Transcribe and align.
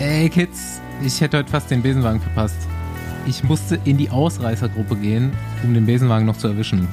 Ey 0.00 0.30
Kids, 0.30 0.80
ich 1.04 1.20
hätte 1.20 1.36
heute 1.36 1.50
fast 1.50 1.70
den 1.70 1.82
Besenwagen 1.82 2.22
verpasst. 2.22 2.56
Ich 3.26 3.44
musste 3.44 3.78
in 3.84 3.98
die 3.98 4.08
Ausreißergruppe 4.08 4.96
gehen, 4.96 5.30
um 5.62 5.74
den 5.74 5.84
Besenwagen 5.84 6.24
noch 6.24 6.38
zu 6.38 6.48
erwischen. 6.48 6.88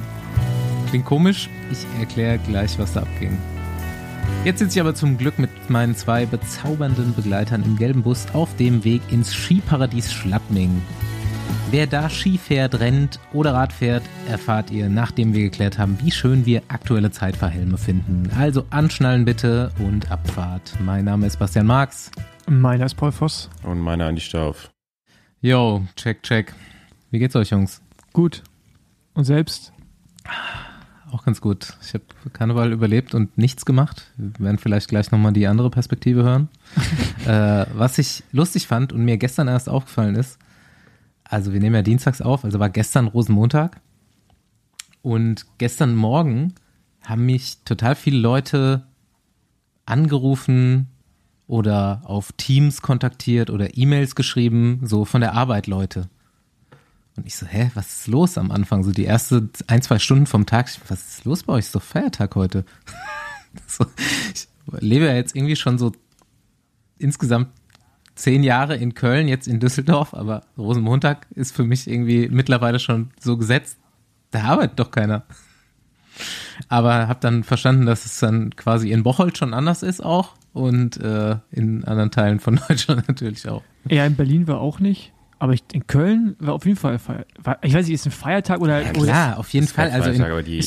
Klingt 0.90 1.06
komisch, 1.06 1.48
ich 1.72 1.86
erkläre 1.98 2.36
gleich, 2.36 2.78
was 2.78 2.92
da 2.92 3.00
abging. 3.00 3.38
Jetzt 4.44 4.58
sitze 4.58 4.76
ich 4.76 4.80
aber 4.82 4.94
zum 4.94 5.16
Glück 5.16 5.38
mit 5.38 5.48
meinen 5.70 5.96
zwei 5.96 6.26
bezaubernden 6.26 7.14
Begleitern 7.14 7.62
im 7.62 7.76
gelben 7.76 8.02
Bus 8.02 8.26
auf 8.34 8.54
dem 8.56 8.84
Weg 8.84 9.00
ins 9.10 9.32
Skiparadies 9.32 10.12
Schlappming. 10.12 10.82
Wer 11.70 11.86
da 11.86 12.10
Ski 12.10 12.36
fährt, 12.36 12.78
rennt 12.78 13.20
oder 13.32 13.54
Rad 13.54 13.72
fährt, 13.72 14.02
erfahrt 14.28 14.70
ihr, 14.70 14.90
nachdem 14.90 15.32
wir 15.32 15.44
geklärt 15.44 15.78
haben, 15.78 15.96
wie 16.02 16.10
schön 16.10 16.44
wir 16.44 16.60
aktuelle 16.68 17.10
Zeitfahrhelme 17.10 17.78
finden. 17.78 18.30
Also 18.38 18.66
anschnallen 18.68 19.24
bitte 19.24 19.72
und 19.78 20.10
Abfahrt. 20.10 20.74
Mein 20.84 21.06
Name 21.06 21.26
ist 21.26 21.38
Bastian 21.38 21.66
Marx. 21.66 22.10
Meiner 22.48 22.86
ist 22.86 22.94
Paul 22.94 23.12
Voss. 23.12 23.50
Und 23.62 23.78
meiner 23.78 24.06
Andi 24.06 24.22
Stauf. 24.22 24.70
Yo, 25.42 25.86
check, 25.96 26.22
check. 26.22 26.54
Wie 27.10 27.18
geht's 27.18 27.36
euch, 27.36 27.50
Jungs? 27.50 27.82
Gut. 28.14 28.42
Und 29.12 29.24
selbst? 29.24 29.74
Auch 31.12 31.24
ganz 31.26 31.42
gut. 31.42 31.76
Ich 31.82 31.92
habe 31.92 32.04
Karneval 32.32 32.72
überlebt 32.72 33.14
und 33.14 33.36
nichts 33.36 33.66
gemacht. 33.66 34.10
Wir 34.16 34.46
werden 34.46 34.56
vielleicht 34.56 34.88
gleich 34.88 35.10
nochmal 35.10 35.34
die 35.34 35.46
andere 35.46 35.68
Perspektive 35.68 36.22
hören. 36.22 36.48
äh, 37.26 37.66
was 37.74 37.98
ich 37.98 38.24
lustig 38.32 38.66
fand 38.66 38.94
und 38.94 39.04
mir 39.04 39.18
gestern 39.18 39.48
erst 39.48 39.68
aufgefallen 39.68 40.14
ist, 40.14 40.38
also 41.24 41.52
wir 41.52 41.60
nehmen 41.60 41.76
ja 41.76 41.82
dienstags 41.82 42.22
auf, 42.22 42.46
also 42.46 42.58
war 42.58 42.70
gestern 42.70 43.08
Rosenmontag. 43.08 43.78
Und 45.02 45.44
gestern 45.58 45.94
Morgen 45.94 46.54
haben 47.04 47.26
mich 47.26 47.58
total 47.64 47.94
viele 47.94 48.18
Leute 48.18 48.86
angerufen 49.84 50.88
oder 51.48 52.02
auf 52.04 52.30
Teams 52.32 52.82
kontaktiert 52.82 53.50
oder 53.50 53.76
E-Mails 53.76 54.14
geschrieben, 54.14 54.80
so 54.84 55.04
von 55.04 55.22
der 55.22 55.32
Arbeit 55.32 55.66
Leute. 55.66 56.08
Und 57.16 57.26
ich 57.26 57.34
so, 57.34 57.46
hä, 57.46 57.70
was 57.74 58.00
ist 58.00 58.06
los 58.06 58.38
am 58.38 58.52
Anfang? 58.52 58.84
So 58.84 58.92
die 58.92 59.04
erste 59.04 59.48
ein, 59.66 59.82
zwei 59.82 59.98
Stunden 59.98 60.26
vom 60.26 60.46
Tag, 60.46 60.70
was 60.88 61.08
ist 61.08 61.24
los 61.24 61.42
bei 61.42 61.54
euch? 61.54 61.64
Ist 61.64 61.74
doch 61.74 61.82
Feiertag 61.82 62.36
heute. 62.36 62.64
so, 63.66 63.86
ich 64.34 64.46
lebe 64.80 65.06
ja 65.06 65.14
jetzt 65.14 65.34
irgendwie 65.34 65.56
schon 65.56 65.78
so 65.78 65.92
insgesamt 66.98 67.48
zehn 68.14 68.42
Jahre 68.42 68.76
in 68.76 68.94
Köln, 68.94 69.26
jetzt 69.26 69.48
in 69.48 69.58
Düsseldorf, 69.58 70.12
aber 70.12 70.42
Rosenmontag 70.58 71.26
ist 71.30 71.56
für 71.56 71.64
mich 71.64 71.88
irgendwie 71.88 72.28
mittlerweile 72.28 72.78
schon 72.78 73.10
so 73.18 73.38
gesetzt. 73.38 73.78
Da 74.32 74.44
arbeitet 74.44 74.78
doch 74.78 74.90
keiner. 74.90 75.24
Aber 76.68 77.08
habe 77.08 77.20
dann 77.20 77.42
verstanden, 77.42 77.86
dass 77.86 78.04
es 78.04 78.18
dann 78.18 78.54
quasi 78.54 78.90
in 78.90 79.02
Bocholt 79.02 79.38
schon 79.38 79.54
anders 79.54 79.82
ist 79.82 80.04
auch 80.04 80.34
und 80.58 80.96
äh, 80.98 81.36
in 81.50 81.84
anderen 81.84 82.10
Teilen 82.10 82.40
von 82.40 82.60
Deutschland 82.68 83.08
natürlich 83.08 83.48
auch. 83.48 83.62
Ja, 83.88 84.04
in 84.04 84.16
Berlin 84.16 84.46
war 84.48 84.60
auch 84.60 84.80
nicht. 84.80 85.12
Aber 85.38 85.52
ich, 85.52 85.62
in 85.72 85.86
Köln 85.86 86.34
war 86.40 86.54
auf 86.54 86.66
jeden 86.66 86.76
Fall 86.76 86.98
Feiertag. 86.98 87.58
Ich 87.62 87.72
weiß 87.72 87.86
nicht, 87.86 87.94
ist 87.94 88.06
ein 88.06 88.12
Feiertag 88.12 88.60
oder. 88.60 88.82
Ja, 88.82 88.90
klar, 88.90 89.02
oder 89.02 89.38
auf 89.38 89.48
jeden 89.50 89.68
Fall. 89.68 89.90
Also, 89.90 90.10
in, 90.10 90.22
aber 90.22 90.42
die, 90.42 90.66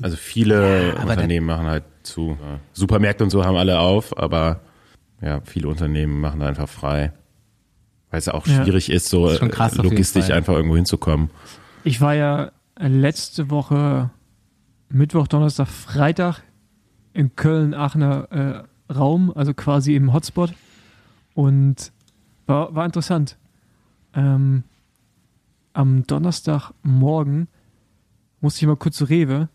also 0.00 0.16
viele 0.16 0.94
ja, 0.94 1.02
Unternehmen 1.02 1.46
machen 1.46 1.66
halt 1.66 1.84
zu. 2.02 2.38
Supermärkte 2.72 3.24
und 3.24 3.30
so 3.30 3.44
haben 3.44 3.56
alle 3.56 3.78
auf, 3.78 4.16
aber 4.16 4.60
ja, 5.20 5.42
viele 5.44 5.68
Unternehmen 5.68 6.18
machen 6.20 6.40
einfach 6.42 6.68
frei. 6.68 7.12
Weil 8.10 8.18
es 8.18 8.28
auch 8.28 8.46
schwierig 8.46 8.88
ja. 8.88 8.94
ist, 8.94 9.08
so 9.08 9.28
ist 9.28 9.40
krass, 9.50 9.76
logistisch 9.76 10.30
einfach 10.30 10.54
irgendwo 10.54 10.76
hinzukommen. 10.76 11.30
Ich 11.84 12.00
war 12.00 12.14
ja 12.14 12.52
letzte 12.78 13.50
Woche 13.50 14.10
Mittwoch, 14.88 15.26
Donnerstag, 15.26 15.68
Freitag 15.68 16.42
in 17.12 17.34
Köln-Aachener 17.34 18.64
äh, 18.64 18.75
Raum, 18.94 19.32
also 19.34 19.54
quasi 19.54 19.94
im 19.94 20.12
Hotspot. 20.12 20.52
Und 21.34 21.92
war, 22.46 22.74
war 22.74 22.84
interessant. 22.84 23.36
Ähm, 24.14 24.64
am 25.72 26.06
Donnerstagmorgen 26.06 27.48
musste 28.40 28.60
ich 28.60 28.66
mal 28.66 28.76
kurz 28.76 28.96
zu 28.96 29.04
Rewe. 29.04 29.48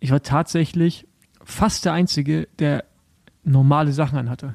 Ich 0.00 0.10
war 0.10 0.22
tatsächlich 0.22 1.06
fast 1.42 1.84
der 1.84 1.92
Einzige, 1.92 2.48
der 2.58 2.84
normale 3.42 3.92
Sachen 3.92 4.18
anhatte. 4.18 4.54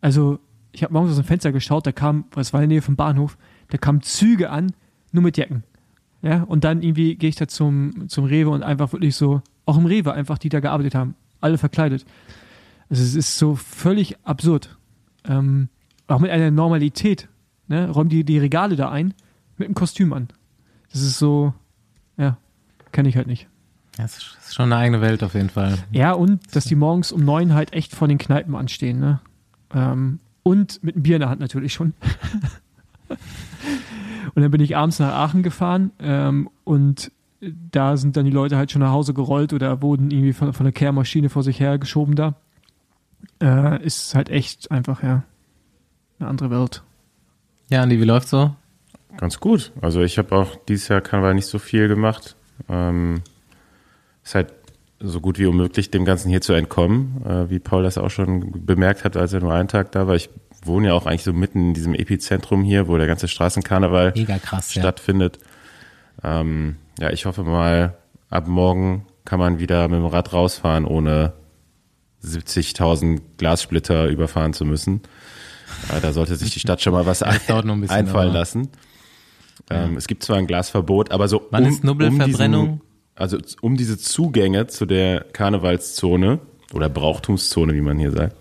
Also, 0.00 0.38
ich 0.72 0.82
habe 0.82 0.92
morgens 0.92 1.12
aus 1.12 1.16
dem 1.16 1.24
Fenster 1.24 1.52
geschaut, 1.52 1.86
da 1.86 1.92
kam, 1.92 2.24
was 2.32 2.52
war 2.52 2.62
in 2.62 2.68
der 2.68 2.76
Nähe 2.76 2.82
vom 2.82 2.96
Bahnhof, 2.96 3.36
da 3.68 3.78
kamen 3.78 4.02
Züge 4.02 4.50
an, 4.50 4.72
nur 5.12 5.22
mit 5.22 5.36
Jacken. 5.36 5.64
Ja, 6.22 6.42
und 6.44 6.64
dann 6.64 6.82
irgendwie 6.82 7.16
gehe 7.16 7.28
ich 7.28 7.36
da 7.36 7.48
zum, 7.48 8.08
zum 8.08 8.24
Rewe 8.24 8.50
und 8.50 8.62
einfach 8.62 8.92
wirklich 8.92 9.16
so, 9.16 9.42
auch 9.64 9.76
im 9.76 9.86
Rewe 9.86 10.12
einfach, 10.12 10.38
die 10.38 10.48
da 10.48 10.60
gearbeitet 10.60 10.94
haben, 10.94 11.14
alle 11.40 11.58
verkleidet. 11.58 12.06
Also 12.88 13.02
es 13.02 13.14
ist 13.14 13.38
so 13.38 13.56
völlig 13.56 14.16
absurd. 14.24 14.76
Ähm, 15.24 15.68
auch 16.06 16.20
mit 16.20 16.30
einer 16.30 16.50
Normalität, 16.50 17.28
ne, 17.68 17.90
räumen 17.90 18.10
die 18.10 18.24
die 18.24 18.38
Regale 18.38 18.76
da 18.76 18.90
ein 18.90 19.14
mit 19.56 19.66
einem 19.66 19.74
Kostüm 19.74 20.12
an. 20.12 20.28
Das 20.92 21.02
ist 21.02 21.18
so, 21.18 21.52
ja, 22.16 22.36
kenne 22.92 23.08
ich 23.08 23.16
halt 23.16 23.26
nicht. 23.26 23.48
Das 23.96 24.18
ist 24.18 24.54
schon 24.54 24.72
eine 24.72 24.76
eigene 24.76 25.00
Welt 25.00 25.22
auf 25.22 25.34
jeden 25.34 25.50
Fall. 25.50 25.78
Ja, 25.90 26.12
und 26.12 26.54
dass 26.54 26.64
die 26.64 26.74
morgens 26.74 27.12
um 27.12 27.24
neun 27.24 27.54
halt 27.54 27.72
echt 27.72 27.94
vor 27.94 28.08
den 28.08 28.18
Kneipen 28.18 28.54
anstehen, 28.54 29.00
ne? 29.00 29.20
Ähm, 29.74 30.20
und 30.42 30.82
mit 30.84 30.94
einem 30.94 31.02
Bier 31.02 31.16
in 31.16 31.20
der 31.20 31.30
Hand 31.30 31.40
natürlich 31.40 31.72
schon. 31.72 31.94
und 33.08 34.42
dann 34.42 34.50
bin 34.50 34.60
ich 34.60 34.76
abends 34.76 34.98
nach 34.98 35.12
Aachen 35.12 35.42
gefahren 35.42 35.90
ähm, 35.98 36.50
und 36.64 37.10
da 37.40 37.96
sind 37.96 38.16
dann 38.16 38.24
die 38.24 38.30
Leute 38.30 38.56
halt 38.56 38.70
schon 38.70 38.80
nach 38.80 38.92
Hause 38.92 39.14
gerollt 39.14 39.52
oder 39.52 39.82
wurden 39.82 40.10
irgendwie 40.10 40.32
von, 40.32 40.52
von 40.52 40.64
der 40.64 40.72
Kehrmaschine 40.72 41.28
vor 41.28 41.42
sich 41.42 41.58
her 41.60 41.78
geschoben 41.78 42.14
da. 42.14 42.34
Äh, 43.42 43.84
ist 43.84 44.14
halt 44.14 44.30
echt 44.30 44.70
einfach, 44.70 45.02
ja, 45.02 45.22
eine 46.18 46.28
andere 46.28 46.50
Welt. 46.50 46.82
Ja, 47.68 47.82
Andi, 47.82 48.00
wie 48.00 48.04
läuft's 48.04 48.30
so? 48.30 48.54
Ganz 49.16 49.40
gut. 49.40 49.72
Also 49.80 50.02
ich 50.02 50.18
habe 50.18 50.36
auch 50.36 50.56
dieses 50.68 50.88
Jahr 50.88 51.00
Karneval 51.00 51.34
nicht 51.34 51.46
so 51.46 51.58
viel 51.58 51.88
gemacht. 51.88 52.36
Ähm, 52.68 53.22
ist 54.22 54.34
halt 54.34 54.52
so 55.00 55.20
gut 55.20 55.38
wie 55.38 55.46
unmöglich, 55.46 55.90
dem 55.90 56.04
Ganzen 56.04 56.30
hier 56.30 56.40
zu 56.40 56.52
entkommen, 56.52 57.22
äh, 57.26 57.50
wie 57.50 57.58
Paul 57.58 57.82
das 57.82 57.98
auch 57.98 58.10
schon 58.10 58.64
bemerkt 58.64 59.04
hat, 59.04 59.16
als 59.16 59.32
er 59.32 59.40
nur 59.40 59.52
einen 59.52 59.68
Tag 59.68 59.92
da 59.92 60.06
war. 60.06 60.14
Ich 60.14 60.30
wohne 60.64 60.88
ja 60.88 60.94
auch 60.94 61.06
eigentlich 61.06 61.24
so 61.24 61.32
mitten 61.32 61.68
in 61.68 61.74
diesem 61.74 61.94
Epizentrum 61.94 62.62
hier, 62.62 62.88
wo 62.88 62.96
der 62.96 63.06
ganze 63.06 63.28
Straßenkarneval 63.28 64.12
krass, 64.42 64.72
stattfindet. 64.72 65.38
Ja. 66.22 66.40
Ähm, 66.40 66.76
ja, 66.98 67.10
ich 67.10 67.26
hoffe 67.26 67.44
mal, 67.44 67.94
ab 68.30 68.48
morgen 68.48 69.06
kann 69.24 69.38
man 69.38 69.58
wieder 69.58 69.86
mit 69.88 69.98
dem 69.98 70.06
Rad 70.06 70.32
rausfahren, 70.32 70.84
ohne 70.84 71.34
70.000 72.24 73.20
Glassplitter 73.38 74.08
überfahren 74.08 74.52
zu 74.52 74.64
müssen. 74.64 75.02
Ja, 75.90 76.00
da 76.00 76.12
sollte 76.12 76.36
sich 76.36 76.50
die 76.50 76.60
Stadt 76.60 76.80
schon 76.80 76.92
mal 76.92 77.06
was 77.06 77.22
ein, 77.22 77.38
bisschen, 77.38 77.90
einfallen 77.90 78.30
aber. 78.30 78.38
lassen. 78.38 78.68
Ähm, 79.70 79.92
ja. 79.92 79.98
Es 79.98 80.06
gibt 80.06 80.22
zwar 80.22 80.36
ein 80.36 80.46
Glasverbot, 80.46 81.10
aber 81.10 81.28
so 81.28 81.46
Wann 81.50 81.64
um, 81.64 81.70
ist 81.70 81.84
Nubbelverbrennung? 81.84 82.68
Um 82.68 82.80
also 83.16 83.38
um 83.62 83.76
diese 83.76 83.98
Zugänge 83.98 84.66
zu 84.66 84.84
der 84.84 85.24
Karnevalszone 85.32 86.38
oder 86.74 86.88
Brauchtumszone, 86.88 87.74
wie 87.74 87.80
man 87.80 87.98
hier 87.98 88.12
sagt, 88.12 88.36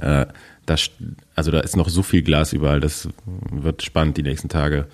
äh, 0.00 0.26
das, 0.66 0.90
also 1.34 1.50
da 1.50 1.60
ist 1.60 1.76
noch 1.76 1.88
so 1.88 2.02
viel 2.02 2.22
Glas 2.22 2.52
überall, 2.52 2.80
das 2.80 3.08
wird 3.50 3.82
spannend 3.82 4.18
die 4.18 4.22
nächsten 4.22 4.48
Tage. 4.48 4.86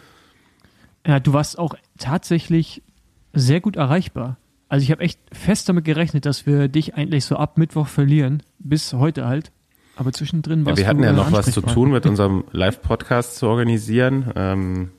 Ja, 1.06 1.20
du 1.20 1.32
warst 1.32 1.58
auch 1.58 1.74
tatsächlich 1.98 2.82
sehr 3.32 3.60
gut 3.60 3.76
erreichbar. 3.76 4.38
Also 4.69 4.82
ich 4.82 4.91
habe 4.91 5.03
echt 5.03 5.21
fest 5.32 5.69
damit 5.69 5.84
gerechnet, 5.84 6.27
dass 6.27 6.47
wir 6.47 6.69
dich 6.69 6.94
eigentlich 6.94 7.25
so 7.25 7.37
ab 7.37 7.56
Mittwoch 7.56 7.87
verlieren, 7.87 8.43
bis 8.59 8.93
heute 8.93 9.27
halt. 9.27 9.53
Aber 9.97 10.12
zwischendrin 10.12 10.66
war 10.66 10.72
ja, 10.72 10.78
Wir 10.78 10.87
hatten 10.88 11.03
ja 11.03 11.12
noch 11.12 11.32
was 11.32 11.53
zu 11.53 11.62
tun 11.62 11.91
mit 11.91 12.04
unserem 12.04 12.44
Live-Podcast 12.53 13.37
zu 13.37 13.47
organisieren. 13.47 14.32
Ähm, 14.34 14.91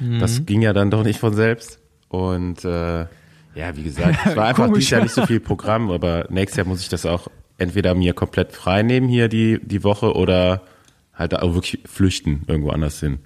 mhm. 0.00 0.18
Das 0.18 0.44
ging 0.46 0.62
ja 0.62 0.72
dann 0.72 0.90
doch 0.90 1.04
nicht 1.04 1.20
von 1.20 1.34
selbst. 1.34 1.80
Und 2.08 2.64
äh, 2.64 3.00
ja, 3.54 3.76
wie 3.76 3.82
gesagt, 3.82 4.18
es 4.24 4.36
war 4.36 4.46
einfach 4.48 4.72
dieses 4.72 4.90
Jahr 4.90 5.02
nicht 5.02 5.14
so 5.14 5.26
viel 5.26 5.40
Programm, 5.40 5.90
aber 5.90 6.26
nächstes 6.30 6.56
Jahr 6.56 6.66
muss 6.66 6.80
ich 6.80 6.88
das 6.88 7.06
auch 7.06 7.28
entweder 7.58 7.94
mir 7.94 8.14
komplett 8.14 8.52
frei 8.52 8.82
nehmen 8.82 9.08
hier 9.08 9.28
die, 9.28 9.60
die 9.62 9.84
Woche 9.84 10.14
oder 10.14 10.62
halt 11.12 11.38
auch 11.38 11.54
wirklich 11.54 11.80
flüchten 11.84 12.42
irgendwo 12.46 12.70
anders 12.70 13.00
hin. 13.00 13.18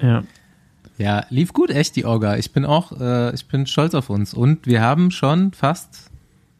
Ja. 0.00 0.22
Ja, 1.00 1.24
lief 1.30 1.54
gut, 1.54 1.70
echt 1.70 1.96
die 1.96 2.04
Orga. 2.04 2.36
Ich 2.36 2.52
bin 2.52 2.66
auch, 2.66 2.92
äh, 3.00 3.34
ich 3.34 3.48
bin 3.48 3.66
stolz 3.66 3.94
auf 3.94 4.10
uns. 4.10 4.34
Und 4.34 4.66
wir 4.66 4.82
haben 4.82 5.10
schon 5.10 5.52
fast 5.52 6.10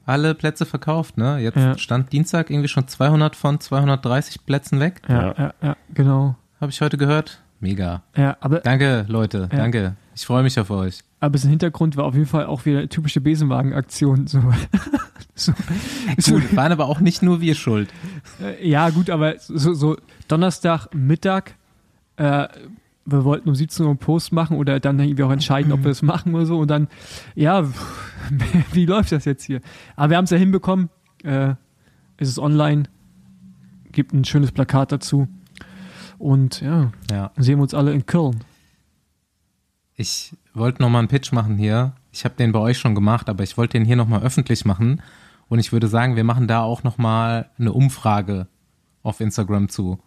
alle 0.06 0.34
Plätze 0.34 0.64
verkauft, 0.64 1.19
ne? 1.19 1.38
Jetzt 1.38 1.58
ja. 1.58 1.76
stand 1.76 2.10
Dienstag 2.10 2.48
irgendwie 2.48 2.69
schon 2.69 2.88
200 2.88 3.37
von 3.37 3.60
230 3.60 4.46
Plätzen 4.46 4.81
weg. 4.81 5.02
Ja, 5.08 5.34
ja, 5.37 5.54
ja, 5.62 5.76
genau. 5.92 6.37
Habe 6.58 6.72
ich 6.72 6.81
heute 6.81 6.96
gehört. 6.96 7.42
Mega. 7.60 8.02
Ja, 8.16 8.38
aber. 8.40 8.60
Danke, 8.60 9.04
Leute. 9.08 9.50
Ja. 9.52 9.58
Danke. 9.58 9.96
Ich 10.14 10.25
freue 10.25 10.42
mich 10.42 10.58
auf 10.58 10.70
euch. 10.70 11.00
Aber 11.20 11.38
im 11.42 11.48
Hintergrund 11.50 11.96
war 11.98 12.04
auf 12.06 12.14
jeden 12.14 12.26
Fall 12.26 12.46
auch 12.46 12.64
wieder 12.64 12.88
typische 12.88 13.20
Besenwagen-Aktion. 13.20 14.26
So. 14.26 14.42
so. 15.34 15.52
Gut, 16.32 16.56
waren 16.56 16.72
aber 16.72 16.87
auch 16.87 17.00
nicht 17.00 17.22
nur 17.22 17.42
wir 17.42 17.54
schuld. 17.54 17.90
Äh, 18.42 18.66
ja, 18.66 18.88
gut, 18.88 19.10
aber 19.10 19.34
so, 19.38 19.75
so 19.75 19.98
Donnerstag 20.28 20.88
Mittag, 20.94 21.56
äh, 22.16 22.48
wir 23.10 23.24
wollten 23.24 23.48
um 23.48 23.54
17 23.54 23.84
Uhr 23.84 23.90
einen 23.90 23.98
Post 23.98 24.32
machen 24.32 24.56
oder 24.56 24.80
dann 24.80 24.98
irgendwie 24.98 25.22
auch 25.22 25.30
entscheiden, 25.30 25.72
ob 25.72 25.84
wir 25.84 25.90
es 25.90 26.02
machen 26.02 26.34
oder 26.34 26.46
so. 26.46 26.58
Und 26.58 26.68
dann, 26.68 26.88
ja, 27.34 27.64
wie 28.72 28.86
läuft 28.86 29.12
das 29.12 29.24
jetzt 29.24 29.44
hier? 29.44 29.60
Aber 29.96 30.10
wir 30.10 30.16
haben 30.16 30.24
es 30.24 30.30
ja 30.30 30.36
hinbekommen. 30.38 30.88
Äh, 31.22 31.54
es 32.16 32.28
ist 32.28 32.38
online. 32.38 32.84
gibt 33.92 34.12
ein 34.12 34.24
schönes 34.24 34.52
Plakat 34.52 34.92
dazu. 34.92 35.28
Und 36.18 36.60
ja, 36.60 36.92
Ja. 37.10 37.30
sehen 37.36 37.58
wir 37.58 37.62
uns 37.62 37.74
alle 37.74 37.92
in 37.92 38.04
Köln. 38.06 38.40
Ich 39.94 40.34
wollte 40.54 40.82
noch 40.82 40.88
mal 40.90 40.98
einen 41.00 41.08
Pitch 41.08 41.32
machen 41.32 41.56
hier. 41.56 41.94
Ich 42.12 42.24
habe 42.24 42.34
den 42.34 42.52
bei 42.52 42.58
euch 42.58 42.78
schon 42.78 42.94
gemacht, 42.94 43.28
aber 43.28 43.42
ich 43.42 43.56
wollte 43.56 43.78
den 43.78 43.84
hier 43.86 43.96
noch 43.96 44.08
mal 44.08 44.22
öffentlich 44.22 44.64
machen. 44.64 45.02
Und 45.48 45.58
ich 45.58 45.72
würde 45.72 45.88
sagen, 45.88 46.16
wir 46.16 46.24
machen 46.24 46.46
da 46.46 46.62
auch 46.62 46.82
noch 46.82 46.96
mal 46.98 47.50
eine 47.58 47.72
Umfrage 47.72 48.46
auf 49.02 49.20
Instagram 49.20 49.68
zu. 49.68 49.98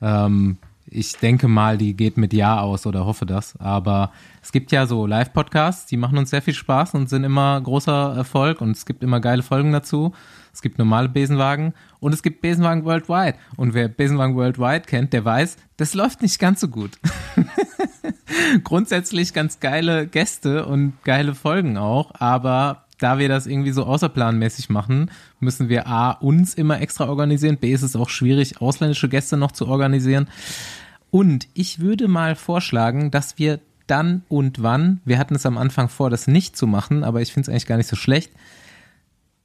Ähm, 0.00 0.58
ich 0.92 1.16
denke 1.16 1.48
mal, 1.48 1.78
die 1.78 1.94
geht 1.94 2.16
mit 2.16 2.32
Ja 2.32 2.60
aus 2.60 2.86
oder 2.86 3.04
hoffe 3.06 3.26
das. 3.26 3.56
Aber 3.58 4.12
es 4.42 4.52
gibt 4.52 4.72
ja 4.72 4.86
so 4.86 5.06
Live-Podcasts, 5.06 5.86
die 5.86 5.96
machen 5.96 6.18
uns 6.18 6.30
sehr 6.30 6.42
viel 6.42 6.54
Spaß 6.54 6.94
und 6.94 7.08
sind 7.08 7.24
immer 7.24 7.60
großer 7.60 8.14
Erfolg. 8.16 8.60
Und 8.60 8.72
es 8.76 8.86
gibt 8.86 9.02
immer 9.02 9.20
geile 9.20 9.42
Folgen 9.42 9.72
dazu. 9.72 10.12
Es 10.52 10.60
gibt 10.60 10.78
normale 10.78 11.08
Besenwagen 11.08 11.72
und 11.98 12.12
es 12.12 12.22
gibt 12.22 12.42
Besenwagen 12.42 12.84
Worldwide. 12.84 13.38
Und 13.56 13.72
wer 13.72 13.88
Besenwagen 13.88 14.36
Worldwide 14.36 14.82
kennt, 14.82 15.12
der 15.14 15.24
weiß, 15.24 15.56
das 15.78 15.94
läuft 15.94 16.20
nicht 16.20 16.38
ganz 16.38 16.60
so 16.60 16.68
gut 16.68 16.98
grundsätzlich 18.64 19.32
ganz 19.32 19.60
geile 19.60 20.06
Gäste 20.06 20.66
und 20.66 20.94
geile 21.04 21.34
Folgen 21.34 21.76
auch, 21.76 22.12
aber 22.18 22.84
da 22.98 23.18
wir 23.18 23.28
das 23.28 23.46
irgendwie 23.46 23.72
so 23.72 23.84
außerplanmäßig 23.84 24.70
machen, 24.70 25.10
müssen 25.40 25.68
wir 25.68 25.88
A, 25.88 26.12
uns 26.12 26.54
immer 26.54 26.80
extra 26.80 27.08
organisieren, 27.08 27.56
B, 27.56 27.72
ist 27.72 27.82
es 27.82 27.96
auch 27.96 28.08
schwierig, 28.08 28.60
ausländische 28.60 29.08
Gäste 29.08 29.36
noch 29.36 29.50
zu 29.50 29.66
organisieren. 29.66 30.28
Und 31.12 31.46
ich 31.52 31.78
würde 31.78 32.08
mal 32.08 32.34
vorschlagen, 32.34 33.10
dass 33.10 33.38
wir 33.38 33.60
dann 33.86 34.22
und 34.30 34.62
wann, 34.62 35.02
wir 35.04 35.18
hatten 35.18 35.34
es 35.34 35.44
am 35.44 35.58
Anfang 35.58 35.90
vor, 35.90 36.08
das 36.08 36.26
nicht 36.26 36.56
zu 36.56 36.66
machen, 36.66 37.04
aber 37.04 37.20
ich 37.20 37.34
finde 37.34 37.42
es 37.42 37.48
eigentlich 37.50 37.66
gar 37.66 37.76
nicht 37.76 37.90
so 37.90 37.96
schlecht, 37.96 38.32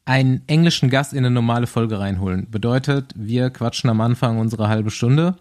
einen 0.05 0.41
englischen 0.47 0.89
Gast 0.89 1.11
in 1.11 1.19
eine 1.19 1.29
normale 1.29 1.67
Folge 1.67 1.99
reinholen. 1.99 2.49
Bedeutet, 2.49 3.13
wir 3.17 3.49
quatschen 3.49 3.89
am 3.89 3.99
Anfang 3.99 4.39
unsere 4.39 4.69
halbe 4.69 4.91
Stunde 4.91 5.35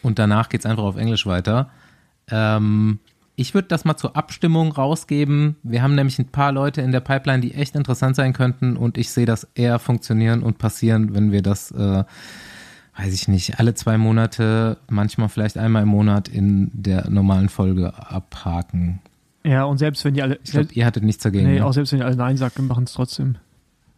und 0.00 0.20
danach 0.20 0.48
geht's 0.48 0.64
einfach 0.64 0.84
auf 0.84 0.96
Englisch 0.96 1.26
weiter. 1.26 1.70
Ähm, 2.30 3.00
ich 3.34 3.52
würde 3.52 3.66
das 3.66 3.84
mal 3.84 3.96
zur 3.96 4.16
Abstimmung 4.16 4.70
rausgeben. 4.70 5.56
Wir 5.64 5.82
haben 5.82 5.96
nämlich 5.96 6.20
ein 6.20 6.28
paar 6.28 6.52
Leute 6.52 6.82
in 6.82 6.92
der 6.92 7.00
Pipeline, 7.00 7.40
die 7.40 7.54
echt 7.54 7.74
interessant 7.74 8.14
sein 8.14 8.32
könnten 8.32 8.76
und 8.76 8.96
ich 8.96 9.10
sehe 9.10 9.26
das 9.26 9.48
eher 9.56 9.80
funktionieren 9.80 10.44
und 10.44 10.58
passieren, 10.58 11.16
wenn 11.16 11.32
wir 11.32 11.42
das, 11.42 11.72
äh, 11.72 12.04
weiß 12.96 13.12
ich 13.12 13.28
nicht, 13.28 13.58
alle 13.58 13.74
zwei 13.74 13.98
Monate, 13.98 14.78
manchmal 14.88 15.28
vielleicht 15.28 15.58
einmal 15.58 15.82
im 15.82 15.88
Monat 15.88 16.28
in 16.28 16.70
der 16.72 17.10
normalen 17.10 17.48
Folge 17.48 17.92
abhaken. 17.94 19.00
Ja, 19.44 19.64
und 19.64 19.78
selbst 19.78 20.04
wenn 20.04 20.14
die 20.14 20.22
alle. 20.22 20.38
Ich 20.42 20.50
glaube, 20.50 20.72
ihr 20.72 20.86
hattet 20.86 21.04
nichts 21.04 21.22
dagegen. 21.22 21.46
nee, 21.46 21.58
ne? 21.58 21.64
auch 21.64 21.72
selbst 21.72 21.92
wenn 21.92 22.00
die 22.00 22.04
alle 22.04 22.16
Nein 22.16 22.36
sagen, 22.36 22.66
machen 22.66 22.84
es 22.84 22.94
trotzdem. 22.94 23.36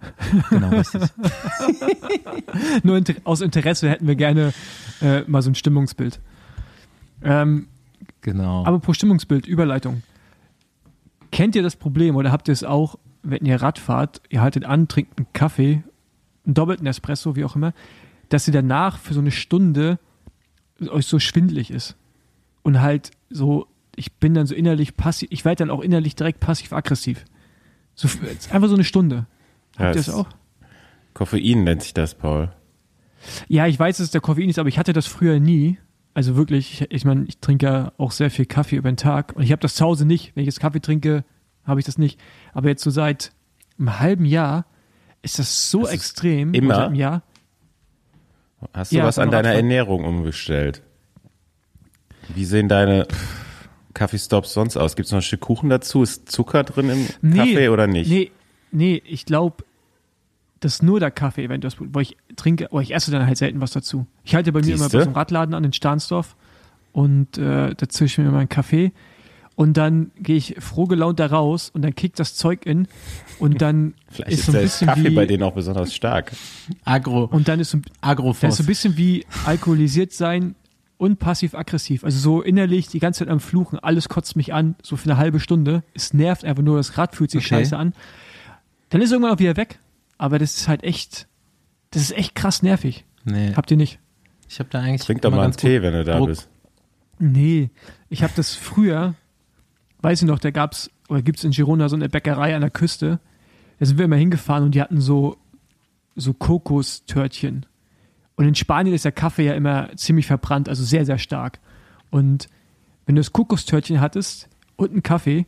genau, 0.50 0.68
richtig. 0.68 1.02
Nur 2.82 2.96
inter 2.96 3.14
aus 3.24 3.40
Interesse 3.40 3.88
hätten 3.88 4.06
wir 4.06 4.14
gerne 4.14 4.52
äh, 5.00 5.22
mal 5.26 5.42
so 5.42 5.50
ein 5.50 5.54
Stimmungsbild. 5.54 6.20
Ähm, 7.22 7.66
Genau. 8.20 8.64
aber 8.66 8.78
pro 8.78 8.92
Stimmungsbild, 8.92 9.46
Überleitung. 9.46 10.02
Kennt 11.30 11.56
ihr 11.56 11.62
das 11.62 11.76
Problem 11.76 12.16
oder 12.16 12.30
habt 12.32 12.48
ihr 12.48 12.52
es 12.52 12.64
auch, 12.64 12.98
wenn 13.22 13.44
ihr 13.44 13.60
Rad 13.60 13.78
fahrt, 13.78 14.22
ihr 14.28 14.40
haltet 14.40 14.64
an, 14.64 14.88
trinkt 14.88 15.18
einen 15.18 15.26
Kaffee, 15.32 15.82
einen 16.44 16.54
doppelten 16.54 16.86
Espresso, 16.86 17.36
wie 17.36 17.44
auch 17.44 17.56
immer, 17.56 17.72
dass 18.28 18.46
ihr 18.46 18.52
danach 18.52 18.98
für 18.98 19.14
so 19.14 19.20
eine 19.20 19.30
Stunde 19.30 19.98
euch 20.88 21.06
so 21.06 21.18
schwindlig 21.18 21.70
ist. 21.70 21.96
Und 22.62 22.80
halt 22.80 23.10
so, 23.30 23.66
ich 23.96 24.12
bin 24.14 24.34
dann 24.34 24.46
so 24.46 24.54
innerlich 24.54 24.96
passiv, 24.96 25.28
ich 25.32 25.44
werde 25.44 25.56
dann 25.64 25.70
auch 25.70 25.80
innerlich 25.80 26.14
direkt 26.14 26.40
passiv-aggressiv. 26.40 27.24
So, 27.94 28.08
einfach 28.50 28.68
so 28.68 28.74
eine 28.74 28.84
Stunde. 28.84 29.26
Ja, 29.78 29.86
Habt 29.86 29.96
ihr 29.96 30.00
es- 30.00 30.06
das 30.06 30.14
auch? 30.14 30.28
Koffein 31.14 31.64
nennt 31.64 31.82
sich 31.82 31.94
das, 31.94 32.14
Paul. 32.14 32.52
Ja, 33.48 33.66
ich 33.66 33.78
weiß, 33.78 33.96
dass 33.96 34.04
es 34.06 34.10
der 34.12 34.20
Koffein 34.20 34.48
ist, 34.48 34.58
aber 34.58 34.68
ich 34.68 34.78
hatte 34.78 34.92
das 34.92 35.06
früher 35.06 35.40
nie. 35.40 35.78
Also 36.14 36.36
wirklich, 36.36 36.82
ich, 36.82 36.90
ich 36.92 37.04
meine, 37.04 37.24
ich 37.24 37.38
trinke 37.38 37.66
ja 37.66 37.92
auch 37.98 38.12
sehr 38.12 38.30
viel 38.30 38.46
Kaffee 38.46 38.76
über 38.76 38.90
den 38.90 38.96
Tag 38.96 39.34
und 39.34 39.42
ich 39.42 39.50
habe 39.52 39.60
das 39.60 39.74
zu 39.74 39.84
Hause 39.84 40.04
nicht. 40.04 40.34
Wenn 40.36 40.42
ich 40.42 40.46
jetzt 40.46 40.60
Kaffee 40.60 40.80
trinke, 40.80 41.24
habe 41.64 41.80
ich 41.80 41.86
das 41.86 41.98
nicht. 41.98 42.20
Aber 42.54 42.68
jetzt 42.68 42.82
so 42.82 42.90
seit 42.90 43.32
einem 43.78 43.98
halben 43.98 44.24
Jahr 44.24 44.66
ist 45.22 45.38
das 45.40 45.70
so 45.70 45.82
Das 45.82 45.90
extrem. 45.92 46.54
immer? 46.54 46.74
Seit 46.76 46.86
einem 46.86 46.94
Jahr. 46.94 47.22
Hast 48.72 48.92
du 48.92 48.96
Ja, 48.96 49.04
was 49.04 49.18
an 49.18 49.30
deiner 49.30 49.48
Radfahren. 49.50 49.64
Ernährung 49.66 50.04
umgestellt? 50.04 50.82
Wie 52.34 52.44
sehen 52.44 52.68
deine 52.68 53.06
Kaffeestops 53.94 54.52
sonst 54.52 54.76
aus? 54.76 54.96
Gibt 54.96 55.06
es 55.06 55.12
noch 55.12 55.18
ein 55.18 55.22
Stück 55.22 55.40
Kuchen 55.40 55.70
dazu? 55.70 56.02
Ist 56.02 56.30
Zucker 56.30 56.64
drin 56.64 56.90
im 56.90 57.06
Nee, 57.22 57.36
Kaffee 57.38 57.68
oder 57.68 57.86
nicht? 57.86 58.10
Nee, 58.10 58.30
nee, 58.70 59.02
ich 59.06 59.24
glaube, 59.26 59.64
das 60.60 60.74
ist 60.74 60.82
nur 60.82 61.00
der 61.00 61.10
Kaffee 61.10 61.44
eventuell, 61.44 61.72
weil 61.78 62.02
ich 62.02 62.16
trinke, 62.36 62.70
aber 62.70 62.82
ich 62.82 62.94
esse 62.94 63.10
dann 63.10 63.26
halt 63.26 63.38
selten 63.38 63.60
was 63.60 63.70
dazu. 63.72 64.06
Ich 64.24 64.34
halte 64.34 64.52
bei 64.52 64.60
mir 64.60 64.66
immer 64.74 64.78
Siehste? 64.84 64.98
bei 64.98 65.02
so 65.04 65.08
einem 65.10 65.16
Radladen 65.16 65.54
an 65.54 65.64
in 65.64 65.72
Stahnsdorf 65.72 66.36
und 66.92 67.38
äh, 67.38 67.74
da 67.74 67.88
zische 67.88 68.04
ich 68.06 68.18
mir 68.18 68.28
immer 68.28 68.38
einen 68.40 68.48
Kaffee 68.48 68.92
und 69.58 69.76
dann 69.76 70.12
gehe 70.20 70.36
ich 70.36 70.54
froh 70.60 70.86
gelaunt 70.86 71.18
da 71.18 71.26
raus 71.26 71.68
und 71.74 71.82
dann 71.82 71.92
kickt 71.92 72.20
das 72.20 72.36
Zeug 72.36 72.64
in 72.64 72.86
und 73.40 73.60
dann 73.60 73.94
Vielleicht 74.08 74.30
ist 74.30 74.44
so 74.46 74.52
ein 74.52 74.54
der 74.54 74.60
bisschen 74.62 74.86
Kaffee 74.86 75.04
wie 75.10 75.10
bei 75.16 75.26
denen 75.26 75.42
auch 75.42 75.52
besonders 75.52 75.92
stark. 75.92 76.30
Agro, 76.84 77.24
und 77.24 77.48
dann 77.48 77.58
ist 77.58 77.70
so, 77.70 77.78
dann 78.00 78.18
ist 78.50 78.56
so 78.58 78.62
ein 78.62 78.66
bisschen 78.66 78.96
wie 78.96 79.26
alkoholisiert 79.46 80.12
sein 80.12 80.54
und 80.96 81.18
passiv-aggressiv. 81.18 82.04
Also 82.04 82.20
so 82.20 82.40
innerlich 82.40 82.86
die 82.86 83.00
ganze 83.00 83.18
Zeit 83.24 83.28
am 83.28 83.40
Fluchen, 83.40 83.80
alles 83.80 84.08
kotzt 84.08 84.36
mich 84.36 84.54
an, 84.54 84.76
so 84.80 84.96
für 84.96 85.10
eine 85.10 85.18
halbe 85.18 85.40
Stunde. 85.40 85.82
Es 85.92 86.14
nervt 86.14 86.44
einfach 86.44 86.62
nur, 86.62 86.76
das 86.76 86.96
Rad 86.96 87.16
fühlt 87.16 87.32
sich 87.32 87.40
Okay. 87.44 87.56
scheiße 87.56 87.76
an. 87.76 87.94
Dann 88.90 89.00
ist 89.02 89.10
irgendwann 89.10 89.34
auch 89.34 89.38
wieder 89.40 89.56
weg. 89.56 89.80
Aber 90.18 90.38
das 90.38 90.56
ist 90.56 90.68
halt 90.68 90.84
echt, 90.84 91.26
das 91.90 92.02
ist 92.02 92.12
echt 92.16 92.36
krass 92.36 92.62
nervig. 92.62 93.04
nee, 93.24 93.52
Habt 93.56 93.72
ihr 93.72 93.76
nicht? 93.76 93.98
ich 94.48 94.60
habe 94.60 94.68
da 94.70 94.80
eigentlich 94.80 95.02
Trink 95.02 95.20
doch 95.22 95.32
mal 95.32 95.42
einen 95.42 95.52
Tee, 95.52 95.82
wenn 95.82 95.94
du 95.94 96.04
da 96.04 96.18
Druck. 96.18 96.28
bist. 96.28 96.48
Nee, 97.18 97.70
ich 98.08 98.22
habe 98.22 98.32
das 98.36 98.54
früher, 98.54 99.14
weiß 100.02 100.22
ich 100.22 100.28
noch, 100.28 100.38
da 100.38 100.50
gab's 100.50 100.90
oder 101.08 101.22
gibt's 101.22 101.44
in 101.44 101.50
Girona 101.50 101.88
so 101.88 101.96
eine 101.96 102.08
Bäckerei 102.08 102.54
an 102.54 102.60
der 102.60 102.70
Küste. 102.70 103.20
Da 103.78 103.86
sind 103.86 103.98
wir 103.98 104.04
immer 104.04 104.16
hingefahren 104.16 104.64
und 104.64 104.74
die 104.74 104.82
hatten 104.82 105.00
so 105.00 105.36
so 106.14 106.34
Kokostörtchen. 106.34 107.66
Und 108.34 108.44
in 108.44 108.54
Spanien 108.54 108.94
ist 108.94 109.04
der 109.04 109.12
Kaffee 109.12 109.46
ja 109.46 109.54
immer 109.54 109.94
ziemlich 109.96 110.26
verbrannt, 110.26 110.68
also 110.68 110.84
sehr 110.84 111.04
sehr 111.04 111.18
stark. 111.18 111.60
Und 112.10 112.48
wenn 113.06 113.14
du 113.14 113.20
das 113.20 113.32
Kokostörtchen 113.32 114.00
hattest 114.00 114.48
und 114.76 114.90
einen 114.90 115.02
Kaffee, 115.02 115.46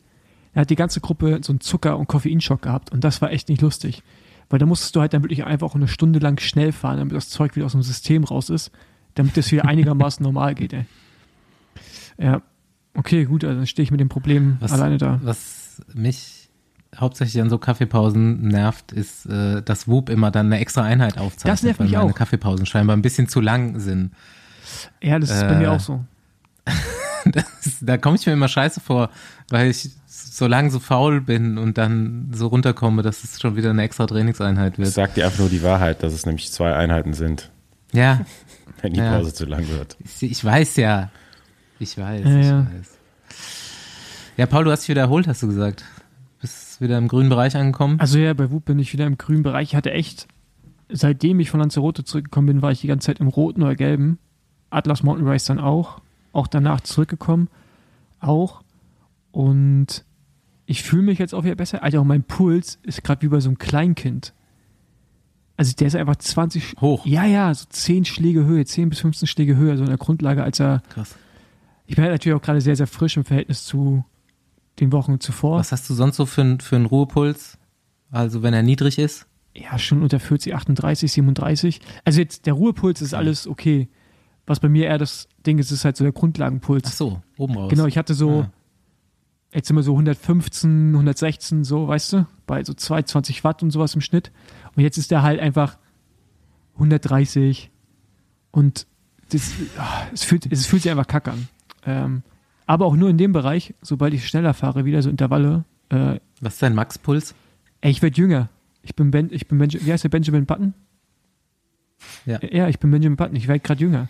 dann 0.55 0.63
hat 0.63 0.71
die 0.71 0.77
ganze 0.77 1.01
Gruppe 1.01 1.41
so 1.43 1.53
einen 1.53 1.61
Zucker- 1.61 1.99
und 1.99 2.09
Koffeinschock 2.09 2.63
gehabt 2.63 2.91
und 2.91 3.05
das 3.05 3.21
war 3.21 3.31
echt 3.33 3.49
nicht 3.49 3.63
lustig. 3.63 4.03
Weil 4.49 4.59
da 4.59 4.67
musstest 4.67 4.97
du 4.97 5.01
halt 5.01 5.13
dann 5.13 5.23
wirklich 5.23 5.45
einfach 5.45 5.69
auch 5.69 5.75
eine 5.77 5.87
Stunde 5.87 6.19
lang 6.19 6.41
schnell 6.41 6.73
fahren, 6.73 6.99
damit 6.99 7.15
das 7.15 7.29
Zeug 7.29 7.55
wieder 7.55 7.67
aus 7.67 7.73
dem 7.73 7.83
System 7.83 8.25
raus 8.25 8.51
ist, 8.51 8.73
damit 9.15 9.37
das 9.37 9.53
wieder 9.53 9.65
einigermaßen 9.69 10.25
normal 10.25 10.55
geht, 10.55 10.73
ey. 10.73 10.87
Ja, 12.19 12.43
okay, 12.95 13.25
gut, 13.25 13.45
also 13.45 13.57
dann 13.59 13.67
stehe 13.67 13.85
ich 13.85 13.91
mit 13.91 14.01
dem 14.01 14.09
Problem 14.09 14.57
Was, 14.61 14.73
alleine 14.73 14.99
da. 14.99 15.21
was 15.23 15.83
mich 15.95 16.49
hauptsächlich 16.97 17.41
an 17.41 17.49
so 17.51 17.59
Kaffeepausen 17.59 18.49
nervt, 18.49 18.93
ist, 18.93 19.27
äh, 19.27 19.63
dass 19.63 19.87
Whoop 19.87 20.09
immer 20.11 20.31
dann 20.31 20.47
eine 20.47 20.59
extra 20.61 20.83
Einheit 20.83 21.19
aufzeichnet, 21.19 21.53
Das 21.53 21.63
nervt 21.63 21.79
weil 21.81 21.87
mich 21.87 21.97
meine 21.97 22.11
auch. 22.11 22.15
Kaffeepausen 22.15 22.67
scheinbar 22.67 22.97
ein 22.97 23.03
bisschen 23.03 23.29
zu 23.29 23.41
lang 23.41 23.79
sind. 23.79 24.11
Ja, 25.03 25.19
das 25.19 25.31
ist 25.31 25.41
bei 25.43 25.55
äh, 25.55 25.59
mir 25.59 25.73
auch 25.73 25.81
so. 25.81 26.05
Das, 27.27 27.45
da 27.83 27.99
komme 27.99 28.17
ich 28.17 28.25
mir 28.27 28.33
immer 28.33 28.49
scheiße 28.49 28.81
vor, 28.81 29.11
weil 29.51 29.69
ich 29.69 29.91
so 30.07 30.47
lang 30.47 30.71
so 30.71 30.81
faul 30.81 31.21
bin 31.21 31.59
und 31.59 31.77
dann 31.77 32.31
so 32.33 32.47
runterkomme, 32.47 33.03
dass 33.03 33.25
es 33.25 33.39
schon 33.39 33.57
wieder 33.57 33.69
eine 33.71 33.83
extra 33.83 34.07
Trainingseinheit 34.07 34.73
Ich 34.75 34.79
wird. 34.79 34.89
sag 34.89 35.13
dir 35.15 35.27
einfach 35.27 35.41
nur 35.41 35.51
die 35.51 35.63
Wahrheit, 35.63 36.03
dass 36.03 36.15
es 36.15 36.25
nämlich 36.25 36.51
zwei 36.51 36.75
Einheiten 36.75 37.13
sind, 37.13 37.51
Ja, 37.93 38.23
wenn 38.81 38.95
die 38.95 39.01
Ja. 39.01 39.17
Pause 39.19 39.35
zu 39.35 39.45
lang 39.45 39.69
wird. 39.69 39.99
ich, 40.03 40.23
ich 40.31 40.43
weiß 40.43 40.77
ja. 40.77 41.11
Ich 41.81 41.99
weiß, 41.99 42.25
Ja, 42.25 42.39
ich 42.41 42.47
ja. 42.47 42.67
weiß. 42.67 42.99
Ja, 44.37 44.47
Paul, 44.47 44.65
du 44.65 44.71
hast 44.71 44.83
dich 44.83 44.91
wieder 44.91 45.01
erholt, 45.03 45.27
hast 45.27 45.43
du 45.43 45.49
gesagt. 45.49 45.85
Bist 46.41 46.81
wieder 46.81 46.97
im 46.97 47.09
grünen 47.09 47.29
Bereich 47.29 47.57
angekommen. 47.57 47.99
Also 48.01 48.19
ja, 48.19 48.33
bei 48.33 48.51
Wut 48.51 48.65
bin 48.65 48.79
ich 48.79 48.93
wieder 48.93 49.07
im 49.07 49.19
grünen 49.19 49.43
Bereich. 49.43 49.71
Ich 49.71 49.77
hatte 49.77 49.91
echt, 49.93 50.29
seitdem 50.89 51.41
ich 51.41 51.51
von 51.51 51.61
Lanzarote 51.61 52.05
zurückgekommen 52.05 52.47
bin, 52.47 52.63
war 52.63 52.71
ich 52.71 52.81
die 52.81 52.87
ganze 52.87 53.07
Zeit 53.07 53.21
im 53.21 53.29
roten 53.29 53.63
oder 53.63 53.75
gelben. 53.75 54.19
Atlas 54.71 55.03
Mountain 55.03 55.27
Race 55.27 55.45
dann 55.45 55.59
auch. 55.59 56.01
Auch 56.33 56.47
danach 56.47 56.81
zurückgekommen. 56.83 57.49
Auch. 58.21 58.63
Und 59.33 60.05
ich 60.67 60.83
fühle 60.83 61.03
mich 61.03 61.19
jetzt 61.19 61.35
auch 61.35 61.45
wieder 61.45 61.57
besser. 61.57 61.83
Also 61.83 62.01
auch 62.01 62.05
mein 62.05 62.23
Puls 62.23 62.79
ist 62.83 63.03
gerade 63.03 63.23
wie 63.23 63.29
bei 63.29 63.41
so 63.41 63.49
einem 63.49 63.59
Kleinkind. 63.59 64.33
Also 65.57 65.75
der 65.75 65.89
ist 65.89 65.97
einfach 65.97 66.17
20, 66.17 66.77
Hoch. 66.81 67.05
ja, 67.05 67.27
ja, 67.27 67.53
so 67.53 67.67
10 67.69 68.07
Schläge 68.07 68.45
Höhe, 68.47 68.65
10 68.65 68.89
bis 68.89 69.01
15 69.01 69.27
Schläge 69.29 69.57
höher, 69.57 69.77
so 69.77 69.83
in 69.83 69.91
der 69.91 69.99
Grundlage, 69.99 70.43
als 70.43 70.59
er, 70.59 70.83
Krass. 70.89 71.15
Ich 71.91 71.97
bin 71.97 72.05
halt 72.05 72.13
natürlich 72.15 72.37
auch 72.39 72.43
gerade 72.43 72.61
sehr, 72.61 72.77
sehr 72.77 72.87
frisch 72.87 73.17
im 73.17 73.25
Verhältnis 73.25 73.65
zu 73.65 74.05
den 74.79 74.93
Wochen 74.93 75.19
zuvor. 75.19 75.59
Was 75.59 75.73
hast 75.73 75.91
du 75.91 75.95
sonst 75.95 76.17
so 76.17 76.25
für, 76.25 76.59
für 76.61 76.77
einen 76.77 76.87
Ruhepuls? 76.87 77.59
Also 78.13 78.43
wenn 78.43 78.55
er 78.55 78.63
niedrig 78.63 78.99
ist? 78.99 79.27
ja, 79.57 79.77
schon 79.81 80.01
unter 80.03 80.21
40, 80.21 80.55
38, 80.55 81.11
37. 81.11 81.81
Also 82.05 82.21
jetzt 82.21 82.47
der 82.47 82.55
Ruhepuls 82.55 83.03
ist 83.03 83.13
alles 83.15 83.49
okay. 83.49 83.89
Was 84.47 84.61
bei 84.61 84.69
mir 84.69 84.87
eher 84.87 84.99
das 84.99 85.29
Ding 85.45 85.59
ist, 85.59 85.73
ist 85.73 85.85
halt 85.85 85.97
so 85.97 86.05
der 86.05 86.13
Grundlagenpuls. 86.13 86.85
Ach 86.87 86.93
so, 86.93 87.23
oben 87.37 87.57
raus. 87.57 87.69
genau, 87.71 87.87
ich 87.87 87.99
hatte 87.99 88.15
so, 88.15 88.43
Ah. 88.43 88.51
jetzt 89.53 89.69
immer 89.69 89.83
so 89.83 89.91
115, 89.95 90.93
116, 90.95 91.65
so, 91.65 91.89
weißt 91.89 92.13
du, 92.13 92.27
bei 92.47 92.63
so 92.63 92.73
22 92.73 93.43
Watt 93.43 93.65
und 93.65 93.73
sowas 93.73 93.97
im 93.97 94.01
Schnitt. 94.01 94.31
Und 94.77 94.85
jetzt 94.85 94.97
ist 94.99 95.11
der 95.11 95.23
halt 95.23 95.41
einfach 95.41 95.77
130 96.75 97.73
und 98.53 98.87
das, 99.31 99.53
ah, 99.79 100.03
es, 100.15 100.23
fühlt, 100.23 100.51
es 100.51 100.67
fühlt 100.67 100.83
sich 100.83 100.91
einfach 100.93 101.09
kacke 101.09 101.33
an. 101.33 101.49
Ähm, 101.87 102.23
aber 102.67 102.87
auch 102.87 102.97
nur 102.97 103.11
in 103.11 103.19
dem 103.19 103.33
Bereich, 103.33 103.75
sobald 103.83 104.15
ich 104.15 104.27
schneller 104.29 104.55
fahre, 104.55 104.85
wieder 104.85 105.03
so 105.03 105.11
Intervalle. 105.11 105.65
Äh, 105.89 106.21
Was 106.41 106.55
ist 106.55 106.63
dein 106.63 106.75
Max-Puls? 106.75 107.35
Ey, 107.81 107.91
ich 107.91 108.03
werde 108.03 108.17
jünger. 108.17 108.49
Ich 108.83 108.95
bin, 108.95 109.11
ben, 109.11 109.29
ich 109.33 109.49
bin 109.49 109.59
Benja, 109.59 109.81
wie 109.83 109.93
heißt 109.93 110.05
der 110.05 110.09
Benjamin 110.09 110.47
Button? 110.47 110.75
Ja. 112.27 112.39
Ja, 112.43 112.69
ich 112.69 112.79
bin 112.79 112.91
Benjamin 112.91 113.17
Button. 113.17 113.37
Ich 113.37 113.49
werde 113.49 113.61
gerade 113.61 113.81
jünger. 113.81 114.09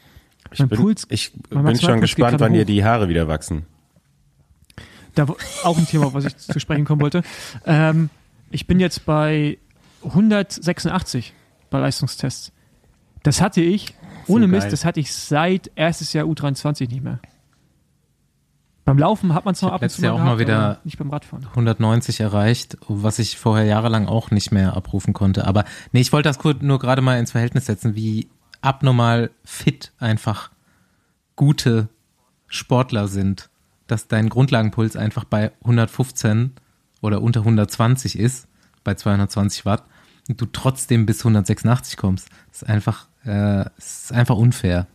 Ich 0.53 0.59
Mein 0.59 0.69
bin, 0.69 0.79
Puls- 0.81 1.07
ich 1.11 1.33
mein 1.50 1.65
bin 1.65 1.81
schon 1.81 2.00
gespannt, 2.00 2.41
wann 2.41 2.53
dir 2.53 2.65
die 2.65 2.85
Haare 2.85 3.09
wieder 3.09 3.29
wachsen. 3.29 3.67
Da 5.15 5.27
auch 5.65 5.77
ein 5.79 5.87
Thema, 5.87 6.07
auf 6.07 6.15
was 6.15 6.25
ich 6.25 6.37
zu 6.37 6.61
sprechen 6.61 6.85
kommen 6.85 7.00
wollte. 7.00 7.23
Ähm, 7.67 8.11
ich 8.50 8.67
bin 8.67 8.79
jetzt 8.81 9.05
bei 9.07 9.59
186 10.05 11.33
bei 11.71 11.79
Leistungstests. 11.81 12.53
Das 13.23 13.41
hatte 13.41 13.61
ich, 13.61 13.95
ohne 14.29 14.49
geil. 14.49 14.61
Mist, 14.61 14.73
das 14.73 14.85
hatte 14.85 15.00
ich 15.00 15.12
seit 15.12 15.71
erstes 15.75 16.12
Jahr 16.12 16.27
U23 16.27 16.89
nicht 16.89 17.03
mehr. 17.03 17.19
Beim 18.90 18.99
Laufen 18.99 19.35
hat 19.35 19.44
man 19.44 19.52
es 19.54 19.62
noch 19.62 19.70
ab 19.73 19.82
und 19.82 19.88
zu 19.88 20.02
auch 20.12 20.18
mal 20.18 20.25
gehabt, 20.25 20.38
wieder- 20.40 20.59
aber 20.59 20.78
nicht 20.85 20.99
beim 20.99 21.11
Radfahren. 21.11 21.47
190 21.50 22.20
erreicht, 22.20 22.76
was 22.88 23.18
ich 23.20 23.38
vorher 23.38 23.64
jahrelang 23.64 24.06
auch 24.06 24.30
nicht 24.32 24.50
mehr 24.50 24.76
abrufen 24.76 25.12
konnte. 25.14 25.47
Aber 25.47 25.64
nee, 25.92 26.00
ich 26.00 26.12
wollte 26.12 26.28
das 26.28 26.38
kurz 26.38 26.61
nur 26.62 26.78
gerade 26.80 27.00
mal 27.02 27.18
ins 27.18 27.30
Verhältnis 27.30 27.66
setzen, 27.66 27.94
wie 27.94 28.28
abnormal 28.62 29.30
fit 29.44 29.92
einfach 29.99 30.50
gute 31.37 31.88
Sportler 32.49 33.06
sind, 33.09 33.49
dass 33.87 34.09
dein 34.09 34.28
Grundlagenpuls 34.28 34.97
einfach 34.97 35.23
bei 35.25 35.52
115 35.62 36.52
oder 37.00 37.23
unter 37.23 37.40
120 37.40 38.18
ist, 38.18 38.49
bei 38.85 38.94
220 38.94 39.64
Watt, 39.66 39.85
und 40.28 40.40
du 40.40 40.47
trotzdem 40.47 41.06
bis 41.06 41.20
186 41.25 41.97
kommst. 41.97 42.28
Das 42.50 42.62
ist 42.62 42.68
einfach, 42.68 43.06
äh, 43.25 43.64
das 43.76 44.02
ist 44.02 44.12
einfach 44.12 44.37
unfair. 44.37 44.87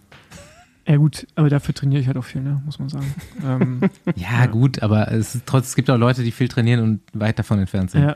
Ja 0.87 0.97
gut, 0.97 1.25
aber 1.35 1.49
dafür 1.49 1.73
trainiere 1.73 2.01
ich 2.01 2.07
halt 2.07 2.17
auch 2.17 2.23
viel, 2.23 2.41
ne? 2.41 2.61
muss 2.63 2.77
man 2.77 2.89
sagen. 2.89 3.13
ähm, 3.43 3.81
Ja, 4.15 4.45
gut, 4.45 4.83
aber 4.83 5.11
es, 5.11 5.41
trotz, 5.45 5.69
es 5.69 5.75
gibt 5.75 5.89
auch 5.89 5.97
Leute, 5.97 6.23
die 6.23 6.31
viel 6.31 6.47
trainieren 6.47 6.81
und 6.81 7.01
weit 7.13 7.39
davon 7.39 7.59
entfernt 7.59 7.91
sind. 7.91 8.03
Ja. 8.03 8.15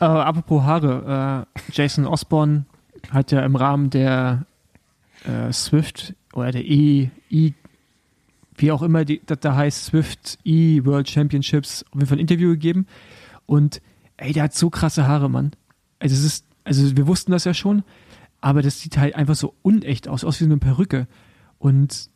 Äh, 0.00 0.04
apropos 0.04 0.62
Haare, 0.62 1.46
äh, 1.46 1.72
Jason 1.72 2.06
Osborne 2.06 2.66
hat 3.10 3.32
ja 3.32 3.40
im 3.40 3.56
Rahmen 3.56 3.88
der 3.88 4.44
äh, 5.24 5.52
Swift 5.52 6.14
oder 6.34 6.52
der 6.52 6.64
E, 6.64 7.10
E 7.30 7.52
wie 8.56 8.72
auch 8.72 8.82
immer 8.82 9.06
die, 9.06 9.22
das 9.24 9.40
da 9.40 9.56
heißt, 9.56 9.86
Swift 9.86 10.38
E 10.44 10.84
World 10.84 11.08
Championships 11.08 11.84
auf 11.88 11.94
jeden 11.94 12.06
Fall 12.06 12.18
ein 12.18 12.20
Interview 12.20 12.50
gegeben. 12.50 12.86
Und 13.46 13.80
ey, 14.18 14.34
der 14.34 14.44
hat 14.44 14.54
so 14.54 14.68
krasse 14.68 15.08
Haare, 15.08 15.30
Mann. 15.30 15.52
Also 15.98 16.14
es 16.14 16.24
ist, 16.24 16.44
also 16.64 16.96
wir 16.96 17.06
wussten 17.06 17.32
das 17.32 17.44
ja 17.44 17.54
schon, 17.54 17.82
aber 18.42 18.60
das 18.60 18.80
sieht 18.80 18.98
halt 18.98 19.14
einfach 19.14 19.34
so 19.34 19.54
unecht 19.62 20.08
aus, 20.08 20.24
aus 20.24 20.40
wie 20.40 20.44
so 20.44 20.50
eine 20.50 20.58
Perücke. 20.58 21.06
Und 21.60 22.08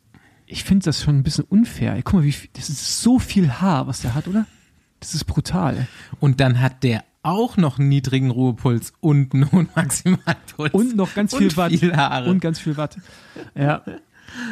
ich 0.45 0.63
finde 0.65 0.83
das 0.85 1.01
schon 1.01 1.17
ein 1.17 1.23
bisschen 1.23 1.45
unfair. 1.45 1.95
Guck 2.03 2.15
mal, 2.15 2.23
wie 2.23 2.31
viel, 2.33 2.49
das 2.53 2.67
ist 2.69 3.01
so 3.01 3.17
viel 3.19 3.49
Haar, 3.49 3.87
was 3.87 4.01
der 4.01 4.13
hat, 4.13 4.27
oder? 4.27 4.45
Das 4.99 5.13
ist 5.15 5.23
brutal. 5.25 5.87
Und 6.19 6.39
dann 6.41 6.59
hat 6.59 6.83
der 6.83 7.03
auch 7.23 7.55
noch 7.57 7.79
einen 7.79 7.89
niedrigen 7.89 8.29
Ruhepuls 8.31 8.93
und 8.99 9.33
einen 9.33 9.51
hohen 9.51 9.69
Maximalpuls. 9.75 10.73
Und 10.73 10.95
noch 10.95 11.13
ganz 11.15 11.31
Und 11.33 11.39
viel 11.39 11.57
Watt. 11.57 11.71
viel 11.71 11.95
Haare. 11.95 12.29
Und 12.29 12.39
ganz 12.41 12.59
viel 12.59 12.75
Watt. 12.77 12.97
Ja. 13.55 13.81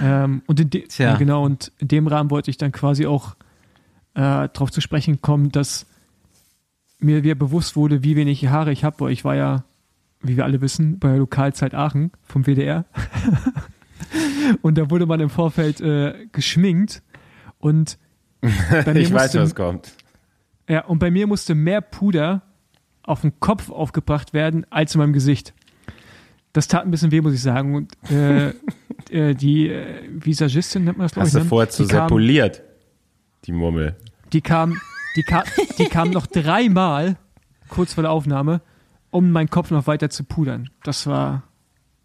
ähm, 0.01 0.41
und 0.47 0.59
in 0.59 0.69
de- 0.69 0.87
ja, 0.97 1.15
genau, 1.17 1.43
und 1.43 1.71
in 1.79 1.87
dem 1.89 2.07
Rahmen 2.07 2.29
wollte 2.31 2.49
ich 2.51 2.57
dann 2.57 2.71
quasi 2.71 3.05
auch 3.05 3.35
äh, 4.15 4.47
darauf 4.49 4.71
zu 4.71 4.79
sprechen 4.81 5.21
kommen, 5.21 5.51
dass 5.51 5.85
mir 6.99 7.23
wieder 7.23 7.35
bewusst 7.35 7.75
wurde, 7.75 8.03
wie 8.03 8.15
wenig 8.15 8.47
Haare 8.47 8.71
ich 8.71 8.83
habe, 8.83 8.99
weil 9.01 9.11
ich 9.11 9.25
war 9.25 9.35
ja, 9.35 9.63
wie 10.21 10.37
wir 10.37 10.45
alle 10.45 10.61
wissen, 10.61 10.99
bei 10.99 11.09
der 11.09 11.17
Lokalzeit 11.17 11.73
Aachen 11.75 12.11
vom 12.23 12.45
WDR. 12.45 12.85
und 14.61 14.77
da 14.77 14.89
wurde 14.89 15.05
man 15.05 15.19
im 15.19 15.29
Vorfeld 15.29 15.81
äh, 15.81 16.27
geschminkt 16.31 17.01
und 17.59 17.97
bei 18.41 18.93
mir 18.93 18.99
Ich 19.01 19.13
weiß, 19.13 19.33
musste- 19.33 19.41
was 19.41 19.55
kommt. 19.55 19.93
ja, 20.67 20.85
und 20.85 20.99
bei 20.99 21.11
mir 21.11 21.27
musste 21.27 21.55
mehr 21.55 21.81
Puder 21.81 22.41
auf 23.03 23.21
den 23.21 23.39
Kopf 23.39 23.69
aufgebracht 23.69 24.33
werden 24.33 24.65
als 24.69 24.95
in 24.95 24.99
meinem 24.99 25.13
Gesicht. 25.13 25.53
Das 26.53 26.67
tat 26.67 26.83
ein 26.85 26.91
bisschen 26.91 27.11
weh, 27.11 27.19
muss 27.21 27.33
ich 27.33 27.41
sagen. 27.41 27.75
Und 27.75 27.93
äh, 28.11 28.49
äh, 29.09 29.33
die 29.33 29.69
äh, 29.69 30.03
Visagistin 30.09 30.83
nennt 30.85 30.97
man 30.97 31.05
das, 31.05 31.13
glaube 31.13 31.27
ich. 31.27 31.33
Hast 31.35 31.43
du 31.43 31.47
vorher 31.49 31.69
zu 31.69 31.83
die, 31.83 31.89
kam, 31.89 32.07
sepoliert, 32.07 32.61
die 33.45 33.51
Murmel. 33.51 33.95
die 34.31 34.41
kam, 34.41 34.79
die 35.15 35.23
kam, 35.23 35.43
die 35.77 35.85
kam 35.85 36.11
noch 36.11 36.27
dreimal 36.27 37.17
kurz 37.69 37.93
vor 37.95 38.03
der 38.03 38.11
Aufnahme, 38.11 38.61
um 39.09 39.31
meinen 39.31 39.49
Kopf 39.49 39.71
noch 39.71 39.87
weiter 39.87 40.09
zu 40.09 40.23
pudern. 40.23 40.69
Das 40.83 41.07
war, 41.07 41.43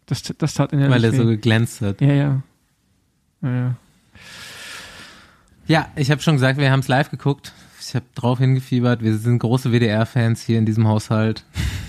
das, 0.09 0.23
das 0.39 0.55
tat 0.55 0.73
in 0.73 0.81
der 0.81 0.91
weil 0.91 1.05
er 1.05 1.13
so 1.13 1.25
geglänzt 1.25 1.81
hat. 1.81 2.01
Ja, 2.01 2.13
ja. 2.13 2.43
Ja, 3.43 3.55
ja. 3.55 3.77
Ja, 5.67 5.89
ich 5.97 6.11
habe 6.11 6.21
schon 6.23 6.35
gesagt, 6.35 6.59
wir 6.59 6.71
haben 6.73 6.81
es 6.81 6.89
live 6.89 7.11
geguckt. 7.11 7.53
Ich 7.81 7.95
habe 7.95 8.07
drauf 8.15 8.39
hingefiebert. 8.39 9.03
Wir 9.03 9.17
sind 9.17 9.39
große 9.39 9.71
WDR-Fans 9.71 10.43
hier 10.43 10.59
in 10.59 10.67
diesem 10.67 10.89
Haushalt. 10.89 11.45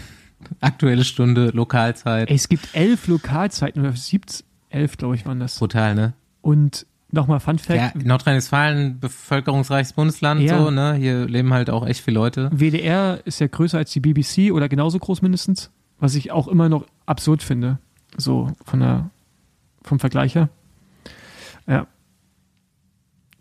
Aktuelle 0.60 1.06
Stunde, 1.06 1.52
Lokalzeit. 1.52 2.30
Ey, 2.30 2.36
es 2.36 2.50
gibt 2.50 2.70
elf 2.74 3.08
Lokalzeiten 3.08 3.82
oder 3.82 3.94
17, 3.96 4.46
elf, 4.70 4.98
glaube 4.98 5.16
ich, 5.16 5.26
waren 5.26 5.40
das. 5.40 5.58
Brutal, 5.60 5.96
ne? 5.96 6.14
Und 6.42 6.86
nochmal 7.12 7.40
Fun 7.40 7.58
Fact: 7.60 7.96
Ja, 7.96 8.02
Nordrhein-Westfalen, 8.04 9.00
bevölkerungsreiches 9.00 9.94
Bundesland, 9.94 10.42
Ja. 10.42 10.60
so, 10.60 10.72
ne? 10.72 10.94
Hier 10.96 11.26
leben 11.28 11.54
halt 11.54 11.70
auch 11.70 11.86
echt 11.86 12.02
viele 12.02 12.16
Leute. 12.16 12.50
WDR 12.54 13.20
ist 13.26 13.40
ja 13.40 13.48
größer 13.48 13.78
als 13.78 13.92
die 13.92 14.00
BBC 14.02 14.52
oder 14.52 14.70
genauso 14.70 15.00
groß 15.00 15.22
mindestens, 15.22 15.72
was 16.00 16.16
ich 16.16 16.32
auch 16.32 16.48
immer 16.48 16.70
noch 16.70 16.86
absurd 17.06 17.44
finde, 17.44 17.80
so 18.18 18.52
von 18.66 18.80
der, 18.80 19.10
vom 19.84 20.00
Vergleich 20.00 20.36
her. 20.36 20.50
Ja. 21.68 21.88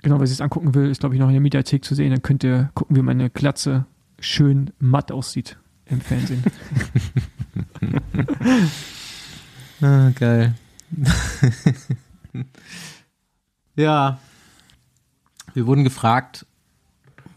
Genau, 0.03 0.21
wer 0.21 0.27
sich 0.27 0.37
das 0.37 0.45
angucken 0.45 0.75
will, 0.75 0.91
ist 0.91 1.01
glaube 1.01 1.15
ich 1.15 1.21
noch 1.21 1.29
in 1.29 1.35
der 1.35 1.41
Mediathek 1.41 1.85
zu 1.85 1.95
sehen, 1.95 2.11
dann 2.11 2.23
könnt 2.23 2.45
ihr 2.45 2.71
gucken, 2.75 2.97
wie 2.97 3.03
meine 3.03 3.31
Glatze 3.31 3.87
schön 4.21 4.71
matt 4.79 5.11
aussieht 5.11 5.59
im 5.87 6.01
Fernsehen. 6.01 6.45
Ah, 9.81 10.11
geil. 10.11 10.55
ja. 13.77 14.19
Wir 15.55 15.67
wurden 15.67 15.85
gefragt, 15.85 16.47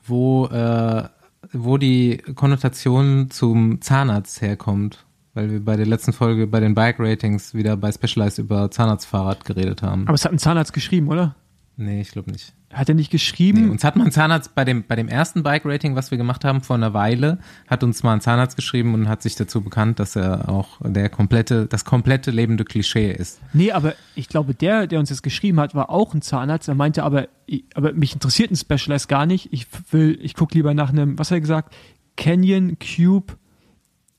wo, 0.05 0.47
äh, 0.47 1.07
wo 1.53 1.77
die 1.77 2.17
Konnotation 2.35 3.29
zum 3.29 3.81
Zahnarzt 3.81 4.41
herkommt. 4.41 5.05
Weil 5.33 5.49
wir 5.49 5.63
bei 5.63 5.77
der 5.77 5.85
letzten 5.85 6.11
Folge 6.13 6.45
bei 6.47 6.59
den 6.59 6.73
Bike-Ratings 6.75 7.53
wieder 7.53 7.77
bei 7.77 7.91
Specialized 7.91 8.39
über 8.39 8.69
Zahnarztfahrrad 8.69 9.45
geredet 9.45 9.81
haben. 9.81 10.07
Aber 10.07 10.15
es 10.15 10.25
hat 10.25 10.31
ein 10.33 10.39
Zahnarzt 10.39 10.73
geschrieben, 10.73 11.07
oder? 11.07 11.35
nee, 11.77 12.01
ich 12.01 12.11
glaube 12.11 12.29
nicht. 12.31 12.53
Hat 12.71 12.89
er 12.89 12.95
nicht 12.95 13.11
Nee, 13.11 13.17
geschrieben? 13.17 13.69
uns 13.71 13.83
hat 13.83 13.95
mal 13.95 14.05
ein 14.05 14.11
Zahnarzt 14.11 14.53
bei 14.55 14.63
dem, 14.63 14.83
bei 14.85 14.95
dem 14.95 15.07
ersten 15.07 15.41
Bike-Rating, 15.41 15.95
was 15.95 16.11
wir 16.11 16.17
gemacht 16.17 16.45
haben 16.45 16.61
vor 16.61 16.75
einer 16.75 16.93
Weile, 16.93 17.39
hat 17.67 17.83
uns 17.83 18.03
mal 18.03 18.13
ein 18.13 18.21
Zahnarzt 18.21 18.55
geschrieben 18.55 18.93
und 18.93 19.09
hat 19.09 19.21
sich 19.23 19.35
dazu 19.35 19.61
bekannt, 19.61 19.99
dass 19.99 20.15
er 20.15 20.47
auch 20.47 20.79
der 20.83 21.09
komplette, 21.09 21.65
das 21.65 21.83
komplette 21.85 22.29
lebende 22.29 22.63
Klischee 22.63 23.11
ist. 23.11 23.41
Nee, 23.53 23.71
aber 23.71 23.95
ich 24.15 24.29
glaube, 24.29 24.53
der, 24.53 24.85
der 24.85 24.99
uns 24.99 25.09
das 25.09 25.21
geschrieben 25.23 25.59
hat, 25.59 25.73
war 25.73 25.89
auch 25.89 26.13
ein 26.13 26.21
Zahnarzt. 26.21 26.67
Er 26.69 26.75
meinte 26.75 27.03
aber, 27.03 27.27
aber 27.73 27.93
mich 27.93 28.13
interessiert 28.13 28.51
ein 28.51 28.55
Specialized 28.57 29.09
gar 29.09 29.25
nicht. 29.25 29.51
Ich 29.51 29.65
will, 29.91 30.19
ich 30.21 30.35
gucke 30.35 30.53
lieber 30.53 30.73
nach 30.75 30.89
einem, 30.89 31.17
was 31.17 31.31
hat 31.31 31.37
er 31.37 31.41
gesagt? 31.41 31.73
Canyon 32.15 32.77
Cube. 32.79 33.33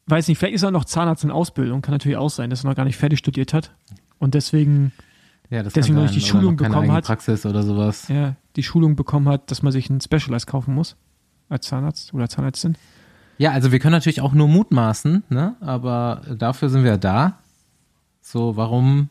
Weiß 0.06 0.28
nicht, 0.28 0.38
vielleicht 0.38 0.54
ist 0.54 0.62
er 0.62 0.70
noch 0.70 0.84
Zahnarzt 0.84 1.24
in 1.24 1.30
Ausbildung. 1.30 1.80
Kann 1.82 1.92
natürlich 1.92 2.16
auch 2.18 2.30
sein, 2.30 2.50
dass 2.50 2.64
er 2.64 2.68
noch 2.70 2.76
gar 2.76 2.84
nicht 2.84 2.96
fertig 2.96 3.18
studiert 3.20 3.52
hat. 3.54 3.72
Und 4.18 4.34
deswegen 4.34 4.92
Ja, 5.50 5.62
das 5.62 5.72
Deswegen 5.74 5.96
noch 5.96 6.02
nicht 6.02 6.14
die 6.14 6.20
Schulung 6.20 6.56
bekommen 6.56 6.90
hat. 6.92 7.04
Praxis 7.04 7.44
oder 7.46 7.62
sowas. 7.62 8.08
ja, 8.08 8.36
die 8.56 8.62
Schulung 8.62 8.96
bekommen 8.96 9.28
hat, 9.28 9.50
dass 9.50 9.62
man 9.62 9.72
sich 9.72 9.88
einen 9.90 10.00
Specialized 10.00 10.46
kaufen 10.46 10.74
muss. 10.74 10.96
Als 11.48 11.66
Zahnarzt 11.66 12.14
oder 12.14 12.28
Zahnärztin. 12.28 12.76
Ja, 13.38 13.50
also 13.52 13.72
wir 13.72 13.78
können 13.78 13.92
natürlich 13.92 14.20
auch 14.20 14.32
nur 14.32 14.48
mutmaßen, 14.48 15.24
ne? 15.28 15.56
aber 15.60 16.22
dafür 16.38 16.68
sind 16.68 16.84
wir 16.84 16.96
da. 16.96 17.38
So, 18.20 18.56
warum? 18.56 19.08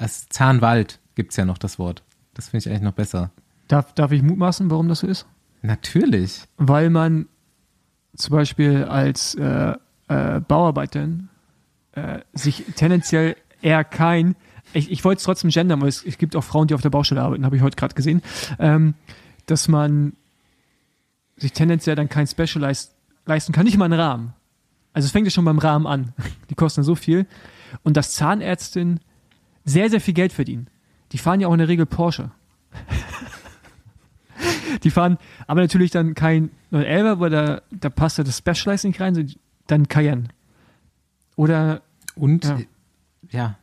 Es- 0.00 0.28
Zahnwald 0.28 0.98
gibt's 1.14 1.36
ja 1.36 1.44
noch 1.44 1.58
das 1.58 1.78
Wort. 1.78 2.02
Das 2.34 2.48
finde 2.48 2.64
ich 2.64 2.68
eigentlich 2.70 2.82
noch 2.82 2.92
besser. 2.92 3.30
Darf, 3.68 3.92
darf 3.94 4.12
ich 4.12 4.22
mutmaßen, 4.22 4.70
warum 4.70 4.88
das 4.88 5.00
so 5.00 5.06
ist? 5.06 5.26
Natürlich. 5.62 6.42
weil 6.56 6.88
man 6.90 7.26
zum 8.16 8.34
Beispiel 8.36 8.84
als 8.84 9.34
äh, 9.36 9.74
äh, 10.08 10.40
Bauarbeiterin 10.40 11.28
äh, 11.92 12.20
sich 12.32 12.64
tendenziell 12.76 13.36
eher 13.62 13.84
kein, 13.84 14.36
ich, 14.72 14.90
ich 14.90 15.04
wollte 15.04 15.18
es 15.18 15.24
trotzdem 15.24 15.50
gendern, 15.50 15.80
weil 15.80 15.88
es, 15.88 16.04
es 16.04 16.18
gibt 16.18 16.36
auch 16.36 16.44
Frauen, 16.44 16.68
die 16.68 16.74
auf 16.74 16.82
der 16.82 16.90
Baustelle 16.90 17.22
arbeiten, 17.22 17.44
habe 17.44 17.56
ich 17.56 17.62
heute 17.62 17.76
gerade 17.76 17.94
gesehen, 17.94 18.22
ähm, 18.58 18.94
dass 19.46 19.68
man 19.68 20.14
sich 21.36 21.52
tendenziell 21.52 21.96
dann 21.96 22.08
kein 22.08 22.26
Specialized 22.26 22.92
leisten 23.26 23.52
kann, 23.52 23.64
nicht 23.64 23.76
mal 23.76 23.86
einen 23.86 24.00
Rahmen. 24.00 24.34
Also 24.92 25.06
es 25.06 25.12
fängt 25.12 25.26
ja 25.26 25.30
schon 25.30 25.44
beim 25.44 25.58
Rahmen 25.58 25.86
an. 25.86 26.12
Die 26.50 26.54
kosten 26.54 26.82
so 26.82 26.94
viel. 26.94 27.26
Und 27.82 27.96
dass 27.96 28.14
Zahnärztinnen 28.14 29.00
sehr, 29.64 29.90
sehr 29.90 30.00
viel 30.00 30.14
Geld 30.14 30.32
verdienen. 30.32 30.68
Die 31.12 31.18
fahren 31.18 31.40
ja 31.40 31.48
auch 31.48 31.52
in 31.52 31.58
der 31.58 31.68
Regel 31.68 31.86
Porsche. 31.86 32.30
Die 34.82 34.90
fahren 34.90 35.18
aber 35.46 35.60
natürlich 35.60 35.90
dann 35.90 36.14
kein 36.14 36.50
911, 36.70 37.20
weil 37.20 37.30
da, 37.30 37.62
da 37.70 37.90
passt 37.90 38.18
ja 38.18 38.24
das 38.24 38.38
Specialized 38.38 38.84
nicht 38.84 39.00
rein, 39.00 39.14
dann 39.68 39.88
Cayenne. 39.88 40.24
Oder, 41.36 41.82
Und 42.16 42.44
Ja. 42.44 42.58
ja, 43.30 43.58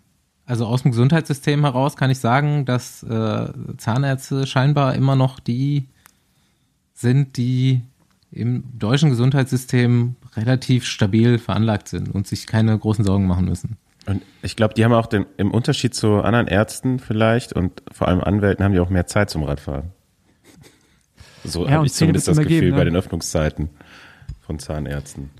also 0.46 0.66
aus 0.66 0.84
dem 0.84 0.92
Gesundheitssystem 0.92 1.62
heraus 1.62 1.98
kann 1.98 2.10
ich 2.10 2.20
sagen, 2.20 2.66
dass 2.66 3.04
äh, 3.04 3.48
Zahnärzte 3.78 4.48
scheinbar 4.48 4.96
immer 4.96 5.16
noch 5.16 5.40
die 5.40 5.88
sind, 6.94 7.38
die 7.38 7.82
im 8.32 8.64
deutschen 8.78 9.10
Gesundheitssystem 9.10 10.16
relativ 10.36 10.86
stabil 10.86 11.40
veranlagt 11.40 11.88
sind 11.88 12.14
und 12.14 12.28
sich 12.28 12.48
keine 12.48 12.78
großen 12.78 13.04
Sorgen 13.04 13.28
machen 13.28 13.46
müssen. 13.46 13.78
Und 14.06 14.22
ich 14.44 14.56
glaube, 14.56 14.76
die 14.76 14.86
haben 14.86 14.94
auch 14.94 15.08
den, 15.08 15.26
im 15.38 15.52
Unterschied 15.52 15.96
zu 15.96 16.22
anderen 16.22 16.48
Ärzten 16.48 17.00
vielleicht 17.00 17.54
und 17.54 17.82
vor 17.92 18.08
allem 18.08 18.22
Anwälten 18.22 18.64
haben 18.64 18.74
die 18.74 18.80
auch 18.80 18.90
mehr 18.90 19.08
Zeit 19.08 19.30
zum 19.30 19.44
Radfahren. 19.44 19.92
So 21.44 21.66
ja, 21.66 21.72
habe 21.72 21.86
ich 21.88 21.94
zumindest 21.94 22.28
das 22.28 22.38
Gefühl 22.38 22.60
geben, 22.60 22.72
ne? 22.72 22.78
bei 22.78 22.84
den 22.84 22.96
Öffnungszeiten 22.96 23.70
von 24.42 24.60
Zahnärzten. 24.60 25.32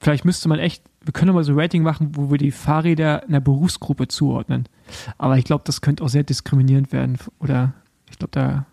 Vielleicht 0.00 0.24
müsste 0.24 0.48
man 0.48 0.58
echt, 0.58 0.82
wir 1.02 1.12
können 1.12 1.34
mal 1.34 1.44
so 1.44 1.52
ein 1.52 1.60
Rating 1.60 1.82
machen, 1.82 2.16
wo 2.16 2.30
wir 2.30 2.38
die 2.38 2.50
Fahrräder 2.50 3.22
einer 3.24 3.40
Berufsgruppe 3.40 4.08
zuordnen. 4.08 4.66
Aber 5.18 5.36
ich 5.36 5.44
glaube, 5.44 5.62
das 5.66 5.82
könnte 5.82 6.02
auch 6.02 6.08
sehr 6.08 6.24
diskriminierend 6.24 6.90
werden. 6.92 7.18
Oder 7.38 7.74
ich 8.10 8.18
glaube, 8.18 8.32
da 8.32 8.66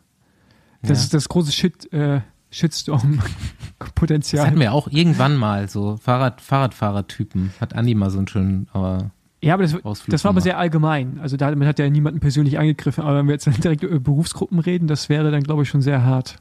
das 0.82 1.00
ja. 1.00 1.04
ist 1.04 1.14
das 1.14 1.30
große 1.30 1.52
Shit, 1.52 1.92
äh, 1.94 2.22
Shitstorm-Potenzial. 2.52 4.40
Das 4.42 4.48
hatten 4.48 4.60
wir 4.60 4.74
auch 4.74 4.88
irgendwann 4.88 5.36
mal, 5.36 5.70
so 5.70 5.98
Fahrrad, 5.98 6.42
Fahrradfahrertypen. 6.42 7.54
Hat 7.60 7.76
Andi 7.76 7.96
mal 7.96 8.10
so 8.10 8.20
einen 8.20 8.28
schönen, 8.28 8.68
aber. 8.74 9.12
Ja, 9.42 9.54
aber 9.54 9.64
das, 9.64 9.76
das 10.08 10.24
war 10.24 10.30
aber 10.30 10.42
sehr 10.42 10.58
allgemein. 10.58 11.20
Also 11.20 11.38
damit 11.38 11.68
hat 11.68 11.78
ja 11.78 11.90
niemanden 11.90 12.20
persönlich 12.20 12.58
angegriffen. 12.58 13.04
Aber 13.04 13.18
wenn 13.18 13.28
wir 13.28 13.34
jetzt 13.34 13.46
direkt 13.64 13.84
über 13.84 14.00
Berufsgruppen 14.00 14.60
reden, 14.60 14.88
das 14.88 15.10
wäre 15.10 15.30
dann, 15.30 15.44
glaube 15.44 15.64
ich, 15.64 15.70
schon 15.70 15.82
sehr 15.82 16.04
hart. 16.04 16.38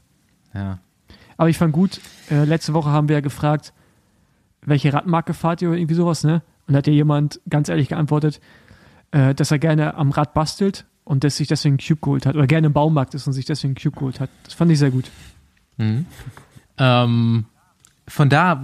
Ja. 0.53 0.79
Aber 1.37 1.49
ich 1.49 1.57
fand 1.57 1.73
gut, 1.73 2.01
äh, 2.31 2.43
letzte 2.43 2.73
Woche 2.73 2.89
haben 2.89 3.07
wir 3.07 3.17
ja 3.17 3.21
gefragt, 3.21 3.73
welche 4.67 4.93
Radmarke 4.93 5.33
fahrt 5.33 5.61
ihr 5.61 5.69
oder 5.69 5.77
irgendwie 5.77 5.95
sowas, 5.95 6.23
ne? 6.23 6.43
Und 6.67 6.75
hat 6.75 6.85
ja 6.87 6.93
jemand 6.93 7.39
ganz 7.49 7.69
ehrlich 7.69 7.87
geantwortet, 7.87 8.41
äh, 9.11 9.33
dass 9.33 9.49
er 9.51 9.59
gerne 9.59 9.95
am 9.95 10.11
Rad 10.11 10.33
bastelt 10.33 10.85
und 11.05 11.23
dass 11.23 11.37
sich 11.37 11.47
deswegen 11.47 11.77
Cube 11.77 12.01
geholt 12.01 12.25
hat 12.25 12.35
oder 12.35 12.47
gerne 12.47 12.67
im 12.67 12.73
Baumarkt 12.73 13.13
ist 13.13 13.25
und 13.25 13.33
sich 13.33 13.45
deswegen 13.45 13.75
Cube 13.75 13.95
geholt 13.95 14.19
hat. 14.19 14.29
Das 14.43 14.53
fand 14.53 14.69
ich 14.71 14.77
sehr 14.77 14.91
gut. 14.91 15.09
Mhm. 15.77 16.05
Ähm, 16.77 17.45
von 18.09 18.29
da 18.29 18.61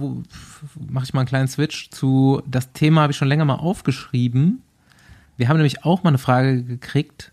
mache 0.90 1.04
ich 1.04 1.14
mal 1.14 1.20
einen 1.20 1.28
kleinen 1.28 1.48
Switch 1.48 1.88
zu, 1.90 2.42
das 2.46 2.72
Thema 2.72 3.00
habe 3.00 3.12
ich 3.12 3.16
schon 3.16 3.28
länger 3.28 3.46
mal 3.46 3.54
aufgeschrieben. 3.54 4.60
Wir 5.38 5.48
haben 5.48 5.56
nämlich 5.56 5.84
auch 5.84 6.02
mal 6.02 6.10
eine 6.10 6.18
Frage 6.18 6.62
gekriegt 6.62 7.32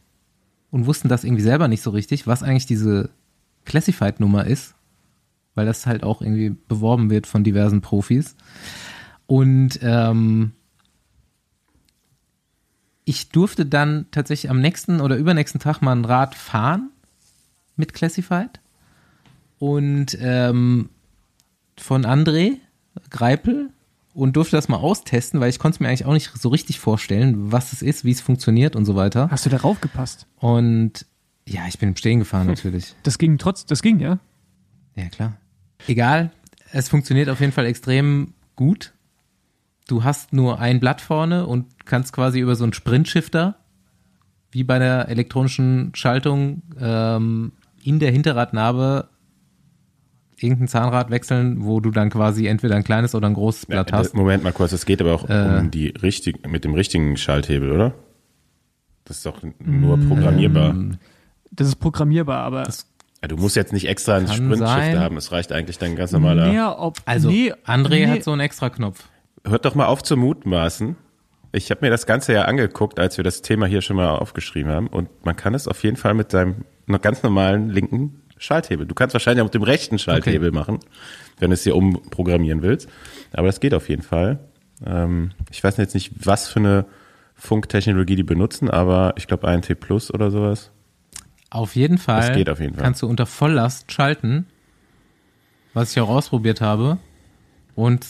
und 0.71 0.85
wussten 0.85 1.09
das 1.09 1.25
irgendwie 1.25 1.43
selber 1.43 1.67
nicht 1.67 1.83
so 1.83 1.89
richtig, 1.89 2.25
was 2.25 2.41
eigentlich 2.41 2.65
diese 2.65 3.09
Classified-Nummer 3.65 4.45
ist, 4.45 4.75
weil 5.55 5.65
das 5.65 5.85
halt 5.85 6.03
auch 6.03 6.21
irgendwie 6.21 6.55
beworben 6.67 7.09
wird 7.09 7.27
von 7.27 7.43
diversen 7.43 7.81
Profis. 7.81 8.35
Und 9.27 9.79
ähm, 9.81 10.53
ich 13.05 13.29
durfte 13.29 13.65
dann 13.65 14.05
tatsächlich 14.11 14.49
am 14.49 14.61
nächsten 14.61 15.01
oder 15.01 15.17
übernächsten 15.17 15.59
Tag 15.59 15.81
mal 15.81 15.95
ein 15.95 16.05
Rad 16.05 16.35
fahren 16.35 16.91
mit 17.75 17.93
Classified. 17.93 18.59
Und 19.59 20.17
ähm, 20.19 20.89
von 21.77 22.05
André 22.05 22.57
Greipel 23.09 23.69
und 24.13 24.35
durfte 24.35 24.55
das 24.55 24.67
mal 24.67 24.77
austesten, 24.77 25.39
weil 25.39 25.49
ich 25.49 25.59
konnte 25.59 25.75
es 25.75 25.79
mir 25.79 25.87
eigentlich 25.87 26.05
auch 26.05 26.13
nicht 26.13 26.31
so 26.37 26.49
richtig 26.49 26.79
vorstellen, 26.79 27.51
was 27.51 27.73
es 27.73 27.81
ist, 27.81 28.03
wie 28.03 28.11
es 28.11 28.21
funktioniert 28.21 28.75
und 28.75 28.85
so 28.85 28.95
weiter. 28.95 29.29
Hast 29.31 29.45
du 29.45 29.49
darauf 29.49 29.79
gepasst? 29.81 30.27
Und 30.37 31.05
ja, 31.47 31.67
ich 31.67 31.79
bin 31.79 31.89
im 31.89 31.95
Stehen 31.95 32.19
gefahren 32.19 32.47
natürlich. 32.47 32.95
Das 33.03 33.17
ging 33.17 33.37
trotz, 33.37 33.65
das 33.65 33.81
ging, 33.81 33.99
ja? 33.99 34.19
Ja, 34.95 35.09
klar. 35.09 35.37
Egal, 35.87 36.31
es 36.71 36.89
funktioniert 36.89 37.29
auf 37.29 37.39
jeden 37.39 37.51
Fall 37.51 37.65
extrem 37.65 38.33
gut 38.55 38.93
du 39.91 40.03
hast 40.03 40.33
nur 40.33 40.59
ein 40.59 40.79
Blatt 40.79 41.01
vorne 41.01 41.45
und 41.45 41.85
kannst 41.85 42.13
quasi 42.13 42.39
über 42.39 42.55
so 42.55 42.63
einen 42.63 42.73
Sprintshifter, 42.73 43.55
wie 44.51 44.63
bei 44.63 44.79
der 44.79 45.09
elektronischen 45.09 45.91
Schaltung, 45.93 46.63
ähm, 46.79 47.51
in 47.83 47.99
der 47.99 48.11
Hinterradnarbe 48.11 49.09
irgendein 50.37 50.67
Zahnrad 50.67 51.11
wechseln, 51.11 51.63
wo 51.63 51.79
du 51.79 51.91
dann 51.91 52.09
quasi 52.09 52.47
entweder 52.47 52.75
ein 52.75 52.83
kleines 52.83 53.13
oder 53.13 53.27
ein 53.27 53.33
großes 53.33 53.67
Blatt 53.67 53.91
ja, 53.91 53.97
hast. 53.97 54.15
Moment 54.15 54.43
mal 54.43 54.53
kurz, 54.53 54.71
es 54.71 54.85
geht 54.85 55.01
aber 55.01 55.13
auch 55.13 55.29
äh, 55.29 55.59
um 55.59 55.71
die 55.71 55.87
richtig, 55.87 56.47
mit 56.47 56.63
dem 56.63 56.73
richtigen 56.73 57.17
Schalthebel, 57.17 57.71
oder? 57.71 57.93
Das 59.03 59.17
ist 59.17 59.25
doch 59.25 59.41
nur 59.59 59.97
mm, 59.97 60.07
programmierbar. 60.07 60.75
Das 61.51 61.67
ist 61.67 61.75
programmierbar, 61.75 62.43
aber 62.43 62.63
ja, 63.21 63.27
du 63.27 63.37
musst 63.37 63.55
jetzt 63.55 63.73
nicht 63.73 63.87
extra 63.87 64.15
einen 64.17 64.27
Sprintshifter 64.27 64.99
haben, 64.99 65.17
es 65.17 65.31
reicht 65.31 65.51
eigentlich 65.51 65.77
dein 65.77 65.95
ganz 65.95 66.11
normaler. 66.11 66.51
Ja, 66.51 66.77
ob, 66.77 66.97
also 67.05 67.29
nee, 67.29 67.53
André 67.65 67.89
nee. 67.89 68.07
hat 68.07 68.23
so 68.23 68.31
einen 68.31 68.41
extra 68.41 68.69
Knopf 68.69 69.05
hört 69.47 69.65
doch 69.65 69.75
mal 69.75 69.85
auf 69.85 70.03
zu 70.03 70.17
mutmaßen. 70.17 70.95
Ich 71.53 71.69
habe 71.69 71.81
mir 71.81 71.89
das 71.89 72.05
Ganze 72.05 72.33
ja 72.33 72.43
angeguckt, 72.43 72.99
als 72.99 73.17
wir 73.17 73.23
das 73.23 73.41
Thema 73.41 73.65
hier 73.65 73.81
schon 73.81 73.97
mal 73.97 74.09
aufgeschrieben 74.09 74.71
haben. 74.71 74.87
Und 74.87 75.09
man 75.25 75.35
kann 75.35 75.53
es 75.53 75.67
auf 75.67 75.83
jeden 75.83 75.97
Fall 75.97 76.13
mit 76.13 76.33
deinem 76.33 76.65
noch 76.85 77.01
ganz 77.01 77.23
normalen 77.23 77.69
linken 77.69 78.21
Schalthebel. 78.37 78.85
Du 78.85 78.95
kannst 78.95 79.13
wahrscheinlich 79.13 79.41
auch 79.41 79.47
mit 79.47 79.53
dem 79.53 79.63
rechten 79.63 79.99
Schalthebel 79.99 80.49
okay. 80.49 80.57
machen, 80.57 80.79
wenn 81.39 81.49
du 81.49 81.53
es 81.53 81.63
hier 81.63 81.75
umprogrammieren 81.75 82.61
willst. 82.61 82.89
Aber 83.33 83.47
das 83.47 83.59
geht 83.59 83.73
auf 83.73 83.89
jeden 83.89 84.01
Fall. 84.01 84.39
Ähm, 84.85 85.31
ich 85.51 85.63
weiß 85.63 85.77
jetzt 85.77 85.93
nicht, 85.93 86.11
was 86.25 86.47
für 86.47 86.59
eine 86.59 86.85
Funktechnologie 87.35 88.15
die 88.15 88.23
benutzen, 88.23 88.69
aber 88.69 89.13
ich 89.17 89.27
glaube 89.27 89.47
ANT 89.47 89.79
Plus 89.79 90.13
oder 90.13 90.31
sowas. 90.31 90.71
Auf 91.51 91.75
jeden 91.75 91.97
Fall. 91.97 92.27
Das 92.27 92.35
geht 92.35 92.49
auf 92.49 92.59
jeden 92.59 92.73
Fall. 92.73 92.83
Kannst 92.83 93.01
du 93.01 93.07
unter 93.07 93.25
Volllast 93.25 93.91
schalten, 93.91 94.47
was 95.73 95.91
ich 95.91 95.99
auch 95.99 96.09
ausprobiert 96.09 96.61
habe. 96.61 96.97
Und 97.75 98.07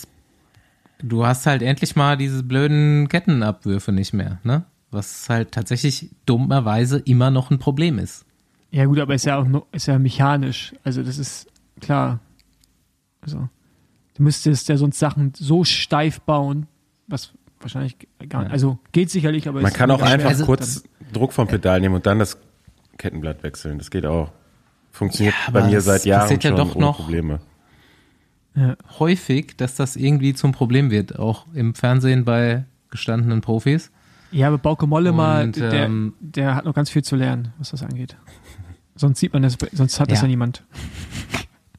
du 1.00 1.26
hast 1.26 1.48
halt 1.48 1.64
endlich 1.64 1.96
mal 1.96 2.18
diese 2.18 2.44
blöden 2.44 3.10
Kettenabwürfe 3.10 3.92
nicht 3.92 4.14
mehr, 4.14 4.40
ne? 4.44 4.64
Was 4.92 5.28
halt 5.30 5.52
tatsächlich 5.54 6.10
dummerweise 6.26 7.00
immer 7.00 7.32
noch 7.32 7.50
ein 7.50 7.60
Problem 7.60 7.98
ist. 7.98 8.26
Ja 8.72 8.86
gut, 8.86 9.00
aber 9.00 9.16
ist 9.16 9.26
ja 9.26 9.38
auch 9.38 9.48
noch, 9.48 9.66
ist 9.72 9.88
ja 9.88 9.98
mechanisch. 9.98 10.74
Also 10.84 11.02
das 11.02 11.18
ist 11.18 11.48
klar. 11.80 12.20
Also 13.22 13.50
du 14.16 14.24
müsstest 14.24 14.70
ja 14.70 14.78
sonst 14.78 15.00
Sachen 15.00 15.34
so 15.36 15.64
steif 15.64 16.22
bauen, 16.22 16.68
was 17.08 17.32
wahrscheinlich 17.60 17.96
gar 18.30 18.44
nicht. 18.44 18.52
Also 18.52 18.78
geht 18.92 19.10
sicherlich, 19.10 19.48
aber 19.48 19.62
man 19.62 19.74
kann 19.74 19.90
auch 19.90 20.02
einfach 20.02 20.30
also, 20.30 20.46
kurz 20.46 20.84
Druck 21.12 21.34
vom 21.34 21.48
Pedal 21.48 21.80
nehmen 21.80 21.96
und 21.96 22.06
dann 22.06 22.20
das 22.20 22.38
Kettenblatt 22.98 23.44
wechseln. 23.44 23.78
Das 23.78 23.92
geht 23.92 24.06
auch. 24.06 24.32
Funktioniert 24.92 25.36
ja, 25.48 25.52
bei 25.52 25.68
mir 25.68 25.82
seit 25.82 26.06
Jahren 26.06 26.42
schon 26.42 26.52
ja 26.52 26.58
doch 26.58 26.76
ohne 26.76 26.86
noch, 26.86 26.98
Probleme 26.98 27.40
häufig, 29.00 29.56
dass 29.58 29.76
das 29.76 29.96
irgendwie 29.96 30.34
zum 30.34 30.52
Problem 30.52 30.92
wird, 30.92 31.18
auch 31.18 31.46
im 31.54 31.74
Fernsehen 31.74 32.26
bei 32.26 32.66
gestandenen 32.90 33.42
Profis. 33.42 33.92
Ja, 34.32 34.48
aber 34.48 34.58
Bauke 34.58 34.88
Molle 34.88 35.12
mal, 35.12 35.52
der, 35.52 35.74
ähm, 35.74 36.14
der 36.20 36.56
hat 36.56 36.66
noch 36.66 36.74
ganz 36.74 36.90
viel 36.90 37.04
zu 37.04 37.16
lernen, 37.16 37.54
was 37.58 37.72
das 37.72 37.84
angeht. 37.84 38.16
Sonst 38.96 39.20
sieht 39.20 39.34
man 39.34 39.44
das, 39.44 39.58
sonst 39.72 40.00
hat 40.00 40.10
ja. 40.10 40.16
das 40.16 40.22
ja 40.22 40.28
niemand. 40.28 40.64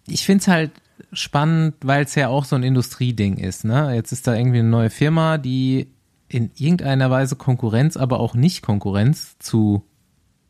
Ich 0.07 0.25
finde 0.25 0.42
es 0.42 0.48
halt 0.48 0.72
spannend, 1.12 1.75
weil 1.83 2.05
es 2.05 2.14
ja 2.14 2.29
auch 2.29 2.44
so 2.44 2.57
ein 2.57 2.62
Industrieding 2.62 3.37
ist. 3.37 3.64
Ne? 3.64 3.94
Jetzt 3.94 4.12
ist 4.12 4.27
da 4.27 4.35
irgendwie 4.35 4.59
eine 4.59 4.68
neue 4.68 4.90
Firma, 4.90 5.38
die 5.38 5.88
in 6.29 6.51
irgendeiner 6.57 7.11
Weise 7.11 7.37
Konkurrenz, 7.37 7.96
aber 7.96 8.20
auch 8.20 8.35
nicht 8.35 8.62
Konkurrenz 8.62 9.38
zu 9.38 9.85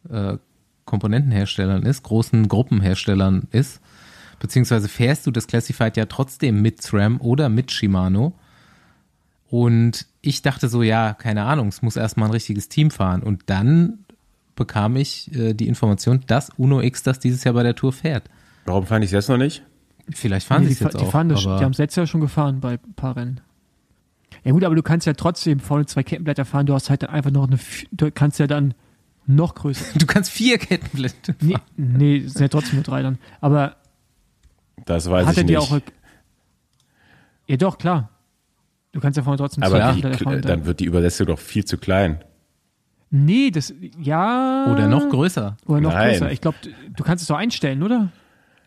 äh, 0.08 0.38
Komponentenherstellern 0.92 1.82
ist, 1.82 2.02
großen 2.04 2.46
Gruppenherstellern 2.46 3.48
ist 3.50 3.80
beziehungsweise 4.42 4.88
fährst 4.88 5.24
du 5.24 5.30
das 5.30 5.46
Classified 5.46 5.96
ja 5.96 6.06
trotzdem 6.06 6.60
mit 6.62 6.82
SRAM 6.82 7.20
oder 7.20 7.48
mit 7.48 7.70
Shimano. 7.70 8.32
Und 9.48 10.08
ich 10.20 10.42
dachte 10.42 10.68
so, 10.68 10.82
ja, 10.82 11.14
keine 11.14 11.44
Ahnung, 11.44 11.68
es 11.68 11.80
muss 11.80 11.94
erstmal 11.94 12.28
ein 12.28 12.32
richtiges 12.32 12.68
Team 12.68 12.90
fahren. 12.90 13.22
Und 13.22 13.44
dann 13.46 14.00
bekam 14.56 14.96
ich 14.96 15.32
äh, 15.32 15.54
die 15.54 15.68
Information, 15.68 16.22
dass 16.26 16.50
Uno 16.56 16.80
X 16.80 17.04
das 17.04 17.20
dieses 17.20 17.44
Jahr 17.44 17.54
bei 17.54 17.62
der 17.62 17.76
Tour 17.76 17.92
fährt. 17.92 18.28
Warum 18.64 18.84
fand 18.84 19.04
ich 19.04 19.10
es 19.10 19.12
jetzt 19.12 19.28
noch 19.28 19.36
nicht? 19.36 19.62
Vielleicht 20.10 20.48
fahren 20.48 20.62
nee, 20.62 20.68
sie 20.68 20.74
es 20.74 20.80
jetzt 20.80 20.98
die 20.98 21.04
auch. 21.04 21.10
Fahren 21.12 21.28
das, 21.28 21.42
die 21.42 21.48
haben 21.48 21.70
es 21.70 21.78
letztes 21.78 21.96
Jahr 21.96 22.06
schon 22.08 22.20
gefahren 22.20 22.58
bei 22.58 22.72
ein 22.72 22.94
paar 22.96 23.16
Rennen. 23.16 23.40
Ja 24.42 24.50
gut, 24.50 24.64
aber 24.64 24.74
du 24.74 24.82
kannst 24.82 25.06
ja 25.06 25.12
trotzdem 25.12 25.60
vorne 25.60 25.86
zwei 25.86 26.02
Kettenblätter 26.02 26.44
fahren. 26.44 26.66
Du 26.66 26.74
hast 26.74 26.90
halt 26.90 27.04
dann 27.04 27.10
einfach 27.10 27.30
noch 27.30 27.46
eine, 27.46 27.60
du 27.92 28.10
kannst 28.10 28.40
ja 28.40 28.48
dann 28.48 28.74
noch 29.26 29.54
größer. 29.54 29.98
Du 29.98 30.06
kannst 30.06 30.30
vier 30.30 30.58
Kettenblätter. 30.58 31.34
Nee, 31.40 31.56
nee 31.76 32.20
sind 32.20 32.40
ja 32.40 32.48
trotzdem 32.48 32.76
nur 32.76 32.84
drei 32.84 33.02
dann. 33.02 33.18
Aber 33.40 33.76
das 34.84 35.08
weiß 35.08 35.26
Hattet 35.26 35.50
ich 35.50 35.56
nicht. 35.56 35.58
Auch, 35.58 35.80
ja, 37.46 37.56
doch, 37.56 37.78
klar. 37.78 38.10
Du 38.92 39.00
kannst 39.00 39.16
ja 39.16 39.22
vorne 39.22 39.38
trotzdem 39.38 39.62
Aber 39.62 39.92
die, 39.92 40.02
dann 40.02 40.66
wird 40.66 40.80
die 40.80 40.84
Übersetzung 40.84 41.26
doch 41.26 41.38
viel 41.38 41.64
zu 41.64 41.78
klein. 41.78 42.22
Nee, 43.10 43.50
das, 43.50 43.74
ja. 43.98 44.66
Oder 44.70 44.88
noch 44.88 45.08
größer. 45.08 45.56
Oder 45.66 45.80
noch 45.80 45.92
Nein. 45.92 46.12
größer. 46.12 46.32
Ich 46.32 46.40
glaube, 46.40 46.56
du 46.96 47.04
kannst 47.04 47.22
es 47.22 47.28
doch 47.28 47.36
einstellen, 47.36 47.82
oder? 47.82 48.10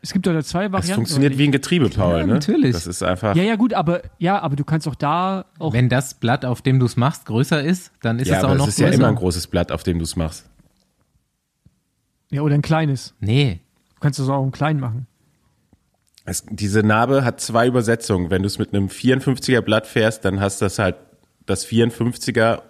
Es 0.05 0.13
gibt 0.13 0.27
doch 0.27 0.33
da 0.33 0.43
zwei 0.43 0.71
Varianten. 0.71 0.91
Es 0.91 0.95
funktioniert 0.95 1.35
wie 1.39 1.45
ein 1.45 1.51
Getriebe, 1.51 1.89
Paul, 1.89 2.19
ja, 2.19 2.25
ne? 2.27 2.33
Natürlich. 2.33 2.73
Das 2.73 2.85
ist 2.85 3.01
einfach. 3.01 3.35
Ja, 3.35 3.41
ja, 3.41 3.55
gut, 3.55 3.73
aber, 3.73 4.03
ja, 4.19 4.39
aber 4.39 4.55
du 4.55 4.63
kannst 4.63 4.87
auch 4.87 4.93
da 4.93 5.45
auch. 5.57 5.73
Wenn 5.73 5.89
das 5.89 6.13
Blatt, 6.13 6.45
auf 6.45 6.61
dem 6.61 6.77
du 6.77 6.85
es 6.85 6.95
machst, 6.95 7.25
größer 7.25 7.63
ist, 7.63 7.91
dann 8.03 8.19
ist 8.19 8.27
ja, 8.27 8.37
es 8.37 8.43
auch 8.43 8.49
aber 8.49 8.57
noch 8.57 8.65
größer. 8.65 8.83
Ja, 8.83 8.87
es 8.89 8.93
ist 8.93 8.99
ja 8.99 9.03
immer 9.03 9.09
ein 9.09 9.15
großes 9.15 9.47
Blatt, 9.47 9.71
auf 9.71 9.81
dem 9.81 9.97
du 9.97 10.03
es 10.03 10.15
machst. 10.15 10.47
Ja, 12.29 12.41
oder 12.41 12.53
ein 12.53 12.61
kleines. 12.61 13.15
Nee. 13.19 13.61
Du 13.95 13.99
kannst 13.99 14.19
es 14.19 14.29
auch 14.29 14.43
im 14.43 14.51
kleinen 14.51 14.79
machen. 14.79 15.07
Es, 16.23 16.45
diese 16.47 16.83
Narbe 16.83 17.25
hat 17.25 17.41
zwei 17.41 17.65
Übersetzungen. 17.65 18.29
Wenn 18.29 18.43
du 18.43 18.47
es 18.47 18.59
mit 18.59 18.75
einem 18.75 18.89
54er 18.89 19.61
Blatt 19.61 19.87
fährst, 19.87 20.23
dann 20.23 20.39
hast 20.39 20.61
du 20.61 20.65
das 20.65 20.77
halt 20.77 20.97
das 21.47 21.65
54er 21.65 22.61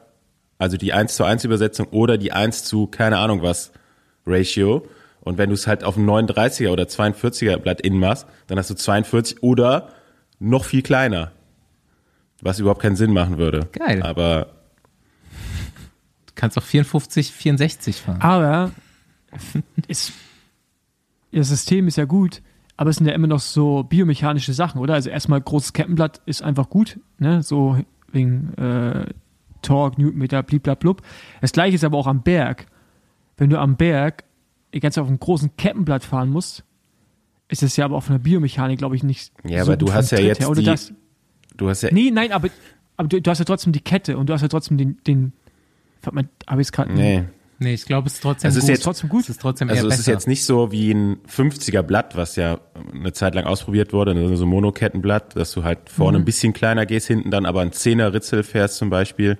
also 0.58 0.78
die 0.78 0.94
1 0.94 1.16
zu 1.16 1.26
1 1.26 1.44
Übersetzung 1.44 1.88
oder 1.88 2.18
die 2.18 2.32
1 2.32 2.64
zu 2.64 2.88
keine 2.88 3.18
Ahnung 3.18 3.42
was 3.42 3.72
Ratio. 4.26 4.88
Und 5.26 5.38
wenn 5.38 5.50
du 5.50 5.56
es 5.56 5.68
halt 5.68 5.84
auf 5.84 5.98
ein 5.98 6.06
39er 6.06 6.70
oder 6.70 6.84
42er 6.84 7.58
Blatt 7.58 7.82
innen 7.82 8.00
machst, 8.00 8.28
dann 8.48 8.58
hast 8.58 8.70
du 8.70 8.76
42 8.76 9.44
oder 9.44 9.90
noch 10.40 10.64
viel 10.64 10.84
kleiner. 10.84 11.32
Was 12.42 12.60
überhaupt 12.60 12.82
keinen 12.82 12.96
Sinn 12.96 13.12
machen 13.12 13.38
würde. 13.38 13.68
Geil. 13.74 14.02
Aber 14.04 14.48
Du 16.28 16.34
kannst 16.36 16.58
auch 16.58 16.64
54, 16.64 17.32
64 17.32 18.02
fahren. 18.02 18.22
Aber 18.22 18.72
ist, 19.88 20.14
das 21.32 21.50
System 21.50 21.88
ist 21.88 21.98
ja 21.98 22.06
gut, 22.06 22.42
aber 22.78 22.90
es 22.90 22.98
sind 22.98 23.08
ja 23.08 23.14
immer 23.14 23.28
noch 23.28 23.40
so 23.40 23.84
biomechanische 23.84 24.54
Sachen, 24.54 24.80
oder? 24.80 24.94
Also 24.94 25.10
erstmal 25.10 25.42
großes 25.42 25.74
Kettenblatt 25.74 26.22
ist 26.26 26.44
einfach 26.44 26.70
gut, 26.70 27.00
ne? 27.20 27.42
So 27.42 27.80
wegen 28.12 28.54
äh, 28.56 29.08
Torque, 29.62 30.00
Newtonmeter, 30.00 30.44
bliblablub. 30.44 31.02
Das 31.42 31.52
gleiche 31.52 31.76
ist 31.76 31.84
aber 31.84 31.98
auch 31.98 32.08
am 32.08 32.22
Berg. 32.22 32.68
Wenn 33.38 33.50
du 33.50 33.60
am 33.60 33.76
Berg 33.78 34.24
die 34.76 34.80
ganze 34.82 34.96
Zeit 34.96 35.02
auf 35.04 35.08
einem 35.08 35.20
großen 35.20 35.58
Kettenblatt 35.58 36.04
fahren 36.04 36.30
musst, 36.30 36.64
ist 37.48 37.64
es 37.64 37.76
ja 37.78 37.86
aber 37.86 37.96
auch 37.98 38.04
von 38.04 38.14
der 38.16 38.20
Biomechanik, 38.24 38.78
glaube 38.78 38.96
ich, 38.96 39.04
nicht 39.04 39.32
Ja, 39.44 39.64
so 39.64 39.72
aber 39.72 39.78
du 39.78 39.86
gut 39.88 39.96
hast 39.96 40.12
ja 40.12 40.18
Tritt 40.18 40.28
jetzt 40.28 40.40
her. 40.42 40.50
Oder 40.50 40.60
die- 40.60 40.66
das, 40.68 40.94
du 41.58 41.70
hast 41.70 41.82
ja 41.84 41.90
Nee, 41.92 42.12
nein, 42.12 42.32
aber, 42.32 42.50
aber 42.98 43.08
du, 43.08 43.22
du 43.22 43.32
hast 43.32 43.40
ja 43.40 43.46
trotzdem 43.46 43.74
die 43.74 43.80
Kette 43.82 44.18
und 44.18 44.28
du 44.30 44.34
hast 44.34 44.42
ja 44.42 44.48
trotzdem 44.48 44.78
den, 44.78 44.98
den 45.08 45.34
habe 46.06 46.62
ich 46.62 46.68
es 46.68 46.72
gerade 46.72 46.94
nee. 46.94 47.24
Nee, 47.58 47.74
ich 47.74 47.86
glaube, 47.86 48.08
es 48.08 48.16
ist 48.16 48.22
trotzdem 48.22 48.50
Es 48.50 48.56
ist 48.58 48.62
gut. 48.64 48.70
jetzt- 48.70 48.84
trotzdem 48.84 49.10
gut. 49.10 49.22
Es 49.24 49.30
ist 49.30 49.40
trotzdem 49.42 49.70
Also 49.70 49.84
eher 49.84 49.88
es 49.88 49.90
besser. 49.98 50.02
ist 50.02 50.08
jetzt 50.08 50.28
nicht 50.28 50.44
so 50.44 50.74
wie 50.74 50.92
ein 50.92 51.18
50er 51.26 51.84
Blatt, 51.84 52.18
was 52.18 52.36
ja 52.36 52.60
eine 52.94 53.14
Zeit 53.14 53.34
lang 53.34 53.46
ausprobiert 53.46 53.94
wurde, 53.94 54.36
so 54.36 54.44
ein 54.44 54.50
Monokettenblatt, 54.50 55.38
dass 55.38 55.54
du 55.54 55.64
halt 55.64 55.90
vorne 55.90 56.18
ein 56.18 56.26
bisschen 56.26 56.52
kleiner 56.52 56.86
gehst, 56.86 57.08
hinten 57.08 57.32
dann 57.32 57.46
aber 57.46 57.62
ein 57.62 57.72
10er 57.72 58.12
Ritzel 58.14 58.44
fährst 58.44 58.76
zum 58.78 58.90
Beispiel. 58.90 59.38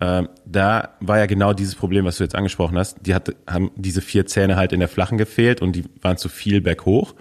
Ähm, 0.00 0.28
da 0.44 0.96
war 1.00 1.18
ja 1.18 1.26
genau 1.26 1.52
dieses 1.52 1.74
Problem, 1.74 2.04
was 2.04 2.18
du 2.18 2.24
jetzt 2.24 2.36
angesprochen 2.36 2.78
hast. 2.78 2.98
Die 3.04 3.14
hatte, 3.14 3.34
haben 3.48 3.70
diese 3.76 4.00
vier 4.00 4.26
Zähne 4.26 4.56
halt 4.56 4.72
in 4.72 4.80
der 4.80 4.88
flachen 4.88 5.18
gefehlt 5.18 5.60
und 5.60 5.72
die 5.74 5.84
waren 6.00 6.16
zu 6.16 6.28
viel 6.28 6.60
berghoch. 6.60 7.14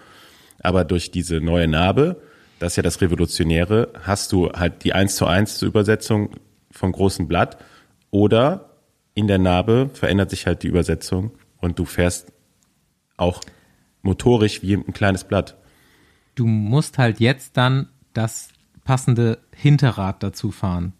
Aber 0.59 0.83
durch 0.83 1.11
diese 1.11 1.41
neue 1.41 1.67
Narbe, 1.67 2.21
das 2.59 2.73
ist 2.73 2.77
ja 2.77 2.83
das 2.83 3.01
Revolutionäre, 3.01 3.93
hast 4.01 4.31
du 4.31 4.51
halt 4.51 4.83
die 4.83 4.93
1 4.93 5.15
zu 5.15 5.25
1 5.25 5.61
Übersetzung 5.63 6.31
vom 6.71 6.91
großen 6.91 7.27
Blatt 7.27 7.57
oder 8.11 8.77
in 9.13 9.27
der 9.27 9.39
Narbe 9.39 9.89
verändert 9.93 10.29
sich 10.29 10.45
halt 10.45 10.63
die 10.63 10.67
Übersetzung 10.67 11.31
und 11.57 11.79
du 11.79 11.85
fährst 11.85 12.31
auch 13.17 13.41
motorisch 14.03 14.61
wie 14.61 14.73
ein 14.75 14.93
kleines 14.93 15.23
Blatt. 15.23 15.57
du 16.35 16.45
musst 16.45 16.97
halt 16.97 17.19
jetzt 17.19 17.57
dann 17.57 17.89
das 18.13 18.49
passende 18.83 19.39
Hinterrad 19.53 20.23
dazu 20.23 20.51
fahren. 20.51 20.93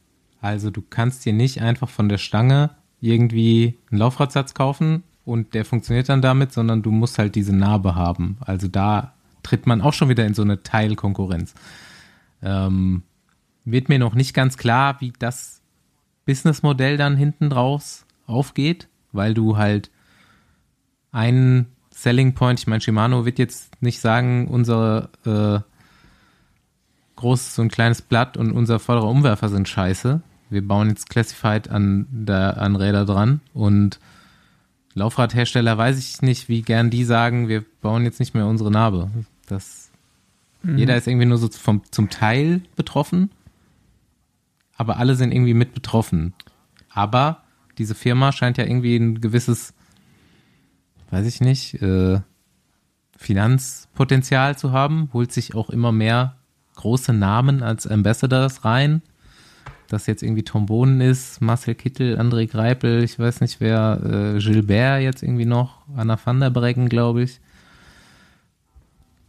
Also 0.47 0.71
du 0.71 0.81
kannst 0.81 1.25
dir 1.25 1.33
nicht 1.33 1.61
einfach 1.61 1.89
von 1.89 2.07
der 2.07 2.17
Stange 2.17 2.69
irgendwie 3.01 3.77
einen 3.91 3.99
Laufradsatz 3.99 4.53
kaufen 4.53 5.03
und 5.25 5.53
der 5.53 5.65
funktioniert 5.65 6.07
dann 6.07 6.21
damit, 6.21 6.53
sondern 6.53 6.81
du 6.81 6.89
musst 6.89 7.19
halt 7.19 7.35
diese 7.35 7.53
Narbe 7.53 7.95
haben. 7.95 8.37
Also 8.39 8.69
da 8.69 9.13
tritt 9.43 9.67
man 9.67 9.81
auch 9.81 9.91
schon 9.91 10.07
wieder 10.07 10.25
in 10.25 10.33
so 10.33 10.43
eine 10.43 10.63
Teilkonkurrenz. 10.63 11.53
Ähm, 12.41 13.03
wird 13.65 13.89
mir 13.89 13.99
noch 13.99 14.15
nicht 14.15 14.33
ganz 14.33 14.55
klar, 14.55 15.01
wie 15.01 15.11
das 15.19 15.61
Businessmodell 16.25 16.95
dann 16.95 17.17
hinten 17.17 17.49
draus 17.49 18.05
aufgeht, 18.25 18.87
weil 19.11 19.33
du 19.33 19.57
halt 19.57 19.91
einen 21.11 21.67
Selling 21.91 22.35
Point, 22.35 22.61
ich 22.61 22.67
meine, 22.67 22.79
Shimano 22.79 23.25
wird 23.25 23.37
jetzt 23.37 23.81
nicht 23.81 23.99
sagen, 23.99 24.47
unser 24.47 25.09
äh, 25.25 25.59
großes 27.17 27.59
und 27.59 27.69
kleines 27.69 28.01
Blatt 28.01 28.37
und 28.37 28.53
unser 28.53 28.79
vorderer 28.79 29.09
Umwerfer 29.09 29.49
sind 29.49 29.67
scheiße. 29.67 30.21
Wir 30.49 30.65
bauen 30.65 30.89
jetzt 30.89 31.09
Classified 31.09 31.69
an, 31.69 32.07
der, 32.09 32.61
an 32.61 32.75
Räder 32.75 33.05
dran 33.05 33.41
und 33.53 33.99
Laufradhersteller 34.93 35.77
weiß 35.77 35.99
ich 35.99 36.21
nicht, 36.21 36.49
wie 36.49 36.63
gern 36.63 36.89
die 36.89 37.03
sagen, 37.03 37.47
wir 37.47 37.63
bauen 37.81 38.03
jetzt 38.03 38.19
nicht 38.19 38.33
mehr 38.33 38.47
unsere 38.47 38.71
Narbe. 38.71 39.11
Das, 39.45 39.91
Jeder 40.63 40.97
ist 40.97 41.07
irgendwie 41.07 41.27
nur 41.27 41.37
so 41.37 41.49
vom, 41.49 41.83
zum 41.91 42.09
Teil 42.09 42.61
betroffen, 42.75 43.29
aber 44.75 44.97
alle 44.97 45.15
sind 45.15 45.31
irgendwie 45.31 45.53
mit 45.53 45.73
betroffen. 45.73 46.33
Aber 46.89 47.43
diese 47.77 47.93
Firma 47.93 48.31
scheint 48.31 48.57
ja 48.57 48.65
irgendwie 48.65 48.95
ein 48.95 49.21
gewisses, 49.21 49.73
weiß 51.11 51.27
ich 51.27 51.41
nicht, 51.41 51.81
äh, 51.81 52.19
Finanzpotenzial 53.15 54.57
zu 54.57 54.71
haben, 54.71 55.09
holt 55.13 55.31
sich 55.31 55.55
auch 55.55 55.69
immer 55.69 55.91
mehr 55.91 56.37
große 56.75 57.13
Namen 57.13 57.63
als 57.63 57.87
Ambassadors 57.87 58.65
rein. 58.65 59.01
Das 59.87 60.05
jetzt 60.07 60.21
irgendwie 60.23 60.43
Tom 60.43 60.65
Bohnen 60.65 60.99
ist, 61.01 61.41
Marcel 61.41 61.73
Kittel, 61.75 62.19
André 62.19 62.47
Greipel, 62.49 63.03
ich 63.03 63.17
weiß 63.17 63.41
nicht 63.41 63.59
wer, 63.61 64.35
äh, 64.35 64.39
Gilbert 64.39 65.01
jetzt 65.01 65.23
irgendwie 65.23 65.45
noch, 65.45 65.81
Anna 65.95 66.17
van 66.23 66.39
der 66.39 66.49
Breggen, 66.49 66.89
glaube 66.89 67.23
ich. 67.23 67.39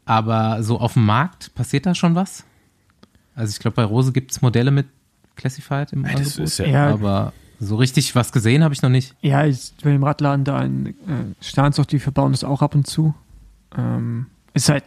Aber 0.05 0.63
so 0.63 0.79
auf 0.81 0.95
dem 0.95 1.05
Markt 1.07 1.55
passiert 1.55 1.87
da 1.87 1.95
schon 1.95 2.15
was? 2.15 2.45
Also 3.35 3.51
ich 3.53 3.59
glaube, 3.59 3.77
bei 3.77 3.85
Rose 3.85 4.13
gibt 4.13 4.33
es 4.33 4.41
Modelle 4.43 4.71
mit 4.71 4.87
Classified 5.37 5.93
im 5.93 6.03
Das 6.03 6.13
Angebot, 6.15 6.39
ist 6.39 6.59
ja- 6.59 6.67
Ja. 6.67 6.89
aber 6.93 7.33
so 7.61 7.77
richtig 7.77 8.15
was 8.15 8.33
gesehen 8.33 8.65
habe 8.65 8.73
ich 8.75 8.83
noch 8.83 8.89
nicht. 8.91 9.15
Ja, 9.21 9.45
ich, 9.45 9.73
bei 9.83 9.91
dem 9.91 10.03
Radladen 10.03 10.45
da 10.45 10.63
in 10.63 10.87
äh, 10.87 10.93
Stahnsdorf, 11.41 11.87
die 11.87 11.99
verbauen 11.99 12.33
das 12.33 12.43
auch 12.45 12.63
ab 12.63 12.75
und 12.75 12.87
zu. 12.87 13.15
Ähm, 13.77 14.27
ist 14.55 14.69
halt 14.69 14.85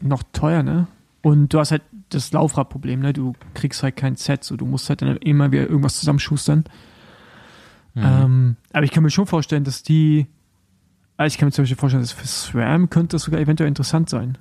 noch 0.00 0.22
teuer, 0.32 0.62
ne? 0.62 0.86
Und 1.22 1.52
du 1.52 1.58
hast 1.58 1.70
halt 1.72 1.82
das 2.08 2.32
Laufradproblem, 2.32 3.00
ne? 3.00 3.12
Du 3.12 3.34
kriegst 3.54 3.82
halt 3.82 3.96
kein 3.96 4.16
Set, 4.16 4.44
so 4.44 4.56
du 4.56 4.66
musst 4.66 4.88
halt 4.88 5.02
dann 5.02 5.16
immer 5.18 5.52
wieder 5.52 5.68
irgendwas 5.68 5.98
zusammenschustern. 5.98 6.64
Ähm, 7.96 8.56
aber 8.72 8.84
ich 8.84 8.92
kann 8.92 9.02
mir 9.02 9.10
schon 9.10 9.26
vorstellen, 9.26 9.64
dass 9.64 9.82
die, 9.82 10.26
also 11.16 11.32
ich 11.34 11.38
kann 11.38 11.48
mir 11.48 11.52
zum 11.52 11.64
Beispiel 11.64 11.76
vorstellen, 11.76 12.02
dass 12.02 12.12
für 12.12 12.26
SRAM 12.26 12.90
könnte 12.90 13.16
das 13.16 13.22
sogar 13.22 13.40
eventuell 13.40 13.68
interessant 13.68 14.08
sein. 14.08 14.38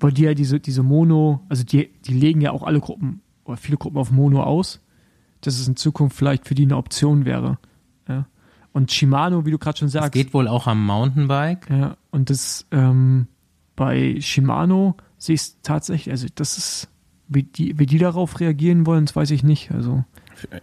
Weil 0.00 0.12
die 0.12 0.22
ja 0.22 0.32
diese, 0.34 0.58
diese 0.60 0.82
Mono, 0.82 1.44
also 1.48 1.64
die, 1.64 1.90
die 2.06 2.14
legen 2.14 2.40
ja 2.40 2.52
auch 2.52 2.62
alle 2.62 2.80
Gruppen 2.80 3.20
oder 3.44 3.56
viele 3.56 3.76
Gruppen 3.76 3.98
auf 3.98 4.10
Mono 4.10 4.42
aus, 4.42 4.80
dass 5.40 5.58
es 5.58 5.68
in 5.68 5.76
Zukunft 5.76 6.16
vielleicht 6.16 6.46
für 6.46 6.54
die 6.54 6.62
eine 6.64 6.76
Option 6.76 7.24
wäre. 7.24 7.58
Ja. 8.08 8.26
Und 8.72 8.92
Shimano, 8.92 9.44
wie 9.44 9.50
du 9.50 9.58
gerade 9.58 9.78
schon 9.78 9.86
Das 9.86 9.92
sagst, 9.92 10.12
geht 10.12 10.32
wohl 10.32 10.48
auch 10.48 10.66
am 10.66 10.86
Mountainbike. 10.86 11.68
ja, 11.68 11.96
und 12.10 12.30
das 12.30 12.66
ähm, 12.70 13.26
bei 13.76 14.20
Shimano 14.20 14.96
sehe 15.18 15.34
ich 15.34 15.40
es 15.42 15.60
tatsächlich, 15.62 16.10
also 16.10 16.26
das 16.34 16.56
ist, 16.58 16.88
wie 17.28 17.42
die, 17.42 17.78
wie 17.78 17.86
die 17.86 17.98
darauf 17.98 18.40
reagieren 18.40 18.86
wollen, 18.86 19.04
das 19.06 19.14
weiß 19.16 19.30
ich 19.32 19.42
nicht. 19.42 19.70
Also, 19.72 20.04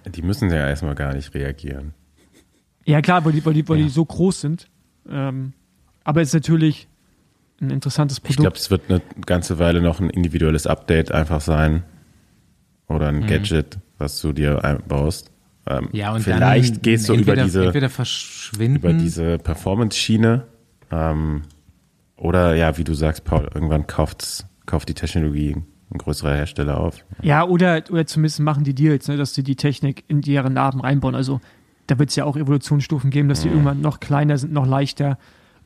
Die 0.08 0.22
müssen 0.22 0.50
ja 0.50 0.68
erstmal 0.68 0.96
gar 0.96 1.14
nicht 1.14 1.34
reagieren. 1.34 1.94
ja 2.86 3.02
klar, 3.02 3.24
weil 3.26 3.34
die, 3.34 3.46
weil 3.46 3.54
die, 3.54 3.68
weil 3.68 3.78
Ja. 3.80 3.84
die 3.84 3.90
so 3.90 4.04
groß 4.06 4.42
sind. 4.42 4.68
Ähm, 5.10 5.54
aber 6.04 6.22
es 6.22 6.30
ist 6.30 6.34
natürlich 6.36 6.88
ein 7.62 7.70
interessantes 7.70 8.18
Ich 8.20 8.24
Produkt. 8.24 8.40
glaube, 8.42 8.58
es 8.58 8.72
wird 8.72 8.90
eine 8.90 9.02
ganze 9.26 9.60
Weile 9.60 9.82
noch 9.82 10.00
ein 10.00 10.10
individuelles 10.10 10.66
Update 10.68 11.12
einfach 11.12 11.42
sein. 11.42 11.84
Oder 12.88 13.12
Mhm. 13.12 13.24
ein 13.24 13.28
Gadget, 13.28 13.78
was 13.98 14.20
du 14.22 14.32
dir 14.34 14.64
einbaust. 14.64 15.32
Ähm, 15.68 15.90
Ja, 15.92 16.14
und 16.14 16.22
vielleicht 16.22 16.76
dann 16.76 16.82
gehst 16.84 17.10
du 17.10 17.14
entweder, 17.14 17.34
über 17.34 17.44
diese, 17.44 17.66
entweder 17.66 17.90
verschwinden. 17.90 18.78
über 18.78 18.94
diese 18.94 19.40
Performance-Schiene. 19.40 20.46
Ähm, 20.92 21.42
oder 22.18 22.56
ja, 22.56 22.78
wie 22.78 22.84
du 22.84 22.94
sagst, 22.94 23.26
Paul, 23.26 23.50
irgendwann 23.54 23.88
kauft's, 23.88 24.46
kauft 24.66 24.90
die 24.90 24.94
Technologie 24.94 25.56
ein 25.92 25.98
größerer 25.98 26.36
Hersteller 26.36 26.80
auf. 26.80 27.06
Ja, 27.22 27.46
oder, 27.46 27.84
oder 27.90 28.06
zumindest 28.06 28.40
machen 28.40 28.64
die 28.64 28.74
Deals, 28.74 29.08
ne, 29.08 29.18
dass 29.18 29.34
sie 29.34 29.44
die 29.44 29.56
Technik 29.56 30.04
in 30.08 30.22
deren 30.22 30.54
Narben 30.54 30.82
reinbauen. 30.82 31.16
Also 31.16 31.42
da 31.88 32.00
wird 32.00 32.10
es 32.10 32.16
ja 32.16 32.26
auch 32.26 32.36
Evolutionsstufen 32.36 33.12
geben, 33.12 33.30
dass 33.30 33.42
die 33.42 33.50
irgendwann 33.50 33.82
noch 33.82 34.00
kleiner 34.00 34.38
sind, 34.38 34.54
noch 34.54 34.66
leichter. 34.66 35.18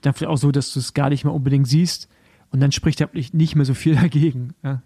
Dann 0.01 0.13
vielleicht 0.13 0.31
auch 0.31 0.37
so, 0.37 0.51
dass 0.51 0.73
du 0.73 0.79
es 0.79 0.93
gar 0.93 1.09
nicht 1.09 1.23
mehr 1.23 1.33
unbedingt 1.33 1.67
siehst. 1.67 2.09
Und 2.51 2.59
dann 2.59 2.71
spricht 2.71 2.99
ja 2.99 3.07
nicht 3.13 3.33
nicht 3.33 3.55
mehr 3.55 3.65
so 3.65 3.73
viel 3.73 3.95
dagegen. 4.01 4.53
Ja. 4.63 4.81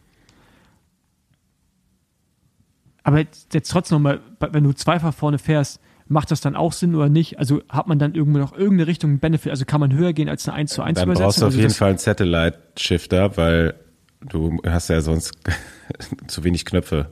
Aber 3.03 3.19
jetzt, 3.19 3.53
jetzt 3.53 3.69
trotzdem 3.69 3.97
nochmal, 3.97 4.21
wenn 4.39 4.63
du 4.63 4.73
zweifach 4.73 5.13
vorne 5.13 5.37
fährst, 5.37 5.81
macht 6.07 6.31
das 6.31 6.41
dann 6.41 6.55
auch 6.55 6.73
Sinn 6.73 6.95
oder 6.95 7.09
nicht? 7.09 7.39
Also 7.39 7.61
hat 7.69 7.87
man 7.87 7.99
dann 7.99 8.13
irgendwo 8.13 8.39
noch 8.39 8.53
irgendeine 8.53 8.87
Richtung 8.87 9.11
einen 9.11 9.19
Benefit? 9.19 9.51
Also 9.51 9.65
kann 9.65 9.79
man 9.79 9.93
höher 9.93 10.13
gehen 10.13 10.29
als 10.29 10.47
eine 10.47 10.57
1 10.57 10.73
zu 10.73 10.81
1 10.81 10.95
Dann 10.99 11.07
Übersetzung? 11.07 11.25
brauchst 11.25 11.41
du 11.41 11.45
auf 11.45 11.47
also 11.47 11.59
jeden 11.59 11.73
Fall 11.73 11.89
einen 11.89 11.97
Satellite-Shifter, 11.97 13.37
weil 13.37 13.75
du 14.21 14.59
hast 14.65 14.89
ja 14.89 15.01
sonst 15.01 15.33
zu 16.27 16.43
wenig 16.43 16.65
Knöpfe. 16.65 17.09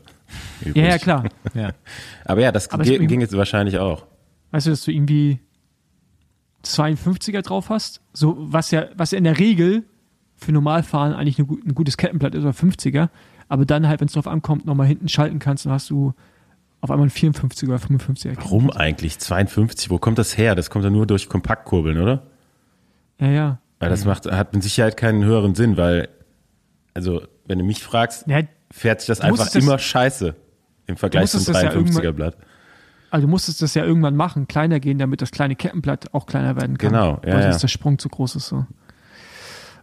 Übrig. 0.62 0.76
Ja, 0.78 0.90
ja, 0.90 0.98
klar. 0.98 1.24
ja. 1.54 1.72
Aber 2.26 2.42
ja, 2.42 2.52
das 2.52 2.70
Aber 2.72 2.84
ging, 2.84 3.08
ging 3.08 3.22
jetzt 3.22 3.36
wahrscheinlich 3.36 3.80
auch. 3.80 4.06
Weißt 4.52 4.68
du, 4.68 4.72
dass 4.72 4.84
du 4.84 4.92
irgendwie 4.92 5.40
52er 6.66 7.42
drauf 7.42 7.70
hast? 7.70 8.02
So, 8.14 8.36
was 8.40 8.72
ja, 8.72 8.86
was 8.96 9.12
ja 9.12 9.18
in 9.18 9.24
der 9.24 9.40
Regel 9.40 9.84
für 10.36 10.52
Normalfahren 10.52 11.14
eigentlich 11.14 11.40
ein 11.40 11.76
gutes 11.76 11.98
Kettenblatt 11.98 12.36
ist 12.36 12.44
oder 12.44 12.52
50er, 12.52 13.10
aber 13.48 13.66
dann 13.66 13.88
halt, 13.88 14.00
wenn 14.00 14.08
es 14.08 14.14
drauf 14.14 14.28
ankommt, 14.28 14.66
nochmal 14.66 14.88
hinten 14.88 15.08
schalten 15.08 15.40
kannst, 15.40 15.66
dann 15.66 15.74
hast 15.74 15.90
du 15.90 16.14
auf 16.82 16.92
einmal 16.92 17.08
ein 17.08 17.12
54er 17.12 17.68
oder 17.68 17.78
55er. 17.78 18.38
Warum 18.38 18.70
eigentlich 18.72 19.20
52? 19.20 19.90
Wo 19.90 20.00
kommt 20.00 20.18
das 20.18 20.38
her? 20.38 20.56
Das 20.56 20.70
kommt 20.70 20.84
ja 20.84 20.90
nur 20.90 21.08
durch 21.08 21.30
Kompaktkurbeln, 21.30 22.00
oder? 22.00 22.24
Ja, 23.20 23.28
ja. 23.28 23.60
Weil 23.80 23.90
das 23.90 24.06
macht, 24.06 24.26
hat 24.26 24.54
mit 24.54 24.64
Sicherheit 24.64 24.98
keinen 24.98 25.24
höheren 25.24 25.56
Sinn, 25.56 25.78
weil, 25.78 26.10
also, 26.94 27.22
wenn 27.46 27.58
du 27.60 27.66
mich 27.66 27.84
fragst, 27.84 28.28
ja 28.28 28.42
fährt 28.72 29.02
sich 29.02 29.08
das 29.08 29.22
einfach 29.22 29.46
das- 29.46 29.56
immer 29.56 29.78
scheiße 29.78 30.36
im 30.88 30.98
Vergleich 30.98 31.30
zum 31.30 31.40
musstest 31.40 31.56
das 31.56 31.62
ja 31.64 31.72
53er 31.72 32.12
Blatt. 32.12 32.38
Also 33.10 33.28
du 33.28 33.30
musstest 33.32 33.62
das 33.62 33.74
ja 33.74 33.84
irgendwann 33.84 34.16
machen, 34.16 34.48
kleiner 34.48 34.80
gehen, 34.80 34.98
damit 34.98 35.22
das 35.22 35.32
kleine 35.32 35.56
Kettenblatt 35.56 36.14
auch 36.14 36.26
kleiner 36.26 36.56
werden 36.56 36.78
kann. 36.78 36.92
Genau, 36.92 37.20
ja, 37.26 37.34
Weil 37.34 37.42
ja. 37.42 37.52
sonst 37.52 37.62
der 37.64 37.68
Sprung 37.68 38.00
zu 38.00 38.08
groß 38.08 38.38
ist. 38.38 38.48
So. 38.48 38.66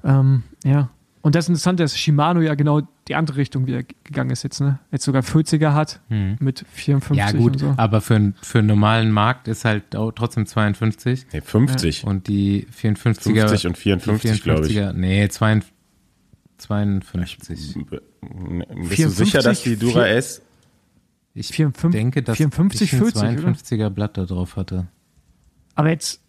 Ähm, 0.03 0.45
ja. 0.65 0.89
Und 1.21 1.35
das 1.35 1.49
Interessante 1.49 1.83
ist, 1.83 1.93
dass 1.95 1.99
Shimano 2.01 2.41
ja 2.41 2.55
genau 2.55 2.83
die 3.09 3.15
andere 3.17 3.39
Richtung 3.39 3.67
wieder 3.67 3.83
gegangen 4.05 4.31
ist 4.31 4.45
jetzt, 4.45 4.61
ne? 4.61 4.79
Jetzt 4.93 5.05
sogar 5.05 5.23
40er 5.23 5.73
hat 5.73 6.01
mit 6.09 6.65
54 6.73 7.09
Hm. 7.11 7.17
Ja, 7.17 7.33
gut, 7.33 7.53
und 7.55 7.59
so. 7.59 7.75
aber 7.77 8.01
für, 8.01 8.33
für 8.41 8.59
einen 8.61 8.69
normalen 8.69 9.11
Markt 9.11 9.49
ist 9.49 9.65
halt 9.65 9.97
auch 9.97 10.13
trotzdem 10.13 10.47
52 10.47 11.27
Nee, 11.33 11.41
50. 11.41 12.05
und 12.05 12.29
die 12.29 12.67
54er. 12.73 13.49
50 13.49 13.67
und 13.67 13.77
54, 13.79 14.33
die 14.33 14.41
glaube 14.43 14.67
ich. 14.69 14.77
54er 14.79 14.93
Nee, 14.93 15.29
52. 15.29 15.75
52. 16.59 17.75
B- 17.75 17.83
Bist 17.91 18.03
du 18.71 18.85
54, 18.87 19.17
sicher, 19.17 19.39
dass 19.43 19.63
die 19.63 19.77
Dura 19.77 20.05
vier- 20.05 20.17
S 20.17 20.43
Ich 21.35 21.49
54, 21.49 21.91
denke, 22.01 22.23
dass 22.23 22.37
54, 22.37 22.83
ich 22.83 22.93
ein 22.95 22.99
40, 22.99 23.23
oder? 23.23 23.31
52er 23.53 23.91
Blatt 23.91 24.17
da 24.17 24.25
drauf 24.25 24.57
hatte. 24.57 24.89
Aber 25.75 25.91
jetzt, 25.91 26.21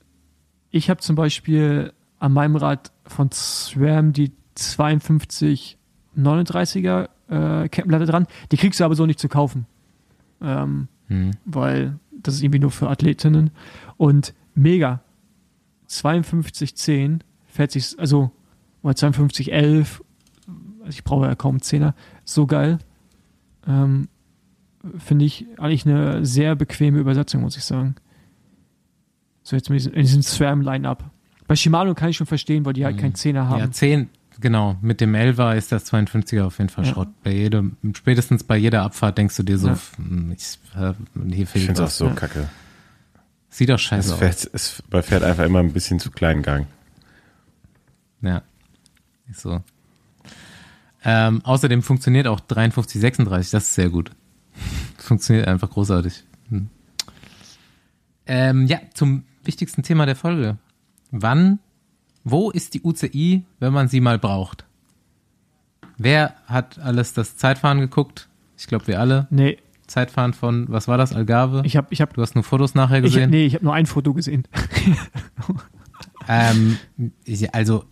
ich 0.72 0.90
habe 0.90 1.00
zum 1.00 1.16
Beispiel 1.16 1.94
an 2.20 2.34
meinem 2.34 2.56
Rad 2.56 2.92
von 3.06 3.32
SRAM 3.32 4.14
die 4.14 4.32
52 4.60 5.78
39er 6.18 7.10
äh, 7.30 7.70
Kettenplatte 7.70 8.06
dran. 8.06 8.28
Die 8.52 8.58
kriegst 8.58 8.80
du 8.80 8.84
aber 8.86 8.96
so 8.96 9.06
nicht 9.06 9.20
zu 9.20 9.30
kaufen. 9.30 9.66
Ähm, 10.42 10.88
Hm. 11.10 11.32
weil 11.44 11.98
das 12.12 12.36
ist 12.36 12.44
irgendwie 12.44 12.60
nur 12.60 12.72
für 12.72 12.90
Athletinnen. 12.90 13.50
Und 13.98 14.34
mega. 14.54 15.02
5210 15.88 17.24
fährt 17.48 17.72
sich, 17.72 17.98
also 18.00 18.32
oder 18.84 18.96
5211, 18.96 20.04
also 20.82 20.90
ich 20.90 21.04
brauche 21.04 21.26
ja 21.26 21.36
kaum 21.36 21.56
einen 21.56 21.62
Zehner, 21.62 21.96
so 22.24 22.46
geil. 22.46 22.78
Ähm, 23.68 24.08
Finde 25.00 25.26
ich 25.26 25.46
eigentlich 25.58 25.86
eine 25.86 26.26
sehr 26.26 26.56
bequeme 26.56 27.00
Übersetzung, 27.00 27.42
muss 27.42 27.58
ich 27.58 27.64
sagen. 27.64 27.96
So 29.44 29.56
jetzt 29.56 29.70
mit 29.70 29.80
diesem, 29.80 29.94
in 29.94 30.02
diesem 30.04 30.22
SRAM-Line-Up. 30.22 31.10
Bei 31.48 31.56
Shimano 31.56 31.96
kann 31.96 32.10
ich 32.10 32.18
schon 32.18 32.28
verstehen, 32.28 32.64
weil 32.66 32.74
die 32.74 32.86
halt 32.86 32.98
keinen 33.00 33.16
Zehner 33.16 33.50
haben. 33.50 33.60
Ja, 33.60 33.72
10, 33.72 34.10
genau. 34.40 34.78
Mit 34.82 35.02
dem 35.02 35.14
11er 35.16 35.56
ist 35.56 35.72
das 35.72 35.92
52er 35.92 36.44
auf 36.46 36.58
jeden 36.58 36.70
Fall 36.70 36.86
Ja. 36.86 36.92
Schrott. 36.94 37.10
Bei 37.24 37.32
jedem, 37.32 37.78
spätestens 37.94 38.44
bei 38.44 38.58
jeder 38.58 38.84
Abfahrt 38.84 39.18
denkst 39.18 39.36
du 39.38 39.44
dir 39.44 39.58
so, 39.58 39.70
Ja. 39.70 39.78
hm, 39.98 40.32
ich, 40.32 40.60
äh, 40.76 40.94
hier 41.32 41.44
Ich 41.44 41.50
fehlt 41.50 41.66
finde 41.66 41.72
es 41.74 41.80
auch 41.80 41.84
was. 41.86 41.98
so 41.98 42.06
Ja. 42.08 42.14
kacke. 42.14 42.50
Sieht 43.50 43.70
doch 43.70 43.76
Es 43.76 43.82
scheiße 43.82 44.14
aus. 44.14 44.20
fährt, 44.20 44.50
es 44.54 44.84
man 44.92 45.04
fährt 45.04 45.24
einfach 45.24 45.46
immer 45.46 45.60
ein 45.60 45.74
bisschen 45.74 46.00
zu 46.00 46.12
kleinen 46.12 46.42
Gang. 46.44 46.68
Ja. 48.22 48.42
Ist 49.30 49.42
so. 49.42 49.64
Ähm, 51.04 51.44
außerdem 51.46 51.82
funktioniert 51.82 52.28
auch 52.28 52.40
53, 52.42 53.00
36, 53.00 53.52
das 53.52 53.64
ist 53.64 53.76
sehr 53.76 53.90
gut. 53.90 54.12
Funktioniert 54.98 55.48
einfach 55.48 55.70
großartig. 55.70 56.24
Hm. 56.50 56.70
Ähm, 58.26 58.68
ja, 58.68 58.80
zum 58.94 59.24
wichtigsten 59.44 59.82
Thema 59.84 60.06
der 60.06 60.16
Folge. 60.18 60.58
Wann, 61.12 61.60
wo 62.24 62.52
ist 62.52 62.74
die 62.74 62.82
UCI, 62.84 63.44
wenn 63.60 63.74
man 63.74 63.88
sie 63.88 64.02
mal 64.02 64.20
braucht? 64.20 64.66
Wer 65.98 66.36
hat 66.46 66.80
alles 66.80 67.14
das 67.14 67.38
Zeitfahren 67.38 67.80
geguckt? 67.80 68.30
Ich 68.58 68.68
glaube, 68.68 68.88
wir 68.88 69.00
alle. 69.00 69.28
Nee, 69.30 69.58
Zeitfahren 69.88 70.34
von, 70.34 70.68
was 70.70 70.88
war 70.88 70.98
das, 70.98 71.14
Algarve? 71.14 71.64
ich 71.66 71.76
habe 71.76 71.88
ich 71.90 72.02
hab, 72.02 72.14
du 72.14 72.22
hast 72.22 72.36
nur 72.36 72.44
Fotos 72.44 72.76
nachher 72.76 72.98
ich, 72.98 73.04
gesehen? 73.06 73.30
nee, 73.32 73.46
ich 73.46 73.56
hab 73.56 73.64
nur 73.64 73.74
ein 73.74 73.86
Foto 73.86 74.14
gesehen. 74.14 74.44
Ähm, 76.28 76.78
ich, 77.26 77.54
also 77.56 77.86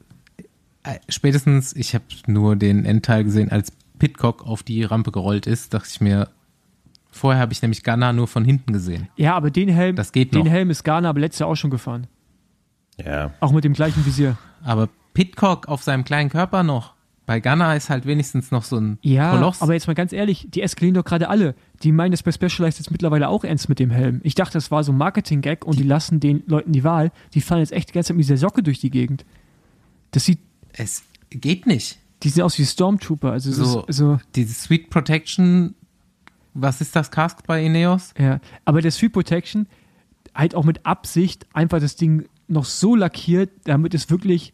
äh, 0.84 1.00
spätestens, 1.10 1.76
ich 1.76 1.96
habe 1.96 2.06
nur 2.28 2.56
den 2.56 2.86
Endteil 2.86 3.24
gesehen, 3.24 3.52
als 3.52 3.72
Pitcock 3.98 4.46
auf 4.46 4.62
die 4.62 4.84
Rampe 4.84 5.12
gerollt 5.12 5.48
ist, 5.48 5.74
dachte 5.74 5.88
ich 5.92 6.02
mir, 6.02 6.30
vorher 7.10 7.42
habe 7.42 7.52
ich 7.52 7.63
nämlich 7.63 7.84
Ghana 7.84 8.13
nur 8.13 8.28
von 8.28 8.46
hinten 8.46 8.74
gesehen. 8.74 9.08
Ja, 9.16 9.36
aber 9.36 9.50
den 9.50 9.70
Helm, 9.70 9.96
Das 9.96 10.12
geht 10.12 10.36
den 10.36 10.44
noch. 10.46 10.52
Helm 10.52 10.70
ist 10.70 10.84
Ghana 10.84 11.10
aber 11.10 11.20
letztes 11.20 11.40
Jahr 11.40 11.50
auch 11.50 11.56
schon 11.56 11.72
gefahren. 11.72 12.06
Ja. 13.03 13.31
Auch 13.39 13.51
mit 13.51 13.63
dem 13.63 13.73
gleichen 13.73 14.05
Visier. 14.05 14.38
Aber 14.63 14.89
Pitcock 15.13 15.67
auf 15.67 15.83
seinem 15.83 16.03
kleinen 16.03 16.29
Körper 16.29 16.63
noch. 16.63 16.93
Bei 17.25 17.41
Ghana 17.41 17.75
ist 17.75 17.89
halt 17.89 18.05
wenigstens 18.05 18.51
noch 18.51 18.63
so 18.63 18.77
ein 18.77 18.99
Ja, 19.01 19.31
Koloss. 19.31 19.62
aber 19.62 19.73
jetzt 19.73 19.86
mal 19.88 19.93
ganz 19.95 20.13
ehrlich, 20.13 20.47
die 20.49 20.62
eskalieren 20.62 20.95
doch 20.95 21.03
gerade 21.03 21.27
alle. 21.27 21.55
Die 21.83 21.91
meinen 21.91 22.12
das 22.12 22.23
bei 22.23 22.31
Specialized 22.31 22.79
jetzt 22.79 22.89
mittlerweile 22.89 23.27
auch 23.27 23.43
ernst 23.43 23.67
mit 23.67 23.79
dem 23.79 23.89
Helm. 23.91 24.21
Ich 24.23 24.33
dachte, 24.33 24.53
das 24.53 24.71
war 24.71 24.83
so 24.86 24.93
ein 24.93 24.97
Marketing-Gag 24.97 25.65
und 25.65 25.77
die 25.77 25.83
lassen 25.83 26.21
den 26.21 26.43
Leuten 26.47 26.71
die 26.71 26.86
Wahl. 26.86 27.12
Die 27.33 27.41
fahren 27.41 27.60
jetzt 27.60 27.73
echt 27.73 27.89
die 27.89 27.93
ganze 27.93 28.07
Zeit 28.10 28.17
mit 28.17 28.23
dieser 28.23 28.38
Socke 28.38 28.63
durch 28.63 28.79
die 28.79 28.89
Gegend. 28.89 29.25
Das 30.12 30.23
sieht, 30.23 30.39
es 30.73 31.03
geht 31.29 31.65
nicht. 31.67 31.99
die 32.23 32.29
sehen 32.29 32.43
aus 32.43 32.57
wie 32.57 32.65
Stormtrooper. 32.65 33.31
Also 33.33 33.49
es 33.49 33.57
So, 33.57 33.83
ist 33.86 33.97
so, 33.97 34.19
diese 34.36 34.53
Sweet 34.53 34.89
Protection, 34.89 35.75
was 36.53 36.79
ist 36.79 36.95
das 36.95 37.12
Cask 37.12 37.45
bei 37.45 37.62
Ineos? 37.63 38.13
ja. 38.17 38.39
Aber 38.63 38.81
der 38.81 38.91
Sweet 38.91 39.12
Protection 39.12 39.67
halt 40.33 40.55
auch 40.55 40.63
mit 40.63 40.86
Absicht 40.86 41.45
einfach 41.53 41.81
das 41.81 41.97
Ding 41.97 42.25
noch 42.47 42.65
so 42.65 42.95
lackiert, 42.95 43.49
damit 43.65 43.93
es 43.93 44.10
wirklich 44.10 44.53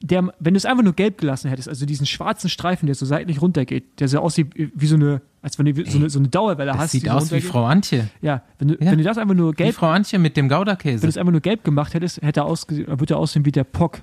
der, 0.00 0.32
wenn 0.38 0.54
du 0.54 0.58
es 0.58 0.64
einfach 0.64 0.84
nur 0.84 0.92
gelb 0.92 1.18
gelassen 1.18 1.48
hättest, 1.50 1.68
also 1.68 1.84
diesen 1.84 2.06
schwarzen 2.06 2.48
Streifen, 2.48 2.86
der 2.86 2.94
so 2.94 3.04
seitlich 3.04 3.42
runtergeht, 3.42 3.98
der 3.98 4.06
so 4.06 4.20
aussieht 4.20 4.46
wie 4.54 4.86
so 4.86 4.94
eine, 4.94 5.22
als 5.42 5.58
wenn 5.58 5.66
du 5.66 5.84
so 5.90 5.98
eine, 5.98 6.08
so 6.08 6.20
eine 6.20 6.28
Dauerwelle 6.28 6.70
Das 6.70 6.80
hast. 6.80 6.90
sieht 6.92 7.08
aus 7.10 7.32
wie. 7.32 7.40
Frau 7.40 7.64
Antje. 7.64 8.08
Ja, 8.20 8.42
wenn 8.60 8.68
du, 8.68 8.74
Ja. 8.74 8.92
wenn 8.92 8.98
du 8.98 9.04
das 9.04 9.18
einfach 9.18 9.34
nur 9.34 9.52
Wie 9.52 9.56
gelb, 9.56 9.74
Frau 9.74 9.88
Antje 9.90 10.20
mit 10.20 10.36
dem 10.36 10.44
wenn 10.44 10.48
du 10.50 10.54
Gouda-Käse. 10.56 11.06
es 11.08 11.16
einfach 11.16 11.32
nur 11.32 11.40
gelb 11.40 11.64
gemacht 11.64 11.94
hättest, 11.94 12.22
hätte 12.22 12.40
er 12.40 12.46
ausgesehen, 12.46 12.86
würde 13.00 13.14
er 13.14 13.18
aussehen 13.18 13.44
wie 13.44 13.50
der 13.52 13.64
POC 13.64 14.02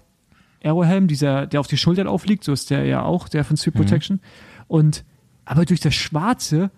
Aerohelm, 0.64 1.08
dieser, 1.08 1.48
der 1.48 1.60
auf 1.62 1.68
die 1.68 1.78
Schultern 1.78 2.08
aufliegt, 2.08 2.44
so 2.44 2.52
ist 2.52 2.70
der 2.72 2.86
ja 2.86 3.04
auch, 3.04 3.30
der 3.30 3.44
von 3.46 3.56
Sweet 3.56 3.76
Protection. 3.76 4.20
Und, 4.68 5.06
aber 5.46 5.64
durch 5.64 5.80
das 5.80 5.94
Schwarze 5.96 6.72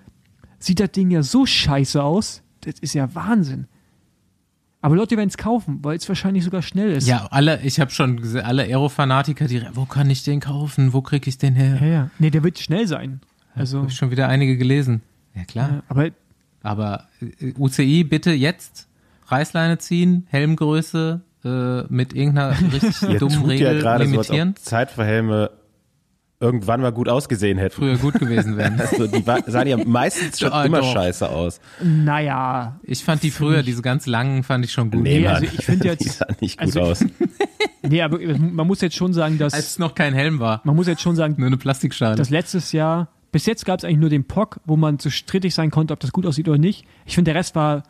sieht 0.59 0.79
das 0.79 0.91
Ding 0.91 1.09
ja 1.09 1.23
so 1.23 1.45
scheiße 1.45 2.03
aus, 2.03 2.43
das 2.61 2.75
ist 2.81 2.93
ja 2.93 3.15
Wahnsinn. 3.15 3.67
Aber 4.81 4.95
Leute 4.95 5.17
werden 5.17 5.29
es 5.29 5.37
kaufen, 5.37 5.79
weil 5.81 5.97
es 5.97 6.07
wahrscheinlich 6.07 6.43
sogar 6.43 6.61
schnell 6.61 6.91
ist. 6.91 7.07
Ja, 7.07 7.27
alle, 7.31 7.61
ich 7.63 7.79
habe 7.79 7.91
schon 7.91 8.21
gesehen, 8.21 8.45
alle 8.45 8.63
Aero-Fanatiker, 8.63 9.47
die, 9.47 9.63
wo 9.73 9.85
kann 9.85 10.09
ich 10.09 10.23
den 10.23 10.39
kaufen? 10.39 10.93
Wo 10.93 11.01
krieg 11.01 11.25
ich 11.27 11.37
den 11.37 11.55
her? 11.55 11.77
Ja, 11.81 11.87
ja. 11.87 12.09
Nee, 12.19 12.29
der 12.29 12.43
wird 12.43 12.59
schnell 12.59 12.87
sein. 12.87 13.21
Also, 13.55 13.79
Habe 13.79 13.87
ich 13.89 13.95
schon 13.95 14.11
wieder 14.11 14.27
einige 14.27 14.55
gelesen. 14.55 15.01
Ja, 15.33 15.43
klar. 15.45 15.69
ja, 15.69 15.83
aber 15.89 16.09
Aber 16.61 17.05
äh, 17.39 17.53
UCI 17.57 18.03
bitte 18.03 18.31
jetzt 18.31 18.87
Reißleine 19.27 19.77
ziehen, 19.79 20.27
Helmgröße 20.29 21.21
äh, 21.43 21.81
mit 21.93 22.13
irgendeiner 22.13 22.55
richtig 22.71 22.99
dummen 23.19 23.41
tut 23.41 23.51
ja 23.53 23.69
Regel 23.69 23.79
gerade 23.81 24.07
so, 24.07 24.17
als 24.17 24.27
limitieren. 24.29 24.49
ob 24.49 24.59
Zeitverhelme 24.59 25.51
irgendwann 26.39 26.81
mal 26.81 26.91
gut 26.91 27.09
ausgesehen 27.09 27.57
hätten. 27.57 27.75
Früher 27.75 27.97
gut 27.97 28.13
gewesen 28.15 28.57
wären. 28.57 28.79
Also 28.79 29.07
die 29.07 29.25
war, 29.25 29.39
sahen 29.47 29.67
ja 29.67 29.77
meistens 29.77 30.39
schon 30.39 30.51
Ah, 30.51 30.65
immer 30.65 30.81
doch. 30.81 30.93
scheiße 30.93 31.27
aus. 31.29 31.59
naja. 31.81 32.79
Ich 32.83 33.03
fand 33.03 33.23
die 33.23 33.31
früher, 33.31 33.63
diese 33.63 33.81
ganz 33.81 34.05
langen, 34.05 34.43
fand 34.43 34.63
ich 34.65 34.71
schon 34.71 34.91
gut. 34.91 35.01
Nee, 35.03 35.21
Mann, 35.21 35.35
also 35.35 35.45
ich 35.45 35.65
finde 35.65 35.79
Die 35.83 35.87
jetzt- 35.87 36.17
sahen 36.19 36.35
nicht 36.39 36.57
gut 36.59 36.67
also- 36.67 36.81
aus. 36.81 37.05
Nee, 37.83 38.01
aber 38.01 38.19
man 38.19 38.67
muss 38.67 38.81
jetzt 38.81 38.95
schon 38.97 39.13
sagen, 39.13 39.37
dass. 39.37 39.53
Als 39.53 39.67
es 39.67 39.79
noch 39.79 39.95
kein 39.95 40.13
Helm 40.13 40.39
war, 40.39 40.59
man 40.65 40.75
muss 40.75 40.87
jetzt 40.87 41.01
schon 41.01 41.15
sagen, 41.15 41.35
nur 41.37 41.47
eine 41.47 41.55
Plastikschale. 41.57 42.15
dass 42.17 42.29
letztes 42.29 42.73
Jahr, 42.73 43.07
bis 43.31 43.45
jetzt 43.45 43.65
gab 43.65 43.79
es 43.79 43.85
eigentlich 43.85 43.99
nur 43.99 44.09
den 44.09 44.25
POC, 44.25 44.59
wo 44.65 44.75
man 44.75 44.99
so 44.99 45.09
strittig 45.09 45.53
sein 45.55 45.71
konnte, 45.71 45.93
ob 45.93 45.99
das 46.01 46.11
gut 46.11 46.25
aussieht 46.25 46.49
oder 46.49 46.57
nicht. 46.57 46.85
Ich 47.05 47.15
finde, 47.15 47.31
der 47.31 47.39
Rest 47.39 47.55
war, 47.55 47.83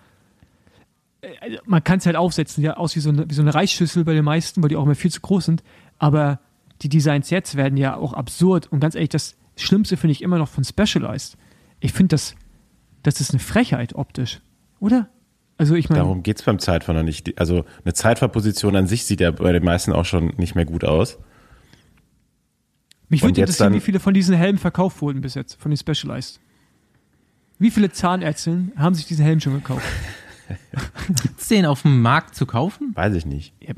äh, 1.22 1.30
also 1.42 1.58
man 1.66 1.84
kann 1.84 1.98
es 1.98 2.06
halt 2.06 2.16
aufsetzen, 2.16 2.64
ja, 2.64 2.76
aus 2.78 2.96
wie 2.96 3.00
so, 3.00 3.10
eine, 3.10 3.28
wie 3.30 3.34
so 3.34 3.42
eine 3.42 3.56
Reisschüssel 3.56 4.04
bei 4.04 4.14
den 4.14 4.26
meisten, 4.26 4.62
weil 4.62 4.70
die 4.70 4.76
auch 4.76 4.84
immer 4.84 4.94
viel 4.96 5.12
zu 5.12 5.22
groß 5.22 5.46
sind. 5.46 5.64
Aber 5.98 6.40
die 6.82 6.90
Designs 6.90 7.30
jetzt 7.30 7.56
werden 7.56 7.78
ja 7.78 7.96
auch 7.96 8.14
absurd. 8.14 8.68
Und 8.72 8.80
ganz 8.80 8.96
ehrlich, 8.96 9.10
das 9.10 9.36
Schlimmste 9.56 9.98
finde 9.98 10.12
ich 10.12 10.22
immer 10.22 10.38
noch 10.38 10.50
von 10.50 10.64
Specialized. 10.64 11.38
Ich 11.80 11.94
finde, 11.94 12.14
das, 12.14 12.36
das 13.04 13.22
ist 13.22 13.32
eine 13.32 13.40
Frechheit 13.40 13.96
optisch, 13.96 14.42
oder? 14.80 15.10
Also 15.58 15.74
ich 15.74 15.90
meine, 15.90 16.02
Darum 16.02 16.22
geht's 16.22 16.44
beim 16.44 16.60
Zeitfahren 16.60 16.98
noch 16.98 17.06
nicht. 17.06 17.40
Also 17.40 17.66
eine 17.84 17.94
Zeitfahrposition 17.94 18.76
an 18.76 18.86
sich 18.86 19.06
sieht 19.06 19.22
ja 19.22 19.32
bei 19.32 19.52
den 19.52 19.64
meisten 19.64 19.92
auch 19.92 20.06
schon 20.06 20.34
nicht 20.38 20.54
mehr 20.54 20.66
gut 20.66 20.84
aus. 20.84 21.18
mich 23.10 23.24
würde 23.24 23.42
interessieren, 23.42 23.74
wie 23.74 23.80
viele 23.80 24.00
von 24.00 24.14
diesen 24.14 24.36
Helmen 24.36 24.60
verkauft 24.60 25.02
wurden 25.02 25.22
bis 25.22 25.34
jetzt, 25.34 25.60
von 25.60 25.72
den 25.72 25.78
Specialized. 25.78 26.40
Wie 27.58 27.72
viele 27.72 27.92
Zahnärztinnen 27.92 28.74
haben 28.76 28.94
sich 28.94 29.08
diesen 29.08 29.26
Helm 29.26 29.40
schon 29.40 29.54
gekauft? 29.54 29.84
Gibt's 31.24 31.48
den 31.48 31.66
auf 31.66 31.82
dem 31.82 32.02
Markt 32.02 32.36
zu 32.36 32.46
kaufen? 32.46 32.92
Weiß 32.96 33.16
ich 33.16 33.26
nicht. 33.26 33.54
Ja, 33.60 33.74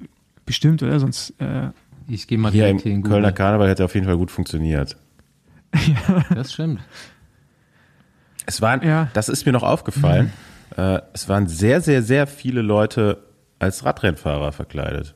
bestimmt, 0.46 0.84
oder? 0.84 1.00
Sonst, 1.00 1.34
äh, 1.40 1.70
Ich 2.10 2.28
gehe 2.28 2.38
mal 2.38 2.52
Hier 2.52 2.64
direkt 2.64 2.82
im 2.82 2.84
hier 2.84 2.94
in 2.96 3.04
Kölner 3.04 3.18
Google. 3.30 3.34
Karneval 3.34 3.70
hätte 3.70 3.86
auf 3.86 3.94
jeden 3.94 4.06
Fall 4.08 4.18
gut 4.18 4.32
funktioniert. 4.32 4.98
Das 6.34 6.52
stimmt. 6.54 6.80
Es 8.46 8.62
waren, 8.62 8.82
Ja. 8.82 9.10
das 9.14 9.30
ist 9.30 9.46
mir 9.46 9.52
noch 9.52 9.64
aufgefallen, 9.64 10.32
Mhm. 10.76 10.84
äh, 10.84 11.02
es 11.14 11.30
waren 11.30 11.48
sehr, 11.48 11.82
sehr, 11.82 12.02
sehr 12.02 12.26
viele 12.28 12.62
Leute 12.62 13.24
als 13.60 13.86
Radrennfahrer 13.86 14.52
verkleidet. 14.52 15.16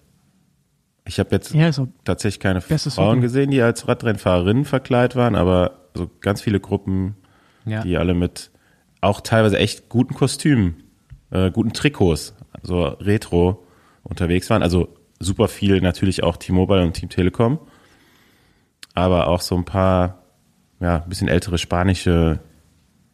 Ich 1.05 1.19
habe 1.19 1.29
jetzt 1.31 1.53
ja, 1.53 1.71
so, 1.73 1.87
tatsächlich 2.03 2.39
keine 2.39 2.61
Frauen 2.61 3.21
gesehen, 3.21 3.49
die 3.51 3.61
als 3.61 3.87
Radrennfahrerinnen 3.87 4.63
verkleidet 4.65 5.15
waren, 5.15 5.35
aber 5.35 5.89
so 5.95 6.09
ganz 6.21 6.41
viele 6.41 6.59
Gruppen, 6.59 7.15
Ja. 7.65 7.81
die 7.81 7.97
alle 7.97 8.13
mit 8.13 8.51
auch 9.01 9.19
teilweise 9.19 9.57
echt 9.57 9.89
guten 9.89 10.13
Kostümen, 10.13 10.83
äh, 11.31 11.49
guten 11.51 11.73
Trikots, 11.73 12.35
so 12.61 12.83
Retro 12.85 13.65
unterwegs 14.03 14.49
waren. 14.49 14.61
Also 14.63 14.95
super 15.23 15.47
viel 15.47 15.81
natürlich 15.81 16.23
auch 16.23 16.37
T-Mobile 16.37 16.83
und 16.83 16.93
Team 16.93 17.09
Telekom, 17.09 17.59
aber 18.93 19.27
auch 19.27 19.41
so 19.41 19.55
ein 19.55 19.65
paar, 19.65 20.23
ja, 20.79 21.01
ein 21.01 21.09
bisschen 21.09 21.27
ältere 21.27 21.57
spanische, 21.57 22.39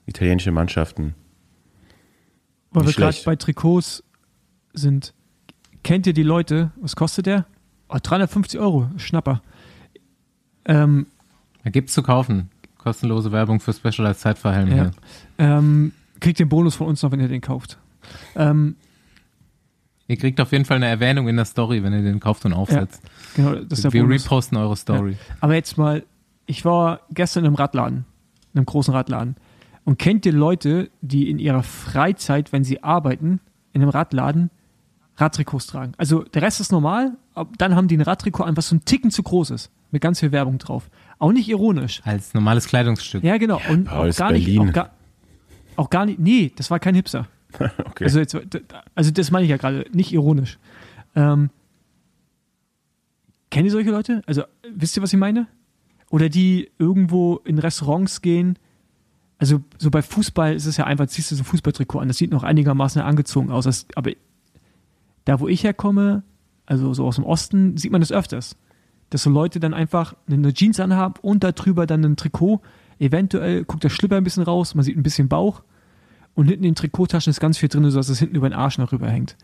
italienische 0.06 0.52
Mannschaften. 0.52 1.16
weil 2.72 2.86
wir 2.86 2.94
gerade 2.94 3.18
bei 3.26 3.36
Trikots 3.36 4.04
sind. 4.74 5.14
Kennt 5.84 6.06
ihr 6.08 6.14
die 6.14 6.24
Leute? 6.24 6.72
Was 6.82 6.96
kostet 6.96 7.26
der? 7.26 7.46
Oh, 7.88 7.98
350 8.02 8.60
Euro, 8.60 8.90
Schnapper. 8.98 9.42
Ähm, 10.66 11.08
da 11.64 11.70
gibt's 11.70 11.94
zu 11.94 12.04
kaufen. 12.04 12.50
Kostenlose 12.78 13.32
Werbung 13.32 13.60
für 13.60 13.74
Specialized 13.74 14.22
Zeitverhelm 14.22 14.76
ja. 14.76 14.92
Ähm, 15.38 15.94
kriegt 16.20 16.40
den 16.40 16.50
Bonus 16.50 16.76
von 16.76 16.88
uns 16.88 17.02
noch, 17.02 17.12
wenn 17.12 17.20
ihr 17.20 17.28
den 17.28 17.42
kauft. 17.42 17.78
Ähm, 18.36 18.76
ihr 20.10 20.18
kriegt 20.18 20.42
auf 20.42 20.52
jeden 20.52 20.66
Fall 20.66 20.78
eine 20.78 20.88
Erwähnung 20.88 21.30
in 21.30 21.38
der 21.38 21.46
Story, 21.46 21.84
wenn 21.84 21.94
ihr 21.94 22.02
den 22.02 22.20
kauft 22.20 22.44
und 22.44 22.52
aufsetzt. 22.52 23.02
Ja, 23.38 23.44
genau, 23.44 23.64
das 23.64 23.80
ist 23.80 23.84
der 23.86 23.94
Wir 23.94 24.04
Bonus. 24.04 24.26
reposten 24.26 24.58
eure 24.58 24.76
Story. 24.76 25.12
Ja. 25.12 25.36
Aber 25.40 25.54
jetzt 25.54 25.78
mal, 25.78 26.04
ich 26.48 26.66
war 26.66 27.02
gestern 27.12 27.46
im 27.46 27.56
Radladen, 27.56 28.06
in 28.54 28.58
einem 28.58 28.66
großen 28.66 28.94
Radladen. 28.94 29.36
Und 29.86 30.00
kennt 30.00 30.26
ihr 30.26 30.34
Leute, 30.34 30.90
die 31.02 31.30
in 31.30 31.40
ihrer 31.40 31.64
Freizeit, 31.64 32.52
wenn 32.52 32.64
sie 32.64 32.84
arbeiten, 32.84 33.40
in 33.72 33.82
einem 33.82 33.92
Radladen 33.92 34.50
Radtrikots 35.16 35.68
tragen? 35.68 35.94
Also 35.98 36.24
der 36.24 36.42
Rest 36.42 36.60
ist 36.60 36.72
normal, 36.72 37.12
aber 37.36 37.52
dann 37.58 37.76
haben 37.76 37.88
die 37.88 37.96
ein 37.96 38.02
Radtrikot 38.02 38.44
an, 38.44 38.58
was 38.58 38.70
so 38.70 38.76
ein 38.76 38.86
Ticken 38.86 39.12
zu 39.12 39.22
groß 39.22 39.52
ist. 39.52 39.72
Mit 39.92 40.02
ganz 40.02 40.20
viel 40.20 40.32
Werbung 40.32 40.58
drauf. 40.58 40.90
Auch 41.20 41.32
nicht 41.32 41.50
ironisch. 41.50 42.02
Als 42.04 42.34
normales 42.34 42.68
Kleidungsstück. 42.68 43.24
Ja, 43.24 43.38
genau. 43.38 43.60
Und 43.70 43.86
ja, 43.86 43.94
auch 43.94 44.16
gar 44.16 44.32
nicht. 44.32 44.60
Auch 44.60 44.72
gar, 44.72 44.90
auch 45.76 45.90
gar 45.90 46.06
nicht. 46.06 46.20
Nee, 46.20 46.52
das 46.56 46.70
war 46.72 46.80
kein 46.80 46.96
Hipster. 46.96 47.28
okay. 47.60 48.04
Also, 48.04 48.20
jetzt, 48.20 48.38
also 48.96 49.12
das 49.12 49.32
meine 49.32 49.46
ich 49.46 49.50
ja 49.50 49.58
gerade, 49.58 49.86
nicht 49.92 50.12
ironisch. 50.14 50.60
Ähm, 51.16 51.50
kennt 53.50 53.66
ihr 53.66 53.72
solche 53.72 53.92
Leute? 53.92 54.22
Also 54.26 54.44
wisst 54.74 54.98
ihr, 54.98 55.04
was 55.04 55.14
ich 55.14 55.20
meine? 55.20 55.48
Oder 56.10 56.30
die 56.30 56.72
irgendwo 56.78 57.38
in 57.46 57.60
Restaurants 57.60 58.22
gehen 58.22 58.58
also 59.40 59.62
so 59.78 59.90
bei 59.90 60.02
Fußball 60.02 60.54
ist 60.54 60.66
es 60.66 60.78
ja 60.78 60.84
einfach, 60.84 61.08
ziehst 61.08 61.32
du 61.32 61.36
so 61.36 61.42
ein 61.42 61.46
Fußballtrikot 61.46 62.00
an, 62.00 62.10
das 62.10 62.18
sieht 62.18 62.30
noch 62.30 62.44
einigermaßen 62.44 63.02
angezogen 63.02 63.52
aus. 63.52 63.64
Das, 63.64 63.88
aber 63.96 64.12
da, 65.24 65.40
wo 65.40 65.48
ich 65.48 65.64
herkomme, 65.64 66.24
also 66.66 66.94
so 66.94 67.06
aus 67.06 67.16
dem 67.16 67.24
Osten, 67.24 67.78
sieht 67.78 67.92
man 67.92 68.02
das 68.02 68.12
öfters. 68.12 68.58
Dass 69.10 69.24
so 69.24 69.30
Leute 69.30 69.60
dann 69.60 69.74
einfach 69.74 70.14
eine 70.30 70.54
Jeans 70.54 70.80
anhaben 70.80 71.16
und 71.22 71.44
darüber 71.44 71.88
dann 71.88 72.04
ein 72.04 72.18
Trikot. 72.18 72.62
Eventuell 73.00 73.64
guckt 73.64 73.84
der 73.84 73.90
Schlipper 73.90 74.18
ein 74.18 74.26
bisschen 74.26 74.44
raus, 74.44 74.76
man 74.76 74.84
sieht 74.84 74.98
ein 74.98 75.04
bisschen 75.04 75.30
Bauch. 75.30 75.64
Und 76.40 76.48
hinten 76.48 76.64
in 76.64 76.70
den 76.70 76.76
Trikottaschen 76.76 77.32
ist 77.32 77.42
ganz 77.42 77.58
viel 77.58 77.68
drin, 77.68 77.84
sodass 77.92 78.08
es 78.08 78.18
hinten 78.18 78.38
über 78.38 78.48
den 78.48 78.58
Arsch 78.58 78.78
noch 78.78 78.94
rüberhängt. 78.94 79.36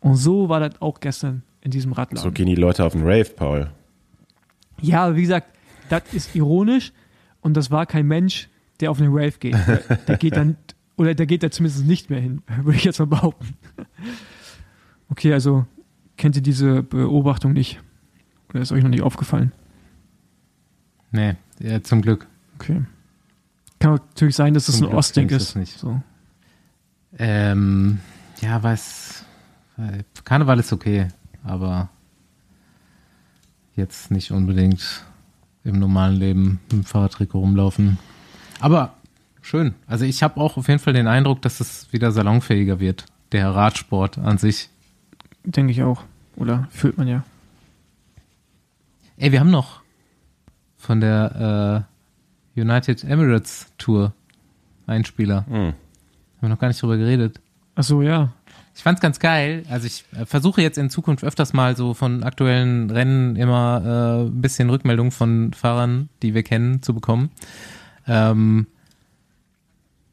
Und 0.00 0.16
so 0.16 0.50
war 0.50 0.60
das 0.60 0.78
auch 0.82 1.00
gestern 1.00 1.42
in 1.62 1.70
diesem 1.70 1.94
Radladen. 1.94 2.22
So 2.22 2.30
gehen 2.32 2.44
die 2.44 2.54
Leute 2.54 2.84
auf 2.84 2.92
den 2.92 3.00
Rave, 3.00 3.30
Paul. 3.34 3.70
Ja, 4.78 5.06
aber 5.06 5.16
wie 5.16 5.22
gesagt, 5.22 5.48
das 5.88 6.02
ist 6.12 6.36
ironisch 6.36 6.92
und 7.40 7.56
das 7.56 7.70
war 7.70 7.86
kein 7.86 8.06
Mensch, 8.06 8.50
der 8.80 8.90
auf 8.90 9.00
einen 9.00 9.10
Rave 9.10 9.32
geht. 9.40 9.54
Der, 9.54 9.76
der 10.06 10.18
geht 10.18 10.36
dann, 10.36 10.58
oder 10.98 11.14
der 11.14 11.24
geht 11.24 11.42
da 11.42 11.50
zumindest 11.50 11.86
nicht 11.86 12.10
mehr 12.10 12.20
hin, 12.20 12.42
würde 12.62 12.76
ich 12.76 12.84
jetzt 12.84 12.98
mal 12.98 13.06
behaupten. 13.06 13.56
Okay, 15.08 15.32
also 15.32 15.64
kennt 16.18 16.36
ihr 16.36 16.42
diese 16.42 16.82
Beobachtung 16.82 17.54
nicht? 17.54 17.80
Oder 18.50 18.60
ist 18.60 18.70
euch 18.70 18.82
noch 18.82 18.90
nicht 18.90 19.02
aufgefallen? 19.02 19.52
Nee, 21.10 21.36
ja, 21.58 21.82
zum 21.82 22.02
Glück. 22.02 22.26
Okay. 22.56 22.82
Kann 23.78 23.94
natürlich 23.94 24.36
sein, 24.36 24.52
dass 24.52 24.68
es 24.68 24.78
das 24.78 24.86
ein 24.86 24.94
Ostding 24.94 25.30
ist. 25.30 25.56
Nicht. 25.56 25.78
So. 25.78 26.02
Ähm, 27.18 28.00
ja, 28.40 28.62
weiß. 28.62 29.24
Karneval 30.24 30.60
ist 30.60 30.72
okay, 30.72 31.08
aber 31.42 31.88
jetzt 33.76 34.10
nicht 34.10 34.30
unbedingt 34.30 35.04
im 35.64 35.78
normalen 35.78 36.16
Leben 36.16 36.60
mit 36.64 36.72
dem 36.72 36.84
Fahrradtrikot 36.84 37.40
rumlaufen. 37.40 37.98
Aber 38.60 38.94
schön. 39.42 39.74
Also 39.86 40.04
ich 40.04 40.22
habe 40.22 40.40
auch 40.40 40.56
auf 40.56 40.68
jeden 40.68 40.80
Fall 40.80 40.92
den 40.92 41.08
Eindruck, 41.08 41.42
dass 41.42 41.60
es 41.60 41.92
wieder 41.92 42.12
salonfähiger 42.12 42.80
wird, 42.80 43.06
der 43.32 43.50
Radsport 43.50 44.18
an 44.18 44.38
sich. 44.38 44.68
Denke 45.44 45.72
ich 45.72 45.82
auch. 45.82 46.04
Oder 46.36 46.68
fühlt 46.70 46.98
man 46.98 47.08
ja. 47.08 47.24
Ey, 49.16 49.32
wir 49.32 49.40
haben 49.40 49.50
noch 49.50 49.82
von 50.76 51.00
der 51.00 51.86
äh, 52.56 52.60
United 52.60 53.04
Emirates 53.04 53.72
Tour 53.78 54.12
einen 54.86 55.04
Spieler. 55.04 55.44
Haben 56.44 56.50
wir 56.50 56.54
noch 56.56 56.60
gar 56.60 56.68
nicht 56.68 56.82
drüber 56.82 56.98
geredet. 56.98 57.40
Ach 57.74 57.84
so, 57.84 58.02
ja. 58.02 58.30
Ich 58.76 58.82
fand's 58.82 59.00
ganz 59.00 59.18
geil. 59.18 59.64
Also 59.70 59.86
ich 59.86 60.04
äh, 60.14 60.26
versuche 60.26 60.60
jetzt 60.60 60.76
in 60.76 60.90
Zukunft 60.90 61.24
öfters 61.24 61.54
mal 61.54 61.74
so 61.74 61.94
von 61.94 62.22
aktuellen 62.22 62.90
Rennen 62.90 63.34
immer 63.36 63.82
äh, 63.82 64.28
ein 64.28 64.42
bisschen 64.42 64.68
Rückmeldung 64.68 65.10
von 65.10 65.54
Fahrern, 65.54 66.10
die 66.20 66.34
wir 66.34 66.42
kennen, 66.42 66.82
zu 66.82 66.92
bekommen. 66.92 67.30
Ähm, 68.06 68.66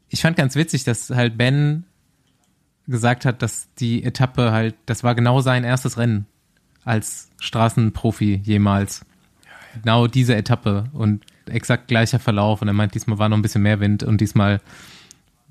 ich 0.08 0.22
fand 0.22 0.38
ganz 0.38 0.56
witzig, 0.56 0.84
dass 0.84 1.10
halt 1.10 1.36
Ben 1.36 1.84
gesagt 2.88 3.26
hat, 3.26 3.42
dass 3.42 3.68
die 3.74 4.02
Etappe 4.02 4.52
halt, 4.52 4.74
das 4.86 5.04
war 5.04 5.14
genau 5.14 5.42
sein 5.42 5.64
erstes 5.64 5.98
Rennen 5.98 6.24
als 6.82 7.28
Straßenprofi 7.40 8.40
jemals. 8.42 9.04
Genau 9.74 10.06
diese 10.06 10.34
Etappe 10.34 10.84
und 10.94 11.26
exakt 11.44 11.88
gleicher 11.88 12.18
Verlauf. 12.18 12.62
Und 12.62 12.68
er 12.68 12.74
meint, 12.74 12.94
diesmal 12.94 13.18
war 13.18 13.28
noch 13.28 13.36
ein 13.36 13.42
bisschen 13.42 13.62
mehr 13.62 13.80
Wind 13.80 14.02
und 14.02 14.22
diesmal 14.22 14.62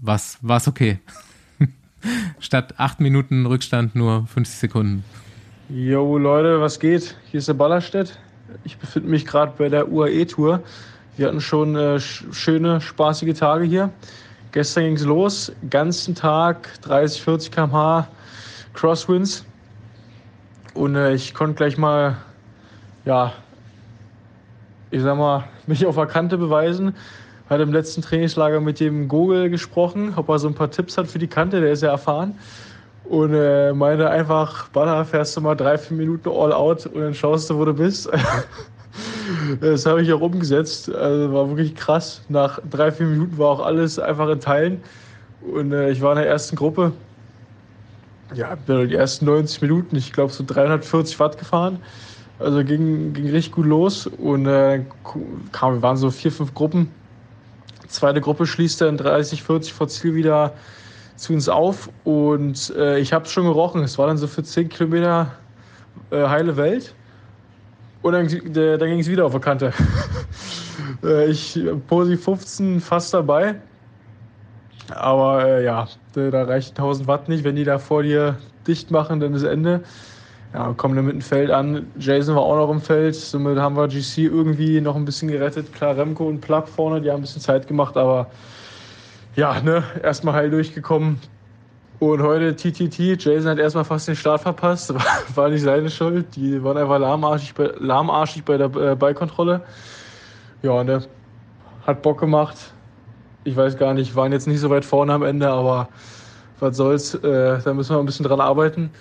war 0.01 0.57
es 0.57 0.67
okay. 0.67 0.99
Statt 2.39 2.75
acht 2.77 2.99
Minuten 2.99 3.45
Rückstand 3.45 3.95
nur 3.95 4.27
50 4.27 4.57
Sekunden. 4.57 5.03
Jo 5.69 6.17
Leute, 6.17 6.59
was 6.59 6.79
geht? 6.79 7.15
Hier 7.29 7.37
ist 7.37 7.47
der 7.47 7.53
Ballerstedt. 7.53 8.19
Ich 8.65 8.77
befinde 8.77 9.09
mich 9.09 9.25
gerade 9.25 9.53
bei 9.57 9.69
der 9.69 9.89
UAE-Tour. 9.89 10.61
Wir 11.15 11.27
hatten 11.27 11.39
schon 11.39 11.75
äh, 11.75 11.99
schöne, 11.99 12.81
spaßige 12.81 13.37
Tage 13.37 13.65
hier. 13.65 13.89
Gestern 14.51 14.83
ging 14.83 14.95
es 14.95 15.05
los, 15.05 15.51
ganzen 15.69 16.13
Tag 16.13 16.67
30, 16.81 17.21
40 17.21 17.51
km/h 17.51 18.07
Crosswinds. 18.73 19.45
Und 20.73 20.95
äh, 20.95 21.13
ich 21.13 21.33
konnte 21.33 21.55
gleich 21.55 21.77
mal, 21.77 22.17
ja, 23.05 23.33
ich 24.89 25.01
sag 25.01 25.17
mal, 25.17 25.45
mich 25.67 25.85
auf 25.85 25.95
der 25.95 26.05
Kante 26.05 26.37
beweisen. 26.37 26.95
Hatte 27.51 27.63
im 27.63 27.73
letzten 27.73 28.01
Trainingslager 28.01 28.61
mit 28.61 28.79
dem 28.79 29.09
Gogel 29.09 29.49
gesprochen, 29.49 30.13
ob 30.15 30.29
er 30.29 30.39
so 30.39 30.47
ein 30.47 30.53
paar 30.53 30.71
Tipps 30.71 30.97
hat 30.97 31.07
für 31.07 31.19
die 31.19 31.27
Kante, 31.27 31.59
der 31.59 31.73
ist 31.73 31.83
ja 31.83 31.89
erfahren. 31.89 32.39
Und 33.03 33.33
äh, 33.33 33.73
meinte 33.73 34.09
einfach, 34.09 34.69
Baller, 34.69 35.03
fährst 35.03 35.35
du 35.35 35.41
mal 35.41 35.55
drei, 35.55 35.77
vier 35.77 35.97
Minuten 35.97 36.29
all 36.29 36.53
out 36.53 36.85
und 36.85 37.01
dann 37.01 37.13
schaust 37.13 37.49
du, 37.49 37.57
wo 37.57 37.65
du 37.65 37.73
bist. 37.73 38.09
Das 39.61 39.85
habe 39.85 40.01
ich 40.01 40.11
auch 40.11 40.19
umgesetzt. 40.19 40.93
Also 40.93 41.33
war 41.33 41.47
wirklich 41.47 41.75
krass. 41.75 42.21
Nach 42.27 42.59
drei, 42.69 42.91
vier 42.91 43.05
Minuten 43.05 43.37
war 43.37 43.47
auch 43.47 43.65
alles 43.65 43.97
einfach 43.97 44.27
in 44.27 44.41
Teilen. 44.41 44.83
Und 45.53 45.71
äh, 45.71 45.91
ich 45.91 46.01
war 46.01 46.11
in 46.11 46.17
der 46.17 46.27
ersten 46.27 46.57
Gruppe. 46.57 46.91
Ja, 48.33 48.57
die 48.67 48.93
ersten 48.93 49.25
90 49.25 49.61
Minuten, 49.61 49.95
ich 49.95 50.11
glaube, 50.11 50.33
so 50.33 50.43
340 50.45 51.17
Watt 51.21 51.37
gefahren. 51.37 51.79
Also 52.39 52.65
ging, 52.65 53.13
ging 53.13 53.29
richtig 53.29 53.53
gut 53.53 53.65
los. 53.65 54.07
Und 54.07 54.45
äh, 54.45 54.83
kam, 55.53 55.81
waren 55.81 55.95
so 55.95 56.11
vier, 56.11 56.33
fünf 56.33 56.53
Gruppen. 56.53 56.89
Zweite 57.91 58.21
Gruppe 58.21 58.45
schließt 58.45 58.81
dann 58.81 58.97
30, 58.97 59.43
40 59.43 59.73
vor 59.73 59.87
Ziel 59.87 60.15
wieder 60.15 60.53
zu 61.17 61.33
uns 61.33 61.49
auf. 61.49 61.89
Und 62.03 62.73
äh, 62.75 62.99
ich 62.99 63.13
habe 63.13 63.25
es 63.25 63.31
schon 63.31 63.45
gerochen. 63.45 63.83
Es 63.83 63.97
war 63.97 64.07
dann 64.07 64.17
so 64.17 64.27
für 64.27 64.43
10 64.43 64.69
Kilometer 64.69 65.31
äh, 66.09 66.27
heile 66.27 66.57
Welt. 66.57 66.95
Und 68.01 68.13
dann, 68.13 68.27
dann 68.53 68.89
ging 68.89 68.99
es 68.99 69.07
wieder 69.07 69.25
auf 69.25 69.31
der 69.31 69.41
Kante. 69.41 69.73
Äh, 71.03 71.29
ich 71.29 71.59
Posi 71.87 72.17
15 72.17 72.79
fast 72.79 73.13
dabei. 73.13 73.55
Aber 74.89 75.45
äh, 75.45 75.63
ja, 75.63 75.87
da 76.13 76.43
reicht 76.43 76.71
1000 76.71 77.07
Watt 77.07 77.29
nicht. 77.29 77.43
Wenn 77.43 77.55
die 77.55 77.63
da 77.63 77.79
vor 77.79 78.03
dir 78.03 78.37
dicht 78.67 78.91
machen, 78.91 79.19
dann 79.19 79.33
ist 79.33 79.43
Ende. 79.43 79.81
Ja, 80.53 80.73
kommen 80.73 80.95
dann 80.97 81.05
mit 81.05 81.13
dem 81.13 81.21
Feld 81.21 81.49
an. 81.49 81.87
Jason 81.97 82.35
war 82.35 82.43
auch 82.43 82.57
noch 82.57 82.69
im 82.69 82.81
Feld. 82.81 83.15
Somit 83.15 83.57
haben 83.57 83.77
wir 83.77 83.87
GC 83.87 84.17
irgendwie 84.17 84.81
noch 84.81 84.97
ein 84.97 85.05
bisschen 85.05 85.29
gerettet. 85.29 85.73
Klar, 85.73 85.95
Remco 85.95 86.25
und 86.25 86.41
Plug 86.41 86.63
vorne, 86.67 86.99
die 86.99 87.09
haben 87.09 87.19
ein 87.19 87.21
bisschen 87.21 87.41
Zeit 87.41 87.67
gemacht, 87.67 87.95
aber 87.95 88.27
ja, 89.35 89.61
ne, 89.61 89.83
erstmal 90.03 90.33
heil 90.33 90.49
durchgekommen. 90.49 91.19
Und 91.99 92.21
heute 92.21 92.55
TTT, 92.55 93.23
Jason 93.23 93.51
hat 93.51 93.59
erstmal 93.59 93.85
fast 93.85 94.07
den 94.07 94.15
Start 94.15 94.41
verpasst, 94.41 94.93
war 95.35 95.49
nicht 95.49 95.61
seine 95.61 95.89
Schuld. 95.89 96.35
Die 96.35 96.61
waren 96.63 96.75
einfach 96.75 96.99
lahmarschig 96.99 97.53
bei, 97.53 97.71
lahmarschig 97.77 98.43
bei 98.43 98.57
der 98.57 98.75
äh, 98.75 98.95
Ballkontrolle. 98.95 99.61
Ja, 100.63 100.83
der 100.83 101.03
hat 101.85 102.01
Bock 102.01 102.19
gemacht. 102.19 102.57
Ich 103.43 103.55
weiß 103.55 103.77
gar 103.77 103.93
nicht, 103.93 104.15
waren 104.15 104.31
jetzt 104.33 104.47
nicht 104.47 104.59
so 104.59 104.69
weit 104.69 104.83
vorne 104.83 105.13
am 105.13 105.23
Ende, 105.23 105.49
aber 105.49 105.87
was 106.59 106.75
soll's, 106.75 107.13
äh, 107.15 107.59
da 107.63 107.73
müssen 107.73 107.95
wir 107.95 107.99
ein 107.99 108.05
bisschen 108.05 108.25
dran 108.25 108.41
arbeiten. 108.41 108.91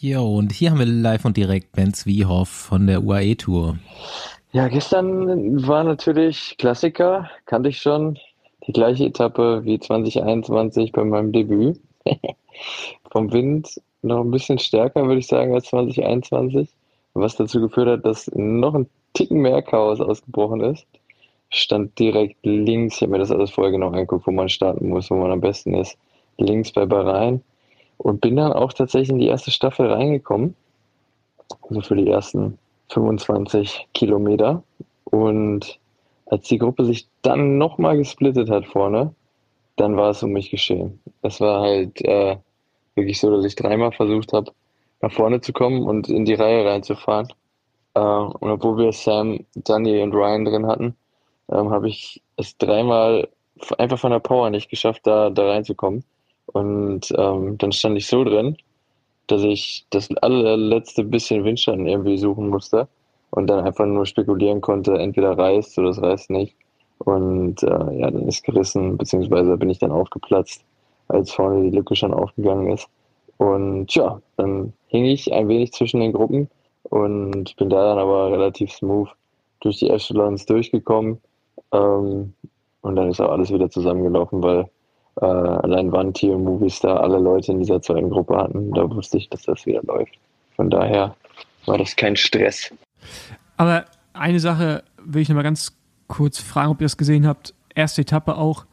Jo, 0.00 0.36
und 0.36 0.52
hier 0.52 0.70
haben 0.70 0.78
wir 0.78 0.86
live 0.86 1.24
und 1.24 1.36
direkt 1.36 1.72
Ben 1.72 1.94
Zwiehoff 1.94 2.48
von 2.48 2.86
der 2.86 3.04
UAE 3.04 3.36
Tour. 3.36 3.78
Ja, 4.52 4.68
gestern 4.68 5.66
war 5.66 5.84
natürlich 5.84 6.56
Klassiker, 6.58 7.30
kannte 7.46 7.68
ich 7.68 7.80
schon 7.80 8.18
die 8.66 8.72
gleiche 8.72 9.06
Etappe 9.06 9.64
wie 9.64 9.78
2021 9.78 10.92
bei 10.92 11.04
meinem 11.04 11.32
Debüt. 11.32 11.80
Vom 13.10 13.32
Wind 13.32 13.80
noch 14.02 14.20
ein 14.20 14.30
bisschen 14.30 14.58
stärker, 14.58 15.06
würde 15.06 15.20
ich 15.20 15.26
sagen, 15.26 15.54
als 15.54 15.66
2021. 15.66 16.68
Was 17.14 17.36
dazu 17.36 17.60
geführt 17.60 17.88
hat, 17.88 18.06
dass 18.06 18.30
noch 18.34 18.74
ein 18.74 18.88
Ticken 19.12 19.40
mehr 19.40 19.62
Chaos 19.62 20.00
ausgebrochen 20.00 20.60
ist. 20.60 20.86
Stand 21.50 21.98
direkt 21.98 22.44
links, 22.44 22.96
ich 22.96 23.02
habe 23.02 23.12
mir 23.12 23.18
das 23.18 23.30
alles 23.30 23.50
vorher 23.50 23.72
genau 23.72 23.88
angeguckt, 23.88 24.26
wo 24.26 24.32
man 24.32 24.48
starten 24.48 24.88
muss, 24.88 25.10
wo 25.10 25.14
man 25.14 25.30
am 25.30 25.40
besten 25.40 25.74
ist. 25.74 25.96
links 26.36 26.72
bei 26.72 26.84
Bahrain 26.84 27.42
und 27.98 28.20
bin 28.20 28.36
dann 28.36 28.52
auch 28.52 28.72
tatsächlich 28.72 29.10
in 29.10 29.18
die 29.18 29.28
erste 29.28 29.50
Staffel 29.50 29.90
reingekommen. 29.90 30.54
Also 31.68 31.80
für 31.82 31.96
die 31.96 32.08
ersten 32.08 32.58
25 32.90 33.88
Kilometer. 33.94 34.62
Und 35.04 35.78
als 36.26 36.48
die 36.48 36.58
Gruppe 36.58 36.84
sich 36.84 37.08
dann 37.22 37.58
nochmal 37.58 37.96
gesplittet 37.96 38.50
hat 38.50 38.66
vorne, 38.66 39.14
dann 39.76 39.96
war 39.96 40.10
es 40.10 40.22
um 40.22 40.30
mich 40.30 40.50
geschehen. 40.50 41.00
Es 41.22 41.40
war 41.40 41.62
halt 41.62 42.00
äh, 42.02 42.36
wirklich 42.94 43.20
so, 43.20 43.34
dass 43.34 43.44
ich 43.44 43.56
dreimal 43.56 43.92
versucht 43.92 44.32
habe, 44.32 44.52
nach 45.00 45.12
vorne 45.12 45.40
zu 45.40 45.52
kommen 45.52 45.82
und 45.82 46.08
in 46.08 46.24
die 46.24 46.34
Reihe 46.34 46.64
reinzufahren. 46.64 47.28
Äh, 47.94 48.00
und 48.00 48.50
obwohl 48.50 48.78
wir 48.78 48.92
Sam, 48.92 49.44
Danny 49.54 50.02
und 50.02 50.14
Ryan 50.14 50.44
drin 50.44 50.66
hatten, 50.66 50.96
ähm, 51.50 51.70
habe 51.70 51.88
ich 51.88 52.22
es 52.36 52.56
dreimal 52.56 53.28
einfach 53.78 53.98
von 53.98 54.10
der 54.10 54.20
Power 54.20 54.50
nicht 54.50 54.70
geschafft, 54.70 55.06
da, 55.06 55.30
da 55.30 55.50
reinzukommen. 55.50 56.04
Und 56.54 57.12
ähm, 57.18 57.58
dann 57.58 57.72
stand 57.72 57.98
ich 57.98 58.06
so 58.06 58.22
drin, 58.22 58.56
dass 59.26 59.42
ich 59.42 59.86
das 59.90 60.08
allerletzte 60.18 61.02
bisschen 61.02 61.44
Windschatten 61.44 61.86
irgendwie 61.88 62.16
suchen 62.16 62.48
musste 62.48 62.86
und 63.30 63.48
dann 63.48 63.64
einfach 63.64 63.86
nur 63.86 64.06
spekulieren 64.06 64.60
konnte, 64.60 64.94
entweder 64.94 65.36
reißt 65.36 65.76
oder 65.80 65.88
es 65.88 66.00
reißt 66.00 66.30
nicht. 66.30 66.54
Und 66.98 67.60
äh, 67.64 67.98
ja, 67.98 68.08
dann 68.08 68.28
ist 68.28 68.44
gerissen, 68.44 68.96
beziehungsweise 68.96 69.56
bin 69.56 69.68
ich 69.68 69.80
dann 69.80 69.90
aufgeplatzt, 69.90 70.64
als 71.08 71.32
vorne 71.32 71.68
die 71.68 71.76
Lücke 71.76 71.96
schon 71.96 72.14
aufgegangen 72.14 72.70
ist. 72.70 72.88
Und 73.38 73.92
ja, 73.92 74.20
dann 74.36 74.72
hing 74.86 75.06
ich 75.06 75.32
ein 75.32 75.48
wenig 75.48 75.72
zwischen 75.72 75.98
den 75.98 76.12
Gruppen 76.12 76.48
und 76.84 77.56
bin 77.56 77.68
da 77.68 77.88
dann 77.88 77.98
aber 77.98 78.30
relativ 78.30 78.70
smooth 78.70 79.08
durch 79.58 79.80
die 79.80 79.90
Echelons 79.90 80.46
durchgekommen. 80.46 81.20
Ähm, 81.72 82.32
und 82.82 82.94
dann 82.94 83.10
ist 83.10 83.20
auch 83.20 83.32
alles 83.32 83.52
wieder 83.52 83.68
zusammengelaufen, 83.70 84.40
weil 84.40 84.70
äh, 85.20 85.24
allein 85.24 85.92
Vanti 85.92 86.30
und 86.30 86.44
Movistar 86.44 87.00
alle 87.00 87.18
Leute 87.18 87.52
in 87.52 87.60
dieser 87.60 87.80
zweiten 87.80 88.10
Gruppe 88.10 88.36
hatten. 88.36 88.72
Da 88.72 88.90
wusste 88.90 89.18
ich, 89.18 89.28
dass 89.28 89.42
das 89.42 89.64
wieder 89.66 89.82
läuft. 89.82 90.18
Von 90.56 90.70
daher 90.70 91.14
war 91.66 91.78
das 91.78 91.96
kein 91.96 92.16
Stress. 92.16 92.72
Aber 93.56 93.84
eine 94.12 94.40
Sache 94.40 94.84
will 95.04 95.22
ich 95.22 95.28
noch 95.28 95.36
mal 95.36 95.42
ganz 95.42 95.76
kurz 96.06 96.38
fragen, 96.38 96.70
ob 96.70 96.80
ihr 96.80 96.86
das 96.86 96.96
gesehen 96.96 97.26
habt. 97.26 97.54
Erste 97.74 98.02
Etappe 98.02 98.36
auch, 98.36 98.66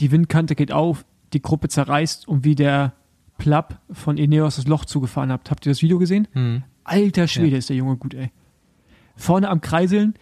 die 0.00 0.10
Windkante 0.10 0.54
geht 0.54 0.72
auf, 0.72 1.04
die 1.32 1.42
Gruppe 1.42 1.68
zerreißt 1.68 2.28
und 2.28 2.44
wie 2.44 2.54
der 2.54 2.92
Plapp 3.38 3.80
von 3.90 4.18
Ineos 4.18 4.56
das 4.56 4.66
Loch 4.66 4.84
zugefahren 4.84 5.32
habt. 5.32 5.50
Habt 5.50 5.66
ihr 5.66 5.72
das 5.72 5.82
Video 5.82 5.98
gesehen? 5.98 6.28
Hm. 6.32 6.62
Alter 6.84 7.28
Schwede, 7.28 7.52
ja. 7.52 7.58
ist 7.58 7.68
der 7.68 7.76
Junge 7.76 7.96
gut, 7.96 8.14
ey. 8.14 8.30
Vorne 9.16 9.48
am 9.48 9.60
Kreiseln, 9.60 10.14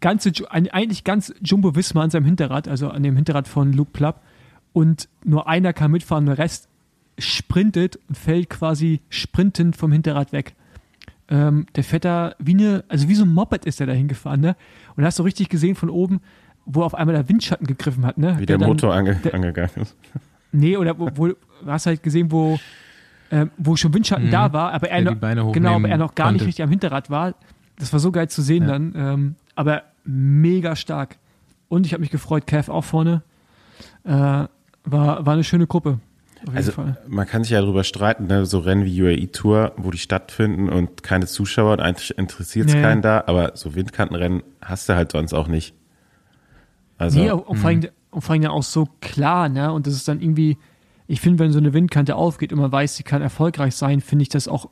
ganze, 0.00 0.32
eigentlich 0.50 1.04
ganz 1.04 1.34
Jumbo 1.42 1.74
Wismar 1.74 2.04
an 2.04 2.10
seinem 2.10 2.24
Hinterrad, 2.24 2.68
also 2.68 2.88
an 2.88 3.02
dem 3.02 3.16
Hinterrad 3.16 3.48
von 3.48 3.72
Luke 3.72 3.90
Plapp. 3.92 4.22
Und 4.72 5.08
nur 5.24 5.48
einer 5.48 5.72
kann 5.72 5.90
mitfahren, 5.90 6.26
der 6.26 6.38
Rest 6.38 6.68
sprintet 7.18 7.98
und 8.08 8.16
fällt 8.16 8.50
quasi 8.50 9.00
sprintend 9.08 9.76
vom 9.76 9.92
Hinterrad 9.92 10.32
weg. 10.32 10.54
Ähm, 11.30 11.66
der 11.74 11.84
Vetter, 11.84 12.36
wie 12.38 12.54
eine, 12.54 12.84
also 12.88 13.08
wie 13.08 13.14
so 13.14 13.24
ein 13.24 13.32
Moped 13.32 13.66
ist 13.66 13.80
er 13.80 13.86
da 13.86 13.92
hingefahren, 13.92 14.40
ne? 14.40 14.56
Und 14.96 15.04
hast 15.04 15.18
du 15.18 15.24
richtig 15.24 15.48
gesehen 15.48 15.74
von 15.74 15.90
oben, 15.90 16.20
wo 16.64 16.82
auf 16.82 16.94
einmal 16.94 17.14
der 17.14 17.28
Windschatten 17.28 17.66
gegriffen 17.66 18.06
hat, 18.06 18.18
ne? 18.18 18.36
Wie 18.38 18.46
der, 18.46 18.58
der 18.58 18.68
Motor 18.68 18.94
ange, 18.94 19.16
der, 19.16 19.34
angegangen 19.34 19.70
ist. 19.82 19.96
Nee, 20.52 20.76
oder 20.76 20.98
wo, 20.98 21.10
wo 21.14 21.34
hast 21.66 21.86
halt 21.86 22.02
gesehen, 22.02 22.32
wo, 22.32 22.58
äh, 23.30 23.46
wo 23.58 23.76
schon 23.76 23.92
Windschatten 23.92 24.28
mhm. 24.28 24.30
da 24.30 24.52
war, 24.52 24.72
aber 24.72 24.88
er, 24.88 25.02
noch, 25.02 25.52
genau, 25.52 25.76
aber 25.76 25.88
er 25.88 25.98
noch 25.98 26.14
gar 26.14 26.28
konnte. 26.28 26.38
nicht 26.38 26.48
richtig 26.48 26.62
am 26.62 26.70
Hinterrad 26.70 27.10
war. 27.10 27.34
Das 27.78 27.92
war 27.92 28.00
so 28.00 28.10
geil 28.10 28.28
zu 28.28 28.42
sehen 28.42 28.62
ja. 28.62 28.70
dann. 28.70 28.92
Ähm, 28.96 29.34
aber 29.54 29.82
mega 30.04 30.76
stark. 30.76 31.18
Und 31.68 31.84
ich 31.84 31.92
habe 31.92 32.00
mich 32.00 32.10
gefreut, 32.10 32.46
Kev 32.46 32.70
auch 32.72 32.84
vorne. 32.84 33.22
Äh, 34.04 34.46
war, 34.90 35.26
war 35.26 35.34
eine 35.34 35.44
schöne 35.44 35.66
Gruppe. 35.66 35.98
also 36.54 36.72
man 37.08 37.26
kann 37.26 37.42
sich 37.42 37.52
ja 37.52 37.60
darüber 37.60 37.84
streiten, 37.84 38.26
ne? 38.26 38.46
so 38.46 38.60
Rennen 38.60 38.84
wie 38.84 39.02
UAE 39.02 39.26
Tour, 39.32 39.72
wo 39.76 39.90
die 39.90 39.98
stattfinden 39.98 40.68
und 40.68 41.02
keine 41.02 41.26
Zuschauer 41.26 41.72
und 41.72 41.80
eigentlich 41.80 42.16
interessiert 42.16 42.68
es 42.68 42.74
nee. 42.74 42.82
keinen 42.82 43.02
da, 43.02 43.24
aber 43.26 43.52
so 43.54 43.74
Windkantenrennen 43.74 44.42
hast 44.60 44.88
du 44.88 44.94
halt 44.94 45.12
sonst 45.12 45.32
auch 45.32 45.48
nicht. 45.48 45.74
Also, 46.96 47.20
nee, 47.20 47.30
und 47.30 47.56
vor, 47.56 47.68
allem, 47.68 47.80
mhm. 47.80 47.88
und 48.10 48.22
vor 48.22 48.32
allem 48.32 48.42
ja 48.42 48.50
auch 48.50 48.62
so 48.62 48.88
klar, 49.00 49.48
ne? 49.48 49.72
Und 49.72 49.86
das 49.86 49.94
ist 49.94 50.08
dann 50.08 50.20
irgendwie, 50.20 50.58
ich 51.06 51.20
finde, 51.20 51.38
wenn 51.38 51.52
so 51.52 51.58
eine 51.58 51.72
Windkante 51.72 52.16
aufgeht 52.16 52.52
und 52.52 52.58
man 52.58 52.72
weiß, 52.72 52.96
sie 52.96 53.04
kann 53.04 53.22
erfolgreich 53.22 53.76
sein, 53.76 54.00
finde 54.00 54.22
ich 54.22 54.28
das 54.28 54.48
auch 54.48 54.68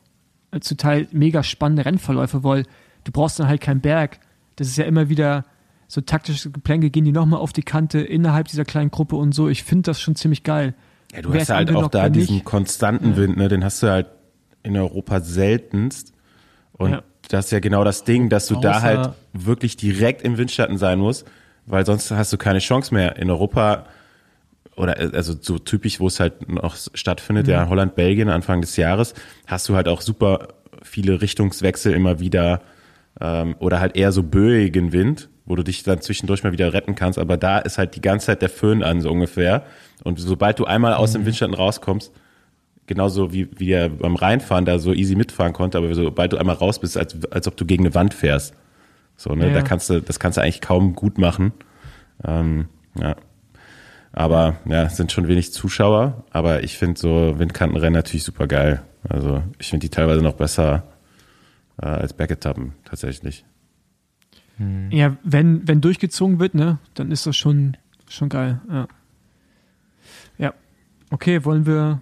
äh, 0.50 0.60
zu 0.60 0.76
Teil 0.76 1.06
mega 1.12 1.42
spannende 1.42 1.84
Rennverläufe, 1.84 2.42
weil 2.42 2.64
du 3.04 3.12
brauchst 3.12 3.38
dann 3.38 3.48
halt 3.48 3.60
keinen 3.60 3.80
Berg. 3.80 4.18
Das 4.56 4.66
ist 4.66 4.76
ja 4.76 4.84
immer 4.84 5.08
wieder 5.08 5.44
so 5.88 6.00
taktische 6.00 6.50
Geplänke, 6.50 6.90
gehen 6.90 7.04
die 7.04 7.12
nochmal 7.12 7.40
auf 7.40 7.52
die 7.52 7.62
Kante 7.62 8.00
innerhalb 8.00 8.48
dieser 8.48 8.64
kleinen 8.64 8.90
Gruppe 8.90 9.16
und 9.16 9.32
so. 9.32 9.48
Ich 9.48 9.62
finde 9.64 9.82
das 9.82 10.00
schon 10.00 10.16
ziemlich 10.16 10.42
geil. 10.42 10.74
Ja, 11.12 11.22
du 11.22 11.32
Wer 11.32 11.40
hast 11.40 11.50
halt 11.50 11.74
auch 11.74 11.88
da 11.88 12.08
diesen 12.08 12.36
nicht. 12.36 12.44
konstanten 12.44 13.10
ja. 13.10 13.16
Wind, 13.16 13.36
ne? 13.36 13.48
Den 13.48 13.64
hast 13.64 13.82
du 13.82 13.88
halt 13.88 14.08
in 14.62 14.76
Europa 14.76 15.20
seltenst. 15.20 16.12
Und 16.72 16.90
ja. 16.90 17.02
das 17.28 17.46
ist 17.46 17.50
ja 17.52 17.60
genau 17.60 17.84
das 17.84 18.04
Ding, 18.04 18.28
dass 18.28 18.46
du 18.46 18.56
Außer 18.56 18.62
da 18.62 18.82
halt 18.82 19.10
wirklich 19.32 19.76
direkt 19.76 20.22
im 20.22 20.38
Windschatten 20.38 20.76
sein 20.76 20.98
musst, 20.98 21.26
weil 21.66 21.86
sonst 21.86 22.10
hast 22.10 22.32
du 22.32 22.36
keine 22.36 22.58
Chance 22.58 22.92
mehr. 22.92 23.16
In 23.16 23.30
Europa 23.30 23.86
oder 24.76 24.98
also 25.14 25.34
so 25.40 25.58
typisch, 25.58 26.00
wo 26.00 26.08
es 26.08 26.20
halt 26.20 26.48
noch 26.48 26.76
stattfindet, 26.76 27.46
mhm. 27.46 27.52
ja, 27.52 27.68
Holland, 27.68 27.94
Belgien, 27.94 28.28
Anfang 28.28 28.60
des 28.60 28.76
Jahres, 28.76 29.14
hast 29.46 29.68
du 29.68 29.74
halt 29.74 29.88
auch 29.88 30.02
super 30.02 30.48
viele 30.82 31.22
Richtungswechsel 31.22 31.94
immer 31.94 32.20
wieder 32.20 32.60
ähm, 33.20 33.56
oder 33.58 33.80
halt 33.80 33.96
eher 33.96 34.12
so 34.12 34.22
böigen 34.22 34.92
Wind, 34.92 35.28
wo 35.46 35.56
du 35.56 35.62
dich 35.62 35.82
dann 35.82 36.00
zwischendurch 36.00 36.42
mal 36.42 36.52
wieder 36.52 36.72
retten 36.72 36.94
kannst, 36.94 37.18
aber 37.18 37.36
da 37.36 37.58
ist 37.58 37.78
halt 37.78 37.94
die 37.96 38.00
ganze 38.00 38.26
Zeit 38.26 38.42
der 38.42 38.48
Föhn 38.48 38.82
an, 38.82 39.00
so 39.00 39.10
ungefähr. 39.10 39.64
Und 40.02 40.18
sobald 40.18 40.58
du 40.58 40.64
einmal 40.64 40.94
aus 40.94 41.12
mhm. 41.12 41.20
dem 41.20 41.26
Windschatten 41.26 41.54
rauskommst, 41.54 42.12
genauso 42.86 43.32
wie, 43.32 43.48
wie 43.56 43.70
er 43.70 43.88
beim 43.88 44.16
Reinfahren 44.16 44.64
da 44.64 44.78
so 44.78 44.92
easy 44.92 45.14
mitfahren 45.14 45.52
konnte, 45.52 45.78
aber 45.78 45.94
sobald 45.94 46.32
du 46.32 46.36
einmal 46.36 46.56
raus 46.56 46.78
bist, 46.78 46.96
als, 46.96 47.16
als 47.30 47.48
ob 47.48 47.56
du 47.56 47.64
gegen 47.64 47.84
eine 47.84 47.94
Wand 47.94 48.14
fährst. 48.14 48.54
So, 49.16 49.34
ne, 49.34 49.48
ja. 49.48 49.54
da 49.54 49.62
kannst 49.62 49.88
du, 49.88 50.00
das 50.00 50.20
kannst 50.20 50.36
du 50.36 50.42
eigentlich 50.42 50.60
kaum 50.60 50.94
gut 50.94 51.18
machen. 51.18 51.52
Ähm, 52.24 52.66
ja. 53.00 53.16
Aber 54.12 54.56
ja, 54.66 54.88
sind 54.88 55.12
schon 55.12 55.28
wenig 55.28 55.52
Zuschauer, 55.52 56.24
aber 56.30 56.64
ich 56.64 56.78
finde 56.78 56.98
so 56.98 57.38
Windkantenrennen 57.38 57.92
natürlich 57.92 58.24
super 58.24 58.46
geil. 58.46 58.82
Also 59.08 59.42
ich 59.58 59.68
finde 59.68 59.84
die 59.84 59.90
teilweise 59.90 60.22
noch 60.22 60.34
besser 60.34 60.84
äh, 61.80 61.86
als 61.86 62.12
Bergetappen 62.12 62.72
tatsächlich. 62.84 63.44
Hm. 64.58 64.90
Ja, 64.90 65.16
wenn, 65.22 65.66
wenn 65.68 65.80
durchgezogen 65.80 66.38
wird, 66.38 66.54
ne, 66.54 66.78
dann 66.94 67.10
ist 67.10 67.26
das 67.26 67.36
schon, 67.36 67.76
schon 68.08 68.28
geil. 68.28 68.60
Ja. 68.70 68.88
ja. 70.38 70.54
Okay, 71.10 71.44
wollen 71.44 71.66
wir. 71.66 72.00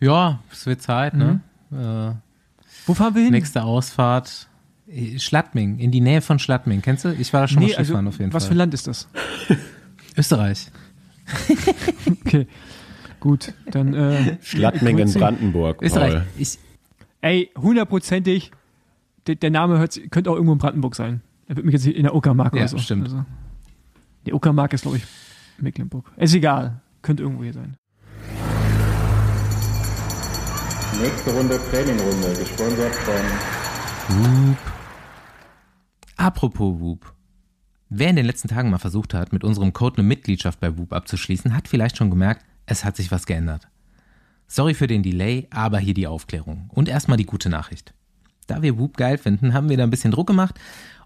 Ja, 0.00 0.40
es 0.50 0.66
wird 0.66 0.82
Zeit, 0.82 1.14
ne? 1.14 1.40
mhm. 1.70 1.78
ne? 1.78 2.18
Äh, 2.18 2.68
Wo 2.86 2.94
fahren 2.94 3.14
wir 3.14 3.22
hin? 3.22 3.32
Nächste 3.32 3.62
Ausfahrt. 3.62 4.48
Schlattming, 5.16 5.78
in 5.78 5.90
die 5.90 6.00
Nähe 6.00 6.20
von 6.20 6.38
Schlattming. 6.38 6.82
Kennst 6.82 7.04
du? 7.04 7.12
Ich 7.12 7.32
war 7.32 7.42
da 7.42 7.48
schon 7.48 7.60
nee, 7.60 7.68
mal 7.68 7.74
Skifahren 7.74 8.06
also, 8.06 8.08
auf 8.08 8.18
jeden 8.18 8.32
was 8.32 8.44
Fall. 8.44 8.48
Was 8.48 8.48
für 8.48 8.54
ein 8.54 8.58
Land 8.58 8.74
ist 8.74 8.86
das? 8.88 9.08
Österreich. 10.16 10.70
okay. 12.26 12.46
Gut, 13.20 13.54
dann. 13.70 13.94
Äh, 13.94 14.38
Schlattming 14.42 14.98
in 14.98 15.12
Brandenburg. 15.12 15.78
Paul. 15.78 15.86
Österreich. 15.86 16.22
Ich, 16.36 16.58
ey, 17.22 17.50
hundertprozentig, 17.56 18.50
der, 19.26 19.36
der, 19.36 19.50
Name 19.50 19.78
hört, 19.78 19.98
könnte 20.10 20.30
auch 20.30 20.34
irgendwo 20.34 20.52
in 20.52 20.58
Brandenburg 20.58 20.94
sein. 20.94 21.22
Er 21.46 21.56
wird 21.56 21.64
mich 21.64 21.72
jetzt 21.72 21.86
in 21.86 22.02
der 22.02 22.14
Uckermark 22.14 22.54
ja, 22.54 22.62
oder 22.62 22.68
so. 22.68 22.78
stimmt. 22.78 23.04
Also, 23.04 23.24
die 24.26 24.32
Uckermark 24.32 24.72
ist, 24.72 24.82
glaube 24.82 24.98
ich, 24.98 25.04
Mecklenburg. 25.58 26.10
Ist 26.16 26.34
egal. 26.34 26.80
Könnte 27.00 27.22
irgendwo 27.22 27.42
hier 27.42 27.52
sein. 27.52 27.76
Nächste 31.00 31.32
Runde 31.32 31.58
Trainingrunde, 31.70 32.34
gesponsert 32.38 32.94
von 32.94 34.18
Whoop. 34.18 34.56
Apropos 36.16 36.80
Whoop. 36.80 37.14
Wer 37.88 38.10
in 38.10 38.16
den 38.16 38.26
letzten 38.26 38.48
Tagen 38.48 38.70
mal 38.70 38.78
versucht 38.78 39.14
hat, 39.14 39.32
mit 39.32 39.42
unserem 39.42 39.72
Code 39.72 39.98
eine 39.98 40.06
Mitgliedschaft 40.06 40.60
bei 40.60 40.76
Whoop 40.78 40.92
abzuschließen, 40.92 41.56
hat 41.56 41.68
vielleicht 41.68 41.96
schon 41.96 42.10
gemerkt, 42.10 42.44
es 42.66 42.84
hat 42.84 42.96
sich 42.96 43.10
was 43.10 43.26
geändert. 43.26 43.68
Sorry 44.54 44.74
für 44.74 44.86
den 44.86 45.02
Delay, 45.02 45.48
aber 45.48 45.78
hier 45.78 45.94
die 45.94 46.06
Aufklärung. 46.06 46.68
Und 46.74 46.86
erstmal 46.86 47.16
die 47.16 47.24
gute 47.24 47.48
Nachricht. 47.48 47.94
Da 48.46 48.60
wir 48.60 48.78
Whoop 48.78 48.98
geil 48.98 49.16
finden, 49.16 49.54
haben 49.54 49.70
wir 49.70 49.78
da 49.78 49.84
ein 49.84 49.88
bisschen 49.88 50.10
Druck 50.10 50.26
gemacht 50.26 50.60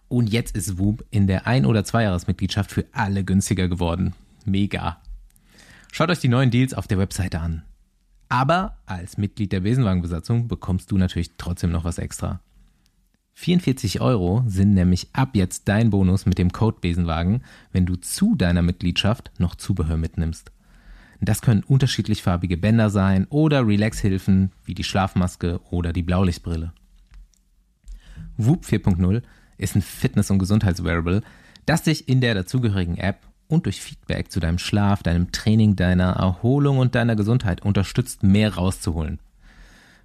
und 0.09 0.33
jetzt 0.33 0.57
ist 0.57 0.81
Whoop 0.81 1.05
in 1.13 1.29
der 1.29 1.47
Ein- 1.47 1.65
oder 1.65 1.85
Zweijahresmitgliedschaft 1.85 2.73
für 2.73 2.87
alle 2.91 3.23
günstiger 3.23 3.69
geworden. 3.69 4.15
Mega. 4.45 5.01
Schaut 5.93 6.11
euch 6.11 6.19
die 6.19 6.27
neuen 6.27 6.51
Deals 6.51 6.75
auf 6.75 6.89
der 6.89 6.99
Webseite 6.99 7.39
an. 7.39 7.63
Aber 8.29 8.79
als 8.85 9.17
Mitglied 9.17 9.53
der 9.53 9.61
Besenwagenbesatzung 9.61 10.49
bekommst 10.49 10.91
du 10.91 10.99
natürlich 10.99 11.31
trotzdem 11.39 11.71
noch 11.71 11.85
was 11.85 11.99
extra. 11.99 12.41
44 13.35 14.01
Euro 14.01 14.43
sind 14.49 14.75
nämlich 14.75 15.11
ab 15.13 15.37
jetzt 15.37 15.69
dein 15.69 15.91
Bonus 15.91 16.27
mit 16.27 16.39
dem 16.39 16.51
Code 16.51 16.79
Besenwagen, 16.81 17.45
wenn 17.71 17.87
du 17.87 17.95
zu 17.95 18.35
deiner 18.35 18.63
Mitgliedschaft 18.63 19.31
noch 19.39 19.55
Zubehör 19.55 19.99
mitnimmst. 19.99 20.51
Das 21.21 21.43
können 21.43 21.63
unterschiedlich 21.63 22.23
farbige 22.23 22.57
Bänder 22.57 22.91
sein 22.91 23.27
oder 23.31 23.67
Relaxhilfen 23.67 24.53
wie 24.65 24.75
die 24.75 24.85
Schlafmaske 24.85 25.61
oder 25.71 25.93
die 25.93 26.03
Blaulichtbrille. 26.03 26.73
Whoop 28.37 28.65
4.0 28.65 29.23
ist 29.59 29.77
ein 29.77 29.83
Fitness- 29.83 30.31
und 30.31 30.39
Gesundheitswearable, 30.39 31.23
das 31.65 31.83
dich 31.83 32.09
in 32.09 32.21
der 32.21 32.35
dazugehörigen 32.35 32.99
App 32.99 33.27
und 33.49 33.67
durch 33.67 33.81
Feedback 33.81 34.31
zu 34.31 34.41
deinem 34.41 34.59
Schlaf, 34.59 35.03
deinem 35.03 35.33
Training, 35.33 35.77
deiner 35.77 36.13
Erholung 36.13 36.79
und 36.79 36.95
deiner 36.95 37.17
Gesundheit 37.17 37.63
unterstützt, 37.63 38.23
mehr 38.23 38.55
rauszuholen. 38.55 39.21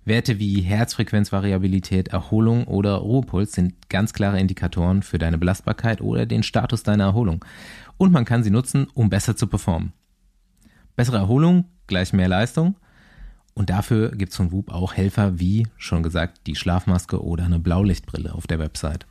Werte 0.04 0.40
wie 0.40 0.62
Herzfrequenzvariabilität, 0.62 2.08
Erholung 2.08 2.66
oder 2.66 2.96
Ruhepuls 2.96 3.52
sind 3.52 3.90
ganz 3.90 4.14
klare 4.14 4.40
Indikatoren 4.40 5.04
für 5.04 5.20
deine 5.20 5.38
Belastbarkeit 5.38 6.02
oder 6.02 6.26
den 6.26 6.42
Status 6.42 6.82
deiner 6.82 7.04
Erholung. 7.04 7.46
Und 7.98 8.12
man 8.12 8.26
kann 8.26 8.44
sie 8.44 8.50
nutzen, 8.50 8.88
um 8.96 9.10
besser 9.10 9.36
zu 9.36 9.46
performen. 9.46 9.94
Bessere 10.96 11.18
Erholung 11.18 11.66
gleich 11.88 12.14
mehr 12.14 12.28
Leistung. 12.28 12.76
Und 13.54 13.70
dafür 13.70 14.12
gibt 14.12 14.32
es 14.32 14.38
von 14.38 14.52
Whoop 14.52 14.72
auch 14.72 14.94
Helfer 14.94 15.40
wie, 15.40 15.68
schon 15.78 16.04
gesagt, 16.04 16.48
die 16.48 16.56
Schlafmaske 16.56 17.22
oder 17.24 17.46
eine 17.46 17.60
Blaulichtbrille 17.60 18.34
auf 18.34 18.48
der 18.48 18.60
Website. 18.60 19.06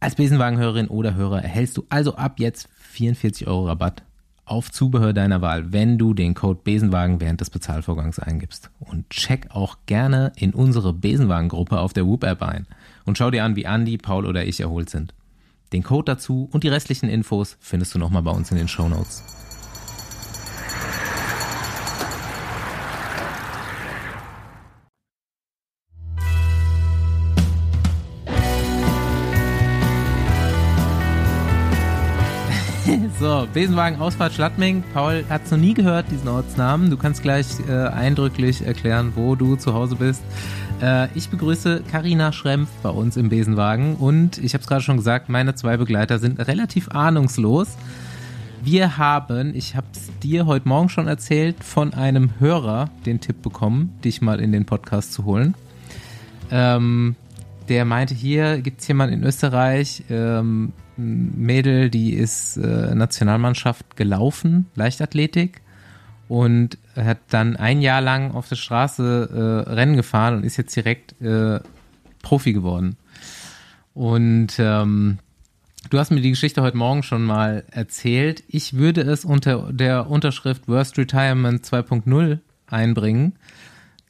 Als 0.00 0.14
Besenwagenhörerin 0.14 0.88
oder 0.88 1.14
Hörer 1.14 1.42
erhältst 1.42 1.76
du 1.76 1.84
also 1.88 2.16
ab 2.16 2.38
jetzt 2.38 2.68
44 2.78 3.46
Euro 3.46 3.66
Rabatt 3.66 4.02
auf 4.44 4.70
Zubehör 4.70 5.12
deiner 5.12 5.42
Wahl, 5.42 5.72
wenn 5.72 5.98
du 5.98 6.14
den 6.14 6.34
Code 6.34 6.60
Besenwagen 6.64 7.20
während 7.20 7.40
des 7.40 7.50
Bezahlvorgangs 7.50 8.18
eingibst. 8.18 8.70
Und 8.78 9.10
check 9.10 9.48
auch 9.50 9.76
gerne 9.86 10.32
in 10.36 10.54
unsere 10.54 10.92
Besenwagen-Gruppe 10.92 11.78
auf 11.78 11.92
der 11.92 12.06
Whoop-App 12.06 12.42
ein 12.42 12.66
und 13.04 13.18
schau 13.18 13.30
dir 13.30 13.44
an, 13.44 13.56
wie 13.56 13.64
Andy, 13.64 13.98
Paul 13.98 14.26
oder 14.26 14.44
ich 14.44 14.60
erholt 14.60 14.90
sind. 14.90 15.14
Den 15.72 15.82
Code 15.82 16.12
dazu 16.12 16.48
und 16.50 16.64
die 16.64 16.68
restlichen 16.68 17.10
Infos 17.10 17.56
findest 17.60 17.94
du 17.94 17.98
nochmal 17.98 18.22
bei 18.22 18.30
uns 18.30 18.50
in 18.50 18.56
den 18.56 18.68
Show 18.68 18.88
Notes. 18.88 19.22
So, 33.38 33.46
Besenwagen 33.54 34.00
Ausfahrt 34.00 34.32
Schladming. 34.32 34.82
Paul 34.92 35.24
hat 35.28 35.44
es 35.44 35.52
noch 35.52 35.58
nie 35.58 35.72
gehört, 35.72 36.10
diesen 36.10 36.26
Ortsnamen. 36.26 36.90
Du 36.90 36.96
kannst 36.96 37.22
gleich 37.22 37.46
äh, 37.68 37.72
eindrücklich 37.72 38.66
erklären, 38.66 39.12
wo 39.14 39.36
du 39.36 39.54
zu 39.54 39.74
Hause 39.74 39.94
bist. 39.94 40.24
Äh, 40.82 41.06
ich 41.14 41.28
begrüße 41.28 41.84
Karina 41.88 42.32
Schrempf 42.32 42.68
bei 42.82 42.88
uns 42.88 43.16
im 43.16 43.28
Besenwagen 43.28 43.94
und 43.94 44.38
ich 44.38 44.54
habe 44.54 44.62
es 44.62 44.66
gerade 44.66 44.82
schon 44.82 44.96
gesagt, 44.96 45.28
meine 45.28 45.54
zwei 45.54 45.76
Begleiter 45.76 46.18
sind 46.18 46.40
relativ 46.48 46.88
ahnungslos. 46.90 47.76
Wir 48.64 48.98
haben, 48.98 49.54
ich 49.54 49.76
habe 49.76 49.86
es 49.92 50.10
dir 50.20 50.46
heute 50.46 50.68
Morgen 50.68 50.88
schon 50.88 51.06
erzählt, 51.06 51.62
von 51.62 51.94
einem 51.94 52.40
Hörer 52.40 52.90
den 53.06 53.20
Tipp 53.20 53.40
bekommen, 53.40 53.96
dich 54.02 54.20
mal 54.20 54.40
in 54.40 54.50
den 54.50 54.64
Podcast 54.64 55.12
zu 55.12 55.24
holen. 55.24 55.54
Ähm, 56.50 57.14
der 57.68 57.84
meinte, 57.84 58.14
hier 58.14 58.60
gibt 58.62 58.80
es 58.80 58.88
jemanden 58.88 59.14
in 59.14 59.22
Österreich, 59.22 60.02
ähm, 60.10 60.72
Mädel, 60.98 61.90
die 61.90 62.14
ist 62.14 62.56
äh, 62.56 62.94
Nationalmannschaft 62.94 63.96
gelaufen, 63.96 64.66
Leichtathletik 64.74 65.62
und 66.28 66.76
hat 66.94 67.18
dann 67.30 67.56
ein 67.56 67.80
Jahr 67.80 68.00
lang 68.00 68.32
auf 68.32 68.48
der 68.48 68.56
Straße 68.56 69.64
äh, 69.66 69.70
Rennen 69.70 69.96
gefahren 69.96 70.36
und 70.36 70.44
ist 70.44 70.56
jetzt 70.56 70.74
direkt 70.74 71.20
äh, 71.22 71.60
Profi 72.22 72.52
geworden. 72.52 72.96
Und 73.94 74.58
ähm, 74.58 75.18
du 75.90 75.98
hast 75.98 76.10
mir 76.10 76.20
die 76.20 76.30
Geschichte 76.30 76.62
heute 76.62 76.76
Morgen 76.76 77.02
schon 77.02 77.24
mal 77.24 77.64
erzählt. 77.70 78.44
Ich 78.48 78.74
würde 78.74 79.00
es 79.00 79.24
unter 79.24 79.72
der 79.72 80.10
Unterschrift 80.10 80.68
Worst 80.68 80.98
Retirement 80.98 81.64
2.0 81.64 82.38
einbringen. 82.66 83.34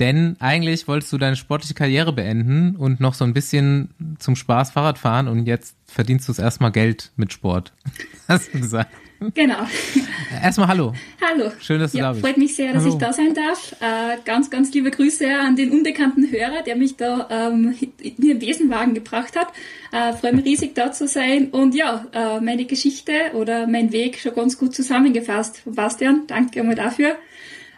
Denn 0.00 0.36
eigentlich 0.38 0.86
wolltest 0.86 1.12
du 1.12 1.18
deine 1.18 1.36
sportliche 1.36 1.74
Karriere 1.74 2.12
beenden 2.12 2.76
und 2.76 3.00
noch 3.00 3.14
so 3.14 3.24
ein 3.24 3.34
bisschen 3.34 3.90
zum 4.18 4.36
Spaß 4.36 4.70
Fahrrad 4.70 4.98
fahren 4.98 5.26
und 5.26 5.46
jetzt 5.46 5.74
verdienst 5.86 6.28
du 6.28 6.32
es 6.32 6.38
erstmal 6.38 6.70
Geld 6.70 7.10
mit 7.16 7.32
Sport. 7.32 7.72
Hast 8.28 8.54
du 8.54 8.60
gesagt? 8.60 8.92
Genau. 9.34 9.66
Erstmal 10.42 10.68
hallo. 10.68 10.92
Hallo. 11.20 11.50
Schön, 11.60 11.80
dass 11.80 11.90
du 11.90 11.98
ja, 11.98 12.04
da 12.04 12.12
bist. 12.12 12.24
Freut 12.24 12.36
mich 12.36 12.54
sehr, 12.54 12.72
dass 12.72 12.84
hallo. 12.84 12.94
ich 12.94 13.00
da 13.00 13.12
sein 13.12 13.34
darf. 13.34 13.74
Äh, 13.80 14.18
ganz, 14.24 14.48
ganz 14.48 14.72
liebe 14.72 14.92
Grüße 14.92 15.26
an 15.28 15.56
den 15.56 15.72
unbekannten 15.72 16.30
Hörer, 16.30 16.62
der 16.62 16.76
mich 16.76 16.96
da 16.96 17.26
ähm, 17.28 17.74
in 18.00 18.14
den 18.16 18.38
Besenwagen 18.38 18.94
gebracht 18.94 19.34
hat. 19.34 19.48
Äh, 19.90 20.16
freue 20.16 20.34
mich 20.34 20.44
riesig 20.44 20.76
da 20.76 20.92
zu 20.92 21.08
sein. 21.08 21.48
Und 21.50 21.74
ja, 21.74 22.06
äh, 22.12 22.40
meine 22.40 22.64
Geschichte 22.66 23.12
oder 23.34 23.66
mein 23.66 23.90
Weg 23.90 24.18
schon 24.18 24.34
ganz 24.34 24.56
gut 24.56 24.74
zusammengefasst 24.74 25.62
Bastian. 25.66 26.28
Danke 26.28 26.60
einmal 26.60 26.76
dafür. 26.76 27.16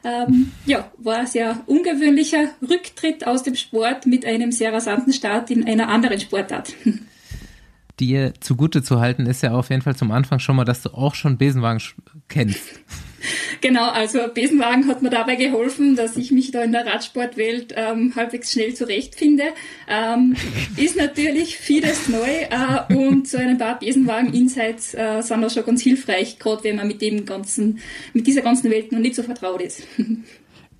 Ähm, 0.03 0.53
ja, 0.67 0.91
war 0.99 1.19
ein 1.19 1.27
sehr 1.27 1.61
ungewöhnlicher 1.67 2.51
Rücktritt 2.67 3.27
aus 3.27 3.43
dem 3.43 3.55
Sport 3.55 4.07
mit 4.07 4.25
einem 4.25 4.53
sehr 4.53 4.73
rasanten 4.73 5.13
Start 5.13 5.51
in 5.51 5.67
einer 5.67 5.89
anderen 5.89 6.21
Sportart. 6.21 6.73
Dir 8.01 8.33
zugute 8.41 8.83
zu 8.83 8.99
halten 8.99 9.27
ist 9.27 9.43
ja 9.43 9.53
auf 9.53 9.71
jeden 9.71 9.83
Fall 9.83 9.95
zum 9.95 10.11
Anfang 10.11 10.39
schon 10.39 10.57
mal, 10.57 10.65
dass 10.65 10.83
du 10.83 10.91
auch 10.91 11.15
schon 11.15 11.39
Besenwagen 11.39 11.83
kennst. 12.29 12.81
Genau, 13.61 13.91
also 13.91 14.21
Besenwagen 14.33 14.87
hat 14.87 15.03
mir 15.03 15.11
dabei 15.11 15.35
geholfen, 15.35 15.95
dass 15.95 16.17
ich 16.17 16.31
mich 16.31 16.51
da 16.51 16.63
in 16.63 16.73
der 16.73 16.87
Radsportwelt 16.87 17.75
ähm, 17.77 18.15
halbwegs 18.17 18.53
schnell 18.53 18.73
zurechtfinde. 18.73 19.45
Ähm, 19.89 20.35
ist 20.77 20.97
natürlich 20.97 21.59
vieles 21.59 22.09
neu 22.09 22.17
äh, 22.19 22.95
und 22.95 23.29
so 23.29 23.37
ein 23.37 23.59
paar 23.59 23.79
Besenwagen-Insights 23.79 24.95
äh, 24.95 25.21
sind 25.21 25.45
auch 25.45 25.51
schon 25.51 25.67
ganz 25.67 25.83
hilfreich, 25.83 26.39
gerade 26.39 26.65
wenn 26.65 26.77
man 26.77 26.89
mit 26.89 27.03
dem 27.03 27.27
ganzen, 27.27 27.81
mit 28.15 28.27
dieser 28.27 28.41
ganzen 28.41 28.71
Welt 28.71 28.93
noch 28.93 29.01
nicht 29.01 29.15
so 29.15 29.23
vertraut 29.23 29.61
ist. 29.61 29.83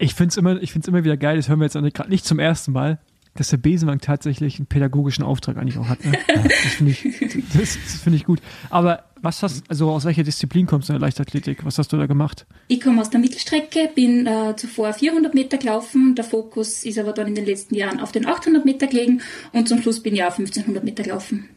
Ich 0.03 0.15
finde 0.15 0.31
es 0.31 0.39
immer, 0.39 0.63
ich 0.63 0.73
find's 0.73 0.89
immer 0.89 1.05
wieder 1.05 1.19
geil, 1.19 1.37
das 1.37 1.51
hören 1.51 1.61
wir 1.61 1.67
jetzt 1.67 1.75
gerade 1.95 2.09
nicht 2.09 2.25
zum 2.25 2.39
ersten 2.39 2.73
Mal, 2.73 2.99
dass 3.35 3.49
der 3.49 3.59
Besenwagen 3.59 4.01
tatsächlich 4.01 4.59
einen 4.59 4.67
pädagogischen 4.67 5.25
Auftrag 5.25 5.57
eigentlich 5.57 5.79
auch 5.79 5.89
hat. 5.89 6.05
Ne? 6.05 6.13
Das 6.27 6.75
finde 6.75 6.93
ich, 6.93 7.03
das, 7.53 7.79
das 7.85 8.03
finde 8.03 8.17
ich 8.17 8.25
gut. 8.25 8.41
Aber 8.71 9.05
was 9.23 9.43
hast, 9.43 9.65
also 9.69 9.91
aus 9.91 10.05
welcher 10.05 10.23
Disziplin 10.23 10.67
kommst 10.67 10.89
du 10.89 10.93
in 10.93 10.99
der 10.99 11.07
Leichtathletik? 11.07 11.65
Was 11.65 11.79
hast 11.79 11.93
du 11.93 11.97
da 11.97 12.07
gemacht? 12.07 12.47
Ich 12.69 12.81
komme 12.81 13.01
aus 13.01 13.11
der 13.11 13.21
Mittelstrecke, 13.21 13.91
bin 13.95 14.27
äh, 14.27 14.55
zuvor 14.57 14.93
400 14.93 15.35
Meter 15.35 15.59
gelaufen. 15.59 16.15
Der 16.15 16.25
Fokus 16.25 16.85
ist 16.85 16.99
aber 16.99 17.13
dann 17.13 17.29
in 17.29 17.35
den 17.35 17.47
letzten 17.47 17.75
Jahren 17.75 18.01
auf 18.01 18.13
den 18.13 18.27
800 18.27 18.65
Meter 18.65 18.87
gelegen 18.87 19.21
und 19.53 19.69
zum 19.69 19.81
Schluss 19.83 20.03
bin 20.03 20.15
ich 20.15 20.23
auch 20.23 20.39
1500 20.39 20.83
Meter 20.83 21.03
gelaufen. 21.03 21.49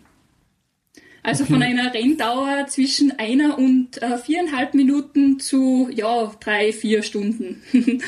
Also 1.23 1.45
okay. 1.45 1.53
von 1.53 1.63
einer 1.63 1.93
Renndauer 1.93 2.67
zwischen 2.67 3.17
einer 3.17 3.57
und 3.57 4.01
äh, 4.01 4.17
viereinhalb 4.17 4.73
Minuten 4.73 5.39
zu, 5.39 5.89
ja, 5.93 6.29
drei, 6.41 6.73
vier 6.73 7.01
Stunden. 7.01 7.61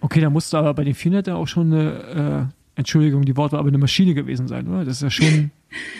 okay, 0.00 0.22
da 0.22 0.30
musst 0.30 0.52
du 0.52 0.56
aber 0.56 0.72
bei 0.72 0.84
den 0.84 0.94
400 0.94 1.28
auch 1.28 1.46
schon 1.46 1.72
eine, 1.72 2.48
äh, 2.48 2.55
Entschuldigung, 2.76 3.24
die 3.24 3.36
Worte 3.36 3.52
war 3.52 3.60
aber 3.60 3.68
eine 3.68 3.78
Maschine 3.78 4.14
gewesen 4.14 4.46
sein, 4.48 4.68
oder? 4.68 4.84
Das 4.84 5.02
ist 5.02 5.02
ja 5.02 5.10
schon 5.10 5.50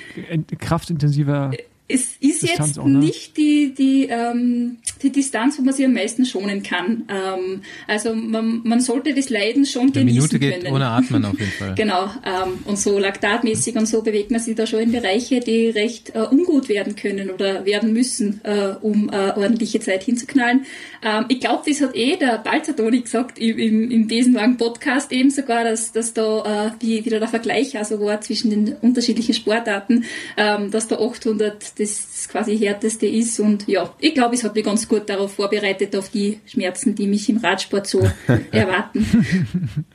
kraftintensiver 0.58 1.52
es 1.88 2.16
ist 2.18 2.42
Distanz 2.42 2.68
jetzt 2.70 2.78
auch, 2.80 2.86
ne? 2.86 2.98
nicht 2.98 3.36
die, 3.36 3.72
die, 3.72 4.08
ähm, 4.10 4.78
die 5.02 5.10
Distanz, 5.10 5.56
wo 5.58 5.62
man 5.62 5.72
sich 5.72 5.86
am 5.86 5.92
meisten 5.92 6.26
schonen 6.26 6.64
kann. 6.64 7.04
Ähm, 7.08 7.62
also 7.86 8.12
man, 8.14 8.62
man 8.64 8.80
sollte 8.80 9.14
das 9.14 9.30
Leiden 9.30 9.64
schon 9.64 9.88
Die 9.88 10.00
genießen 10.00 10.16
Minute 10.16 10.38
geht 10.40 10.62
können. 10.62 10.74
ohne 10.74 10.86
Atmen 10.88 11.24
auf 11.24 11.38
jeden 11.38 11.52
Fall. 11.52 11.74
genau. 11.76 12.06
Ähm, 12.24 12.58
und 12.64 12.78
so 12.78 12.98
laktatmäßig 12.98 13.76
und 13.76 13.86
so 13.86 14.02
bewegt 14.02 14.32
man 14.32 14.40
sich 14.40 14.56
da 14.56 14.66
schon 14.66 14.80
in 14.80 14.92
Bereiche, 14.92 15.38
die 15.38 15.68
recht 15.68 16.10
äh, 16.14 16.22
ungut 16.22 16.68
werden 16.68 16.96
können 16.96 17.30
oder 17.30 17.64
werden 17.64 17.92
müssen, 17.92 18.40
äh, 18.42 18.74
um 18.80 19.08
äh, 19.08 19.30
ordentliche 19.36 19.78
Zeit 19.78 20.02
hinzuknallen. 20.02 20.66
Ähm, 21.04 21.26
ich 21.28 21.38
glaube, 21.38 21.62
das 21.68 21.80
hat 21.80 21.94
eh 21.94 22.16
der 22.16 22.38
Balzertoni 22.38 23.00
gesagt 23.00 23.38
im, 23.38 23.58
im, 23.58 23.90
im 23.92 24.06
Besenwagen-Podcast 24.08 25.12
eben 25.12 25.30
sogar, 25.30 25.62
dass, 25.62 25.92
dass 25.92 26.14
da 26.14 26.66
äh, 26.66 26.70
wie, 26.80 27.04
wieder 27.04 27.20
der 27.20 27.28
Vergleich 27.28 27.78
also 27.78 28.00
war 28.00 28.20
zwischen 28.20 28.50
den 28.50 28.74
unterschiedlichen 28.80 29.34
Sportarten, 29.34 30.04
ähm, 30.36 30.72
dass 30.72 30.88
da 30.88 30.96
800 30.96 31.75
das 31.78 32.28
quasi 32.28 32.58
härteste 32.58 33.06
ist. 33.06 33.38
Und 33.40 33.66
ja, 33.68 33.92
ich 33.98 34.14
glaube, 34.14 34.34
es 34.34 34.44
hat 34.44 34.54
mich 34.54 34.64
ganz 34.64 34.88
gut 34.88 35.08
darauf 35.08 35.34
vorbereitet, 35.34 35.94
auf 35.96 36.08
die 36.08 36.40
Schmerzen, 36.46 36.94
die 36.94 37.06
mich 37.06 37.28
im 37.28 37.38
Radsport 37.38 37.86
so 37.86 38.08
erwarten. 38.50 39.86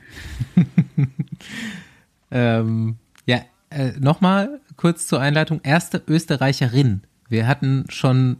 ähm, 2.30 2.96
ja, 3.26 3.40
äh, 3.70 3.92
nochmal 3.98 4.60
kurz 4.76 5.06
zur 5.06 5.20
Einleitung. 5.20 5.60
Erste 5.62 6.02
Österreicherin. 6.06 7.02
Wir 7.28 7.46
hatten 7.46 7.84
schon 7.88 8.36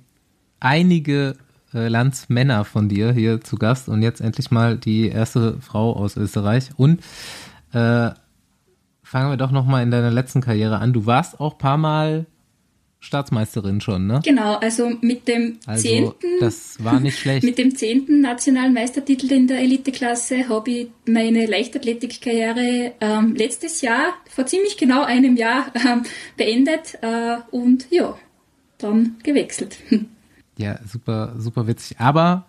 einige 0.60 1.36
äh, 1.74 1.88
Landsmänner 1.88 2.64
von 2.64 2.88
dir 2.88 3.12
hier 3.12 3.40
zu 3.40 3.56
Gast 3.56 3.88
und 3.88 4.02
jetzt 4.02 4.20
endlich 4.20 4.50
mal 4.50 4.76
die 4.76 5.08
erste 5.08 5.60
Frau 5.60 5.94
aus 5.94 6.16
Österreich. 6.16 6.70
Und 6.76 7.00
äh, 7.72 8.10
fangen 9.02 9.30
wir 9.30 9.36
doch 9.36 9.50
nochmal 9.50 9.82
in 9.82 9.90
deiner 9.90 10.10
letzten 10.10 10.40
Karriere 10.40 10.78
an. 10.78 10.92
Du 10.92 11.06
warst 11.06 11.40
auch 11.40 11.58
paar 11.58 11.76
Mal 11.76 12.26
Staatsmeisterin 13.02 13.80
schon, 13.80 14.06
ne? 14.06 14.20
Genau, 14.24 14.54
also 14.54 14.90
mit 15.00 15.26
dem 15.28 15.58
Also, 15.66 15.82
zehnten, 15.82 16.26
das 16.40 16.82
war 16.82 17.00
nicht 17.00 17.18
schlecht. 17.18 17.44
mit 17.44 17.58
dem 17.58 17.74
zehnten 17.76 18.20
nationalen 18.20 18.72
Meistertitel 18.72 19.30
in 19.32 19.48
der 19.48 19.58
Eliteklasse 19.58 20.48
habe 20.48 20.70
ich 20.70 20.88
meine 21.06 21.46
Leichtathletikkarriere 21.46 22.92
ähm, 23.00 23.34
letztes 23.34 23.80
Jahr, 23.82 24.14
vor 24.30 24.46
ziemlich 24.46 24.76
genau 24.76 25.02
einem 25.02 25.36
Jahr, 25.36 25.66
ähm, 25.74 26.04
beendet 26.36 26.98
äh, 27.02 27.38
und 27.50 27.86
ja, 27.90 28.16
dann 28.78 29.16
gewechselt. 29.22 29.76
Ja, 30.58 30.78
super, 30.86 31.34
super 31.38 31.66
witzig. 31.66 31.98
Aber 31.98 32.44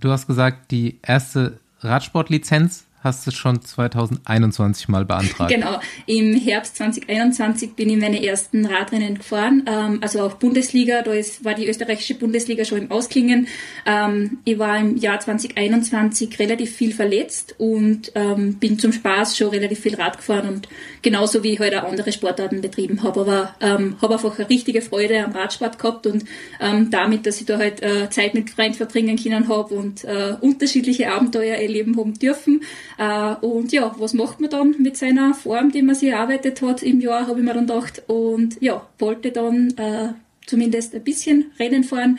du 0.00 0.10
hast 0.10 0.26
gesagt, 0.26 0.72
die 0.72 0.98
erste 1.00 1.60
Radsportlizenz 1.78 2.86
hast 3.02 3.26
du 3.26 3.30
schon 3.30 3.62
2021 3.62 4.88
mal 4.88 5.04
beantragt. 5.04 5.50
Genau, 5.50 5.80
im 6.06 6.34
Herbst 6.34 6.76
2021 6.76 7.74
bin 7.74 7.88
ich 7.88 7.96
meine 7.96 8.24
ersten 8.24 8.66
Radrennen 8.66 9.16
gefahren, 9.16 9.64
ähm, 9.66 9.98
also 10.02 10.20
auch 10.20 10.34
Bundesliga, 10.34 11.02
da 11.02 11.12
ist, 11.12 11.44
war 11.44 11.54
die 11.54 11.66
österreichische 11.66 12.14
Bundesliga 12.14 12.64
schon 12.64 12.78
im 12.78 12.90
Ausklingen. 12.90 13.48
Ähm, 13.86 14.38
ich 14.44 14.58
war 14.58 14.78
im 14.78 14.96
Jahr 14.96 15.18
2021 15.18 16.38
relativ 16.38 16.72
viel 16.72 16.92
verletzt 16.92 17.54
und 17.58 18.12
ähm, 18.14 18.54
bin 18.54 18.78
zum 18.78 18.92
Spaß 18.92 19.36
schon 19.36 19.48
relativ 19.48 19.80
viel 19.80 19.94
Rad 19.94 20.18
gefahren 20.18 20.48
und 20.48 20.68
genauso 21.02 21.42
wie 21.42 21.52
ich 21.52 21.60
heute 21.60 21.76
halt 21.76 21.86
auch 21.86 21.90
andere 21.90 22.12
Sportarten 22.12 22.60
betrieben 22.60 23.02
habe, 23.02 23.20
aber 23.20 23.54
ähm, 23.60 23.96
habe 24.02 24.14
einfach 24.14 24.38
eine 24.38 24.48
richtige 24.48 24.82
Freude 24.82 25.24
am 25.24 25.32
Radsport 25.32 25.78
gehabt 25.78 26.06
und 26.06 26.24
ähm, 26.60 26.90
damit, 26.90 27.26
dass 27.26 27.40
ich 27.40 27.46
da 27.46 27.58
halt 27.58 27.82
äh, 27.82 28.10
Zeit 28.10 28.34
mit 28.34 28.50
Freunden 28.50 28.74
verbringen 28.74 29.16
können 29.16 29.48
habe 29.48 29.74
und 29.74 30.04
äh, 30.04 30.34
unterschiedliche 30.40 31.10
Abenteuer 31.12 31.56
erleben 31.56 31.96
haben 31.96 32.14
dürfen. 32.14 32.62
Äh, 33.00 33.34
und 33.36 33.72
ja, 33.72 33.94
was 33.98 34.12
macht 34.12 34.40
man 34.40 34.50
dann 34.50 34.74
mit 34.78 34.98
seiner 34.98 35.32
Form, 35.32 35.72
die 35.72 35.80
man 35.80 35.94
sich 35.94 36.10
erarbeitet 36.10 36.60
hat 36.60 36.82
im 36.82 37.00
Jahr, 37.00 37.26
habe 37.26 37.40
ich 37.40 37.46
mir 37.46 37.54
dann 37.54 37.66
gedacht. 37.66 38.02
Und 38.08 38.60
ja, 38.60 38.86
wollte 38.98 39.32
dann 39.32 39.70
äh, 39.78 40.12
zumindest 40.44 40.94
ein 40.94 41.02
bisschen 41.02 41.50
Rennen 41.58 41.82
fahren. 41.82 42.18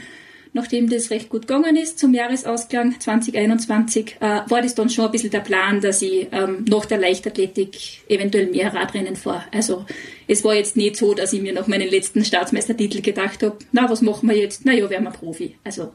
Nachdem 0.54 0.90
das 0.90 1.12
recht 1.12 1.30
gut 1.30 1.48
gegangen 1.48 1.76
ist 1.78 2.00
zum 2.00 2.16
Jahresausklang 2.16 3.00
2021, 3.00 4.18
äh, 4.20 4.42
war 4.48 4.62
das 4.64 4.74
dann 4.74 4.90
schon 4.90 5.06
ein 5.06 5.12
bisschen 5.12 5.30
der 5.30 5.42
Plan, 5.42 5.82
dass 5.82 6.02
ich 6.02 6.28
ähm, 6.32 6.66
nach 6.68 6.86
der 6.86 6.98
Leichtathletik 6.98 8.10
eventuell 8.10 8.48
mehr 8.48 8.74
Radrennen 8.74 9.16
fahre. 9.16 9.44
Also 9.52 9.86
es 10.28 10.44
war 10.44 10.56
jetzt 10.56 10.76
nicht 10.76 10.98
so, 10.98 11.14
dass 11.14 11.32
ich 11.32 11.44
mir 11.44 11.54
nach 11.54 11.68
meinen 11.68 11.90
letzten 11.90 12.26
Staatsmeistertitel 12.26 13.02
gedacht 13.02 13.44
habe, 13.44 13.58
na, 13.72 13.88
was 13.88 14.02
machen 14.02 14.28
wir 14.28 14.36
jetzt? 14.36 14.66
Na 14.66 14.74
ja, 14.74 14.90
werden 14.90 15.04
wir 15.04 15.12
Profi. 15.12 15.56
Also. 15.64 15.94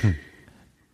Hm. 0.00 0.14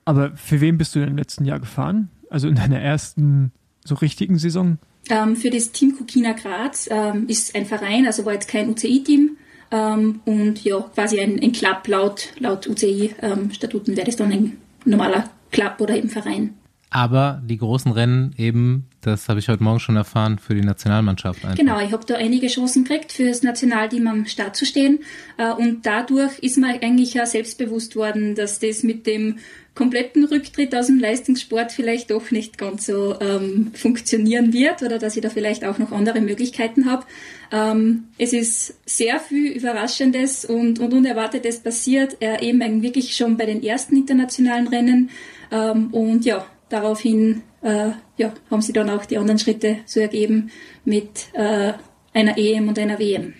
Aber 0.05 0.37
für 0.37 0.61
wen 0.61 0.77
bist 0.77 0.97
du 0.97 0.99
denn 0.99 1.11
im 1.11 1.17
letzten 1.17 1.45
Jahr 1.45 1.61
gefahren? 1.61 2.11
Also 2.33 2.49
in 2.49 2.55
deiner 2.55 2.81
ersten 2.81 3.53
so 3.85 3.95
richtigen 3.95 4.39
Saison? 4.39 4.79
Ähm, 5.11 5.37
für 5.37 5.51
das 5.51 5.73
Team 5.73 5.97
Kukina 5.97 6.33
Graz 6.33 6.89
ähm, 6.91 7.27
ist 7.29 7.55
ein 7.55 7.67
Verein, 7.67 8.07
also 8.07 8.25
war 8.25 8.33
jetzt 8.33 8.49
kein 8.49 8.71
UCI-Team. 8.71 9.37
Ähm, 9.71 10.21
und 10.25 10.65
ja, 10.65 10.81
quasi 10.81 11.21
ein, 11.21 11.39
ein 11.43 11.53
Club 11.53 11.87
laut, 11.89 12.29
laut 12.39 12.67
UCI-Statuten 12.67 13.97
wäre 13.97 14.07
das 14.07 14.17
dann 14.17 14.33
ein 14.33 14.57
normaler 14.85 15.31
Club 15.51 15.77
oder 15.81 15.95
eben 15.95 16.09
Verein. 16.09 16.55
Aber 16.95 17.41
die 17.43 17.57
großen 17.57 17.91
Rennen 17.91 18.35
eben, 18.37 18.87
das 19.01 19.31
habe 19.31 19.41
ich 19.41 19.49
heute 19.49 19.63
Morgen 19.63 19.81
schon 19.81 19.97
erfahren, 19.97 20.39
für 20.39 20.55
die 20.55 20.61
Nationalmannschaft 20.61 21.43
einfach. 21.43 21.57
Genau, 21.57 21.81
ich 21.81 21.91
habe 21.91 22.05
da 22.05 22.17
einige 22.17 22.49
Chancen 22.49 22.85
gekriegt, 22.85 23.13
für 23.13 23.25
das 23.25 23.43
Nationalteam 23.43 24.07
am 24.07 24.27
Start 24.27 24.57
zu 24.57 24.67
stehen. 24.67 24.99
Äh, 25.39 25.53
und 25.53 25.87
dadurch 25.87 26.39
ist 26.41 26.59
mir 26.59 26.83
eigentlich 26.83 27.15
ja 27.15 27.25
selbstbewusst 27.25 27.97
worden, 27.97 28.35
dass 28.35 28.59
das 28.59 28.83
mit 28.83 29.07
dem 29.07 29.39
kompletten 29.75 30.27
Rücktritt 30.27 30.75
aus 30.75 30.89
dem 30.89 30.99
Leistungssport 30.99 31.73
vielleicht 31.73 32.11
doch 32.11 32.31
nicht 32.31 32.59
ganz 32.59 32.85
so 32.85 33.19
ähm, 33.21 33.71
funktionieren 33.73 34.53
wird 34.53 34.83
oder 34.83 34.99
dass 34.99 35.17
ich 35.17 35.23
da 35.23 35.31
vielleicht 35.31 35.65
auch 35.65 35.79
noch 35.79 35.93
andere 35.93 36.21
Möglichkeiten 36.21 36.91
habe. 36.91 37.07
Ähm, 37.51 38.05
es 38.19 38.35
ist 38.35 38.75
sehr 38.85 39.19
viel 39.19 39.51
Überraschendes 39.51 40.45
und, 40.45 40.79
und 40.79 40.93
Unerwartetes 40.93 41.61
passiert, 41.61 42.19
äh, 42.21 42.45
eben 42.47 42.83
wirklich 42.83 43.17
schon 43.17 43.39
bei 43.39 43.47
den 43.47 43.63
ersten 43.63 43.97
internationalen 43.97 44.69
Rennen. 44.69 45.09
Ähm, 45.51 45.89
und 45.93 46.27
ja, 46.27 46.45
daraufhin 46.73 47.43
äh, 47.63 47.91
ja, 48.17 48.33
haben 48.51 48.63
sie 48.63 48.73
dann 48.73 48.91
auch 48.91 49.05
die 49.05 49.19
anderen 49.19 49.39
Schritte 49.39 49.79
so 49.87 50.01
ergeben 50.01 50.51
mit 50.85 51.29
äh, 51.35 51.73
einer 52.13 52.39
EM 52.39 52.69
und 52.69 52.79
einer 52.79 52.99
WM. 52.99 53.35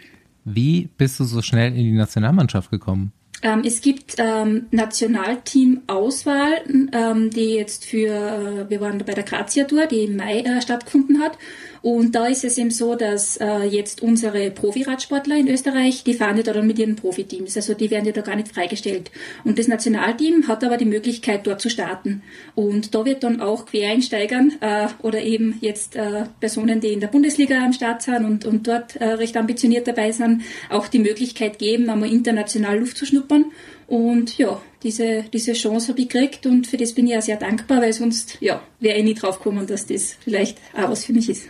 Wie 0.45 0.89
bist 0.97 1.21
du 1.21 1.25
so 1.25 1.43
schnell 1.43 1.69
in 1.69 1.85
die 1.85 1.93
Nationalmannschaft 1.93 2.71
gekommen? 2.71 3.13
Ähm, 3.43 3.63
es 3.65 3.81
gibt 3.81 4.17
ähm, 4.19 4.67
Nationalteam-Auswahl, 4.71 6.63
ähm, 6.93 7.31
die 7.31 7.55
jetzt 7.55 7.85
für, 7.85 8.09
äh, 8.09 8.71
wir 8.71 8.81
waren 8.81 8.99
bei 8.99 9.15
der 9.15 9.25
Grazia 9.25 9.65
Tour, 9.65 9.87
die 9.87 10.05
im 10.05 10.17
Mai 10.17 10.41
äh, 10.41 10.63
stattgefunden 10.63 11.21
hat. 11.21 11.37
Und 11.83 12.15
da 12.15 12.27
ist 12.27 12.45
es 12.45 12.59
eben 12.59 12.71
so, 12.71 12.95
dass 12.95 13.37
äh, 13.39 13.65
jetzt 13.65 14.03
unsere 14.03 14.53
Profiradsportler 14.53 15.37
in 15.37 15.49
Österreich, 15.49 16.05
die 16.05 16.15
fahren 16.15 16.37
ja 16.37 16.45
da 16.45 16.53
dann 16.53 16.67
mit 16.67 16.79
ihren 16.79 16.95
Profiteams. 16.95 17.57
Also 17.57 17.75
die 17.75 17.91
werden 17.91 18.07
ja 18.07 18.13
da 18.13 18.21
gar 18.21 18.37
nicht 18.37 18.55
freigestellt. 18.55 19.11
Und 19.43 19.59
das 19.59 19.67
Nationalteam 19.67 20.47
hat 20.47 20.63
aber 20.63 20.77
die 20.77 20.85
Möglichkeit, 20.85 21.45
dort 21.45 21.61
zu 21.61 21.69
starten. 21.69 22.23
Und 22.55 22.95
da 22.95 23.05
wird 23.05 23.25
dann 23.25 23.41
auch 23.41 23.67
Quereinsteigern 23.67 24.53
äh, 24.61 24.87
oder 25.03 25.23
eben 25.23 25.59
jetzt 25.61 25.97
äh, 25.97 26.27
Personen, 26.39 26.81
die 26.81 26.93
in 26.93 27.01
der 27.01 27.09
Bundesliga 27.09 27.65
am 27.65 27.73
Start 27.73 28.03
sind 28.03 28.25
und, 28.25 28.45
und 28.45 28.69
dort 28.69 28.95
äh, 28.97 29.05
recht 29.05 29.37
ambitioniert 29.37 29.89
dabei 29.89 30.13
sind, 30.13 30.43
auch 30.71 30.87
die 30.87 31.01
Möglichkeit 31.01 31.59
geben, 31.59 31.91
einmal 31.91 32.13
international 32.13 32.79
Luft 32.79 32.97
zu 32.97 33.07
schnuppern. 33.07 33.47
Und 33.89 34.39
ja, 34.39 34.63
diese, 34.85 35.25
diese 35.33 35.53
Chance 35.55 35.89
habe 35.89 36.01
ich 36.01 36.09
gekriegt 36.09 36.47
und 36.47 36.69
für 36.69 36.77
das 36.77 36.93
bin 36.93 37.09
ich 37.09 37.17
auch 37.17 37.23
sehr 37.23 37.37
dankbar, 37.37 37.83
weil 37.83 37.93
sonst 37.93 38.39
ja, 38.41 38.63
wäre 38.79 38.99
ich 38.99 39.05
nie 39.05 39.15
drauf 39.15 39.39
gekommen, 39.39 39.67
dass 39.67 39.87
das 39.87 40.17
vielleicht 40.25 40.59
auch 40.75 40.89
was 40.89 41.05
für 41.05 41.13
mich 41.13 41.29
ist 41.29 41.49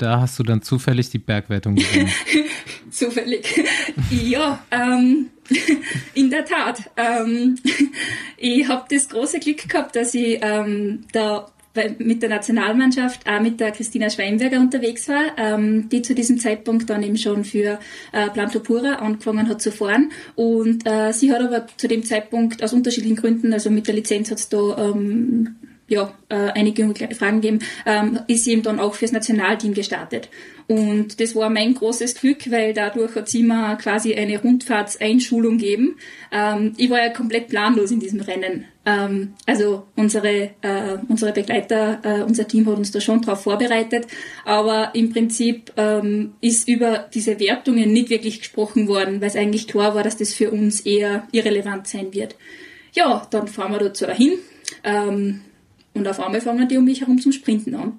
da 0.00 0.20
hast 0.20 0.38
du 0.38 0.42
dann 0.42 0.62
zufällig 0.62 1.10
die 1.10 1.18
Bergwertung 1.18 1.76
gewonnen. 1.76 2.10
zufällig. 2.90 3.62
ja, 4.10 4.64
ähm, 4.70 5.30
in 6.14 6.30
der 6.30 6.44
Tat. 6.44 6.90
Ähm, 6.96 7.56
ich 8.36 8.68
habe 8.68 8.84
das 8.90 9.08
große 9.08 9.40
Glück 9.40 9.68
gehabt, 9.68 9.96
dass 9.96 10.14
ich 10.14 10.38
ähm, 10.42 11.04
da 11.12 11.50
mit 11.98 12.20
der 12.20 12.30
Nationalmannschaft 12.30 13.28
auch 13.28 13.40
mit 13.40 13.60
der 13.60 13.70
Christina 13.70 14.10
Schweinberger 14.10 14.58
unterwegs 14.58 15.08
war, 15.08 15.38
ähm, 15.38 15.88
die 15.88 16.02
zu 16.02 16.16
diesem 16.16 16.38
Zeitpunkt 16.38 16.90
dann 16.90 17.02
eben 17.04 17.16
schon 17.16 17.44
für 17.44 17.78
äh, 18.10 18.28
Planto 18.30 18.58
Pura 18.58 18.94
angefangen 18.94 19.48
hat 19.48 19.62
zu 19.62 19.70
fahren. 19.70 20.10
Und 20.34 20.84
äh, 20.84 21.12
sie 21.12 21.32
hat 21.32 21.40
aber 21.40 21.68
zu 21.76 21.86
dem 21.86 22.02
Zeitpunkt 22.02 22.62
aus 22.64 22.72
unterschiedlichen 22.72 23.16
Gründen, 23.16 23.52
also 23.52 23.70
mit 23.70 23.86
der 23.86 23.94
Lizenz 23.94 24.32
hat 24.32 24.38
es 24.38 24.48
da 24.48 24.90
ähm, 24.90 25.56
ja, 25.90 26.14
äh, 26.28 26.52
einige 26.54 26.94
Fragen 27.14 27.40
geben, 27.40 27.58
ähm, 27.84 28.20
ist 28.28 28.46
eben 28.46 28.62
dann 28.62 28.78
auch 28.78 28.94
fürs 28.94 29.12
Nationalteam 29.12 29.74
gestartet. 29.74 30.28
Und 30.68 31.20
das 31.20 31.34
war 31.34 31.50
mein 31.50 31.74
großes 31.74 32.14
Glück, 32.14 32.48
weil 32.48 32.72
dadurch 32.72 33.16
hat 33.16 33.28
sie 33.28 33.42
mir 33.42 33.76
quasi 33.76 34.14
eine 34.14 34.40
Rundfahrtseinschulung 34.40 35.58
gegeben. 35.58 35.96
Ähm, 36.30 36.74
ich 36.76 36.88
war 36.88 37.04
ja 37.04 37.08
komplett 37.10 37.48
planlos 37.48 37.90
in 37.90 37.98
diesem 37.98 38.20
Rennen. 38.20 38.66
Ähm, 38.86 39.34
also 39.46 39.88
unsere, 39.96 40.50
äh, 40.62 40.98
unsere 41.08 41.32
Begleiter, 41.32 41.98
äh, 42.04 42.22
unser 42.22 42.46
Team 42.46 42.66
hat 42.66 42.76
uns 42.76 42.92
da 42.92 43.00
schon 43.00 43.20
darauf 43.20 43.42
vorbereitet, 43.42 44.06
aber 44.44 44.94
im 44.94 45.12
Prinzip 45.12 45.72
ähm, 45.76 46.34
ist 46.40 46.68
über 46.68 47.08
diese 47.12 47.40
Wertungen 47.40 47.92
nicht 47.92 48.10
wirklich 48.10 48.38
gesprochen 48.38 48.86
worden, 48.86 49.20
weil 49.20 49.28
es 49.28 49.36
eigentlich 49.36 49.66
klar 49.66 49.96
war, 49.96 50.04
dass 50.04 50.16
das 50.16 50.32
für 50.34 50.52
uns 50.52 50.82
eher 50.82 51.26
irrelevant 51.32 51.88
sein 51.88 52.14
wird. 52.14 52.36
Ja, 52.94 53.26
dann 53.32 53.48
fahren 53.48 53.72
wir 53.72 53.80
dazu 53.80 54.06
dahin. 54.06 54.34
Ähm, 54.84 55.40
und 55.94 56.06
auf 56.06 56.20
einmal 56.20 56.40
fangen 56.40 56.68
die 56.68 56.76
um 56.76 56.84
mich 56.84 57.00
herum 57.00 57.20
zum 57.20 57.32
Sprinten 57.32 57.74
an. 57.74 57.98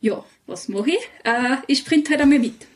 Ja, 0.00 0.24
was 0.46 0.68
mache 0.68 0.90
ich? 0.90 1.10
Äh, 1.24 1.56
ich 1.66 1.78
sprinte 1.78 2.10
halt 2.10 2.22
einmal 2.22 2.38
mit. 2.38 2.54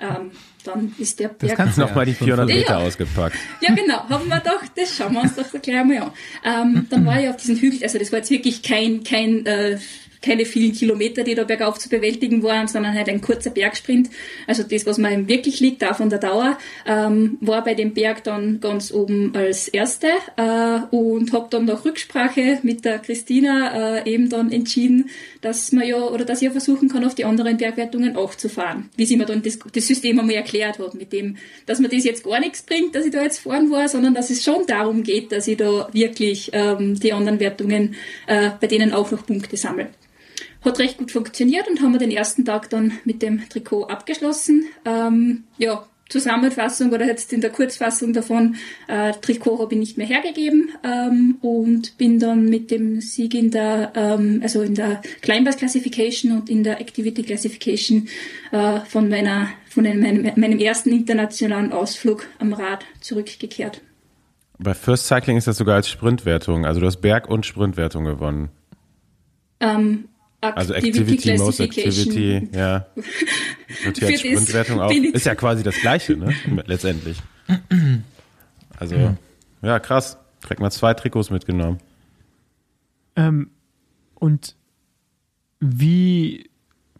Ähm, 0.00 0.32
dann 0.64 0.92
ist 0.98 1.20
der 1.20 1.28
Berg. 1.28 1.38
Das 1.38 1.54
kannst 1.54 1.78
du 1.78 1.82
nochmal 1.82 2.06
die 2.06 2.14
400 2.14 2.48
Meter 2.48 2.70
ja. 2.70 2.78
ausgepackt. 2.78 3.36
Ja, 3.60 3.72
genau. 3.72 4.08
Haben 4.08 4.28
wir 4.28 4.38
gedacht, 4.38 4.72
das 4.74 4.96
schauen 4.96 5.12
wir 5.12 5.20
uns 5.20 5.36
doch 5.36 5.48
gleich 5.62 5.76
einmal 5.76 5.98
an. 5.98 6.12
Ähm, 6.44 6.86
dann 6.90 7.06
war 7.06 7.20
ich 7.22 7.28
auf 7.28 7.36
diesem 7.36 7.56
Hügel, 7.56 7.84
also 7.84 7.96
das 7.96 8.10
war 8.10 8.18
jetzt 8.18 8.30
wirklich 8.30 8.62
kein, 8.62 9.04
kein 9.04 9.46
äh, 9.46 9.78
keine 10.26 10.44
vielen 10.44 10.72
Kilometer, 10.72 11.22
die 11.22 11.34
da 11.34 11.44
bergauf 11.44 11.78
zu 11.78 11.88
bewältigen 11.88 12.42
waren, 12.42 12.66
sondern 12.66 12.94
halt 12.94 13.08
ein 13.08 13.20
kurzer 13.20 13.50
Bergsprint. 13.50 14.10
Also 14.46 14.64
das, 14.64 14.84
was 14.84 14.98
mir 14.98 15.28
wirklich 15.28 15.60
liegt, 15.60 15.82
da 15.82 15.94
von 15.94 16.10
der 16.10 16.18
Dauer, 16.18 16.58
ähm, 16.84 17.38
war 17.40 17.62
bei 17.62 17.74
dem 17.74 17.94
Berg 17.94 18.24
dann 18.24 18.60
ganz 18.60 18.92
oben 18.92 19.34
als 19.36 19.68
Erste 19.68 20.08
äh, 20.36 20.80
und 20.90 21.32
habe 21.32 21.46
dann 21.50 21.64
nach 21.64 21.84
Rücksprache 21.84 22.58
mit 22.62 22.84
der 22.84 22.98
Christina 22.98 23.98
äh, 23.98 24.12
eben 24.12 24.28
dann 24.28 24.50
entschieden, 24.50 25.10
dass 25.40 25.70
man 25.70 25.86
ja 25.86 25.96
oder 25.98 26.24
dass 26.24 26.42
ich 26.42 26.46
ja 26.46 26.50
versuchen 26.50 26.88
kann, 26.88 27.04
auf 27.04 27.14
die 27.14 27.24
anderen 27.24 27.56
Bergwertungen 27.56 28.16
auch 28.16 28.34
zu 28.34 28.48
fahren. 28.48 28.90
Wie 28.96 29.06
sie 29.06 29.16
mir 29.16 29.26
dann 29.26 29.42
das, 29.42 29.58
das 29.58 29.86
System 29.86 30.18
einmal 30.18 30.34
erklärt 30.34 30.80
hat, 30.80 30.94
mit 30.94 31.12
dem, 31.12 31.36
dass 31.66 31.78
mir 31.78 31.88
das 31.88 32.04
jetzt 32.04 32.24
gar 32.24 32.40
nichts 32.40 32.62
bringt, 32.62 32.96
dass 32.96 33.06
ich 33.06 33.12
da 33.12 33.22
jetzt 33.22 33.38
fahren 33.38 33.70
war, 33.70 33.88
sondern 33.88 34.14
dass 34.14 34.30
es 34.30 34.42
schon 34.42 34.66
darum 34.66 35.04
geht, 35.04 35.30
dass 35.30 35.46
ich 35.46 35.56
da 35.56 35.88
wirklich 35.92 36.50
ähm, 36.52 36.98
die 36.98 37.12
anderen 37.12 37.38
Wertungen 37.38 37.94
äh, 38.26 38.50
bei 38.60 38.66
denen 38.66 38.92
auch 38.92 39.12
noch 39.12 39.24
Punkte 39.24 39.56
sammle. 39.56 39.88
Hat 40.66 40.80
recht 40.80 40.98
gut 40.98 41.12
funktioniert 41.12 41.68
und 41.68 41.80
haben 41.80 41.92
wir 41.92 42.00
den 42.00 42.10
ersten 42.10 42.44
Tag 42.44 42.68
dann 42.70 42.92
mit 43.04 43.22
dem 43.22 43.48
Trikot 43.48 43.84
abgeschlossen. 43.84 44.64
Ähm, 44.84 45.44
ja, 45.58 45.86
Zusammenfassung 46.08 46.92
oder 46.92 47.06
jetzt 47.06 47.32
in 47.32 47.40
der 47.40 47.50
Kurzfassung 47.50 48.12
davon, 48.12 48.56
äh, 48.88 49.12
Trikot 49.12 49.60
habe 49.60 49.74
ich 49.74 49.80
nicht 49.80 49.98
mehr 49.98 50.06
hergegeben 50.06 50.70
ähm, 50.84 51.38
und 51.40 51.96
bin 51.98 52.18
dann 52.18 52.46
mit 52.46 52.70
dem 52.70 53.00
Sieg 53.00 53.34
in 53.34 53.50
der, 53.50 53.92
ähm, 53.94 54.40
also 54.42 54.62
in 54.62 54.74
der 54.74 55.02
Climbers 55.20 55.56
Classification 55.56 56.32
und 56.32 56.50
in 56.50 56.62
der 56.62 56.80
Activity 56.80 57.22
Classification 57.22 58.08
äh, 58.52 58.80
von 58.80 59.08
meiner, 59.08 59.48
von 59.68 59.84
meinem, 59.84 60.32
meinem 60.36 60.58
ersten 60.58 60.90
internationalen 60.90 61.72
Ausflug 61.72 62.26
am 62.38 62.52
Rad 62.52 62.84
zurückgekehrt. 63.00 63.82
Bei 64.58 64.74
First 64.74 65.06
Cycling 65.06 65.36
ist 65.36 65.46
das 65.46 65.58
sogar 65.58 65.76
als 65.76 65.88
Sprintwertung, 65.88 66.64
also 66.66 66.80
du 66.80 66.86
hast 66.86 67.00
Berg- 67.00 67.28
und 67.28 67.46
Sprintwertung 67.46 68.04
gewonnen. 68.04 68.48
Ähm, 69.60 70.08
also 70.54 70.74
Activity, 70.74 71.36
Most 71.38 71.60
Activity, 71.60 72.48
ja. 72.52 72.86
Wird 73.84 73.98
hier 73.98 74.08
als 74.08 74.20
Sprintwertung 74.20 74.80
auch. 74.80 74.90
Ist 74.90 75.26
ja 75.26 75.34
quasi 75.34 75.62
das 75.62 75.76
Gleiche, 75.76 76.16
ne? 76.16 76.34
Letztendlich. 76.66 77.18
Also, 78.78 79.16
ja, 79.62 79.78
krass. 79.78 80.18
Direkt 80.42 80.60
mal 80.60 80.70
zwei 80.70 80.92
Trikots 80.92 81.30
mitgenommen. 81.30 81.78
Ähm, 83.16 83.48
und 84.14 84.54
wie, 85.60 86.50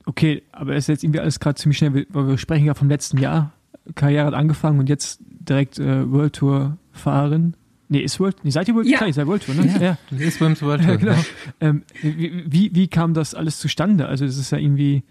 okay, 0.07 0.43
aber 0.53 0.73
es 0.73 0.85
ist 0.85 0.89
jetzt 0.89 1.05
irgendwie 1.05 1.21
alles 1.21 1.39
gerade 1.39 1.57
ziemlich 1.57 1.77
schnell, 1.77 2.07
weil 2.09 2.29
wir 2.29 2.39
sprechen 2.39 2.65
ja 2.65 2.73
vom 2.73 2.89
letzten 2.89 3.19
Jahr. 3.19 3.53
Karriere 3.95 4.25
hat 4.25 4.35
angefangen 4.35 4.81
und 4.81 4.89
jetzt 4.89 5.21
direkt 5.29 5.79
äh, 5.79 6.11
World 6.11 6.35
Tour 6.35 6.79
fahren. 6.93 7.57
Nee, 7.89 8.01
ist 8.01 8.19
World, 8.19 8.37
nee, 8.43 8.51
seid 8.51 8.67
ihr 8.69 8.75
World, 8.75 8.89
ja. 8.89 8.97
klar, 8.97 9.09
ihr 9.09 9.15
seid 9.15 9.27
World 9.27 9.45
Tour, 9.45 9.55
ne? 9.55 9.67
Ja, 9.75 9.83
ja. 9.83 9.99
du 10.11 10.17
bist 10.17 10.39
beim 10.41 10.61
World 10.61 10.83
Tour. 10.83 10.91
Ja, 10.91 10.97
genau. 10.97 11.25
Ähm, 11.61 11.83
wie, 12.03 12.45
wie, 12.47 12.75
wie 12.75 12.89
kam 12.89 13.15
das 13.15 13.35
alles 13.35 13.59
zustande? 13.59 14.07
Also 14.07 14.25
es 14.25 14.37
ist 14.37 14.51
ja 14.51 14.59
irgendwie, 14.59 15.05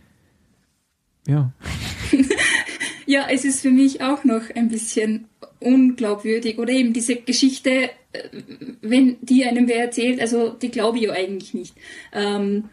ja. 1.27 1.53
ja, 3.05 3.27
es 3.29 3.45
ist 3.45 3.61
für 3.61 3.71
mich 3.71 4.01
auch 4.01 4.23
noch 4.25 4.49
ein 4.53 4.67
bisschen 4.67 5.27
unglaubwürdig 5.59 6.57
oder 6.59 6.73
eben 6.73 6.91
diese 6.91 7.15
Geschichte, 7.15 7.69
äh, 8.11 8.29
wenn 8.81 9.17
die 9.21 9.45
einem 9.45 9.67
wer 9.67 9.85
erzählt, 9.85 10.19
also 10.19 10.49
die 10.49 10.69
glaube 10.69 10.97
ich 10.97 11.05
ja 11.05 11.13
eigentlich 11.13 11.53
nicht. 11.53 11.75
Ähm, 12.11 12.65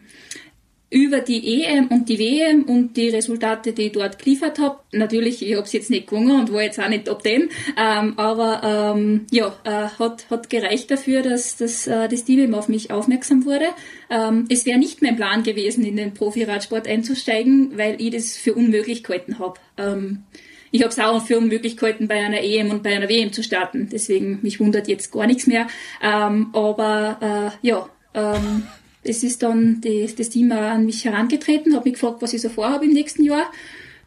über 0.93 1.21
die 1.21 1.63
EM 1.63 1.87
und 1.87 2.07
die 2.07 2.19
WM 2.19 2.63
und 2.63 2.95
die 2.95 3.09
Resultate, 3.09 3.73
die 3.73 3.87
ich 3.87 3.91
dort 3.93 4.19
geliefert 4.19 4.59
habe. 4.59 4.79
Natürlich, 4.91 5.41
ich 5.41 5.55
habe 5.55 5.63
es 5.63 5.73
jetzt 5.73 5.89
nicht 5.89 6.07
gewonnen 6.07 6.39
und 6.39 6.53
war 6.53 6.61
jetzt 6.61 6.79
auch 6.79 6.87
nicht 6.87 7.05
Top 7.05 7.23
10, 7.23 7.49
ähm, 7.77 8.13
aber 8.17 8.93
ähm, 8.95 9.25
ja, 9.31 9.55
äh, 9.63 9.87
hat, 9.97 10.29
hat 10.29 10.51
gereicht 10.51 10.91
dafür, 10.91 11.23
dass, 11.23 11.57
dass 11.57 11.87
äh, 11.87 12.07
das 12.07 12.25
Team 12.25 12.53
auf 12.53 12.69
mich 12.69 12.91
aufmerksam 12.91 13.45
wurde. 13.45 13.65
Ähm, 14.11 14.45
es 14.49 14.67
wäre 14.67 14.77
nicht 14.77 15.01
mein 15.01 15.15
Plan 15.15 15.41
gewesen, 15.41 15.83
in 15.83 15.95
den 15.95 16.13
Profi-Radsport 16.13 16.87
einzusteigen, 16.87 17.75
weil 17.75 17.99
ich 17.99 18.11
das 18.11 18.37
für 18.37 18.53
unmöglich 18.53 19.03
gehalten 19.03 19.39
habe. 19.39 19.59
Ähm, 19.77 20.23
ich 20.69 20.81
habe 20.81 20.91
es 20.91 20.99
auch 20.99 21.25
für 21.25 21.39
unmöglich 21.39 21.75
gehalten, 21.75 22.07
bei 22.07 22.23
einer 22.23 22.41
EM 22.41 22.69
und 22.69 22.83
bei 22.83 22.95
einer 22.95 23.09
WM 23.09 23.33
zu 23.33 23.41
starten. 23.41 23.89
Deswegen, 23.91 24.39
mich 24.43 24.59
wundert 24.59 24.87
jetzt 24.87 25.11
gar 25.11 25.25
nichts 25.25 25.47
mehr. 25.47 25.67
Ähm, 26.03 26.49
aber 26.53 27.51
äh, 27.63 27.67
ja, 27.67 27.89
ähm, 28.13 28.67
es 29.03 29.23
ist 29.23 29.43
dann 29.43 29.81
die, 29.81 30.07
das 30.15 30.29
Team 30.29 30.51
an 30.51 30.85
mich 30.85 31.05
herangetreten, 31.05 31.75
habe 31.75 31.89
mich 31.89 31.99
gefragt, 31.99 32.21
was 32.21 32.33
ich 32.33 32.41
so 32.41 32.49
vorhabe 32.49 32.85
im 32.85 32.93
nächsten 32.93 33.23
Jahr. 33.23 33.51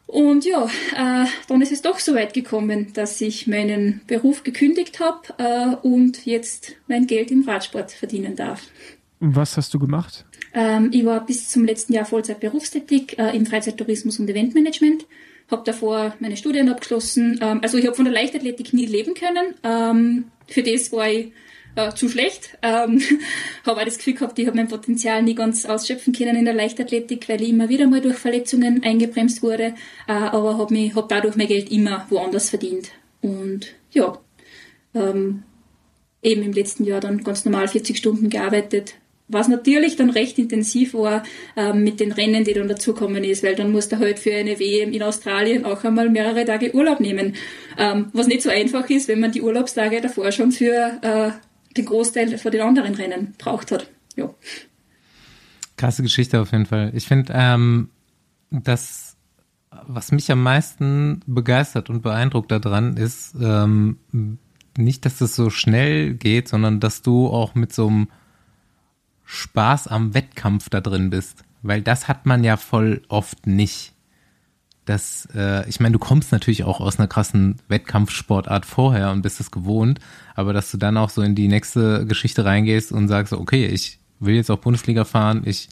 Und 0.06 0.44
ja, 0.44 0.66
äh, 0.94 1.26
dann 1.48 1.60
ist 1.62 1.72
es 1.72 1.82
doch 1.82 1.98
so 1.98 2.14
weit 2.14 2.32
gekommen, 2.32 2.92
dass 2.94 3.20
ich 3.20 3.46
meinen 3.48 4.00
Beruf 4.06 4.44
gekündigt 4.44 5.00
habe 5.00 5.20
äh, 5.38 5.76
und 5.86 6.24
jetzt 6.26 6.76
mein 6.86 7.08
Geld 7.08 7.32
im 7.32 7.42
Radsport 7.42 7.90
verdienen 7.90 8.36
darf. 8.36 8.62
Was 9.18 9.56
hast 9.56 9.74
du 9.74 9.78
gemacht? 9.78 10.24
Ähm, 10.54 10.90
ich 10.92 11.04
war 11.04 11.24
bis 11.26 11.48
zum 11.48 11.64
letzten 11.64 11.92
Jahr 11.92 12.04
Vollzeit 12.04 12.38
berufstätig 12.38 13.18
äh, 13.18 13.36
im 13.36 13.46
Freizeittourismus 13.46 14.20
und 14.20 14.30
Eventmanagement. 14.30 15.06
Habe 15.50 15.62
davor 15.64 16.14
meine 16.20 16.36
Studien 16.36 16.68
abgeschlossen. 16.68 17.40
Ähm, 17.42 17.60
also 17.62 17.76
ich 17.76 17.86
habe 17.86 17.96
von 17.96 18.04
der 18.04 18.14
Leichtathletik 18.14 18.72
nie 18.72 18.86
leben 18.86 19.14
können. 19.14 19.54
Ähm, 19.64 20.24
für 20.46 20.62
das 20.62 20.92
war 20.92 21.08
ich 21.10 21.32
äh, 21.76 21.94
zu 21.94 22.08
schlecht. 22.08 22.58
Ähm, 22.62 23.00
habe 23.66 23.80
auch 23.80 23.84
das 23.84 23.98
Gefühl 23.98 24.14
gehabt, 24.14 24.38
ich 24.38 24.46
habe 24.46 24.56
mein 24.56 24.68
Potenzial 24.68 25.22
nie 25.22 25.34
ganz 25.34 25.64
ausschöpfen 25.66 26.12
können 26.12 26.36
in 26.36 26.44
der 26.44 26.54
Leichtathletik, 26.54 27.28
weil 27.28 27.42
ich 27.42 27.50
immer 27.50 27.68
wieder 27.68 27.86
mal 27.86 28.00
durch 28.00 28.16
Verletzungen 28.16 28.82
eingebremst 28.82 29.42
wurde, 29.42 29.74
äh, 30.08 30.12
aber 30.12 30.58
habe 30.58 30.90
hab 30.94 31.08
dadurch 31.08 31.36
mein 31.36 31.48
Geld 31.48 31.70
immer 31.70 32.06
woanders 32.10 32.50
verdient. 32.50 32.90
Und 33.22 33.74
ja, 33.92 34.18
ähm, 34.94 35.42
eben 36.22 36.42
im 36.42 36.52
letzten 36.52 36.84
Jahr 36.84 37.00
dann 37.00 37.22
ganz 37.22 37.44
normal 37.44 37.68
40 37.68 37.96
Stunden 37.96 38.30
gearbeitet, 38.30 38.94
was 39.28 39.48
natürlich 39.48 39.96
dann 39.96 40.10
recht 40.10 40.38
intensiv 40.38 40.94
war 40.94 41.24
ähm, 41.56 41.82
mit 41.82 41.98
den 41.98 42.12
Rennen, 42.12 42.44
die 42.44 42.52
dann 42.52 42.68
dazukommen 42.68 43.24
ist, 43.24 43.42
weil 43.42 43.56
dann 43.56 43.72
musste 43.72 43.98
halt 43.98 44.18
für 44.18 44.32
eine 44.32 44.58
WM 44.60 44.92
in 44.92 45.02
Australien 45.02 45.64
auch 45.64 45.82
einmal 45.82 46.08
mehrere 46.10 46.44
Tage 46.44 46.74
Urlaub 46.74 47.00
nehmen, 47.00 47.34
ähm, 47.76 48.06
was 48.12 48.28
nicht 48.28 48.42
so 48.42 48.50
einfach 48.50 48.88
ist, 48.88 49.08
wenn 49.08 49.20
man 49.20 49.32
die 49.32 49.42
Urlaubstage 49.42 50.00
davor 50.00 50.30
schon 50.30 50.52
für 50.52 50.98
äh, 51.02 51.30
den 51.76 51.84
Großteil 51.84 52.38
von 52.38 52.52
den 52.52 52.62
anderen 52.62 52.94
Rennen 52.94 53.34
braucht 53.38 53.72
hat. 53.72 53.90
Ja. 54.16 54.30
Krasse 55.76 56.02
Geschichte 56.02 56.40
auf 56.40 56.52
jeden 56.52 56.66
Fall. 56.66 56.90
Ich 56.94 57.06
finde, 57.06 57.32
ähm, 57.34 57.90
das, 58.50 59.16
was 59.86 60.12
mich 60.12 60.30
am 60.32 60.42
meisten 60.42 61.20
begeistert 61.26 61.90
und 61.90 62.02
beeindruckt 62.02 62.50
daran, 62.50 62.96
ist 62.96 63.34
ähm, 63.40 63.98
nicht, 64.76 65.04
dass 65.04 65.18
das 65.18 65.36
so 65.36 65.50
schnell 65.50 66.14
geht, 66.14 66.48
sondern 66.48 66.80
dass 66.80 67.02
du 67.02 67.28
auch 67.28 67.54
mit 67.54 67.72
so 67.72 67.88
einem 67.88 68.08
Spaß 69.24 69.88
am 69.88 70.14
Wettkampf 70.14 70.68
da 70.70 70.80
drin 70.80 71.10
bist. 71.10 71.44
Weil 71.62 71.82
das 71.82 72.08
hat 72.08 72.26
man 72.26 72.44
ja 72.44 72.56
voll 72.56 73.02
oft 73.08 73.46
nicht. 73.46 73.92
Das, 74.86 75.28
äh, 75.34 75.68
ich 75.68 75.80
meine, 75.80 75.92
du 75.92 75.98
kommst 75.98 76.30
natürlich 76.30 76.62
auch 76.62 76.80
aus 76.80 76.98
einer 76.98 77.08
krassen 77.08 77.56
Wettkampfsportart 77.68 78.64
vorher 78.64 79.10
und 79.10 79.22
bist 79.22 79.40
es 79.40 79.50
gewohnt, 79.50 79.98
aber 80.36 80.52
dass 80.52 80.70
du 80.70 80.78
dann 80.78 80.96
auch 80.96 81.10
so 81.10 81.22
in 81.22 81.34
die 81.34 81.48
nächste 81.48 82.06
Geschichte 82.06 82.44
reingehst 82.44 82.92
und 82.92 83.08
sagst, 83.08 83.32
okay, 83.32 83.66
ich 83.66 83.98
will 84.20 84.36
jetzt 84.36 84.50
auch 84.50 84.58
Bundesliga 84.58 85.04
fahren, 85.04 85.42
ich 85.44 85.68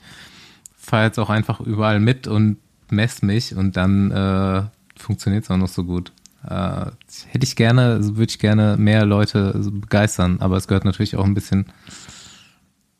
fahre 0.76 1.06
jetzt 1.06 1.18
auch 1.18 1.30
einfach 1.30 1.60
überall 1.60 2.00
mit 2.00 2.26
und 2.26 2.58
mess 2.90 3.22
mich 3.22 3.54
und 3.54 3.76
dann 3.76 4.10
äh, 4.10 4.62
funktioniert 4.96 5.44
es 5.44 5.50
auch 5.50 5.56
noch 5.56 5.68
so 5.68 5.84
gut. 5.84 6.12
Äh, 6.46 6.86
hätte 7.28 7.44
ich 7.44 7.54
gerne, 7.54 8.16
würde 8.16 8.30
ich 8.30 8.40
gerne 8.40 8.76
mehr 8.76 9.06
Leute 9.06 9.52
begeistern, 9.72 10.38
aber 10.40 10.56
es 10.56 10.66
gehört 10.66 10.84
natürlich 10.84 11.14
auch 11.16 11.24
ein 11.24 11.34
bisschen 11.34 11.66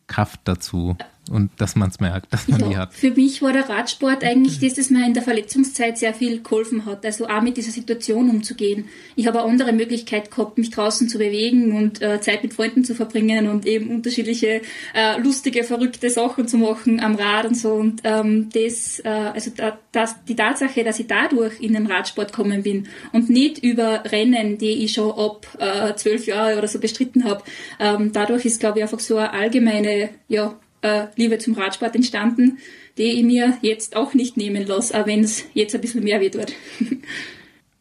Kraft 0.07 0.41
dazu 0.45 0.97
und 1.31 1.51
dass 1.59 1.75
man 1.75 1.89
es 1.89 2.01
merkt, 2.01 2.33
dass 2.33 2.49
man 2.49 2.61
ja, 2.61 2.69
die 2.69 2.77
hat. 2.77 2.95
Für 2.95 3.11
mich 3.11 3.41
war 3.41 3.53
der 3.53 3.69
Radsport 3.69 4.23
eigentlich 4.23 4.61
das, 4.61 4.75
das 4.75 4.91
mir 4.91 5.07
in 5.07 5.15
der 5.15 5.23
Verletzungszeit 5.23 5.97
sehr 5.97 6.13
viel 6.13 6.43
geholfen 6.43 6.85
hat, 6.85 7.05
also 7.05 7.27
auch 7.27 7.41
mit 7.41 7.57
dieser 7.57 7.71
Situation 7.71 8.29
umzugehen. 8.29 8.87
Ich 9.17 9.27
habe 9.27 9.41
eine 9.41 9.51
andere 9.51 9.73
Möglichkeit 9.73 10.31
gehabt, 10.31 10.59
mich 10.59 10.71
draußen 10.71 11.09
zu 11.09 11.19
bewegen 11.19 11.73
und 11.73 12.03
äh, 12.03 12.21
Zeit 12.21 12.43
mit 12.43 12.55
Freunden 12.55 12.85
zu 12.85 12.95
verbringen 12.95 13.49
und 13.49 13.67
eben 13.67 13.91
unterschiedliche 13.91 14.61
äh, 14.95 15.21
lustige, 15.21 15.65
verrückte 15.65 16.11
Sachen 16.11 16.47
zu 16.47 16.59
machen 16.59 17.01
am 17.01 17.15
Rad 17.15 17.47
und 17.47 17.57
so. 17.57 17.73
Und 17.73 18.03
ähm, 18.05 18.51
das, 18.53 19.01
äh, 19.01 19.09
also 19.09 19.51
da, 19.57 19.79
das, 19.93 20.25
die 20.25 20.37
Tatsache, 20.37 20.85
dass 20.85 20.99
ich 20.99 21.07
dadurch 21.07 21.61
in 21.61 21.73
den 21.73 21.87
Radsport 21.87 22.33
gekommen 22.33 22.63
bin 22.63 22.89
und 23.13 23.31
nicht 23.31 23.63
über 23.63 24.05
Rennen, 24.05 24.59
die 24.59 24.85
ich 24.85 24.93
schon 24.93 25.11
ab 25.13 25.47
äh, 25.59 25.95
zwölf 25.95 26.27
Jahre 26.27 26.59
oder 26.59 26.69
so 26.69 26.79
bestritten 26.79 27.25
habe, 27.25 27.43
ähm, 27.81 28.13
dadurch 28.13 28.45
ist, 28.45 28.61
glaube 28.61 28.79
ich, 28.79 28.83
einfach 28.83 29.01
so 29.01 29.17
eine 29.17 29.33
allgemeine, 29.33 30.11
ja, 30.29 30.59
äh, 30.85 31.07
Liebe 31.17 31.39
zum 31.39 31.55
Radsport 31.55 31.97
entstanden, 31.97 32.59
die 32.99 33.05
ich 33.05 33.25
mir 33.25 33.55
jetzt 33.63 33.97
auch 33.97 34.15
nicht 34.15 34.37
nehmen 34.37 34.67
lasse, 34.67 35.01
auch 35.01 35.07
wenn 35.07 35.21
es 35.21 35.45
jetzt 35.55 35.75
ein 35.75 35.81
bisschen 35.81 36.05
mehr 36.05 36.21
wird. 36.21 36.37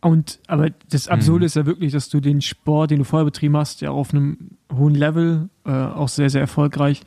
Und 0.02 0.40
aber 0.48 0.70
das 0.90 1.08
Absurde 1.08 1.44
mhm. 1.44 1.46
ist 1.46 1.56
ja 1.56 1.66
wirklich, 1.66 1.92
dass 1.92 2.10
du 2.10 2.20
den 2.20 2.42
Sport, 2.42 2.92
den 2.92 3.00
du 3.00 3.04
vorher 3.06 3.26
betrieben 3.26 3.56
hast, 3.56 3.82
ja 3.82 3.92
auf 3.92 4.14
einem 4.14 4.52
hohen 4.74 4.96
Level, 4.96 5.50
äh, 5.66 5.72
auch 5.72 6.10
sehr, 6.10 6.30
sehr 6.30 6.42
erfolgreich, 6.42 7.02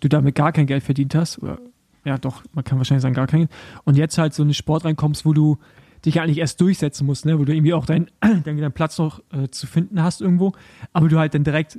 du 0.00 0.08
damit 0.08 0.34
gar 0.34 0.52
kein 0.52 0.66
Geld 0.66 0.82
verdient 0.82 1.14
hast. 1.14 1.42
Oder, 1.42 1.58
ja, 2.04 2.18
doch, 2.18 2.42
man 2.52 2.64
kann 2.64 2.76
wahrscheinlich 2.78 3.02
sagen, 3.02 3.14
gar 3.14 3.26
kein 3.26 3.40
Geld. 3.40 3.50
Und 3.84 3.96
jetzt 3.96 4.18
halt 4.18 4.34
so 4.34 4.42
in 4.42 4.48
den 4.48 4.54
Sport 4.54 4.84
reinkommst, 4.84 5.24
wo 5.24 5.32
du 5.32 5.58
dich 6.04 6.20
eigentlich 6.20 6.38
erst 6.38 6.60
durchsetzen 6.60 7.06
musst, 7.06 7.24
ne? 7.24 7.38
wo 7.38 7.44
du 7.44 7.52
irgendwie 7.54 7.72
auch 7.72 7.86
deinen 7.86 8.10
dein 8.44 8.72
Platz 8.72 8.98
noch 8.98 9.22
äh, 9.32 9.48
zu 9.48 9.66
finden 9.66 10.02
hast 10.02 10.20
irgendwo, 10.20 10.52
aber 10.92 11.08
du 11.08 11.18
halt 11.18 11.34
dann 11.34 11.44
direkt 11.44 11.78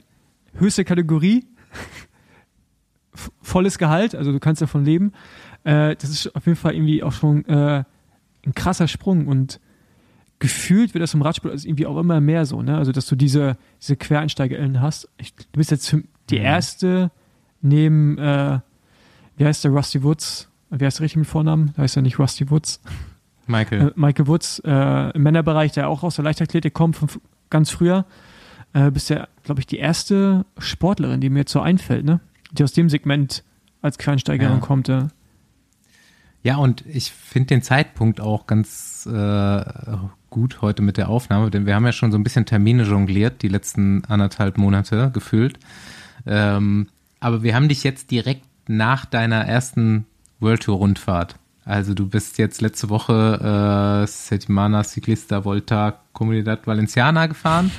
höchste 0.54 0.84
Kategorie 0.84 1.46
volles 3.42 3.78
Gehalt, 3.78 4.16
also 4.16 4.32
du 4.32 4.40
kannst 4.40 4.62
davon 4.62 4.86
leben. 4.86 5.14
Äh, 5.64 5.96
das 5.96 6.10
ist 6.10 6.36
auf 6.36 6.46
jeden 6.46 6.58
Fall 6.58 6.74
irgendwie 6.74 7.04
auch 7.04 7.12
schon 7.12 7.46
äh, 7.46 7.84
ein 8.46 8.54
krasser 8.54 8.88
Sprung 8.88 9.28
und 9.28 9.60
gefühlt 10.40 10.94
wird 10.94 11.02
das 11.02 11.14
im 11.14 11.22
Radsport 11.22 11.54
also 11.54 11.68
irgendwie 11.68 11.86
auch 11.86 11.98
immer 11.98 12.20
mehr 12.22 12.46
so, 12.46 12.62
ne? 12.62 12.78
Also 12.78 12.92
dass 12.92 13.06
du 13.08 13.16
diese, 13.16 13.58
diese 13.82 13.96
QuereinsteigerInnen 13.96 14.82
hast. 14.82 15.10
Ich, 15.18 15.34
du 15.36 15.46
bist 15.54 15.72
jetzt 15.72 15.96
die 16.30 16.40
mhm. 16.40 16.46
erste 16.46 17.12
neben, 17.62 18.18
äh, 18.18 18.60
wie 19.38 19.46
heißt 19.46 19.64
der, 19.64 19.72
Rusty 19.72 20.04
Woods? 20.04 20.50
Wie 20.70 20.86
heißt 20.86 21.00
der 21.00 21.04
richtig 21.04 21.18
mit 21.18 21.28
Vornamen? 21.28 21.74
Da 21.76 21.84
heißt 21.84 21.96
er 21.96 22.02
nicht 22.02 22.20
Rusty 22.20 22.50
Woods. 22.50 22.82
Michael. 23.48 23.90
Äh, 23.90 23.92
Michael 23.96 24.28
Woods, 24.28 24.60
äh, 24.66 25.12
im 25.12 25.24
Männerbereich, 25.24 25.72
der 25.72 25.90
auch 25.90 26.04
aus 26.04 26.16
der 26.16 26.26
Leichtathletik 26.26 26.74
kommt, 26.74 26.96
von 26.96 27.10
ganz 27.50 27.70
früher. 27.70 28.06
Äh, 28.74 28.92
bist 28.92 29.10
ja, 29.10 29.28
glaube 29.44 29.62
ich, 29.62 29.68
die 29.68 29.78
erste 29.78 30.46
Sportlerin, 30.58 31.22
die 31.22 31.30
mir 31.30 31.40
jetzt 31.40 31.52
so 31.52 31.62
einfällt, 31.62 32.06
ne? 32.06 32.20
Die 32.60 32.64
aus 32.64 32.74
dem 32.74 32.90
Segment 32.90 33.44
als 33.82 33.98
Quereinsteigerin 33.98 34.56
ja. 34.56 34.60
kommt. 34.60 34.88
Ja. 34.88 35.08
ja, 36.44 36.56
und 36.58 36.84
ich 36.88 37.12
finde 37.12 37.48
den 37.48 37.62
Zeitpunkt 37.62 38.20
auch 38.20 38.48
ganz 38.48 39.08
äh, 39.12 39.64
gut 40.30 40.62
heute 40.62 40.82
mit 40.82 40.98
der 40.98 41.10
Aufnahme, 41.10 41.52
denn 41.52 41.66
wir 41.66 41.76
haben 41.76 41.86
ja 41.86 41.92
schon 41.92 42.12
so 42.12 42.18
ein 42.18 42.24
bisschen 42.24 42.46
Termine 42.46 42.84
jongliert, 42.84 43.42
die 43.42 43.48
letzten 43.48 44.04
anderthalb 44.06 44.58
Monate 44.58 45.12
gefühlt. 45.14 45.60
Ähm, 46.26 46.88
aber 47.20 47.44
wir 47.44 47.56
haben 47.56 47.70
dich 47.70 47.84
jetzt 47.84 48.12
direkt 48.12 48.46
nach 48.68 49.06
deiner 49.06 49.46
ersten 49.46 50.06
World 50.40 50.64
Tour 50.64 50.78
Rundfahrt. 50.78 51.36
Also 51.64 51.94
du 51.94 52.08
bist 52.08 52.38
jetzt 52.38 52.62
letzte 52.62 52.90
Woche 52.90 54.04
äh, 54.04 54.08
Settimana 54.08 54.84
Ciclista 54.84 55.46
Volta 55.46 56.00
Comunidad 56.14 56.68
Valenciana 56.68 57.26
gefahren 57.26 57.72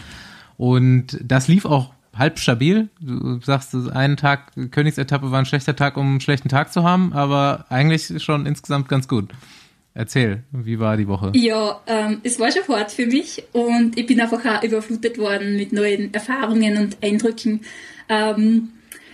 und 0.57 1.18
das 1.22 1.47
lief 1.47 1.64
auch 1.64 1.93
halb 2.19 2.39
stabil. 2.39 2.89
Du 3.01 3.41
sagst, 3.41 3.75
einen 3.75 4.17
Tag 4.17 4.53
Königsetappe 4.71 5.31
war 5.31 5.39
ein 5.39 5.47
schlechter 5.47 5.77
Tag, 5.77 5.97
um 5.97 6.07
einen 6.07 6.21
schlechten 6.21 6.49
Tag 6.49 6.73
zu 6.73 6.83
haben, 6.83 7.12
aber 7.12 7.67
eigentlich 7.69 8.23
schon 8.23 8.47
insgesamt 8.47 8.89
ganz 8.89 9.09
gut. 9.09 9.31
Erzähl, 9.95 10.43
wie 10.53 10.79
war 10.79 10.99
die 10.99 11.09
Woche? 11.09 11.33
Ja, 11.35 11.81
ähm, 11.87 12.21
es 12.23 12.39
war 12.39 12.53
schon 12.53 12.69
hart 12.69 12.93
für 12.93 13.07
mich 13.07 13.45
und 13.53 13.99
ich 13.99 14.07
bin 14.07 14.21
einfach 14.21 14.45
auch 14.45 14.62
überflutet 14.62 15.17
worden 15.17 15.57
mit 15.57 15.73
neuen 15.73 16.12
Erfahrungen 16.12 16.77
und 16.77 16.99
Eindrücken. 17.03 17.62
Ähm, 18.11 18.69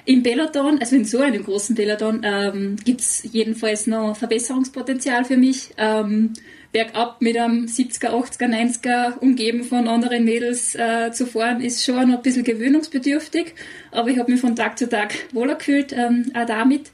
Im 0.04 0.24
Peloton, 0.24 0.80
also 0.80 0.96
in 0.96 1.04
so 1.04 1.20
einem 1.20 1.44
großen 1.44 1.76
Peloton, 1.76 2.22
ähm, 2.24 2.74
gibt 2.84 3.00
es 3.00 3.22
jedenfalls 3.32 3.86
noch 3.86 4.16
Verbesserungspotenzial 4.16 5.24
für 5.24 5.36
mich. 5.36 5.72
Ähm, 5.78 6.32
bergab 6.72 7.20
mit 7.20 7.36
einem 7.36 7.66
70er, 7.66 8.10
80er, 8.10 8.48
90er 8.48 9.18
umgeben 9.18 9.62
von 9.62 9.86
anderen 9.86 10.24
Mädels 10.24 10.74
äh, 10.74 11.12
zu 11.12 11.26
fahren, 11.26 11.60
ist 11.60 11.84
schon 11.84 12.08
noch 12.08 12.16
ein 12.16 12.22
bisschen 12.22 12.44
gewöhnungsbedürftig. 12.44 13.54
Aber 13.90 14.08
ich 14.08 14.18
habe 14.18 14.32
mich 14.32 14.40
von 14.40 14.56
Tag 14.56 14.78
zu 14.78 14.88
Tag 14.88 15.14
wohler 15.32 15.56
gefühlt, 15.56 15.92
ähm, 15.92 16.32
auch 16.34 16.46
damit. 16.46 16.90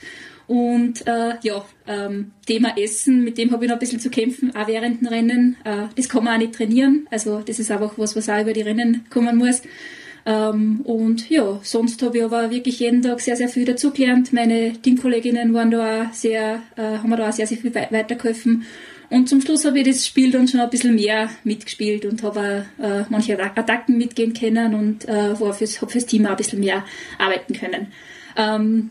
Und 0.49 1.07
äh, 1.07 1.35
ja, 1.43 1.65
ähm, 1.87 2.33
Thema 2.47 2.77
Essen, 2.79 3.23
mit 3.23 3.37
dem 3.37 3.51
habe 3.53 3.65
ich 3.65 3.69
noch 3.69 3.77
ein 3.77 3.81
bisschen 3.81 4.01
zu 4.01 4.11
kämpfen, 4.11 4.57
auch 4.57 4.67
während 4.67 5.03
dem 5.03 5.09
Rennen. 5.09 5.57
Äh, 5.65 5.89
das 5.95 6.09
kann 6.09 6.25
man 6.25 6.35
auch 6.35 6.39
nicht 6.39 6.55
trainieren. 6.55 7.07
Also 7.11 7.41
das 7.41 7.59
ist 7.59 7.71
einfach 7.71 7.93
was, 7.99 8.17
was 8.17 8.29
auch 8.29 8.41
über 8.41 8.55
die 8.55 8.63
Rennen 8.63 9.05
kommen 9.11 9.37
muss. 9.37 9.63
Ähm, 10.25 10.81
und 10.85 11.29
ja, 11.31 11.61
sonst 11.63 12.03
habe 12.03 12.19
ich 12.19 12.25
aber 12.25 12.51
wirklich 12.51 12.81
jeden 12.81 13.03
Tag 13.03 13.21
sehr, 13.21 13.37
sehr 13.37 13.49
viel 13.49 13.67
dazugelernt. 13.67 14.33
Meine 14.33 14.73
Teamkolleginnen 14.73 15.55
waren 15.55 15.71
da 15.71 16.03
auch 16.03 16.13
sehr, 16.13 16.63
äh, 16.77 16.83
haben 16.83 17.11
mir 17.11 17.17
da 17.17 17.29
auch 17.29 17.33
sehr, 17.33 17.47
sehr 17.47 17.59
viel 17.59 17.75
weitergeholfen. 17.75 18.65
Und 19.11 19.29
zum 19.29 19.41
Schluss 19.41 19.65
habe 19.65 19.79
ich 19.79 19.87
das 19.87 20.07
Spiel 20.07 20.31
dann 20.31 20.49
schon 20.49 20.61
ein 20.61 20.71
bisschen 20.71 20.95
mehr 20.95 21.31
mitgespielt 21.45 22.05
und 22.05 22.23
habe 22.23 22.67
äh, 22.79 23.05
manche 23.09 23.39
Attacken 23.39 23.97
mitgehen 23.97 24.35
können 24.35 24.75
und 24.75 25.09
äh, 25.09 25.39
war 25.41 25.55
fürs, 25.55 25.81
hab 25.81 25.91
fürs 25.91 26.07
Team 26.07 26.27
auch 26.27 26.31
ein 26.31 26.37
bisschen 26.37 26.61
mehr 26.61 26.85
arbeiten 27.19 27.55
können. 27.55 27.89
Ähm, 28.37 28.91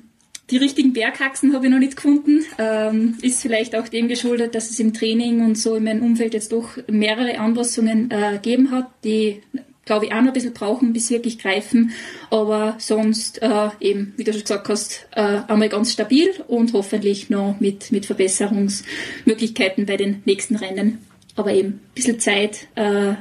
die 0.49 0.57
richtigen 0.57 0.93
Berghaxen 0.93 1.53
habe 1.53 1.65
ich 1.65 1.71
noch 1.71 1.79
nicht 1.79 1.97
gefunden. 1.97 2.45
Ähm, 2.57 3.17
ist 3.21 3.41
vielleicht 3.41 3.75
auch 3.75 3.89
dem 3.89 4.07
geschuldet, 4.07 4.55
dass 4.55 4.69
es 4.69 4.79
im 4.79 4.93
Training 4.93 5.43
und 5.43 5.57
so 5.57 5.75
in 5.75 5.83
meinem 5.83 6.03
Umfeld 6.03 6.33
jetzt 6.33 6.51
doch 6.51 6.77
mehrere 6.87 7.37
Anpassungen 7.37 8.09
äh, 8.09 8.33
gegeben 8.33 8.71
hat, 8.71 8.89
die 9.03 9.41
glaube 9.87 10.05
ich, 10.05 10.11
auch 10.11 10.21
noch 10.21 10.27
ein 10.27 10.33
bisschen 10.33 10.53
brauchen, 10.53 10.93
bis 10.93 11.07
sie 11.07 11.15
wirklich 11.15 11.39
greifen. 11.39 11.91
Aber 12.29 12.75
sonst 12.77 13.41
äh, 13.41 13.69
eben, 13.79 14.13
wie 14.17 14.23
du 14.23 14.33
schon 14.33 14.41
gesagt 14.41 14.69
hast, 14.69 15.07
äh, 15.15 15.39
einmal 15.47 15.69
ganz 15.69 15.93
stabil 15.93 16.29
und 16.47 16.73
hoffentlich 16.73 17.31
noch 17.31 17.55
mit, 17.59 17.91
mit 17.91 18.05
Verbesserungsmöglichkeiten 18.05 19.87
bei 19.87 19.97
den 19.97 20.21
nächsten 20.25 20.55
Rennen. 20.55 20.99
Aber 21.35 21.51
eben 21.51 21.69
ein 21.69 21.81
bisschen 21.95 22.19
Zeit 22.19 22.67
äh, 22.75 23.13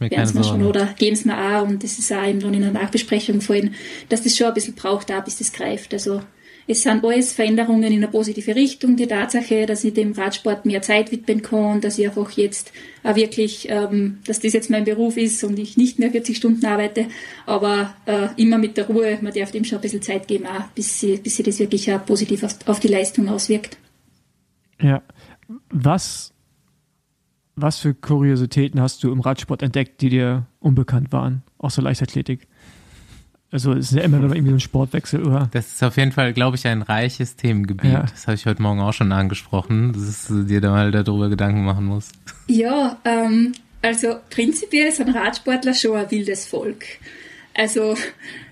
mir 0.00 0.08
keine 0.08 0.44
schon 0.44 0.64
oder 0.64 0.86
geben 0.98 1.14
es 1.14 1.24
mir 1.24 1.36
auch 1.36 1.62
und 1.62 1.84
das 1.84 1.98
ist 1.98 2.10
auch 2.10 2.26
eben 2.26 2.40
dann 2.40 2.54
in 2.54 2.62
der 2.62 2.72
Nachbesprechung 2.72 3.42
vorhin, 3.42 3.74
dass 4.08 4.22
das 4.22 4.36
schon 4.36 4.46
ein 4.46 4.54
bisschen 4.54 4.74
braucht, 4.74 5.10
da 5.10 5.20
bis 5.20 5.38
das 5.38 5.52
greift. 5.52 5.92
Also 5.92 6.22
es 6.68 6.82
sind 6.82 7.04
alles 7.04 7.32
Veränderungen 7.32 7.84
in 7.84 8.02
eine 8.02 8.08
positive 8.08 8.56
Richtung. 8.56 8.96
Die 8.96 9.06
Tatsache, 9.06 9.66
dass 9.66 9.84
ich 9.84 9.94
dem 9.94 10.12
Radsport 10.12 10.66
mehr 10.66 10.82
Zeit 10.82 11.12
widmen 11.12 11.42
kann, 11.42 11.80
dass 11.80 11.98
ich 11.98 12.06
einfach 12.06 12.30
jetzt 12.32 12.72
auch 13.04 13.14
wirklich, 13.14 13.68
ähm, 13.70 14.18
dass 14.26 14.40
das 14.40 14.52
jetzt 14.52 14.68
mein 14.68 14.84
Beruf 14.84 15.16
ist 15.16 15.44
und 15.44 15.58
ich 15.58 15.76
nicht 15.76 15.98
mehr 16.00 16.10
40 16.10 16.36
Stunden 16.36 16.66
arbeite, 16.66 17.06
aber 17.46 17.94
äh, 18.06 18.28
immer 18.36 18.58
mit 18.58 18.76
der 18.76 18.88
Ruhe. 18.88 19.18
Man 19.20 19.32
darf 19.32 19.52
dem 19.52 19.64
schon 19.64 19.78
ein 19.78 19.82
bisschen 19.82 20.02
Zeit 20.02 20.26
geben, 20.26 20.46
auch, 20.46 20.66
bis 20.74 20.98
sie, 20.98 21.18
bis 21.18 21.36
sie 21.36 21.44
das 21.44 21.60
wirklich 21.60 21.92
auch 21.92 22.04
positiv 22.04 22.42
auf, 22.42 22.56
auf 22.66 22.80
die 22.80 22.88
Leistung 22.88 23.28
auswirkt. 23.28 23.78
Ja. 24.80 25.02
Was, 25.70 26.32
was 27.54 27.78
für 27.78 27.94
Kuriositäten 27.94 28.80
hast 28.80 29.04
du 29.04 29.12
im 29.12 29.20
Radsport 29.20 29.62
entdeckt, 29.62 30.00
die 30.00 30.08
dir 30.08 30.46
unbekannt 30.58 31.12
waren, 31.12 31.42
außer 31.58 31.80
Leichtathletik? 31.80 32.48
Also 33.56 33.72
es 33.72 33.90
ist 33.90 33.96
ja 33.96 34.02
immer 34.02 34.18
noch 34.18 34.34
irgendwie 34.34 34.50
so 34.50 34.56
ein 34.56 34.60
Sportwechsel, 34.60 35.26
oder? 35.26 35.48
Das 35.50 35.66
ist 35.72 35.82
auf 35.82 35.96
jeden 35.96 36.12
Fall, 36.12 36.34
glaube 36.34 36.58
ich, 36.58 36.66
ein 36.66 36.82
reiches 36.82 37.36
Themengebiet. 37.36 37.90
Ja. 37.90 38.02
Das 38.02 38.26
habe 38.26 38.34
ich 38.34 38.44
heute 38.44 38.60
Morgen 38.60 38.80
auch 38.80 38.92
schon 38.92 39.12
angesprochen, 39.12 39.94
dass 39.94 40.26
du 40.26 40.42
dir 40.42 40.60
da 40.60 40.72
mal 40.72 40.90
darüber 40.90 41.30
Gedanken 41.30 41.64
machen 41.64 41.86
musst. 41.86 42.12
Ja, 42.48 43.00
ähm, 43.06 43.52
also 43.80 44.16
prinzipiell 44.28 44.88
ist 44.88 45.00
ein 45.00 45.08
Radsportler 45.08 45.72
schon 45.72 45.96
ein 45.96 46.10
wildes 46.10 46.44
Volk. 46.44 46.84
Also 47.54 47.96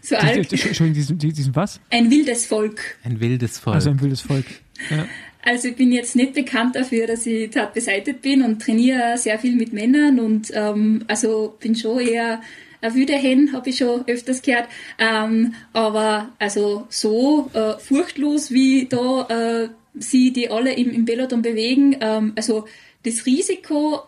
so 0.01 0.17
alt. 0.17 0.51
Entschuldigung, 0.51 0.95
diesen, 0.95 1.19
diesen 1.19 1.55
was? 1.55 1.81
Ein 1.91 2.11
wildes 2.11 2.47
Volk. 2.47 2.81
Ein 3.05 3.21
wildes 3.21 3.59
Volk. 3.59 3.75
Also 3.75 3.91
ein 3.91 4.01
wildes 4.01 4.23
Volk. 4.23 4.47
Ja. 4.89 5.05
Also 5.43 5.69
ich 5.69 5.77
bin 5.77 5.93
jetzt 5.93 6.17
nicht 6.17 6.33
bekannt 6.33 6.77
dafür, 6.77 7.07
dass 7.07 7.27
ich 7.27 7.53
zart 7.53 7.75
beseitigt 7.75 8.23
bin 8.23 8.41
und 8.41 8.63
trainiere 8.63 9.19
sehr 9.19 9.39
viel 9.39 9.55
mit 9.55 9.75
Männern 9.75 10.19
und 10.19 10.51
ähm, 10.55 11.05
also 11.09 11.59
bin 11.61 11.77
schon 11.77 12.01
eher 12.01 12.41
ein 12.85 12.95
wilder 12.95 13.17
Hen, 13.17 13.53
habe 13.53 13.71
ich 13.71 13.79
schon 13.79 14.07
öfters 14.07 14.43
gehört. 14.43 14.69
Ähm, 14.99 15.55
aber 15.73 16.29
also 16.39 16.87
so 16.91 17.51
äh, 17.55 17.79
furchtlos, 17.79 18.51
wie 18.51 18.87
da 18.87 19.27
äh, 19.65 19.69
sie 19.95 20.33
die 20.33 20.51
alle 20.51 20.75
im, 20.75 20.91
im 20.91 21.05
Peloton 21.05 21.43
bewegen, 21.43 21.97
ähm, 22.01 22.33
also 22.37 22.67
das 23.05 23.27
Risiko, 23.27 24.03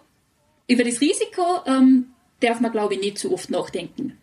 über 0.68 0.84
das 0.84 1.00
Risiko 1.00 1.60
ähm, 1.66 2.06
darf 2.40 2.60
man, 2.60 2.72
glaube 2.72 2.94
ich, 2.94 3.00
nicht 3.00 3.18
so 3.18 3.32
oft 3.32 3.50
nachdenken. 3.50 4.18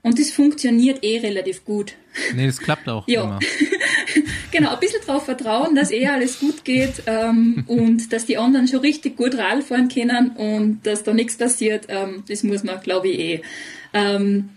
Und 0.00 0.18
das 0.18 0.30
funktioniert 0.30 1.04
eh 1.04 1.18
relativ 1.18 1.64
gut. 1.64 1.94
Nee, 2.34 2.46
das 2.46 2.58
klappt 2.58 2.88
auch 2.88 3.06
ja. 3.08 3.24
immer. 3.24 3.38
genau, 4.52 4.72
ein 4.72 4.80
bisschen 4.80 5.00
darauf 5.04 5.24
vertrauen, 5.24 5.74
dass 5.74 5.90
eh 5.90 6.06
alles 6.06 6.38
gut 6.38 6.64
geht 6.64 7.02
ähm, 7.06 7.64
und 7.66 8.12
dass 8.12 8.24
die 8.24 8.38
anderen 8.38 8.68
schon 8.68 8.80
richtig 8.80 9.16
gut 9.16 9.36
Rad 9.36 9.64
fahren 9.64 9.88
können 9.88 10.30
und 10.30 10.86
dass 10.86 11.02
da 11.02 11.12
nichts 11.12 11.36
passiert, 11.36 11.86
ähm, 11.88 12.22
das 12.28 12.42
muss 12.42 12.62
man, 12.62 12.80
glaube 12.80 13.08
ich, 13.08 13.18
eh. 13.18 13.42
Ähm, 13.92 14.50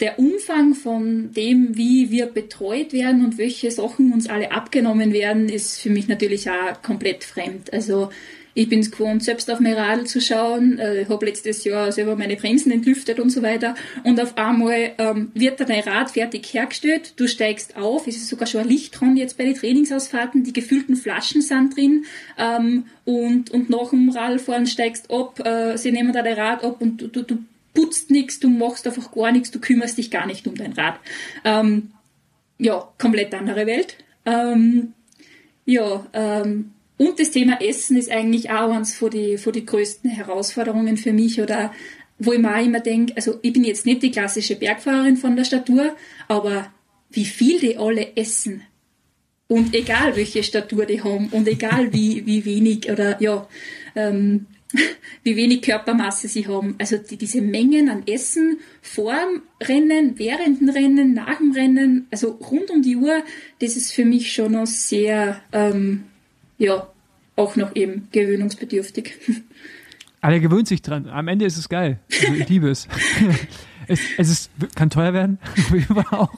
der 0.00 0.18
Umfang 0.18 0.74
von 0.74 1.32
dem, 1.32 1.76
wie 1.76 2.10
wir 2.10 2.26
betreut 2.26 2.92
werden 2.92 3.24
und 3.24 3.36
welche 3.36 3.70
Sachen 3.70 4.12
uns 4.12 4.28
alle 4.28 4.52
abgenommen 4.52 5.12
werden, 5.12 5.48
ist 5.48 5.80
für 5.80 5.90
mich 5.90 6.06
natürlich 6.06 6.48
auch 6.48 6.82
komplett 6.82 7.24
fremd. 7.24 7.72
Also 7.72 8.10
ich 8.54 8.68
bin 8.68 8.80
es 8.80 8.90
gewohnt, 8.90 9.22
selbst 9.22 9.50
auf 9.52 9.60
mein 9.60 9.74
Radl 9.74 10.04
zu 10.04 10.20
schauen. 10.20 10.78
Äh, 10.78 11.02
ich 11.02 11.08
habe 11.08 11.26
letztes 11.26 11.62
Jahr 11.62 11.92
selber 11.92 12.16
meine 12.16 12.34
Bremsen 12.36 12.72
entlüftet 12.72 13.20
und 13.20 13.30
so 13.30 13.42
weiter. 13.42 13.76
Und 14.02 14.20
auf 14.20 14.36
einmal 14.36 14.92
ähm, 14.98 15.30
wird 15.34 15.60
da 15.60 15.64
dein 15.64 15.82
Rad 15.82 16.10
fertig 16.10 16.52
hergestellt. 16.52 17.12
Du 17.16 17.28
steigst 17.28 17.76
auf. 17.76 18.08
Es 18.08 18.16
ist 18.16 18.28
sogar 18.28 18.46
schon 18.46 18.62
ein 18.62 18.68
Licht 18.68 19.00
dran 19.00 19.16
jetzt 19.16 19.38
bei 19.38 19.44
den 19.44 19.54
Trainingsausfahrten. 19.54 20.42
Die 20.42 20.52
gefüllten 20.52 20.96
Flaschen 20.96 21.40
sind 21.40 21.76
drin. 21.76 22.04
Ähm, 22.36 22.86
und, 23.04 23.50
und 23.50 23.70
nach 23.70 23.90
dem 23.90 24.10
Radfahren 24.10 24.66
steigst 24.66 25.08
ab. 25.08 25.38
Äh, 25.46 25.76
sie 25.76 25.92
nehmen 25.92 26.12
da 26.12 26.22
dein 26.22 26.34
Rad 26.34 26.64
ab 26.64 26.80
und 26.80 27.00
du, 27.00 27.06
du, 27.06 27.22
du 27.22 27.38
putzt 27.78 28.10
nichts, 28.10 28.40
du 28.40 28.48
machst 28.48 28.88
einfach 28.88 29.12
gar 29.12 29.30
nichts, 29.30 29.52
du 29.52 29.60
kümmerst 29.60 29.98
dich 29.98 30.10
gar 30.10 30.26
nicht 30.26 30.48
um 30.48 30.56
dein 30.56 30.72
Rad. 30.72 30.98
Ähm, 31.44 31.92
ja, 32.58 32.92
komplett 32.98 33.32
andere 33.34 33.66
Welt. 33.66 33.96
Ähm, 34.26 34.94
ja, 35.64 36.04
ähm, 36.12 36.72
und 36.96 37.20
das 37.20 37.30
Thema 37.30 37.60
Essen 37.62 37.96
ist 37.96 38.10
eigentlich 38.10 38.50
auch 38.50 38.72
eines 38.72 38.96
von 38.96 39.10
die, 39.10 39.38
von 39.38 39.52
die 39.52 39.64
größten 39.64 40.10
Herausforderungen 40.10 40.96
für 40.96 41.12
mich 41.12 41.40
oder 41.40 41.72
wo 42.18 42.32
ich 42.32 42.40
mir 42.40 42.52
auch 42.52 42.64
immer 42.64 42.80
denke, 42.80 43.14
also 43.14 43.38
ich 43.42 43.52
bin 43.52 43.62
jetzt 43.62 43.86
nicht 43.86 44.02
die 44.02 44.10
klassische 44.10 44.56
Bergfahrerin 44.56 45.16
von 45.16 45.36
der 45.36 45.44
Statur, 45.44 45.94
aber 46.26 46.72
wie 47.10 47.26
viel 47.26 47.60
die 47.60 47.78
alle 47.78 48.16
essen. 48.16 48.62
Und 49.46 49.72
egal 49.72 50.16
welche 50.16 50.42
Statur 50.42 50.84
die 50.84 51.00
haben 51.00 51.28
und 51.28 51.46
egal 51.46 51.92
wie, 51.92 52.26
wie 52.26 52.44
wenig 52.44 52.90
oder 52.90 53.22
ja, 53.22 53.46
ähm, 53.94 54.46
wie 55.22 55.36
wenig 55.36 55.62
Körpermasse 55.62 56.28
sie 56.28 56.46
haben. 56.46 56.74
Also 56.78 56.98
die, 56.98 57.16
diese 57.16 57.40
Mengen 57.40 57.88
an 57.88 58.06
Essen 58.06 58.58
vor 58.82 59.14
dem 59.14 59.42
Rennen, 59.66 60.18
während 60.18 60.60
dem 60.60 60.68
Rennen, 60.68 61.14
nach 61.14 61.38
dem 61.38 61.52
Rennen, 61.52 62.06
also 62.10 62.30
rund 62.32 62.70
um 62.70 62.82
die 62.82 62.96
Uhr, 62.96 63.22
das 63.60 63.76
ist 63.76 63.92
für 63.92 64.04
mich 64.04 64.32
schon 64.32 64.52
noch 64.52 64.66
sehr, 64.66 65.40
ähm, 65.52 66.04
ja, 66.58 66.88
auch 67.36 67.56
noch 67.56 67.74
eben 67.76 68.08
gewöhnungsbedürftig. 68.12 69.14
Alle 70.20 70.40
gewöhnt 70.40 70.66
sich 70.66 70.82
dran. 70.82 71.08
Am 71.08 71.28
Ende 71.28 71.44
ist 71.44 71.56
es 71.56 71.68
geil. 71.68 72.00
Also 72.10 72.34
ich 72.34 72.48
liebe 72.48 72.68
es. 72.68 72.88
es, 73.86 74.00
es 74.18 74.28
ist, 74.28 74.50
kann 74.74 74.90
teuer 74.90 75.14
werden, 75.14 75.38
auch, 76.10 76.32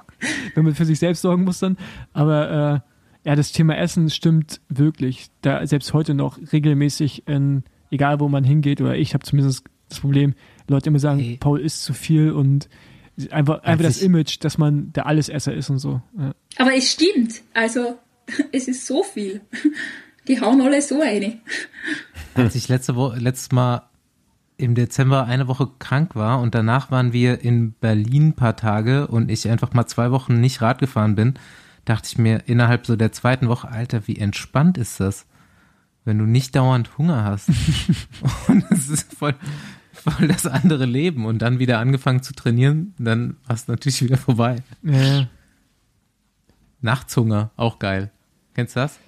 wenn 0.55 0.64
man 0.64 0.74
für 0.74 0.85
sich 0.85 0.99
selbst 0.99 1.22
sorgen 1.22 1.45
muss 1.45 1.61
dann. 1.61 1.78
Aber 2.12 2.85
äh, 3.24 3.28
ja, 3.28 3.37
das 3.37 3.53
Thema 3.53 3.76
Essen 3.76 4.11
stimmt 4.11 4.61
wirklich. 4.68 5.28
Da 5.41 5.66
selbst 5.66 5.95
heute 5.95 6.12
noch 6.12 6.39
regelmäßig 6.53 7.26
in 7.26 7.64
egal 7.91 8.20
wo 8.20 8.28
man 8.28 8.45
hingeht, 8.45 8.80
oder 8.80 8.97
ich 8.97 9.14
habe 9.14 9.24
zumindest 9.24 9.64
das 9.88 10.01
Problem, 10.01 10.34
Leute 10.68 10.88
immer 10.88 10.99
sagen, 10.99 11.20
hey. 11.20 11.36
Paul 11.38 11.61
isst 11.61 11.82
zu 11.82 11.93
viel 11.93 12.30
und 12.30 12.68
einfach, 13.30 13.62
einfach 13.62 13.84
das 13.84 14.03
Image, 14.03 14.38
dass 14.41 14.57
man 14.57 14.93
der 14.93 15.07
Allesesser 15.07 15.53
ist 15.53 15.68
und 15.70 15.78
so. 15.78 16.01
Ja. 16.18 16.32
Aber 16.57 16.74
es 16.74 16.91
stimmt. 16.93 17.43
Also, 17.55 17.99
es 18.53 18.68
ist 18.68 18.86
so 18.86 19.03
viel. 19.03 19.41
Die 20.28 20.41
hauen 20.41 20.61
alle 20.61 20.80
so 20.80 21.01
eine. 21.01 21.41
Als 22.34 22.55
ich 22.55 22.68
letzte 22.68 22.95
Woche, 22.95 23.18
letztes 23.18 23.51
Mal 23.53 23.88
im 24.57 24.74
Dezember 24.74 25.24
eine 25.24 25.49
Woche 25.49 25.68
krank 25.78 26.14
war 26.14 26.41
und 26.41 26.55
danach 26.55 26.91
waren 26.91 27.12
wir 27.12 27.41
in 27.41 27.72
Berlin 27.72 28.28
ein 28.28 28.36
paar 28.36 28.57
Tage 28.57 29.07
und 29.07 29.30
ich 29.30 29.49
einfach 29.49 29.72
mal 29.72 29.86
zwei 29.86 30.11
Wochen 30.11 30.38
nicht 30.38 30.61
Rad 30.61 30.78
gefahren 30.78 31.14
bin, 31.14 31.34
dachte 31.86 32.09
ich 32.12 32.18
mir 32.18 32.43
innerhalb 32.47 32.86
so 32.86 32.95
der 32.95 33.11
zweiten 33.11 33.49
Woche, 33.49 33.68
Alter, 33.68 34.07
wie 34.07 34.16
entspannt 34.16 34.76
ist 34.76 35.01
das? 35.01 35.26
Wenn 36.05 36.18
du 36.18 36.24
nicht 36.24 36.57
dauernd 36.57 36.96
Hunger 36.98 37.24
hast. 37.24 37.48
und 38.48 38.64
es 38.70 38.88
ist 38.88 39.14
voll, 39.14 39.34
voll 39.92 40.28
das 40.28 40.46
andere 40.46 40.86
Leben. 40.86 41.26
Und 41.26 41.40
dann 41.40 41.59
wieder 41.59 41.78
angefangen 41.78 42.22
zu 42.22 42.32
trainieren, 42.32 42.94
dann 42.98 43.36
war 43.46 43.55
es 43.55 43.68
natürlich 43.68 44.03
wieder 44.03 44.16
vorbei. 44.16 44.57
Ja. 44.82 45.28
Nachtshunger, 46.80 47.51
auch 47.57 47.78
geil. 47.78 48.11
Kennst 48.55 48.76
du 48.76 48.80
das? 48.80 48.98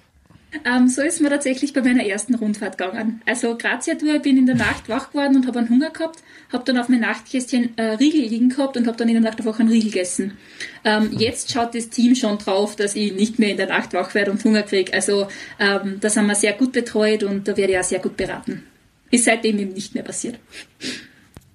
Ähm, 0.65 0.87
so 0.87 1.01
ist 1.01 1.21
mir 1.21 1.29
tatsächlich 1.29 1.73
bei 1.73 1.81
meiner 1.81 2.05
ersten 2.05 2.35
Rundfahrt 2.35 2.77
gegangen. 2.77 3.21
Also 3.25 3.57
Grazia-Tour, 3.57 4.15
ich 4.15 4.21
bin 4.21 4.37
in 4.37 4.45
der 4.45 4.55
Nacht 4.55 4.87
wach 4.89 5.09
geworden 5.09 5.35
und 5.35 5.47
habe 5.47 5.59
einen 5.59 5.69
Hunger 5.69 5.89
gehabt, 5.89 6.23
habe 6.51 6.63
dann 6.63 6.77
auf 6.77 6.89
mein 6.89 6.99
Nachtkästchen 7.01 7.77
äh, 7.77 7.93
Riegel 7.95 8.21
liegen 8.21 8.49
gehabt 8.49 8.77
und 8.77 8.87
habe 8.87 8.97
dann 8.97 9.07
in 9.07 9.15
der 9.15 9.23
Nacht 9.23 9.39
einfach 9.39 9.59
einen 9.59 9.69
Riegel 9.69 9.91
gegessen. 9.91 10.37
Ähm, 10.83 11.11
jetzt 11.17 11.51
schaut 11.51 11.75
das 11.75 11.89
Team 11.89 12.15
schon 12.15 12.37
drauf, 12.37 12.75
dass 12.75 12.95
ich 12.95 13.13
nicht 13.13 13.39
mehr 13.39 13.49
in 13.49 13.57
der 13.57 13.67
Nacht 13.67 13.93
wach 13.93 14.13
werde 14.13 14.31
und 14.31 14.43
Hunger 14.43 14.63
kriege. 14.63 14.93
Also 14.93 15.27
ähm, 15.59 15.97
da 15.99 16.09
sind 16.09 16.25
wir 16.27 16.35
sehr 16.35 16.53
gut 16.53 16.71
betreut 16.71 17.23
und 17.23 17.47
da 17.47 17.57
werde 17.57 17.73
ich 17.73 17.79
auch 17.79 17.83
sehr 17.83 17.99
gut 17.99 18.17
beraten. 18.17 18.63
Ist 19.11 19.25
seitdem 19.25 19.59
eben 19.59 19.73
nicht 19.73 19.93
mehr 19.93 20.03
passiert. 20.03 20.39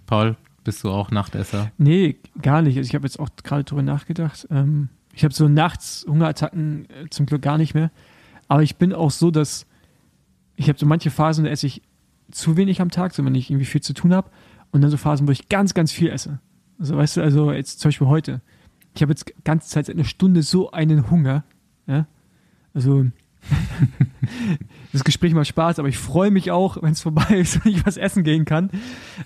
Paul, 0.06 0.36
bist 0.64 0.84
du 0.84 0.90
auch 0.90 1.10
Nachtesser? 1.10 1.72
Nee, 1.78 2.16
gar 2.40 2.62
nicht. 2.62 2.76
Also 2.76 2.88
ich 2.88 2.94
habe 2.94 3.06
jetzt 3.06 3.18
auch 3.18 3.30
gerade 3.42 3.64
drüber 3.64 3.82
nachgedacht. 3.82 4.46
Ähm, 4.50 4.88
ich 5.12 5.24
habe 5.24 5.34
so 5.34 5.48
nachts 5.48 6.06
Hungerattacken 6.08 6.86
äh, 6.90 7.08
zum 7.10 7.26
Glück 7.26 7.42
gar 7.42 7.58
nicht 7.58 7.74
mehr. 7.74 7.90
Aber 8.48 8.62
ich 8.62 8.76
bin 8.76 8.92
auch 8.92 9.10
so, 9.10 9.30
dass 9.30 9.66
ich 10.56 10.68
habe 10.68 10.78
so 10.78 10.86
manche 10.86 11.10
Phasen, 11.10 11.44
da 11.44 11.50
esse 11.50 11.66
ich 11.66 11.82
zu 12.30 12.56
wenig 12.56 12.80
am 12.80 12.90
Tag, 12.90 13.14
so 13.14 13.24
wenn 13.24 13.34
ich 13.34 13.50
irgendwie 13.50 13.66
viel 13.66 13.80
zu 13.80 13.94
tun 13.94 14.12
habe. 14.12 14.30
Und 14.70 14.82
dann 14.82 14.90
so 14.90 14.96
Phasen, 14.96 15.26
wo 15.28 15.32
ich 15.32 15.48
ganz, 15.48 15.72
ganz 15.72 15.92
viel 15.92 16.10
esse. 16.10 16.40
Also 16.78 16.96
weißt 16.96 17.16
du, 17.16 17.22
also 17.22 17.52
jetzt 17.52 17.80
zum 17.80 17.88
Beispiel 17.88 18.08
heute. 18.08 18.40
Ich 18.94 19.02
habe 19.02 19.12
jetzt 19.12 19.32
ganze 19.44 19.68
Zeit 19.68 19.86
seit 19.86 19.96
einer 19.96 20.04
Stunde 20.04 20.42
so 20.42 20.70
einen 20.72 21.10
Hunger. 21.10 21.44
Ja? 21.86 22.06
Also 22.74 23.06
das 24.92 25.04
Gespräch 25.04 25.32
macht 25.32 25.46
Spaß, 25.46 25.78
aber 25.78 25.88
ich 25.88 25.98
freue 25.98 26.30
mich 26.30 26.50
auch, 26.50 26.82
wenn 26.82 26.92
es 26.92 27.00
vorbei 27.00 27.38
ist 27.38 27.64
und 27.64 27.66
ich 27.66 27.86
was 27.86 27.96
essen 27.96 28.24
gehen 28.24 28.44
kann. 28.44 28.70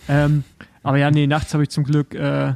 Ähm, 0.08 0.44
aber 0.82 0.98
ja, 0.98 1.10
nee, 1.10 1.26
nachts 1.26 1.54
habe 1.54 1.62
ich 1.62 1.70
zum 1.70 1.84
Glück 1.84 2.14
äh, 2.14 2.54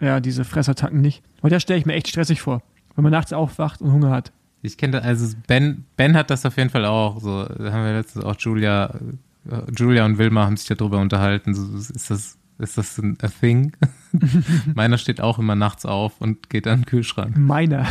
ja 0.00 0.20
diese 0.20 0.44
Fressattacken 0.44 1.00
nicht. 1.00 1.22
Und 1.40 1.52
da 1.52 1.60
stelle 1.60 1.78
ich 1.78 1.86
mir 1.86 1.94
echt 1.94 2.08
stressig 2.08 2.42
vor, 2.42 2.62
wenn 2.94 3.02
man 3.02 3.12
nachts 3.12 3.32
aufwacht 3.32 3.80
und 3.80 3.92
Hunger 3.92 4.10
hat. 4.10 4.32
Ich 4.66 4.76
kenne 4.76 5.02
also 5.02 5.36
Ben, 5.46 5.84
Ben 5.96 6.16
hat 6.16 6.30
das 6.30 6.44
auf 6.44 6.56
jeden 6.56 6.70
Fall 6.70 6.84
auch. 6.84 7.20
So 7.20 7.44
da 7.44 7.72
haben 7.72 7.84
wir 7.84 7.94
letztens 7.94 8.24
auch 8.24 8.36
Julia, 8.38 8.94
Julia 9.76 10.04
und 10.04 10.18
Wilma 10.18 10.44
haben 10.44 10.56
sich 10.56 10.68
darüber 10.68 10.98
unterhalten. 10.98 11.54
So, 11.54 11.76
ist 11.76 12.10
das 12.10 12.36
ist 12.58 12.78
das 12.78 12.98
ein 12.98 13.18
a 13.22 13.28
thing? 13.28 13.72
Meiner 14.74 14.98
steht 14.98 15.20
auch 15.20 15.38
immer 15.38 15.54
nachts 15.54 15.84
auf 15.84 16.20
und 16.20 16.48
geht 16.48 16.66
an 16.66 16.80
den 16.80 16.86
Kühlschrank. 16.86 17.36
Meiner. 17.36 17.86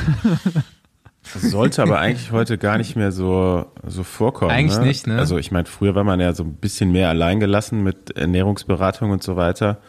Das 1.33 1.43
sollte 1.43 1.81
aber 1.81 1.99
eigentlich 1.99 2.31
heute 2.31 2.57
gar 2.57 2.77
nicht 2.77 2.95
mehr 2.95 3.11
so, 3.11 3.65
so 3.85 4.03
vorkommen. 4.03 4.51
Eigentlich 4.51 4.77
ne? 4.79 4.85
nicht, 4.85 5.07
ne? 5.07 5.17
Also 5.17 5.37
ich 5.37 5.51
meine, 5.51 5.65
früher 5.65 5.95
war 5.95 6.03
man 6.03 6.19
ja 6.19 6.33
so 6.33 6.43
ein 6.43 6.53
bisschen 6.53 6.91
mehr 6.91 7.09
alleingelassen 7.09 7.83
mit 7.83 8.15
Ernährungsberatung 8.15 9.11
und 9.11 9.23
so 9.23 9.35
weiter. 9.35 9.79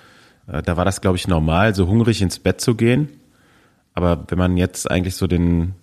Äh, 0.47 0.63
da 0.63 0.77
war 0.77 0.85
das, 0.85 1.01
glaube 1.01 1.17
ich, 1.17 1.29
normal, 1.29 1.75
so 1.75 1.89
hungrig 1.89 2.23
ins 2.23 2.39
Bett 2.39 2.61
zu 2.61 2.75
gehen. 2.75 3.09
Aber 3.95 4.25
wenn 4.29 4.39
man 4.39 4.57
jetzt 4.57 4.91
eigentlich 4.91 5.17
so 5.17 5.27
den 5.27 5.75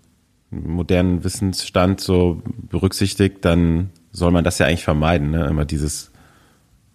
modernen 0.66 1.24
Wissensstand 1.24 2.00
so 2.02 2.42
berücksichtigt, 2.70 3.44
dann 3.46 3.90
soll 4.12 4.32
man 4.32 4.44
das 4.44 4.60
ja 4.60 4.68
eigentlich 4.68 4.84
vermeiden, 4.84 5.32
ne? 5.32 5.46
Immer 5.48 5.66
dieses, 5.66 6.12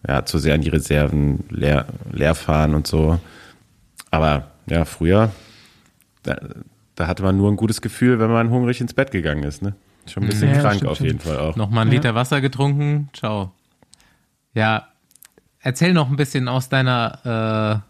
ja, 0.06 0.24
zu 0.24 0.38
sehr 0.38 0.54
an 0.54 0.60
die 0.60 0.68
Reserven 0.68 1.44
leer, 1.50 1.86
leer 2.12 2.34
fahren 2.34 2.74
und 2.74 2.86
so. 2.86 3.18
Aber 4.10 4.50
ja, 4.66 4.84
früher, 4.84 5.30
da, 6.22 6.38
da 6.94 7.06
hatte 7.06 7.22
man 7.22 7.36
nur 7.36 7.50
ein 7.50 7.56
gutes 7.56 7.80
Gefühl, 7.82 8.18
wenn 8.18 8.30
man 8.30 8.50
hungrig 8.50 8.80
ins 8.80 8.94
Bett 8.94 9.10
gegangen 9.10 9.42
ist, 9.42 9.62
ne? 9.62 9.74
Schon 10.06 10.22
ein 10.22 10.28
bisschen 10.28 10.48
Ja, 10.50 10.60
krank 10.60 10.76
stimmt, 10.76 10.90
auf 10.90 10.96
stimmt. 10.96 11.08
jeden 11.08 11.20
Fall 11.20 11.38
auch. 11.38 11.56
Nochmal 11.56 11.82
einen 11.82 11.90
Ja. 11.92 11.96
Liter 11.98 12.14
Wasser 12.14 12.40
getrunken. 12.40 13.10
Ciao. 13.12 13.52
Ja, 14.54 14.88
erzähl 15.60 15.92
noch 15.92 16.08
ein 16.08 16.16
bisschen 16.16 16.48
aus 16.48 16.68
deiner 16.70 17.82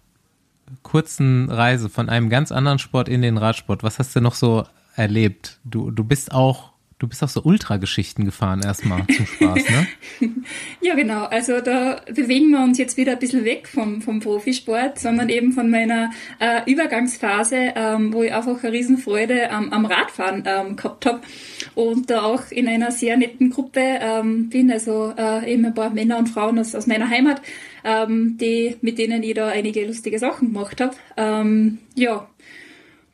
äh, 0.72 0.72
kurzen 0.82 1.50
Reise 1.50 1.88
von 1.88 2.08
einem 2.08 2.28
ganz 2.28 2.50
anderen 2.50 2.78
Sport 2.78 3.08
in 3.08 3.22
den 3.22 3.38
Radsport. 3.38 3.82
Was 3.84 3.98
hast 3.98 4.16
du 4.16 4.20
noch 4.20 4.34
so 4.34 4.64
erlebt? 4.98 5.58
Du, 5.64 5.90
du 5.90 6.04
bist 6.04 6.32
auch, 6.32 6.72
du 6.98 7.06
bist 7.06 7.22
auch 7.22 7.28
so 7.28 7.42
Ultrageschichten 7.42 8.24
gefahren 8.24 8.60
erstmal 8.62 9.06
zum 9.06 9.26
Spaß, 9.26 9.64
ne? 9.70 9.86
Ja, 10.80 10.94
genau. 10.94 11.24
Also 11.24 11.60
da 11.60 12.00
bewegen 12.06 12.50
wir 12.50 12.60
uns 12.60 12.78
jetzt 12.78 12.96
wieder 12.96 13.12
ein 13.12 13.18
bisschen 13.18 13.44
weg 13.44 13.68
vom, 13.68 14.00
vom 14.00 14.20
Profisport, 14.20 14.98
sondern 14.98 15.28
eben 15.28 15.52
von 15.52 15.70
meiner 15.70 16.10
äh, 16.38 16.70
Übergangsphase, 16.70 17.74
ähm, 17.76 18.12
wo 18.12 18.22
ich 18.22 18.32
einfach 18.32 18.62
eine 18.62 18.72
Riesenfreude 18.72 19.50
am, 19.50 19.70
am 19.72 19.84
Radfahren 19.84 20.44
ähm, 20.46 20.76
gehabt 20.76 21.06
habe 21.06 21.20
und 21.74 22.10
da 22.10 22.22
auch 22.22 22.50
in 22.50 22.68
einer 22.68 22.90
sehr 22.90 23.16
netten 23.16 23.50
Gruppe 23.50 23.80
ähm, 23.80 24.48
bin, 24.48 24.70
also 24.70 25.12
äh, 25.16 25.52
eben 25.52 25.66
ein 25.66 25.74
paar 25.74 25.90
Männer 25.90 26.18
und 26.18 26.28
Frauen 26.28 26.58
aus, 26.58 26.74
aus 26.74 26.86
meiner 26.86 27.10
Heimat, 27.10 27.42
ähm, 27.84 28.38
die, 28.40 28.76
mit 28.80 28.98
denen 28.98 29.22
ich 29.22 29.34
da 29.34 29.48
einige 29.48 29.86
lustige 29.86 30.18
Sachen 30.18 30.52
gemacht 30.52 30.80
habe. 30.80 30.96
Ähm, 31.16 31.78
ja, 31.94 32.28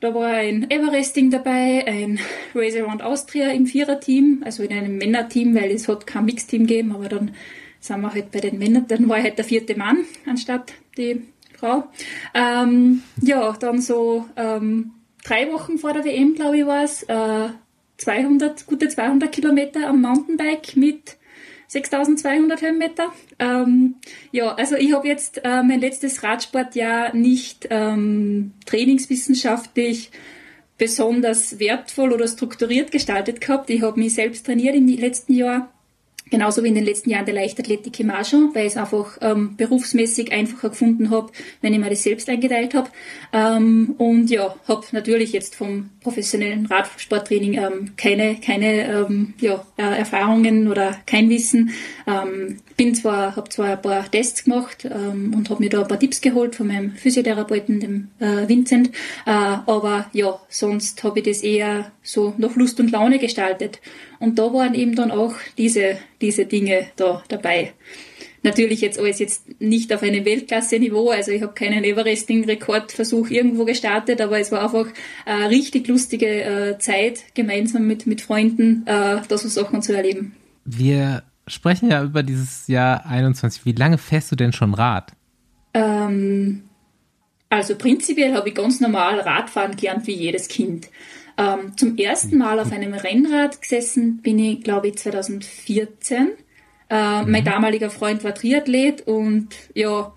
da 0.04 0.14
war 0.14 0.26
ein 0.26 0.70
Everesting 0.70 1.30
dabei, 1.30 1.86
ein 1.86 2.20
Race 2.54 2.76
Around 2.76 3.02
Austria 3.02 3.50
im 3.52 3.66
Viererteam, 3.66 4.42
also 4.44 4.62
in 4.62 4.70
einem 4.70 4.98
Männerteam, 4.98 5.54
weil 5.54 5.70
es 5.70 5.88
hat 5.88 6.06
kein 6.06 6.26
Mixteam 6.26 6.66
gegeben, 6.66 6.92
aber 6.94 7.08
dann 7.08 7.34
sind 7.80 8.02
wir 8.02 8.12
halt 8.12 8.30
bei 8.30 8.40
den 8.40 8.58
Männern, 8.58 8.86
dann 8.86 9.08
war 9.08 9.22
halt 9.22 9.38
der 9.38 9.46
vierte 9.46 9.78
Mann 9.78 10.04
anstatt 10.26 10.74
die 10.98 11.22
Frau. 11.56 11.84
Ähm, 12.34 13.02
ja, 13.22 13.52
dann 13.58 13.80
so 13.80 14.26
ähm, 14.36 14.90
drei 15.24 15.50
Wochen 15.50 15.78
vor 15.78 15.94
der 15.94 16.04
WM, 16.04 16.34
glaube 16.34 16.58
ich, 16.58 16.66
war 16.66 16.84
es, 16.84 17.04
äh, 17.04 17.48
200, 17.96 18.66
gute 18.66 18.88
200 18.88 19.32
Kilometer 19.32 19.88
am 19.88 20.02
Mountainbike 20.02 20.76
mit 20.76 21.16
6200 21.68 22.62
Höhenmeter. 22.62 23.12
Ähm, 23.38 23.96
ja, 24.32 24.54
also 24.54 24.76
ich 24.76 24.92
habe 24.92 25.08
jetzt 25.08 25.44
äh, 25.44 25.62
mein 25.62 25.80
letztes 25.80 26.22
Radsportjahr 26.22 27.14
nicht 27.14 27.66
ähm, 27.70 28.52
trainingswissenschaftlich 28.66 30.10
besonders 30.78 31.58
wertvoll 31.58 32.12
oder 32.12 32.26
strukturiert 32.28 32.90
gestaltet 32.90 33.40
gehabt. 33.40 33.70
Ich 33.70 33.82
habe 33.82 33.98
mich 33.98 34.14
selbst 34.14 34.46
trainiert 34.46 34.74
im 34.74 34.86
letzten 34.86 35.34
Jahr, 35.34 35.73
genauso 36.30 36.64
wie 36.64 36.68
in 36.68 36.74
den 36.74 36.84
letzten 36.84 37.10
Jahren 37.10 37.26
der 37.26 37.34
Leichtathletik 37.34 38.00
im 38.00 38.12
schon, 38.24 38.54
weil 38.54 38.66
ich 38.66 38.72
es 38.72 38.76
einfach 38.76 39.18
ähm, 39.20 39.56
berufsmäßig 39.56 40.32
einfacher 40.32 40.70
gefunden 40.70 41.10
habe, 41.10 41.32
wenn 41.60 41.72
ich 41.72 41.78
mir 41.78 41.90
das 41.90 42.02
selbst 42.02 42.28
eingeteilt 42.28 42.74
habe. 42.74 42.90
Ähm, 43.32 43.94
und 43.98 44.30
ja, 44.30 44.54
habe 44.66 44.86
natürlich 44.92 45.32
jetzt 45.32 45.54
vom 45.54 45.90
professionellen 46.00 46.66
Radsporttraining 46.66 47.54
ähm, 47.54 47.92
keine, 47.96 48.36
keine 48.40 49.06
ähm, 49.06 49.34
ja, 49.40 49.66
äh, 49.76 49.98
Erfahrungen 49.98 50.68
oder 50.68 50.96
kein 51.06 51.28
Wissen. 51.28 51.70
Bin 52.76 52.94
zwar, 52.94 53.36
habe 53.36 53.48
zwar 53.50 53.70
ein 53.70 53.82
paar 53.82 54.10
Tests 54.10 54.44
gemacht 54.44 54.84
ähm, 54.84 55.32
und 55.34 55.48
habe 55.48 55.62
mir 55.62 55.70
da 55.70 55.82
ein 55.82 55.88
paar 55.88 55.98
Tipps 55.98 56.20
geholt 56.20 56.56
von 56.56 56.66
meinem 56.66 56.92
Physiotherapeuten, 56.92 57.78
dem 57.80 58.08
äh, 58.18 58.48
Vincent, 58.48 58.88
äh, 59.26 59.30
aber 59.30 60.06
ja, 60.12 60.40
sonst 60.48 61.04
habe 61.04 61.20
ich 61.20 61.26
das 61.26 61.42
eher 61.42 61.92
so 62.02 62.34
nach 62.36 62.56
Lust 62.56 62.80
und 62.80 62.90
Laune 62.90 63.18
gestaltet. 63.18 63.80
Und 64.18 64.38
da 64.38 64.52
waren 64.52 64.74
eben 64.74 64.96
dann 64.96 65.12
auch 65.12 65.34
diese, 65.56 65.98
diese 66.20 66.46
Dinge 66.46 66.86
da 66.96 67.22
dabei. 67.28 67.72
Natürlich 68.44 68.82
jetzt 68.82 68.98
alles 68.98 69.20
jetzt 69.20 69.58
nicht 69.58 69.90
auf 69.92 70.02
einem 70.02 70.26
Weltklasse-Niveau, 70.26 71.08
also 71.08 71.30
ich 71.30 71.40
habe 71.40 71.54
keinen 71.54 71.82
Everesting-Rekordversuch 71.82 73.30
irgendwo 73.30 73.64
gestartet, 73.64 74.20
aber 74.20 74.38
es 74.38 74.52
war 74.52 74.62
einfach 74.62 74.86
eine 75.24 75.48
richtig 75.48 75.88
lustige 75.88 76.26
äh, 76.26 76.78
Zeit, 76.78 77.20
gemeinsam 77.32 77.86
mit, 77.86 78.06
mit 78.06 78.20
Freunden 78.20 78.82
äh, 78.84 79.22
da 79.26 79.38
so 79.38 79.48
Sachen 79.48 79.80
zu 79.80 79.96
erleben. 79.96 80.34
Wir 80.66 81.22
sprechen 81.46 81.90
ja 81.90 82.02
über 82.02 82.22
dieses 82.22 82.68
Jahr 82.68 83.06
21. 83.06 83.64
Wie 83.64 83.72
lange 83.72 83.98
fährst 83.98 84.32
du 84.32 84.36
denn 84.36 84.52
schon 84.52 84.74
Rad? 84.74 85.12
Ähm, 85.74 86.64
also 87.50 87.76
prinzipiell 87.76 88.34
habe 88.34 88.48
ich 88.48 88.54
ganz 88.54 88.80
normal 88.80 89.20
Radfahren 89.20 89.76
gelernt 89.76 90.06
wie 90.06 90.14
jedes 90.14 90.48
Kind. 90.48 90.88
Ähm, 91.36 91.76
zum 91.76 91.96
ersten 91.96 92.38
Mal 92.38 92.60
auf 92.60 92.72
einem 92.72 92.94
Rennrad 92.94 93.60
gesessen 93.60 94.18
bin 94.22 94.38
ich, 94.38 94.62
glaube 94.62 94.88
ich, 94.88 94.98
2014. 94.98 96.30
Äh, 96.90 97.22
Mein 97.22 97.44
damaliger 97.44 97.90
Freund 97.90 98.22
war 98.22 98.34
Triathlet 98.34 99.06
und 99.06 99.48
ja, 99.74 100.12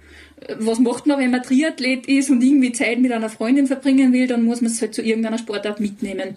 was 0.60 0.80
macht 0.80 1.08
man, 1.08 1.20
wenn 1.20 1.32
man 1.32 1.42
Triathlet 1.42 2.06
ist 2.06 2.30
und 2.30 2.44
irgendwie 2.44 2.72
Zeit 2.72 3.00
mit 3.00 3.12
einer 3.12 3.30
Freundin 3.30 3.66
verbringen 3.66 4.14
will, 4.14 4.28
dann 4.28 4.44
muss 4.44 4.62
man 4.62 4.72
es 4.72 4.82
halt 4.82 4.94
zu 4.94 5.02
irgendeiner 5.02 5.40
Sportart 5.40 5.80
mitnehmen. 5.80 6.36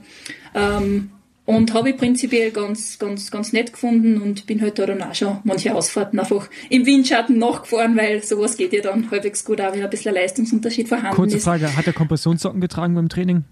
Ähm, 0.55 1.11
und 1.51 1.75
habe 1.75 1.91
ich 1.91 1.97
prinzipiell 1.97 2.53
ganz, 2.53 2.99
ganz, 2.99 3.31
ganz 3.31 3.53
nett 3.53 3.73
gefunden 3.73 4.23
und 4.23 4.47
bin 4.47 4.63
halt 4.63 4.79
da 4.79 4.87
dann 4.87 5.03
auch 5.03 5.15
schon 5.15 5.39
manche 5.43 5.75
Ausfahrten 5.75 6.21
einfach 6.21 6.49
im 6.69 6.87
Windschatten 6.87 7.39
nachgefahren, 7.39 7.97
weil 7.97 8.23
sowas 8.23 8.57
geht 8.57 8.73
ja 8.73 8.81
dann 8.81 9.11
halbwegs 9.11 9.45
gut, 9.45 9.61
auch 9.61 9.73
wenn 9.73 9.83
ein 9.83 9.91
bisschen 9.91 10.15
ein 10.15 10.23
Leistungsunterschied 10.23 10.89
vorhanden 10.89 11.17
Kurze 11.17 11.39
ist. 11.39 11.45
Frage, 11.45 11.77
hat 11.77 11.87
er 11.87 11.93
Kompressionssocken 11.93 12.61
getragen 12.61 12.95
beim 12.95 13.09
Training? 13.09 13.45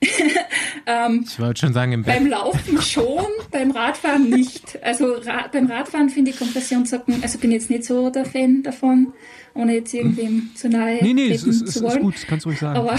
Ich 0.86 1.40
wollte 1.40 1.60
schon 1.60 1.72
sagen, 1.72 1.92
im 1.92 2.02
Bett. 2.02 2.14
Beim 2.14 2.26
Laufen 2.26 2.82
schon, 2.82 3.24
beim 3.50 3.70
Radfahren 3.70 4.28
nicht. 4.28 4.78
Also 4.82 5.14
Ra 5.14 5.48
beim 5.50 5.66
Radfahren 5.66 6.10
finde 6.10 6.32
ich 6.32 6.38
Kompressionssocken, 6.38 7.22
also 7.22 7.38
bin 7.38 7.52
jetzt 7.52 7.70
nicht 7.70 7.84
so 7.84 8.10
der 8.10 8.26
Fan 8.26 8.62
davon, 8.62 9.14
ohne 9.54 9.76
jetzt 9.76 9.94
irgendwem 9.94 10.50
zu 10.54 10.68
nahe 10.68 10.98
Nee, 11.00 11.14
nee, 11.14 11.30
es 11.30 11.44
ist, 11.44 11.60
zu 11.60 11.64
ist, 11.64 11.76
ist 11.76 11.82
wollen. 11.82 12.02
gut, 12.02 12.16
das 12.16 12.26
kannst 12.26 12.44
du 12.44 12.50
ruhig 12.50 12.58
sagen. 12.58 12.78
Aber, 12.78 12.98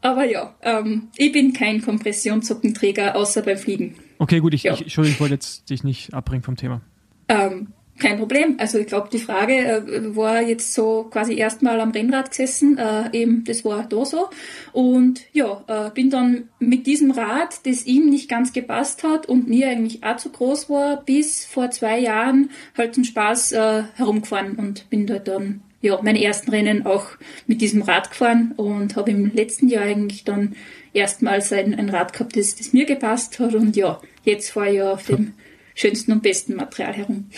aber 0.00 0.24
ja, 0.24 0.54
ähm, 0.62 1.08
ich 1.16 1.32
bin 1.32 1.52
kein 1.52 1.82
Kompressionssockenträger, 1.82 3.16
außer 3.16 3.42
beim 3.42 3.58
Fliegen. 3.58 3.96
okay, 4.18 4.40
gut, 4.40 4.54
ich, 4.54 4.64
Ja. 4.64 4.74
ich, 4.74 4.82
Entschuldigung, 4.82 5.14
ich 5.14 5.20
wollte 5.20 5.34
jetzt 5.34 5.70
dich 5.70 5.84
nicht 5.84 6.14
abbringen 6.14 6.42
vom 6.42 6.56
Thema. 6.56 6.80
Ähm, 7.28 7.68
kein 7.98 8.18
Problem. 8.18 8.56
Also 8.58 8.78
ich 8.78 8.86
glaube, 8.86 9.08
die 9.12 9.18
Frage 9.18 9.54
äh, 9.56 10.16
war 10.16 10.40
jetzt 10.40 10.72
so 10.72 11.08
quasi 11.10 11.34
erstmal 11.34 11.80
am 11.80 11.90
Rennrad 11.90 12.30
gesessen, 12.30 12.78
äh, 12.78 13.10
eben 13.12 13.44
das 13.44 13.64
war 13.64 13.88
da 13.88 14.04
so. 14.04 14.28
Und 14.72 15.22
ja, 15.32 15.64
äh, 15.66 15.90
bin 15.90 16.10
dann 16.10 16.48
mit 16.60 16.86
diesem 16.86 17.10
Rad, 17.10 17.66
das 17.66 17.86
ihm 17.86 18.08
nicht 18.08 18.28
ganz 18.28 18.52
gepasst 18.52 19.02
hat 19.02 19.26
und 19.26 19.48
mir 19.48 19.68
eigentlich 19.68 20.04
auch 20.04 20.16
zu 20.16 20.30
groß 20.30 20.70
war, 20.70 21.02
bis 21.04 21.44
vor 21.44 21.70
zwei 21.70 21.98
Jahren 21.98 22.50
halt 22.76 22.94
zum 22.94 23.04
Spaß 23.04 23.52
äh, 23.52 23.82
herumgefahren 23.94 24.54
und 24.56 24.88
bin 24.90 25.06
dort 25.06 25.26
dann 25.26 25.62
ja 25.80 25.98
meine 26.02 26.22
ersten 26.22 26.50
Rennen 26.50 26.86
auch 26.86 27.06
mit 27.46 27.60
diesem 27.60 27.82
Rad 27.82 28.10
gefahren 28.10 28.52
und 28.56 28.96
habe 28.96 29.10
im 29.10 29.32
letzten 29.32 29.68
Jahr 29.68 29.84
eigentlich 29.84 30.24
dann 30.24 30.56
erstmals 30.92 31.52
ein, 31.52 31.74
ein 31.74 31.90
Rad 31.90 32.12
gehabt, 32.12 32.36
das, 32.36 32.56
das 32.56 32.72
mir 32.72 32.84
gepasst 32.84 33.38
hat 33.38 33.54
und 33.54 33.76
ja, 33.76 34.00
jetzt 34.24 34.50
fahre 34.50 34.70
ich 34.70 34.76
ja 34.76 34.92
auf 34.92 35.06
dem 35.06 35.34
schönsten 35.74 36.12
und 36.12 36.22
besten 36.22 36.56
Material 36.56 36.92
herum. 36.92 37.30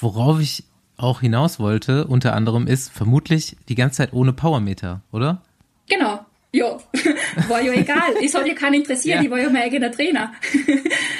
Worauf 0.00 0.40
ich 0.40 0.64
auch 0.96 1.20
hinaus 1.20 1.58
wollte, 1.58 2.06
unter 2.06 2.34
anderem 2.34 2.66
ist 2.66 2.90
vermutlich 2.90 3.56
die 3.68 3.74
ganze 3.74 3.98
Zeit 3.98 4.12
ohne 4.12 4.32
Powermeter, 4.32 5.02
oder? 5.12 5.42
Genau. 5.88 6.20
Ja, 6.52 6.78
war 7.48 7.60
ja 7.62 7.72
egal. 7.72 8.14
Es 8.24 8.34
hat 8.34 8.46
ja 8.46 8.54
keinen 8.54 8.74
interessiert, 8.74 9.16
ja. 9.16 9.22
ich 9.22 9.30
war 9.30 9.40
ja 9.40 9.50
mein 9.50 9.62
eigener 9.62 9.90
Trainer. 9.90 10.32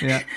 ja. 0.00 0.20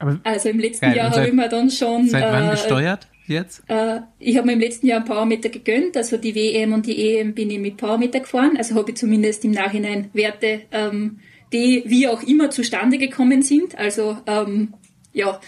Aber 0.00 0.20
also 0.22 0.48
im 0.48 0.60
letzten 0.60 0.92
Jahr 0.92 1.10
habe 1.10 1.26
ich 1.26 1.32
mir 1.32 1.48
dann 1.48 1.70
schon. 1.70 2.08
Seit 2.08 2.22
wann 2.22 2.48
äh, 2.48 2.50
gesteuert 2.52 3.08
jetzt? 3.28 3.62
Äh, 3.68 4.00
ich 4.18 4.36
habe 4.36 4.46
mir 4.46 4.54
im 4.54 4.60
letzten 4.60 4.86
Jahr 4.86 4.98
einen 4.98 5.08
Powermeter 5.08 5.48
gegönnt, 5.48 5.96
also 5.96 6.16
die 6.16 6.34
WM 6.34 6.72
und 6.72 6.86
die 6.86 7.16
EM 7.16 7.34
bin 7.34 7.50
ich 7.50 7.58
mit 7.58 7.76
Powermeter 7.76 8.20
gefahren, 8.20 8.56
also 8.56 8.74
habe 8.74 8.90
ich 8.90 8.96
zumindest 8.96 9.44
im 9.44 9.52
Nachhinein 9.52 10.10
Werte, 10.12 10.62
ähm, 10.72 11.20
die 11.52 11.82
wie 11.86 12.08
auch 12.08 12.22
immer 12.22 12.50
zustande 12.50 12.98
gekommen 12.98 13.42
sind. 13.42 13.76
Also 13.78 14.18
ähm, 14.26 14.74
ja, 15.12 15.40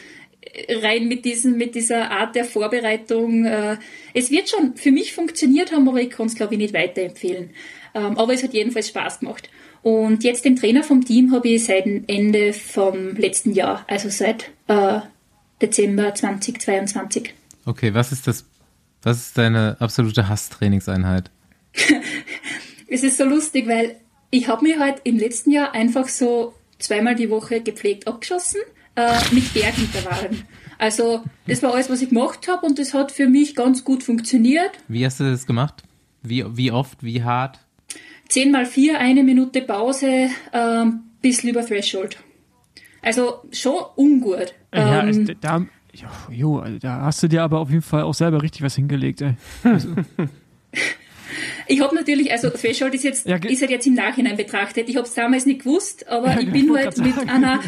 rein 0.68 1.08
mit 1.08 1.24
diesem, 1.24 1.56
mit 1.56 1.74
dieser 1.74 2.10
Art 2.10 2.34
der 2.34 2.44
Vorbereitung. 2.44 3.44
Äh, 3.44 3.76
es 4.14 4.30
wird 4.30 4.48
schon 4.48 4.76
für 4.76 4.90
mich 4.90 5.12
funktioniert 5.12 5.72
haben, 5.72 5.88
aber 5.88 6.00
ich 6.00 6.10
kann 6.10 6.26
es 6.26 6.34
glaube 6.34 6.54
ich 6.54 6.58
nicht 6.58 6.74
weiterempfehlen. 6.74 7.50
Ähm, 7.94 8.18
aber 8.18 8.32
es 8.32 8.42
hat 8.42 8.54
jedenfalls 8.54 8.88
Spaß 8.88 9.20
gemacht. 9.20 9.50
Und 9.82 10.24
jetzt 10.24 10.44
den 10.44 10.56
Trainer 10.56 10.82
vom 10.82 11.04
Team 11.04 11.32
habe 11.32 11.48
ich 11.48 11.64
seit 11.64 11.86
Ende 11.86 12.52
vom 12.52 13.16
letzten 13.16 13.52
Jahr, 13.52 13.84
also 13.88 14.10
seit 14.10 14.50
äh, 14.68 15.00
Dezember 15.62 16.14
2022. 16.14 17.32
Okay, 17.64 17.94
was 17.94 18.12
ist 18.12 18.26
das? 18.26 18.46
Was 19.02 19.18
ist 19.18 19.38
deine 19.38 19.76
absolute 19.80 20.28
Hasstrainingseinheit? 20.28 21.30
es 22.88 23.02
ist 23.02 23.16
so 23.16 23.24
lustig, 23.24 23.66
weil 23.66 23.96
ich 24.30 24.48
habe 24.48 24.64
mir 24.64 24.78
halt 24.78 25.00
im 25.04 25.18
letzten 25.18 25.50
Jahr 25.50 25.72
einfach 25.72 26.08
so 26.08 26.54
zweimal 26.78 27.14
die 27.14 27.30
Woche 27.30 27.60
gepflegt 27.60 28.06
abgeschossen 28.06 28.60
äh, 28.96 29.18
mit 29.32 29.52
Bergintervallen. 29.54 30.44
Also 30.78 31.22
das 31.46 31.62
war 31.62 31.74
alles, 31.74 31.90
was 31.90 32.02
ich 32.02 32.08
gemacht 32.08 32.48
habe 32.48 32.66
und 32.66 32.78
das 32.78 32.94
hat 32.94 33.12
für 33.12 33.28
mich 33.28 33.54
ganz 33.54 33.84
gut 33.84 34.02
funktioniert. 34.02 34.70
Wie 34.88 35.04
hast 35.04 35.20
du 35.20 35.24
das 35.24 35.46
gemacht? 35.46 35.82
Wie, 36.22 36.44
wie 36.56 36.72
oft, 36.72 37.02
wie 37.02 37.22
hart? 37.22 37.60
10 38.28 38.50
mal 38.50 38.64
4, 38.64 38.98
eine 38.98 39.22
Minute 39.22 39.62
Pause, 39.62 40.30
ähm, 40.52 41.00
bis 41.20 41.42
über 41.44 41.66
Threshold. 41.66 42.18
Also 43.02 43.42
schon 43.50 43.82
ungut. 43.96 44.54
Ja, 44.72 45.04
ähm, 45.04 45.36
da, 45.40 45.66
jo, 46.30 46.64
da 46.80 47.02
hast 47.02 47.22
du 47.22 47.28
dir 47.28 47.42
aber 47.42 47.58
auf 47.58 47.70
jeden 47.70 47.82
Fall 47.82 48.02
auch 48.02 48.14
selber 48.14 48.42
richtig 48.42 48.62
was 48.62 48.74
hingelegt. 48.74 49.20
Ey. 49.22 49.34
Also. 49.64 49.88
Ich 51.70 51.80
habe 51.80 51.94
natürlich, 51.94 52.32
also 52.32 52.50
Threshold 52.50 52.94
ist 52.94 53.04
jetzt, 53.04 53.26
ja, 53.26 53.36
ist 53.36 53.60
halt 53.60 53.70
jetzt 53.70 53.86
im 53.86 53.94
Nachhinein 53.94 54.36
betrachtet. 54.36 54.88
Ich 54.88 54.96
habe 54.96 55.06
es 55.06 55.14
damals 55.14 55.46
nicht 55.46 55.60
gewusst, 55.62 56.08
aber 56.08 56.32
ja, 56.32 56.40
ich 56.40 56.50
bin 56.50 56.74
halt 56.74 56.98
mit 56.98 57.16
einer. 57.16 57.60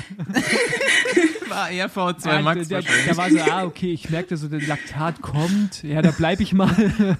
war 1.48 1.70
eher 1.70 1.88
V2 1.88 2.42
Max. 2.42 2.68
Der, 2.68 2.82
der, 2.82 2.90
der 3.06 3.16
war 3.16 3.30
so, 3.30 3.38
ah, 3.38 3.64
okay, 3.64 3.92
ich 3.92 4.10
merke, 4.10 4.36
so 4.36 4.48
der 4.48 4.60
Laktat 4.60 5.20
kommt. 5.22 5.84
Ja, 5.84 6.02
da 6.02 6.10
bleibe 6.10 6.42
ich 6.42 6.52
mal. 6.52 7.16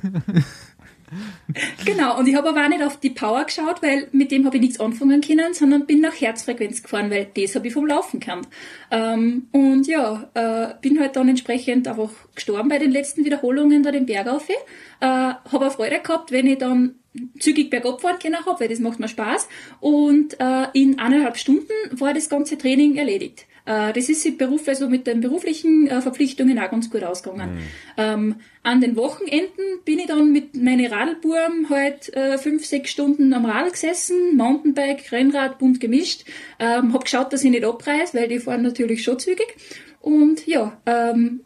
Genau, 1.85 2.19
und 2.19 2.29
ich 2.29 2.35
habe 2.35 2.51
aber 2.51 2.65
auch 2.65 2.69
nicht 2.69 2.83
auf 2.83 2.99
die 2.99 3.11
Power 3.11 3.45
geschaut, 3.45 3.83
weil 3.83 4.09
mit 4.13 4.31
dem 4.31 4.47
habe 4.47 4.57
ich 4.57 4.63
nichts 4.63 4.81
anfangen 4.81 5.21
können, 5.21 5.55
sondern 5.55 5.87
bin 5.87 6.01
nach 6.01 6.21
Herzfrequenz 6.21 6.83
gefahren, 6.83 7.11
weil 7.11 7.29
das 7.35 7.55
habe 7.55 7.69
ich 7.69 7.75
vom 7.75 7.87
Laufen 7.87 8.21
gekannt. 8.21 8.49
Ähm, 8.91 9.49
und 9.53 9.87
ja, 9.87 10.31
äh, 10.35 10.75
bin 10.81 11.01
halt 11.01 11.17
dann 11.17 11.29
entsprechend 11.29 11.89
einfach 11.89 12.11
gestorben 12.35 12.69
bei 12.69 12.79
den 12.79 12.91
letzten 12.91 13.25
Wiederholungen 13.25 13.83
da 13.83 13.91
den 13.91 14.07
Berg 14.07 14.29
auf. 14.29 14.49
Äh, 14.49 14.55
habe 15.01 15.67
auch 15.67 15.73
Freude 15.73 16.01
gehabt, 16.01 16.33
wenn 16.33 16.47
ich 16.47 16.59
dann 16.59 16.97
zügig 17.39 17.71
bergab 17.71 18.01
fahren 18.01 18.19
können 18.21 18.45
habe, 18.47 18.61
weil 18.61 18.69
das 18.69 18.81
macht 18.81 19.01
mir 19.01 19.09
Spaß. 19.09 19.49
Und 19.81 20.41
äh, 20.41 20.67
in 20.73 20.99
eineinhalb 20.99 21.37
Stunden 21.37 21.73
war 21.93 22.15
das 22.15 22.29
ganze 22.29 22.57
Training 22.57 22.97
erledigt. 22.97 23.47
Äh, 23.65 23.93
das 23.93 24.09
ist 24.09 24.25
im 24.27 24.37
Beruf, 24.37 24.67
also 24.69 24.89
mit 24.89 25.07
den 25.07 25.21
beruflichen 25.21 25.87
äh, 25.89 26.01
Verpflichtungen 26.01 26.59
auch 26.59 26.71
ganz 26.71 26.91
gut 26.91 27.05
ausgegangen. 27.05 27.55
Mhm. 27.55 27.61
Ähm, 27.97 28.35
an 28.63 28.81
den 28.81 28.97
Wochenenden 28.97 29.81
bin 29.85 29.99
ich 29.99 30.07
dann 30.07 30.33
mit 30.33 30.55
meinen 30.55 30.87
Radlburm 30.87 31.69
halt 31.71 32.15
äh, 32.15 32.39
fünf, 32.39 32.65
sechs 32.65 32.91
Stunden 32.91 33.33
am 33.33 33.45
Radl 33.45 33.71
gesessen, 33.71 34.37
Mountainbike, 34.37 35.11
Rennrad, 35.13 35.59
bunt 35.59 35.81
gemischt, 35.81 36.25
ähm, 36.59 36.93
hab 36.93 37.05
geschaut, 37.05 37.33
dass 37.33 37.45
ich 37.45 37.51
nicht 37.51 37.65
abreiß, 37.65 38.15
weil 38.15 38.29
die 38.29 38.39
fahren 38.39 38.63
natürlich 38.63 39.03
schon 39.03 39.19
zügig. 39.19 39.57
Und 40.01 40.47
ja, 40.47 40.81
ähm, 40.87 41.43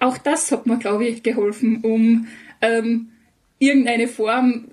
auch 0.00 0.18
das 0.18 0.52
hat 0.52 0.66
mir, 0.66 0.78
glaube 0.78 1.06
ich, 1.06 1.22
geholfen, 1.22 1.80
um 1.82 2.26
ähm, 2.60 3.08
irgendeine 3.58 4.08
Form 4.08 4.68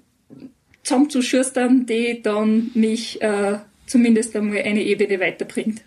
zusammenzuschustern, 0.84 1.86
die 1.86 2.22
dann 2.22 2.72
mich 2.74 3.22
äh, 3.22 3.60
zumindest 3.86 4.36
einmal 4.36 4.62
eine 4.62 4.84
Ebene 4.84 5.20
weiterbringt. 5.20 5.82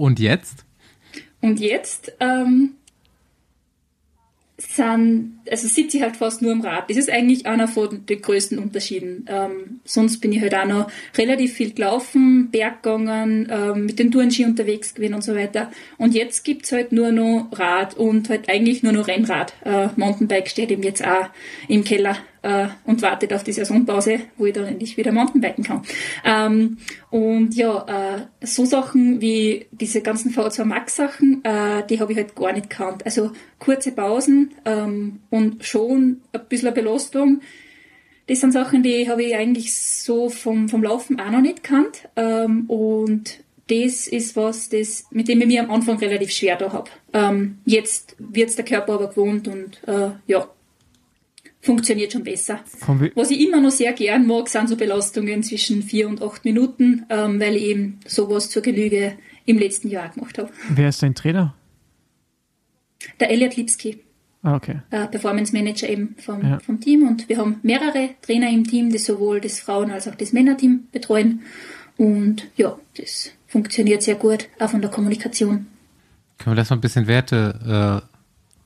Und 0.00 0.18
jetzt? 0.18 0.64
Und 1.42 1.60
jetzt 1.60 2.12
ähm, 2.20 2.70
sind, 4.56 5.40
also 5.50 5.68
sitze 5.68 5.98
ich 5.98 6.02
halt 6.02 6.16
fast 6.16 6.40
nur 6.40 6.52
am 6.52 6.62
Rad. 6.62 6.88
Das 6.88 6.96
ist 6.96 7.10
eigentlich 7.10 7.44
einer 7.44 7.68
von 7.68 8.06
den 8.06 8.22
größten 8.22 8.58
Unterschieden. 8.58 9.26
Ähm, 9.28 9.80
sonst 9.84 10.20
bin 10.20 10.32
ich 10.32 10.40
halt 10.40 10.54
auch 10.54 10.64
noch 10.64 10.90
relativ 11.18 11.52
viel 11.52 11.74
gelaufen, 11.74 12.50
Berggegangen, 12.50 13.46
ähm, 13.50 13.84
mit 13.84 13.98
den 13.98 14.10
Tourenski 14.10 14.46
unterwegs 14.46 14.94
gewesen 14.94 15.12
und 15.12 15.22
so 15.22 15.34
weiter. 15.34 15.70
Und 15.98 16.14
jetzt 16.14 16.44
gibt's 16.44 16.72
halt 16.72 16.92
nur 16.92 17.12
noch 17.12 17.50
Rad 17.52 17.94
und 17.94 18.30
halt 18.30 18.48
eigentlich 18.48 18.82
nur 18.82 18.92
noch 18.92 19.06
Rennrad. 19.06 19.52
Äh, 19.66 19.88
Mountainbike 19.96 20.48
steht 20.48 20.70
eben 20.70 20.82
jetzt 20.82 21.06
auch 21.06 21.28
im 21.68 21.84
Keller 21.84 22.16
äh, 22.42 22.68
und 22.84 23.02
wartet 23.02 23.32
auf 23.32 23.44
die 23.44 23.52
Saisonpause, 23.52 24.20
wo 24.36 24.46
ich 24.46 24.54
dann 24.54 24.66
endlich 24.66 24.96
wieder 24.96 25.12
Mountainbiken 25.12 25.64
kann. 25.64 25.82
Ähm, 26.24 26.78
und 27.10 27.54
ja, 27.54 28.26
äh, 28.40 28.46
so 28.46 28.64
Sachen 28.64 29.20
wie 29.20 29.66
diese 29.70 30.00
ganzen 30.00 30.32
V2 30.32 30.64
Max 30.64 30.96
Sachen, 30.96 31.44
äh, 31.44 31.86
die 31.88 32.00
habe 32.00 32.12
ich 32.12 32.18
halt 32.18 32.34
gar 32.34 32.52
nicht 32.52 32.70
gekannt. 32.70 33.04
Also 33.04 33.32
kurze 33.58 33.92
Pausen 33.92 34.54
ähm, 34.64 35.20
und 35.30 35.64
schon 35.64 36.22
ein 36.32 36.40
bisschen 36.48 36.74
Belastung. 36.74 37.40
Das 38.26 38.40
sind 38.40 38.52
Sachen, 38.52 38.82
die 38.82 39.08
habe 39.08 39.24
ich 39.24 39.34
eigentlich 39.34 39.74
so 39.74 40.28
vom, 40.28 40.68
vom 40.68 40.82
Laufen 40.82 41.20
auch 41.20 41.30
noch 41.30 41.40
nicht 41.40 41.64
gekannt. 41.64 42.08
Ähm, 42.16 42.66
und 42.68 43.40
das 43.70 44.08
ist 44.08 44.36
was, 44.36 44.68
das, 44.68 45.06
mit 45.10 45.28
dem 45.28 45.40
ich 45.40 45.46
mir 45.46 45.62
am 45.62 45.70
Anfang 45.70 45.98
relativ 45.98 46.32
schwer 46.32 46.56
da 46.56 46.72
habe. 46.72 46.90
Ähm, 47.12 47.58
jetzt 47.64 48.16
wird's 48.18 48.56
der 48.56 48.64
Körper 48.64 48.94
aber 48.94 49.08
gewohnt 49.08 49.48
und 49.48 49.80
äh, 49.86 50.10
ja, 50.26 50.48
funktioniert 51.60 52.12
schon 52.12 52.24
besser. 52.24 52.60
Was 53.14 53.30
ich 53.30 53.40
immer 53.40 53.60
noch 53.60 53.70
sehr 53.70 53.92
gern 53.92 54.26
mag, 54.26 54.48
sind 54.48 54.68
so 54.68 54.76
Belastungen 54.76 55.42
zwischen 55.42 55.82
vier 55.82 56.08
und 56.08 56.22
acht 56.22 56.44
Minuten, 56.44 57.04
ähm, 57.10 57.38
weil 57.40 57.56
ich 57.56 57.64
eben 57.64 58.00
sowas 58.06 58.50
zur 58.50 58.62
Genüge 58.62 59.14
im 59.44 59.58
letzten 59.58 59.88
Jahr 59.88 60.08
gemacht 60.08 60.38
habe. 60.38 60.50
Wer 60.70 60.88
ist 60.88 61.02
dein 61.02 61.14
Trainer? 61.14 61.54
Der 63.18 63.30
Elliot 63.30 63.56
Lipski. 63.56 64.00
Ah, 64.42 64.54
okay. 64.54 64.80
Äh, 64.90 65.06
Performance 65.06 65.54
Manager 65.54 65.88
eben 65.88 66.14
vom, 66.18 66.42
ja. 66.42 66.60
vom 66.60 66.80
Team. 66.80 67.06
Und 67.06 67.28
wir 67.28 67.36
haben 67.36 67.60
mehrere 67.62 68.10
Trainer 68.22 68.48
im 68.48 68.66
Team, 68.66 68.90
die 68.90 68.98
sowohl 68.98 69.40
das 69.40 69.60
Frauen- 69.60 69.90
als 69.90 70.08
auch 70.08 70.14
das 70.14 70.32
Männerteam 70.32 70.88
betreuen. 70.92 71.42
Und 71.98 72.48
ja, 72.56 72.78
das 72.96 73.32
funktioniert 73.46 74.02
sehr 74.02 74.14
gut, 74.14 74.48
auch 74.58 74.70
von 74.70 74.80
der 74.80 74.90
Kommunikation. 74.90 75.66
Können 76.38 76.56
wir 76.56 76.60
das 76.60 76.70
mal 76.70 76.76
ein 76.76 76.80
bisschen 76.80 77.06
Werte 77.06 78.02
äh, 78.02 78.09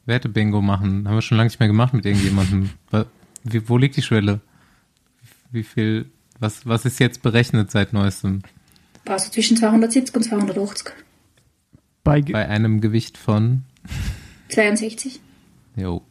Werte-Bingo 0.07 0.61
machen. 0.61 1.09
Haben 1.09 1.15
wir 1.15 1.23
schon 1.23 1.39
lange 1.39 1.49
nicht 1.49 1.61
mehr 1.61 1.69
gemacht 1.69 1.95
mit 1.95 2.07
irgendjemandem. 2.07 2.71
Wie, 3.45 3.69
wo 3.69 3.77
liegt 3.77 3.97
die 3.97 4.03
Schwelle? 4.03 4.41
Wie 5.51 5.63
viel, 5.63 6.07
was, 6.39 6.67
was 6.67 6.85
ist 6.85 6.99
jetzt 6.99 7.23
berechnet 7.23 7.71
seit 7.71 7.93
neuestem? 7.93 8.43
Also 9.07 9.31
zwischen 9.31 9.57
270 9.57 10.15
und 10.17 10.23
280. 10.23 10.93
Bei, 12.03 12.23
Bei 12.23 12.49
einem 12.49 12.81
Gewicht 12.81 13.19
von? 13.19 13.65
62. 14.49 15.21
Jo. 15.77 16.03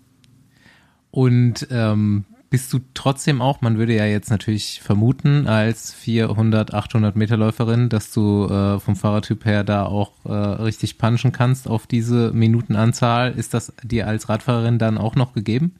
Und 1.11 1.67
ähm, 1.71 2.25
bist 2.53 2.71
du 2.71 2.81
trotzdem 2.93 3.41
auch, 3.41 3.61
man 3.61 3.79
würde 3.79 3.95
ja 3.95 4.05
jetzt 4.05 4.29
natürlich 4.29 4.79
vermuten, 4.79 5.47
als 5.47 5.91
400, 5.91 6.71
800 6.71 7.15
Meter 7.15 7.35
Läuferin, 7.35 7.89
dass 7.89 8.11
du 8.11 8.45
äh, 8.45 8.79
vom 8.79 8.95
Fahrertyp 8.95 9.43
her 9.45 9.63
da 9.63 9.87
auch 9.87 10.11
äh, 10.25 10.31
richtig 10.31 10.99
punchen 10.99 11.31
kannst 11.31 11.67
auf 11.67 11.87
diese 11.87 12.31
Minutenanzahl. 12.31 13.33
Ist 13.35 13.55
das 13.55 13.73
dir 13.81 14.05
als 14.05 14.29
Radfahrerin 14.29 14.77
dann 14.77 14.99
auch 14.99 15.15
noch 15.15 15.33
gegeben? 15.33 15.73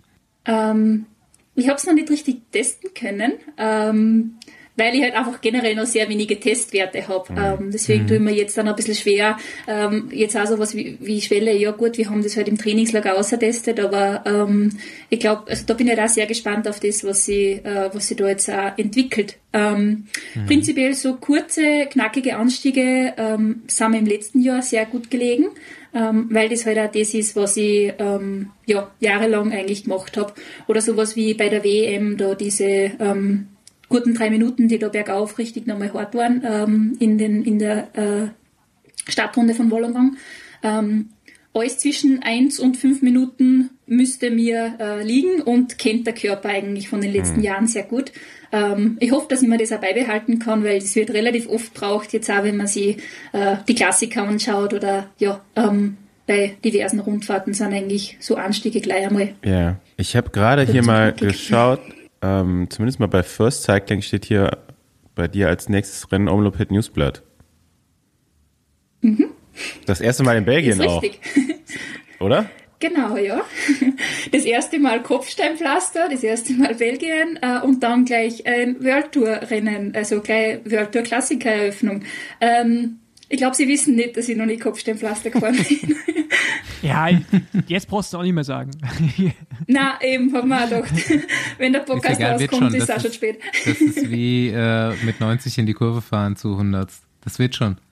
Ähm, 0.46 1.06
ich 1.54 1.68
habe 1.68 1.78
es 1.78 1.86
noch 1.86 1.94
nicht 1.94 2.10
richtig 2.10 2.42
testen 2.52 2.90
können. 2.96 3.34
Ähm, 3.60 4.40
weil 4.76 4.96
ich 4.96 5.04
halt 5.04 5.16
einfach 5.16 5.40
generell 5.42 5.76
noch 5.76 5.86
sehr 5.86 6.10
wenige 6.10 6.40
Testwerte 6.40 7.08
habe. 7.08 7.32
Mhm. 7.32 7.38
Ähm, 7.38 7.72
deswegen 7.72 8.04
mhm. 8.04 8.08
tue 8.08 8.18
ich 8.18 8.24
mir 8.24 8.34
jetzt 8.34 8.58
dann 8.58 8.68
ein 8.68 8.76
bisschen 8.76 8.96
schwer. 8.96 9.38
Ähm, 9.68 10.10
jetzt 10.12 10.36
auch 10.36 10.48
sowas 10.48 10.76
wie, 10.76 10.98
wie 11.00 11.22
Schwelle, 11.22 11.56
ja 11.56 11.72
gut, 11.72 11.98
wir 11.98 12.10
haben 12.10 12.24
das 12.24 12.36
halt 12.36 12.48
im 12.48 12.58
Trainingslager 12.58 13.18
ausgetestet, 13.18 13.80
aber 13.80 14.24
ähm, 14.26 14.72
ich 15.10 15.20
glaube, 15.20 15.44
also 15.48 15.64
da 15.66 15.74
bin 15.76 15.88
ich 15.88 15.98
halt 15.98 16.10
auch 16.10 16.14
sehr 16.14 16.26
gespannt 16.26 16.68
auf 16.68 16.80
das, 16.80 17.04
was 17.04 17.26
sie, 17.26 17.52
äh, 17.64 17.90
was 17.94 18.08
sie 18.08 18.16
da 18.16 18.28
jetzt 18.28 18.50
auch 18.50 18.78
entwickelt. 18.78 19.38
Ähm, 19.54 20.08
mhm. 20.34 20.46
Prinzipiell 20.48 20.96
so 20.96 21.16
kurze, 21.16 21.86
knackige 21.92 22.38
Anstiege 22.38 23.14
ähm, 23.18 23.62
sind 23.68 23.92
mir 23.92 24.00
im 24.00 24.08
letzten 24.08 24.42
Jahr 24.42 24.64
sehr 24.64 24.88
gut 24.88 25.12
gelegen, 25.12 25.50
ähm, 25.94 26.28
weil 26.32 26.50
das 26.50 26.66
halt 26.66 26.80
auch 26.80 26.92
das 26.92 27.14
ist, 27.14 27.36
was 27.36 27.56
ich 27.58 27.94
ähm, 28.00 28.50
ja, 28.66 28.90
jahrelang 29.00 29.52
eigentlich 29.52 29.84
gemacht 29.84 30.18
habe. 30.18 30.34
Oder 30.68 30.82
sowas 30.82 31.16
wie 31.16 31.36
bei 31.36 31.50
der 31.50 31.64
WM, 31.64 32.18
da 32.18 32.34
diese 32.34 32.66
ähm, 33.00 33.50
guten 33.90 34.14
drei 34.14 34.30
Minuten, 34.30 34.68
die 34.68 34.80
da 34.80 34.90
bergauf 34.90 35.38
richtig 35.38 35.68
nochmal 35.68 35.94
hart 35.94 36.16
waren, 36.16 36.44
ähm, 36.46 36.98
in, 37.00 37.18
den, 37.18 37.44
in 37.44 37.60
der 37.60 37.96
äh, 37.96 38.28
Startrunde 39.10 39.54
von 39.54 39.70
Wollongong. 39.72 40.18
Ähm, 40.64 41.10
alles 41.54 41.78
zwischen 41.78 42.24
eins 42.24 42.60
und 42.60 42.78
fünf 42.78 43.02
Minuten 43.02 43.70
müsste 43.86 44.32
mir 44.32 44.76
äh, 44.80 45.04
liegen 45.04 45.42
und 45.42 45.78
kennt 45.78 46.08
der 46.08 46.14
Körper 46.14 46.50
eigentlich 46.50 46.90
von 46.90 47.02
den 47.02 47.12
letzten 47.12 47.38
mhm. 47.38 47.44
Jahren 47.44 47.68
sehr 47.68 47.84
gut. 47.84 48.12
Ähm, 48.52 48.98
ich 49.00 49.12
hoffe, 49.12 49.28
dass 49.30 49.42
ich 49.42 49.48
mir 49.48 49.58
das 49.58 49.72
auch 49.72 49.82
beibehalten 49.82 50.40
kann, 50.40 50.64
weil 50.64 50.78
es 50.78 50.96
wird 50.96 51.12
relativ 51.12 51.48
oft 51.48 51.74
braucht, 51.74 52.14
jetzt 52.14 52.30
auch 52.32 52.44
wenn 52.44 52.58
man 52.58 52.68
sich 52.68 52.98
äh, 53.34 53.58
die 53.68 53.76
Klassiker 53.76 54.24
anschaut 54.24 54.74
oder 54.74 55.10
ja, 55.20 55.42
ähm, 55.56 55.98
bei 56.26 56.56
diversen 56.64 57.00
Rundfahrten 57.00 57.54
sind 57.54 57.74
eigentlich 57.74 58.18
so 58.20 58.36
Anstiege 58.36 58.80
gleich 58.80 59.06
einmal. 59.06 59.36
Ja, 59.44 59.78
ich 59.98 60.16
habe 60.16 60.30
gerade 60.30 60.64
hier 60.64 60.84
mal 60.84 61.14
geschaut, 61.14 61.82
ähm, 62.24 62.68
zumindest 62.70 63.00
mal 63.00 63.08
bei 63.08 63.22
First 63.22 63.64
Cycling 63.64 64.02
steht 64.02 64.26
hier 64.26 64.58
bei 65.14 65.28
dir 65.28 65.50
als 65.50 65.70
nächstes 65.70 66.12
Rennen 66.12 66.30
Omloop 66.30 66.58
Hit 66.58 66.72
Newsblatt. 66.72 67.22
Mhm. 69.02 69.28
Das 69.86 70.02
erste 70.02 70.24
Mal 70.24 70.38
in 70.38 70.46
Belgien 70.46 70.80
ist 70.80 70.88
auch. 70.88 71.04
Oder? 72.20 72.50
Genau, 72.80 73.16
ja. 73.18 73.42
Das 74.32 74.46
erste 74.46 74.80
Mal 74.80 75.04
Kopfsteinpflaster, 75.04 76.10
das 76.10 76.24
erste 76.24 76.54
Mal 76.54 76.76
Belgien 76.76 77.40
äh, 77.42 77.60
und 77.62 77.84
dann 77.84 78.06
gleich 78.06 78.46
ein 78.46 78.84
World 78.84 79.12
Tour 79.12 79.40
Rennen, 79.50 79.94
also 79.96 80.22
gleich 80.22 80.60
World 80.66 80.92
Tour 80.92 81.04
Klassiker 81.04 81.52
Eröffnung. 81.52 82.04
Ähm, 82.42 83.00
ich 83.30 83.38
glaube, 83.38 83.56
Sie 83.56 83.68
wissen 83.68 83.96
nicht, 83.96 84.18
dass 84.18 84.28
ich 84.28 84.36
noch 84.38 84.46
nie 84.46 84.58
Kopfsteinpflaster 84.58 85.30
gefahren 85.30 85.58
bin. 85.70 85.96
Ja, 86.84 87.08
jetzt 87.68 87.88
brauchst 87.88 88.14
du 88.14 88.18
auch 88.18 88.24
nicht 88.24 88.34
mehr 88.34 88.44
sagen. 88.44 88.72
Na, 89.68 90.00
eben, 90.02 90.34
hab 90.34 90.46
mir 90.46 90.64
auch 90.64 90.70
gedacht, 90.70 90.94
wenn 91.58 91.74
der 91.74 91.80
Podcast 91.80 92.22
rauskommt, 92.22 92.74
ist 92.76 92.84
es 92.84 92.90
auch 92.90 93.02
schon 93.02 93.14
spät. 93.14 93.40
Das 93.66 93.82
ist 93.82 94.10
wie 94.10 94.50
äh, 94.50 94.94
mit 95.04 95.20
90 95.20 95.58
in 95.58 95.66
die 95.66 95.74
Kurve 95.74 96.02
fahren 96.02 96.36
zu 96.36 96.52
100. 96.52 96.90
Das 97.22 97.40
wird 97.40 97.56
schon. 97.56 97.78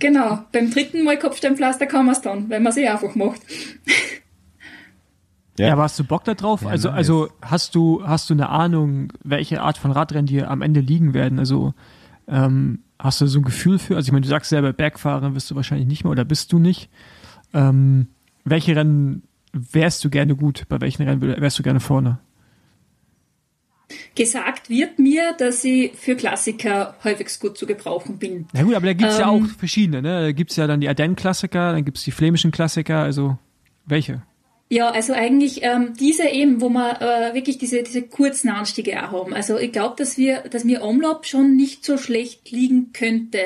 Genau, 0.00 0.40
beim 0.50 0.72
dritten 0.72 1.04
Mal 1.04 1.16
Kopfsteinpflaster 1.16 1.86
kann 1.86 2.04
man 2.04 2.16
es 2.16 2.20
dann, 2.20 2.50
weil 2.50 2.58
man 2.58 2.72
es 2.72 2.76
eh 2.76 2.88
einfach 2.88 3.14
macht. 3.14 3.40
Ja. 5.56 5.68
ja, 5.68 5.72
aber 5.74 5.84
hast 5.84 5.96
du 5.96 6.02
Bock 6.02 6.24
da 6.24 6.34
drauf? 6.34 6.62
Ja, 6.62 6.70
also, 6.70 6.88
nice. 6.88 6.96
also 6.96 7.28
hast 7.40 7.76
du, 7.76 8.02
hast 8.04 8.28
du 8.30 8.34
eine 8.34 8.48
Ahnung, 8.48 9.12
welche 9.22 9.60
Art 9.62 9.78
von 9.78 9.92
Radrennen 9.92 10.26
dir 10.26 10.50
am 10.50 10.62
Ende 10.62 10.80
liegen 10.80 11.14
werden? 11.14 11.38
Also, 11.38 11.72
ähm, 12.26 12.80
Hast 13.00 13.20
du 13.22 13.26
so 13.26 13.38
ein 13.38 13.44
Gefühl 13.44 13.78
für? 13.78 13.96
Also 13.96 14.08
ich 14.08 14.12
meine, 14.12 14.24
du 14.24 14.28
sagst 14.28 14.50
selber, 14.50 14.74
Bergfahrer 14.74 15.34
wirst 15.34 15.50
du 15.50 15.54
wahrscheinlich 15.54 15.88
nicht 15.88 16.04
mehr 16.04 16.10
oder 16.10 16.24
bist 16.24 16.52
du 16.52 16.58
nicht. 16.58 16.90
Ähm, 17.54 18.08
welche 18.44 18.76
Rennen 18.76 19.22
wärst 19.52 20.04
du 20.04 20.10
gerne 20.10 20.36
gut? 20.36 20.64
Bei 20.68 20.80
welchen 20.80 21.02
Rennen 21.02 21.20
wärst 21.20 21.58
du 21.58 21.62
gerne 21.62 21.80
vorne? 21.80 22.18
Gesagt 24.14 24.70
wird 24.70 24.98
mir, 24.98 25.34
dass 25.38 25.64
ich 25.64 25.92
für 25.94 26.14
Klassiker 26.14 26.94
halbwegs 27.02 27.40
gut 27.40 27.58
zu 27.58 27.66
gebrauchen 27.66 28.18
bin. 28.18 28.46
Na 28.52 28.62
gut, 28.62 28.74
aber 28.74 28.86
da 28.86 28.92
gibt 28.92 29.10
es 29.10 29.16
ähm, 29.16 29.20
ja 29.20 29.28
auch 29.28 29.46
verschiedene. 29.58 30.02
Ne? 30.02 30.22
Da 30.26 30.32
gibt 30.32 30.52
es 30.52 30.56
ja 30.56 30.66
dann 30.68 30.80
die 30.80 30.88
Ardennen-Klassiker, 30.88 31.72
dann 31.72 31.84
gibt 31.84 31.98
es 31.98 32.04
die 32.04 32.12
flämischen 32.12 32.52
Klassiker. 32.52 32.98
Also 32.98 33.36
welche? 33.86 34.22
Ja, 34.68 34.90
also 34.90 35.12
eigentlich 35.12 35.64
ähm, 35.64 35.94
diese 35.98 36.28
eben, 36.28 36.60
wo 36.60 36.68
wir 36.68 37.02
äh, 37.02 37.34
wirklich 37.34 37.58
diese, 37.58 37.82
diese 37.82 38.02
kurzen 38.02 38.50
Anstiege 38.50 39.02
auch 39.02 39.10
haben. 39.10 39.34
Also 39.34 39.58
ich 39.58 39.72
glaube, 39.72 39.96
dass 39.98 40.16
wir, 40.16 40.42
dass 40.48 40.62
mir 40.62 40.82
Omlop 40.82 41.26
schon 41.26 41.56
nicht 41.56 41.84
so 41.84 41.98
schlecht 41.98 42.52
liegen 42.52 42.92
könnte. 42.92 43.38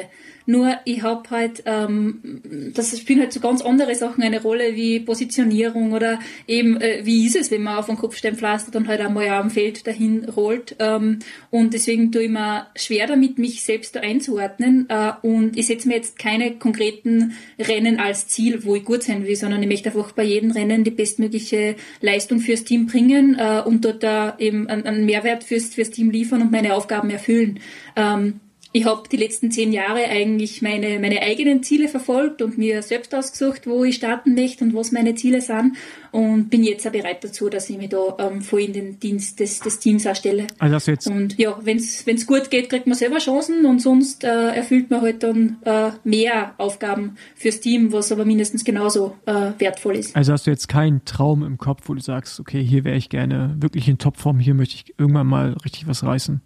Nur 0.47 0.77
ich 0.85 1.03
habe 1.03 1.31
halt, 1.31 1.63
ähm, 1.65 2.73
das 2.75 2.99
spielen 2.99 3.21
halt 3.21 3.33
so 3.33 3.41
ganz 3.41 3.63
andere 3.63 3.95
Sachen 3.95 4.23
eine 4.23 4.43
Rolle 4.43 4.75
wie 4.75 5.01
Positionierung 5.01 5.93
oder 5.93 6.19
eben, 6.47 6.81
äh, 6.81 7.01
wie 7.05 7.27
ist 7.27 7.37
es, 7.37 7.51
wenn 7.51 7.63
man 7.63 7.79
auf 7.79 7.89
einen 7.89 7.99
Kopfsteinpflaster 7.99 8.71
dann 8.71 8.87
halt 8.89 9.01
einmal 9.01 9.29
am 9.29 9.51
Feld 9.51 9.87
dahin 9.87 10.25
rollt. 10.25 10.77
Ähm, 10.81 11.21
und 11.51 11.73
deswegen 11.73 12.13
tue 12.13 12.25
ich 12.25 12.31
mir 12.31 12.67
schwer 12.77 13.07
damit, 13.07 13.39
mich 13.39 13.63
selbst 13.63 13.97
da 13.97 14.01
einzuordnen. 14.01 14.87
Äh, 14.91 15.13
und 15.23 15.57
ich 15.57 15.67
setze 15.67 15.89
mir 15.89 15.95
jetzt 15.95 16.19
keine 16.19 16.57
konkreten 16.59 17.33
Rennen 17.59 17.99
als 17.99 18.29
Ziel, 18.29 18.65
wo 18.65 18.75
ich 18.75 18.85
gut 18.85 19.03
sein 19.03 19.27
will, 19.27 19.37
sondern 19.37 19.63
ich 19.63 19.69
möchte 19.69 19.91
einfach 19.91 20.13
bei 20.13 20.25
jedem 20.25 20.51
Rennen 20.51 20.85
die 20.85 20.91
bestmögliche 20.91 21.77
Leistung 22.01 22.41
fürs 22.41 22.65
Team 22.65 22.87
bringen 22.87 23.37
äh, 23.39 23.63
und 23.65 23.85
dort 23.85 24.03
da 24.03 24.37
eben 24.39 24.69
einen, 24.69 24.85
einen 24.85 25.07
Mehrwert 25.07 25.45
fürs, 25.45 25.75
fürs 25.75 25.91
Team 25.91 26.11
liefern 26.11 26.43
und 26.43 26.53
meine 26.53 26.75
Aufgaben 26.75 27.09
erfüllen. 27.09 27.61
Ähm, 27.97 28.41
ich 28.77 28.87
habe 28.87 29.09
die 29.09 29.17
letzten 29.17 29.53
zehn 29.53 29.73
Jahre 29.73 30.05
eigentlich 30.09 30.61
meine, 30.61 30.99
meine 30.99 31.23
eigenen 31.23 31.63
Ziele 31.63 31.87
verfolgt 31.87 32.43
und 32.43 32.59
mir 32.59 32.83
selbst 32.83 33.15
ausgesucht, 33.15 33.69
wo 33.69 33.85
ich 33.85 33.95
starten 33.95 34.35
möchte 34.35 34.65
und 34.65 34.75
was 34.75 34.91
meine 34.91 35.15
Ziele 35.15 35.41
sind 35.41 35.77
und 36.11 36.51
bin 36.51 36.65
jetzt 36.65 36.85
auch 36.85 36.91
bereit 36.91 37.23
dazu, 37.23 37.49
dass 37.49 37.71
ich 37.71 37.79
mich 37.79 37.91
da 37.91 38.17
ähm, 38.19 38.43
voll 38.43 38.63
in 38.63 38.73
den 38.73 38.99
Dienst 38.99 39.39
des, 39.39 39.61
des 39.61 39.79
Teams 39.79 40.05
erstelle. 40.07 40.49
Also 40.59 40.75
hast 40.75 40.89
du 40.89 40.91
jetzt 40.91 41.07
und 41.07 41.39
ja, 41.39 41.57
wenn 41.63 41.77
es 41.77 42.27
gut 42.27 42.51
geht, 42.51 42.69
kriegt 42.69 42.89
man 42.89 42.97
selber 42.97 43.19
Chancen 43.19 43.65
und 43.65 43.81
sonst 43.81 44.25
äh, 44.25 44.49
erfüllt 44.57 44.91
man 44.91 45.03
halt 45.03 45.23
dann 45.23 45.59
äh, 45.65 45.93
mehr 46.03 46.55
Aufgaben 46.59 47.17
fürs 47.37 47.61
Team, 47.61 47.93
was 47.93 48.11
aber 48.11 48.25
mindestens 48.25 48.65
genauso 48.65 49.15
äh, 49.27 49.53
wertvoll 49.59 49.95
ist. 49.95 50.17
Also 50.17 50.33
hast 50.33 50.49
du 50.49 50.51
jetzt 50.51 50.67
keinen 50.67 51.05
Traum 51.05 51.45
im 51.45 51.59
Kopf, 51.59 51.83
wo 51.89 51.95
du 51.95 52.01
sagst, 52.01 52.41
okay, 52.41 52.61
hier 52.61 52.83
wäre 52.83 52.97
ich 52.97 53.09
gerne 53.09 53.55
wirklich 53.61 53.87
in 53.89 53.99
Topform, 53.99 54.41
hier 54.41 54.55
möchte 54.55 54.75
ich 54.75 54.99
irgendwann 54.99 55.29
mal 55.29 55.53
richtig 55.65 55.87
was 55.87 56.03
reißen? 56.03 56.41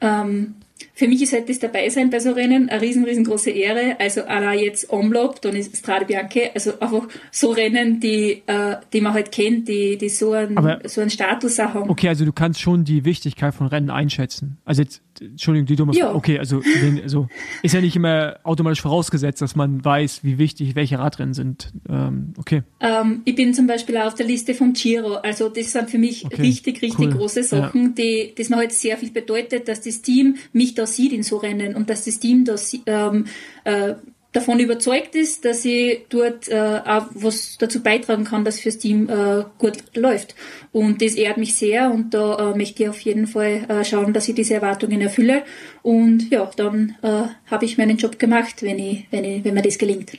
Ähm, 0.00 0.54
für 0.96 1.08
mich 1.08 1.22
ist 1.22 1.32
halt 1.32 1.48
das 1.48 1.58
Dabeisein 1.58 2.08
bei 2.08 2.20
so 2.20 2.30
Rennen 2.30 2.68
eine 2.68 2.80
riesen, 2.80 3.04
riesengroße 3.04 3.50
Ehre. 3.50 3.96
Also 3.98 4.22
Anna 4.22 4.54
jetzt 4.54 4.90
Omloop, 4.90 5.40
dann 5.42 5.56
ist 5.56 5.76
Strade 5.76 6.04
Bianche, 6.04 6.52
also 6.54 6.78
einfach 6.78 7.08
so 7.32 7.50
Rennen, 7.50 7.98
die, 7.98 8.42
äh, 8.46 8.76
die 8.92 9.00
man 9.00 9.12
halt 9.12 9.32
kennt, 9.32 9.66
die, 9.66 9.98
die 9.98 10.08
so, 10.08 10.32
einen, 10.32 10.56
Aber, 10.56 10.80
so 10.84 11.00
einen 11.00 11.10
Status 11.10 11.58
haben. 11.58 11.90
Okay, 11.90 12.08
also 12.08 12.24
du 12.24 12.32
kannst 12.32 12.60
schon 12.60 12.84
die 12.84 13.04
Wichtigkeit 13.04 13.54
von 13.54 13.66
Rennen 13.66 13.90
einschätzen. 13.90 14.58
Also 14.64 14.82
jetzt, 14.82 15.02
Entschuldigung, 15.20 15.66
die 15.66 15.74
dumme 15.74 15.94
Frage. 15.94 16.06
Ja. 16.06 16.14
Okay, 16.14 16.38
also, 16.38 16.60
den, 16.60 17.02
also 17.02 17.26
ist 17.62 17.74
ja 17.74 17.80
nicht 17.80 17.96
immer 17.96 18.36
automatisch 18.44 18.80
vorausgesetzt, 18.80 19.42
dass 19.42 19.56
man 19.56 19.84
weiß, 19.84 20.22
wie 20.22 20.38
wichtig 20.38 20.76
welche 20.76 21.00
Radrennen 21.00 21.34
sind. 21.34 21.72
Ähm, 21.88 22.34
okay. 22.38 22.62
Ähm, 22.78 23.22
ich 23.24 23.34
bin 23.34 23.52
zum 23.52 23.66
Beispiel 23.66 23.96
auf 23.96 24.14
der 24.14 24.26
Liste 24.26 24.54
vom 24.54 24.72
Giro. 24.74 25.14
Also 25.14 25.48
das 25.48 25.72
sind 25.72 25.90
für 25.90 25.98
mich 25.98 26.24
okay. 26.24 26.40
richtig, 26.40 26.82
richtig 26.82 27.06
cool. 27.06 27.14
große 27.14 27.42
Sachen, 27.42 27.82
ja. 27.82 27.88
die, 27.98 28.34
das 28.36 28.48
mir 28.48 28.56
halt 28.56 28.72
sehr 28.72 28.96
viel 28.96 29.10
bedeutet, 29.10 29.66
dass 29.66 29.80
das 29.80 30.00
Team 30.00 30.36
mich 30.52 30.74
da 30.74 30.83
sieht 30.86 31.12
in 31.12 31.22
so 31.22 31.36
Rennen 31.36 31.74
und 31.74 31.90
dass 31.90 32.04
das 32.04 32.18
Team 32.18 32.44
da 32.44 32.56
ähm, 32.86 33.26
äh, 33.64 33.94
davon 34.34 34.58
überzeugt 34.58 35.14
ist, 35.14 35.44
dass 35.44 35.64
ich 35.64 36.06
dort 36.08 36.48
äh, 36.48 36.80
auch 36.84 37.06
was 37.14 37.56
dazu 37.56 37.82
beitragen 37.82 38.24
kann, 38.24 38.44
dass 38.44 38.60
fürs 38.60 38.78
Team 38.78 39.08
äh, 39.08 39.44
gut 39.58 39.78
läuft. 39.94 40.34
Und 40.72 41.00
das 41.00 41.14
ehrt 41.14 41.36
mich 41.36 41.54
sehr 41.54 41.90
und 41.92 42.12
da 42.12 42.50
äh, 42.50 42.56
möchte 42.56 42.82
ich 42.82 42.88
auf 42.88 43.00
jeden 43.00 43.28
Fall 43.28 43.64
äh, 43.68 43.84
schauen, 43.84 44.12
dass 44.12 44.28
ich 44.28 44.34
diese 44.34 44.54
Erwartungen 44.54 45.00
erfülle. 45.00 45.44
Und 45.82 46.30
ja, 46.30 46.50
dann 46.56 46.96
äh, 47.02 47.22
habe 47.46 47.64
ich 47.64 47.78
meinen 47.78 47.96
Job 47.96 48.18
gemacht, 48.18 48.62
wenn, 48.62 48.78
ich, 48.78 49.06
wenn, 49.10 49.24
ich, 49.24 49.44
wenn 49.44 49.54
mir 49.54 49.62
das 49.62 49.78
gelingt. 49.78 50.18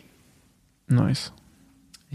Nice. 0.87 1.33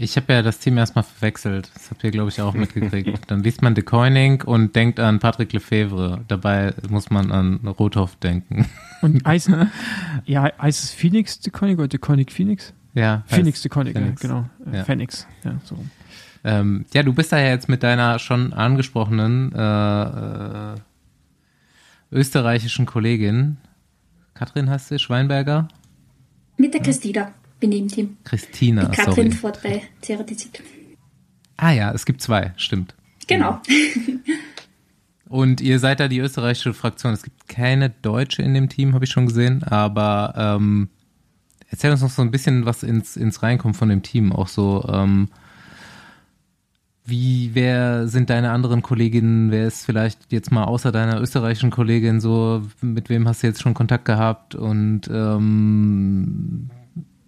Ich 0.01 0.15
habe 0.17 0.33
ja 0.33 0.41
das 0.41 0.57
Team 0.57 0.79
erstmal 0.79 1.03
verwechselt. 1.03 1.69
Das 1.75 1.91
habt 1.91 2.03
ihr, 2.03 2.09
glaube 2.09 2.29
ich, 2.29 2.41
auch 2.41 2.55
mitgekriegt. 2.55 3.19
Dann 3.27 3.43
liest 3.43 3.61
man 3.61 3.75
De 3.75 3.83
Koenig 3.83 4.47
und 4.47 4.75
denkt 4.75 4.99
an 4.99 5.19
Patrick 5.19 5.53
Lefebvre. 5.53 6.25
Dabei 6.27 6.73
muss 6.89 7.11
man 7.11 7.31
an 7.31 7.57
Rothoff 7.67 8.15
denken. 8.15 8.65
Und 9.03 9.23
heißt, 9.27 9.51
ja, 10.25 10.51
heißt 10.59 10.83
es 10.83 10.91
Phoenix 10.91 11.39
De 11.39 11.51
Koenig 11.51 11.77
oder 11.77 11.87
De 11.87 11.99
Koenig 11.99 12.31
Phoenix? 12.31 12.73
Ja. 12.95 13.23
Phoenix 13.27 13.61
De 13.61 13.69
Koenig, 13.69 13.93
genau. 14.19 14.49
Äh, 14.71 14.77
ja. 14.77 14.83
Phoenix, 14.85 15.27
ja, 15.43 15.59
so. 15.63 15.77
Ähm, 16.43 16.85
ja, 16.95 17.03
du 17.03 17.13
bist 17.13 17.31
da 17.31 17.37
ja 17.37 17.49
jetzt 17.49 17.69
mit 17.69 17.83
deiner 17.83 18.17
schon 18.17 18.53
angesprochenen 18.53 19.53
äh, 19.53 20.73
äh, 20.73 20.75
österreichischen 22.11 22.87
Kollegin. 22.87 23.57
Katrin 24.33 24.67
heißt 24.67 24.87
sie, 24.87 24.97
Schweinberger? 24.97 25.67
Mit 26.57 26.73
der 26.73 26.81
Christina 26.81 27.31
bin 27.61 27.71
ich 27.71 27.79
im 27.79 27.87
Team. 27.87 28.17
Christina, 28.25 28.89
Mit 28.89 28.93
Katrin 28.93 29.31
sorry. 29.31 29.31
fort 29.31 29.63
bei 29.63 29.83
Ceratizid. 30.01 30.61
Ah 31.55 31.71
ja, 31.71 31.93
es 31.93 32.05
gibt 32.05 32.21
zwei, 32.21 32.53
stimmt. 32.57 32.95
Genau. 33.27 33.61
Und 35.29 35.61
ihr 35.61 35.79
seid 35.79 36.01
da 36.01 36.09
die 36.09 36.19
österreichische 36.19 36.73
Fraktion. 36.73 37.13
Es 37.13 37.23
gibt 37.23 37.47
keine 37.47 37.89
Deutsche 37.89 38.41
in 38.41 38.53
dem 38.53 38.67
Team, 38.67 38.93
habe 38.93 39.05
ich 39.05 39.11
schon 39.11 39.27
gesehen. 39.27 39.63
Aber 39.63 40.33
ähm, 40.35 40.89
erzähl 41.69 41.91
uns 41.91 42.01
noch 42.01 42.09
so 42.09 42.21
ein 42.21 42.31
bisschen, 42.31 42.65
was 42.65 42.83
ins, 42.83 43.15
ins 43.15 43.41
Reinkommt 43.41 43.77
von 43.77 43.87
dem 43.87 44.03
Team. 44.03 44.33
Auch 44.33 44.49
so, 44.49 44.85
ähm, 44.91 45.29
wie, 47.05 47.51
wer 47.53 48.09
sind 48.09 48.29
deine 48.29 48.51
anderen 48.51 48.81
Kolleginnen? 48.81 49.51
Wer 49.51 49.67
ist 49.67 49.85
vielleicht 49.85 50.33
jetzt 50.33 50.51
mal 50.51 50.65
außer 50.65 50.91
deiner 50.91 51.21
österreichischen 51.21 51.71
Kollegin 51.71 52.19
so, 52.19 52.63
mit 52.81 53.07
wem 53.07 53.25
hast 53.25 53.41
du 53.41 53.47
jetzt 53.47 53.61
schon 53.61 53.73
Kontakt 53.73 54.03
gehabt? 54.03 54.55
Und 54.55 55.09
ähm, 55.13 56.69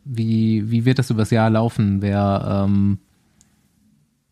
wie, 0.05 0.69
wie 0.69 0.85
wird 0.85 0.99
das 0.99 1.09
übers 1.09 1.31
Jahr 1.31 1.49
laufen? 1.49 2.01
Wer, 2.01 2.65
ähm, 2.65 2.99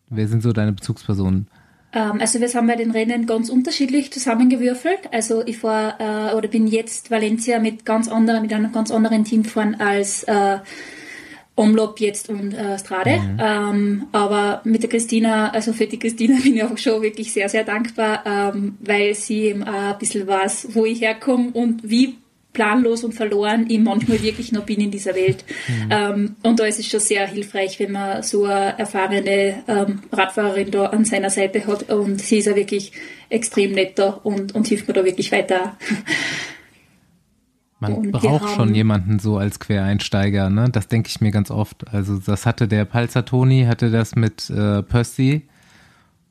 wer 0.08 0.28
sind 0.28 0.42
so 0.42 0.52
deine 0.52 0.72
Bezugspersonen? 0.72 1.46
Ähm, 1.92 2.20
also 2.20 2.40
wir 2.40 2.48
haben 2.48 2.66
bei 2.66 2.76
den 2.76 2.90
Rennen 2.90 3.26
ganz 3.26 3.48
unterschiedlich 3.48 4.12
zusammengewürfelt. 4.12 5.00
Also 5.12 5.42
ich 5.44 5.62
war 5.62 6.00
äh, 6.00 6.34
oder 6.34 6.48
bin 6.48 6.66
jetzt 6.66 7.10
Valencia 7.10 7.58
mit 7.58 7.84
ganz 7.84 8.08
anderen, 8.08 8.42
mit 8.42 8.52
einem 8.52 8.72
ganz 8.72 8.90
anderen 8.90 9.24
Team 9.24 9.42
gefahren 9.42 9.76
als 9.78 10.24
äh, 10.24 10.58
Omlop 11.54 12.00
jetzt 12.00 12.30
und 12.30 12.54
äh, 12.54 12.78
Strade. 12.78 13.18
Mhm. 13.18 13.38
Ähm, 13.38 14.06
aber 14.12 14.62
mit 14.64 14.82
der 14.82 14.90
Christina, 14.90 15.50
also 15.50 15.72
für 15.72 15.86
die 15.86 15.98
Christina 15.98 16.38
bin 16.42 16.56
ich 16.56 16.64
auch 16.64 16.78
schon 16.78 17.02
wirklich 17.02 17.32
sehr, 17.32 17.48
sehr 17.48 17.64
dankbar, 17.64 18.22
ähm, 18.24 18.78
weil 18.80 19.14
sie 19.14 19.42
eben 19.42 19.62
auch 19.62 19.92
ein 19.92 19.98
bisschen 19.98 20.26
weiß, 20.26 20.68
wo 20.72 20.86
ich 20.86 21.02
herkomme 21.02 21.50
und 21.52 21.88
wie 21.88 22.16
planlos 22.52 23.04
und 23.04 23.12
verloren 23.12 23.66
ich 23.68 23.80
manchmal 23.80 24.22
wirklich 24.22 24.52
noch 24.52 24.64
bin 24.64 24.80
in 24.80 24.90
dieser 24.90 25.14
Welt. 25.14 25.44
Mhm. 25.68 25.88
Ähm, 25.90 26.36
und 26.42 26.60
da 26.60 26.64
ist 26.64 26.78
es 26.78 26.86
schon 26.86 27.00
sehr 27.00 27.26
hilfreich, 27.26 27.78
wenn 27.80 27.92
man 27.92 28.22
so 28.22 28.44
eine 28.44 28.78
erfahrene 28.78 29.62
ähm, 29.66 30.00
Radfahrerin 30.12 30.70
da 30.70 30.86
an 30.86 31.04
seiner 31.04 31.30
Seite 31.30 31.66
hat 31.66 31.90
und 31.90 32.20
sie 32.20 32.38
ist 32.38 32.46
ja 32.46 32.56
wirklich 32.56 32.92
extrem 33.28 33.72
netter 33.72 34.24
und, 34.24 34.54
und 34.54 34.66
hilft 34.66 34.88
mir 34.88 34.94
da 34.94 35.04
wirklich 35.04 35.32
weiter. 35.32 35.76
Man 37.80 37.94
und 37.94 38.12
braucht 38.12 38.54
schon 38.54 38.74
jemanden 38.74 39.18
so 39.18 39.38
als 39.38 39.58
Quereinsteiger, 39.58 40.50
ne? 40.50 40.68
Das 40.70 40.86
denke 40.86 41.08
ich 41.08 41.20
mir 41.20 41.32
ganz 41.32 41.50
oft. 41.50 41.88
Also 41.92 42.18
das 42.18 42.46
hatte 42.46 42.68
der 42.68 42.84
Palzer 42.84 43.24
Toni, 43.24 43.64
hatte 43.64 43.90
das 43.90 44.14
mit 44.14 44.48
äh, 44.50 44.82
Percy 44.82 45.48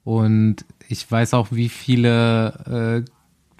und 0.03 0.57
ich 0.87 1.09
weiß 1.09 1.33
auch, 1.33 1.47
wie 1.51 1.69
viele 1.69 3.03
äh, 3.05 3.11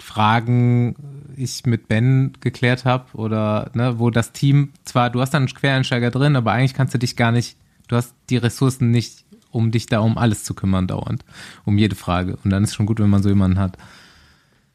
Fragen 0.02 0.96
ich 1.36 1.64
mit 1.66 1.88
Ben 1.88 2.32
geklärt 2.40 2.84
habe 2.84 3.06
oder 3.14 3.70
ne, 3.74 3.98
wo 3.98 4.10
das 4.10 4.32
Team 4.32 4.72
zwar, 4.84 5.10
du 5.10 5.20
hast 5.20 5.34
dann 5.34 5.42
einen 5.42 5.54
Quereinsteiger 5.54 6.10
drin, 6.10 6.36
aber 6.36 6.52
eigentlich 6.52 6.74
kannst 6.74 6.94
du 6.94 6.98
dich 6.98 7.16
gar 7.16 7.32
nicht, 7.32 7.56
du 7.88 7.96
hast 7.96 8.14
die 8.30 8.36
Ressourcen 8.36 8.90
nicht, 8.90 9.24
um 9.50 9.70
dich 9.70 9.86
da 9.86 10.00
um 10.00 10.18
alles 10.18 10.44
zu 10.44 10.54
kümmern 10.54 10.86
dauernd, 10.86 11.24
um 11.64 11.78
jede 11.78 11.94
Frage. 11.94 12.38
Und 12.42 12.50
dann 12.50 12.64
ist 12.64 12.74
schon 12.74 12.86
gut, 12.86 13.00
wenn 13.00 13.10
man 13.10 13.22
so 13.22 13.28
jemanden 13.28 13.58
hat. 13.58 13.76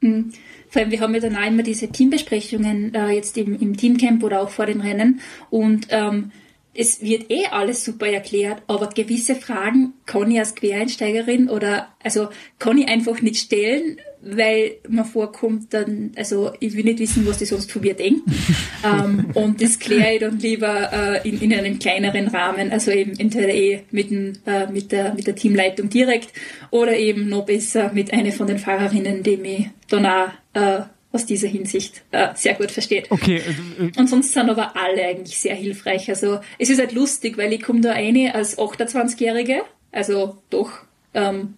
Mhm. 0.02 0.32
Vor 0.70 0.82
allem, 0.82 0.92
wir 0.92 1.00
haben 1.00 1.14
ja 1.14 1.22
dann 1.22 1.36
auch 1.36 1.48
immer 1.48 1.64
diese 1.64 1.90
Teambesprechungen 1.90 2.94
äh, 2.94 3.10
jetzt 3.10 3.38
im, 3.38 3.60
im 3.60 3.78
Teamcamp 3.78 4.24
oder 4.24 4.42
auch 4.42 4.50
vor 4.50 4.66
den 4.66 4.82
Rennen 4.82 5.22
und 5.50 5.88
ähm, 5.90 6.32
es 6.80 7.02
wird 7.02 7.32
eh 7.32 7.48
alles 7.48 7.84
super 7.84 8.06
erklärt, 8.08 8.62
aber 8.68 8.90
gewisse 8.90 9.34
Fragen 9.34 9.94
kann 10.06 10.30
ich 10.30 10.38
als 10.38 10.54
Quereinsteigerin 10.54 11.50
oder 11.50 11.88
also 12.04 12.30
kann 12.60 12.78
ich 12.78 12.88
einfach 12.88 13.20
nicht 13.22 13.38
stellen, 13.38 13.98
weil 14.22 14.78
man 14.88 15.06
vorkommt 15.06 15.74
dann, 15.74 16.12
also 16.16 16.52
ich 16.60 16.76
will 16.76 16.84
nicht 16.84 17.00
wissen, 17.00 17.26
was 17.26 17.38
die 17.38 17.46
sonst 17.46 17.72
von 17.72 17.82
mir 17.82 17.94
denken. 17.94 18.24
ähm, 18.84 19.28
und 19.34 19.62
das 19.62 19.80
kläre 19.80 20.14
ich 20.14 20.20
dann 20.20 20.40
lieber 20.40 20.92
äh, 20.92 21.28
in, 21.28 21.42
in 21.42 21.54
einem 21.54 21.80
kleineren 21.80 22.28
Rahmen, 22.28 22.72
also 22.72 22.92
eben 22.92 23.18
entweder 23.20 23.50
eh 23.50 23.84
mit, 23.92 24.10
dem, 24.10 24.34
äh, 24.46 24.68
mit, 24.68 24.92
der, 24.92 25.14
mit 25.14 25.28
der 25.28 25.36
Teamleitung 25.36 25.90
direkt 25.90 26.30
oder 26.72 26.98
eben 26.98 27.30
noch 27.30 27.46
besser 27.46 27.92
mit 27.94 28.12
einer 28.14 28.32
von 28.32 28.48
den 28.48 28.60
Fahrerinnen, 28.60 29.24
die 29.24 29.38
mich 29.38 29.70
dann 29.90 30.06
auch 30.06 30.30
äh, 30.54 30.82
aus 31.12 31.26
dieser 31.26 31.48
Hinsicht 31.48 32.04
äh, 32.12 32.30
sehr 32.36 32.54
gut 32.56 32.72
versteht. 32.72 33.10
Okay. 33.10 33.42
Also, 33.46 33.62
äh, 33.84 34.00
und 34.00 34.08
sonst 34.08 34.34
sind 34.34 34.50
aber 34.50 34.76
alle 34.76 35.06
eigentlich 35.06 35.38
sehr 35.38 35.56
hilfreich. 35.56 36.10
Also 36.10 36.40
es 36.60 36.70
ist 36.70 36.80
halt 36.80 36.92
lustig, 36.92 37.38
weil 37.38 37.54
ich 37.54 37.62
komme 37.62 37.82
da 37.82 37.92
eine 37.94 38.36
als 38.36 38.58
28-Jährige, 38.58 39.62
also 39.92 40.38
doch 40.50 40.72
ähm, 41.14 41.56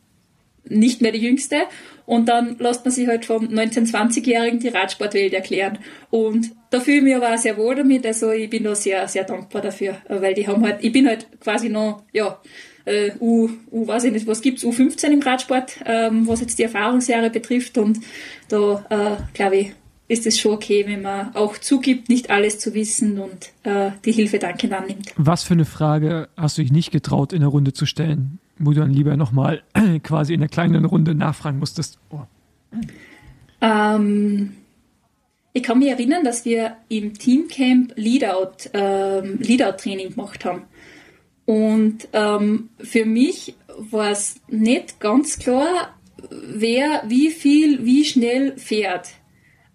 nicht 0.66 1.02
mehr 1.02 1.12
die 1.12 1.20
Jüngste. 1.20 1.64
Und 2.06 2.28
dann 2.28 2.58
lässt 2.58 2.84
man 2.86 2.92
sich 2.92 3.08
halt 3.08 3.26
vom 3.26 3.46
19-, 3.46 3.92
20-Jährigen 3.92 4.60
die 4.60 4.70
Radsportwelt 4.70 5.34
erklären. 5.34 5.78
Und 6.10 6.52
da 6.72 6.80
fühle 6.80 6.98
ich 6.98 7.04
mich 7.04 7.16
aber 7.16 7.34
auch 7.34 7.38
sehr 7.38 7.58
wohl 7.58 7.76
damit. 7.76 8.06
Also 8.06 8.32
ich 8.32 8.50
bin 8.50 8.64
da 8.64 8.74
sehr, 8.74 9.08
sehr 9.08 9.26
dankbar 9.26 9.62
dafür, 9.62 9.98
weil 10.08 10.34
die 10.34 10.48
haben 10.48 10.64
halt, 10.64 10.84
ich 10.84 10.92
bin 10.92 11.08
halt 11.08 11.28
quasi 11.40 11.70
noch, 11.70 12.04
ja, 12.12 12.42
äh, 12.86 13.12
U, 13.20 13.50
U, 13.72 13.88
weiß 13.88 14.06
ich 14.06 14.12
nicht, 14.12 14.26
was 14.26 14.42
gibt's, 14.42 14.64
U15 14.64 15.12
im 15.12 15.22
Radsport, 15.22 15.78
ähm, 15.86 16.28
was 16.28 16.42
jetzt 16.42 16.58
die 16.58 16.64
Erfahrungsjahre 16.64 17.30
betrifft. 17.30 17.78
Und 17.78 18.00
da, 18.48 18.86
äh, 18.90 19.36
glaube 19.36 19.58
ich, 19.58 19.72
ist 20.10 20.26
es 20.26 20.40
schon 20.40 20.54
okay, 20.54 20.86
wenn 20.88 21.04
man 21.04 21.36
auch 21.36 21.58
zugibt, 21.60 22.10
nicht 22.10 22.32
alles 22.32 22.60
zu 22.60 22.74
wissen 22.74 23.20
und 23.20 23.52
äh, 23.64 23.92
die 24.04 24.12
Hilfe 24.12 24.40
dankend 24.40 24.74
annimmt. 24.74 25.14
Was 25.16 25.44
für 25.44 25.54
eine 25.54 25.66
Frage 25.66 26.28
hast 26.36 26.58
du 26.58 26.64
dich 26.64 26.72
nicht 26.72 26.92
getraut, 26.92 27.32
in 27.32 27.42
der 27.42 27.50
Runde 27.50 27.74
zu 27.74 27.86
stellen, 27.86 28.40
wo 28.58 28.72
du 28.72 28.80
dann 28.82 28.92
lieber 28.92 29.16
nochmal 29.16 29.62
quasi 30.04 30.34
in 30.34 30.40
der 30.40 30.50
kleinen 30.50 30.84
Runde 30.84 31.14
nachfragen 31.14 31.60
musstest? 31.60 32.00
Oh. 32.10 32.22
Ähm, 33.62 34.56
ich 35.54 35.62
kann 35.62 35.78
mich 35.78 35.90
erinnern, 35.90 36.24
dass 36.24 36.44
wir 36.44 36.78
im 36.90 37.14
Teamcamp 37.14 37.94
Leadout, 37.96 38.70
ähm, 38.74 39.38
Leadout-Training 39.40 40.16
gemacht 40.16 40.44
haben. 40.44 40.64
Und 41.46 42.08
ähm, 42.14 42.70
für 42.80 43.06
mich 43.06 43.54
war 43.78 44.10
es 44.10 44.42
nicht 44.48 45.00
ganz 45.00 45.38
klar, 45.38 45.94
wer 46.32 47.04
wie 47.08 47.30
viel, 47.30 47.86
wie 47.86 48.06
schnell 48.06 48.58
fährt. 48.58 49.10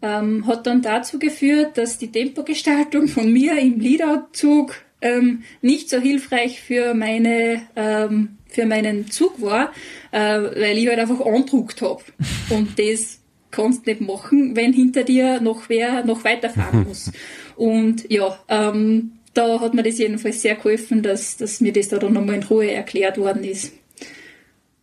Ähm, 0.05 0.47
hat 0.47 0.67
dann 0.67 0.83
dazu 0.83 1.19
geführt, 1.19 1.79
dass 1.79 1.97
die 1.97 2.13
Tempogestaltung 2.13 3.09
von 3.09 3.33
mir 3.33 3.59
im 3.59 3.81
Leadout-Zug 3.81 4.75
ähm, 5.01 5.45
nicht 5.63 5.89
so 5.89 5.99
hilfreich 5.99 6.61
für 6.61 6.93
meine 6.93 7.63
ähm, 7.75 8.37
für 8.49 8.67
meinen 8.67 9.11
Zug 9.11 9.41
war, 9.41 9.73
äh, 10.13 10.19
weil 10.41 10.77
ich 10.77 10.89
halt 10.89 10.99
einfach 10.99 11.25
andruckt 11.25 11.81
habe. 11.81 12.03
Und 12.51 12.79
das 12.79 13.21
kannst 13.51 13.87
du 13.87 13.91
nicht 13.91 14.03
machen, 14.03 14.55
wenn 14.55 14.75
hinter 14.75 15.05
dir 15.05 15.41
noch 15.41 15.71
wer 15.71 16.05
noch 16.05 16.23
weiterfahren 16.23 16.85
muss. 16.89 17.11
Und 17.57 18.11
ja, 18.11 18.39
ähm, 18.49 19.13
da 19.33 19.59
hat 19.59 19.73
mir 19.73 19.85
das 19.85 19.99
jedenfalls 19.99 20.43
sehr 20.43 20.57
geholfen, 20.57 21.03
dass, 21.03 21.39
dass 21.39 21.63
mir 21.63 21.73
das 21.73 21.89
da 21.89 21.99
dann 21.99 22.13
nochmal 22.13 22.37
in 22.37 22.43
Ruhe 22.43 22.71
erklärt 22.71 23.17
worden 23.17 23.43
ist. 23.43 23.73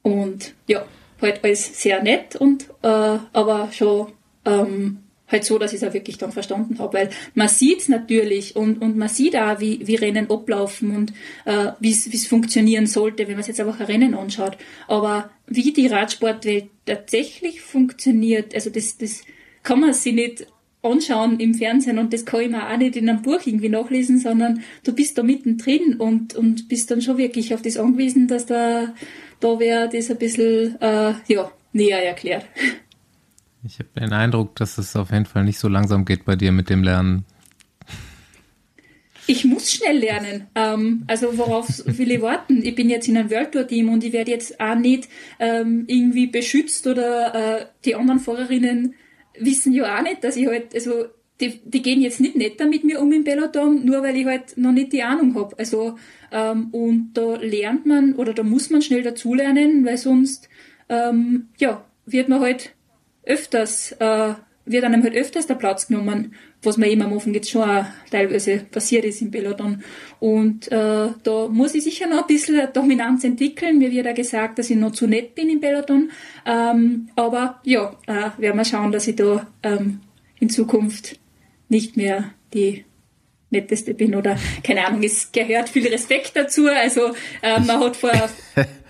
Und 0.01 0.55
ja, 0.65 0.83
halt 1.21 1.43
alles 1.43 1.79
sehr 1.79 2.01
nett 2.01 2.35
und 2.35 2.63
äh, 2.81 2.87
aber 2.87 3.69
schon 3.71 4.07
ähm, 4.45 4.99
halt 5.31 5.45
so, 5.45 5.57
dass 5.57 5.73
ich 5.73 5.81
es 5.81 5.87
auch 5.87 5.93
wirklich 5.93 6.17
dann 6.17 6.31
verstanden 6.31 6.79
habe, 6.79 6.97
weil 6.97 7.09
man 7.33 7.47
sieht 7.47 7.89
natürlich 7.89 8.55
und, 8.55 8.81
und 8.81 8.97
man 8.97 9.09
sieht 9.09 9.35
auch, 9.35 9.59
wie, 9.59 9.85
wie 9.87 9.95
Rennen 9.95 10.29
ablaufen 10.29 10.95
und 10.95 11.13
äh, 11.45 11.71
wie 11.79 11.91
es 11.91 12.27
funktionieren 12.27 12.87
sollte, 12.87 13.27
wenn 13.27 13.35
man 13.35 13.43
sich 13.43 13.57
jetzt 13.57 13.61
einfach 13.61 13.79
ein 13.79 13.85
Rennen 13.85 14.13
anschaut. 14.13 14.57
Aber 14.87 15.29
wie 15.47 15.71
die 15.71 15.87
Radsportwelt 15.87 16.65
tatsächlich 16.85 17.61
funktioniert, 17.61 18.53
also 18.53 18.69
das, 18.69 18.97
das 18.97 19.23
kann 19.63 19.79
man 19.79 19.93
sich 19.93 20.13
nicht 20.13 20.47
anschauen 20.83 21.39
im 21.39 21.53
Fernsehen 21.53 21.99
und 21.99 22.11
das 22.11 22.25
kann 22.25 22.41
ich 22.41 22.49
mir 22.49 22.67
auch 22.67 22.77
nicht 22.77 22.95
in 22.95 23.07
einem 23.07 23.21
Buch 23.21 23.41
irgendwie 23.45 23.69
nachlesen, 23.69 24.17
sondern 24.19 24.63
du 24.83 24.93
bist 24.93 25.17
da 25.17 25.23
mittendrin 25.23 25.95
und, 25.97 26.33
und 26.33 26.67
bist 26.69 26.89
dann 26.89 27.01
schon 27.01 27.17
wirklich 27.17 27.53
auf 27.53 27.61
das 27.61 27.77
angewiesen, 27.77 28.27
dass 28.27 28.47
da, 28.47 28.93
da 29.39 29.59
wer 29.59 29.87
das 29.87 30.09
ein 30.09 30.17
bisschen 30.17 30.81
äh, 30.81 31.13
ja, 31.27 31.51
näher 31.73 32.03
erklärt. 32.03 32.45
Ich 33.63 33.79
habe 33.79 33.89
den 33.99 34.13
Eindruck, 34.13 34.55
dass 34.55 34.77
es 34.77 34.95
auf 34.95 35.11
jeden 35.11 35.25
Fall 35.25 35.43
nicht 35.43 35.59
so 35.59 35.67
langsam 35.67 36.05
geht 36.05 36.25
bei 36.25 36.35
dir 36.35 36.51
mit 36.51 36.69
dem 36.69 36.83
Lernen. 36.83 37.25
Ich 39.27 39.45
muss 39.45 39.71
schnell 39.71 39.99
lernen. 39.99 40.47
Ähm, 40.55 41.03
also 41.07 41.37
worauf 41.37 41.67
will 41.85 42.11
ich 42.11 42.21
warten? 42.21 42.63
Ich 42.63 42.75
bin 42.75 42.89
jetzt 42.89 43.07
in 43.07 43.17
einem 43.17 43.29
World 43.29 43.51
Tour 43.51 43.67
Team 43.67 43.89
und 43.89 44.03
ich 44.03 44.13
werde 44.13 44.31
jetzt 44.31 44.59
auch 44.59 44.75
nicht 44.75 45.07
ähm, 45.39 45.85
irgendwie 45.87 46.27
beschützt 46.27 46.87
oder 46.87 47.35
äh, 47.61 47.65
die 47.85 47.95
anderen 47.95 48.19
Fahrerinnen 48.19 48.95
wissen 49.37 49.73
ja 49.73 49.97
auch 49.97 50.01
nicht, 50.01 50.23
dass 50.23 50.35
ich 50.35 50.47
halt, 50.47 50.73
also 50.73 51.05
die, 51.39 51.59
die 51.63 51.81
gehen 51.81 52.01
jetzt 52.01 52.19
nicht 52.19 52.35
netter 52.35 52.65
mit 52.65 52.83
mir 52.83 52.99
um 52.99 53.11
im 53.11 53.23
Peloton, 53.23 53.85
nur 53.85 54.01
weil 54.03 54.17
ich 54.17 54.25
halt 54.25 54.57
noch 54.57 54.71
nicht 54.71 54.91
die 54.91 55.03
Ahnung 55.03 55.35
habe. 55.35 55.57
Also 55.57 55.97
ähm, 56.31 56.69
und 56.71 57.11
da 57.13 57.35
lernt 57.35 57.85
man 57.85 58.15
oder 58.15 58.33
da 58.33 58.43
muss 58.43 58.69
man 58.69 58.81
schnell 58.81 59.03
dazulernen, 59.03 59.85
weil 59.85 59.97
sonst 59.97 60.49
ähm, 60.89 61.49
ja 61.57 61.85
wird 62.05 62.27
man 62.27 62.41
halt 62.41 62.73
öfters, 63.31 63.93
äh, 63.93 64.33
wird 64.65 64.83
einem 64.83 65.03
halt 65.03 65.15
öfters 65.15 65.47
der 65.47 65.55
Platz 65.55 65.87
genommen, 65.87 66.35
was 66.61 66.77
mir 66.77 66.87
eben 66.87 67.01
am 67.01 67.13
Ofen 67.13 67.33
jetzt 67.33 67.49
schon 67.49 67.63
auch 67.63 67.85
teilweise 68.11 68.59
passiert 68.59 69.05
ist 69.05 69.21
im 69.21 69.31
Peloton. 69.31 69.83
Und 70.19 70.71
äh, 70.71 71.09
da 71.23 71.47
muss 71.49 71.73
ich 71.73 71.83
sicher 71.83 72.07
noch 72.07 72.21
ein 72.21 72.27
bisschen 72.27 72.67
Dominanz 72.73 73.23
entwickeln. 73.23 73.79
Mir 73.79 73.91
wird 73.91 74.05
ja 74.05 74.13
gesagt, 74.13 74.59
dass 74.59 74.69
ich 74.69 74.77
noch 74.77 74.91
zu 74.91 75.07
nett 75.07 75.33
bin 75.33 75.49
im 75.49 75.59
Peloton. 75.59 76.11
Ähm, 76.45 77.09
aber 77.15 77.59
ja, 77.63 77.95
äh, 78.05 78.39
werden 78.39 78.57
wir 78.57 78.65
schauen, 78.65 78.91
dass 78.91 79.07
ich 79.07 79.15
da 79.15 79.47
ähm, 79.63 80.01
in 80.39 80.49
Zukunft 80.49 81.19
nicht 81.69 81.97
mehr 81.97 82.31
die 82.53 82.85
netteste 83.49 83.93
bin 83.93 84.15
oder 84.15 84.37
keine 84.63 84.85
Ahnung, 84.85 85.03
es 85.03 85.31
gehört 85.31 85.69
viel 85.69 85.87
Respekt 85.87 86.35
dazu. 86.35 86.67
Also 86.67 87.13
äh, 87.41 87.59
man 87.59 87.79
hat 87.79 87.95
vor 87.95 88.11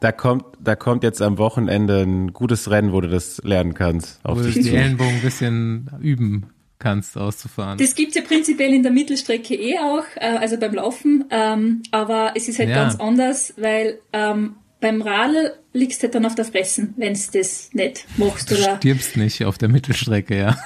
da 0.00 0.12
kommt, 0.12 0.44
da 0.60 0.76
kommt 0.76 1.02
jetzt 1.02 1.22
am 1.22 1.38
Wochenende 1.38 2.02
ein 2.02 2.32
gutes 2.32 2.70
Rennen, 2.70 2.92
wo 2.92 3.00
du 3.00 3.08
das 3.08 3.40
lernen 3.44 3.74
kannst. 3.74 4.20
Auf 4.24 4.38
wo 4.38 4.42
du 4.42 4.50
die 4.50 4.68
Ellenbogen 4.70 5.14
ein 5.14 5.22
bisschen 5.22 5.90
üben 6.00 6.46
kannst, 6.78 7.16
auszufahren. 7.16 7.78
Das 7.78 7.94
gibt's 7.94 8.14
ja 8.14 8.22
prinzipiell 8.22 8.74
in 8.74 8.82
der 8.82 8.92
Mittelstrecke 8.92 9.54
eh 9.54 9.78
auch, 9.78 10.04
äh, 10.16 10.36
also 10.36 10.58
beim 10.58 10.74
Laufen, 10.74 11.24
ähm, 11.30 11.82
aber 11.90 12.32
es 12.34 12.48
ist 12.48 12.58
halt 12.58 12.68
ja. 12.68 12.76
ganz 12.76 12.96
anders, 12.96 13.54
weil 13.56 14.00
ähm, 14.12 14.56
beim 14.80 15.00
Radl 15.00 15.54
liegst 15.72 16.02
du 16.02 16.10
dann 16.10 16.26
auf 16.26 16.34
der 16.34 16.44
Fressen, 16.44 16.92
wenn 16.98 17.14
du 17.14 17.20
das 17.32 17.72
nicht 17.72 18.06
machst. 18.18 18.50
Du 18.50 18.56
oder 18.56 18.76
stirbst 18.76 19.16
nicht 19.16 19.44
auf 19.46 19.56
der 19.56 19.70
Mittelstrecke, 19.70 20.36
ja. 20.36 20.58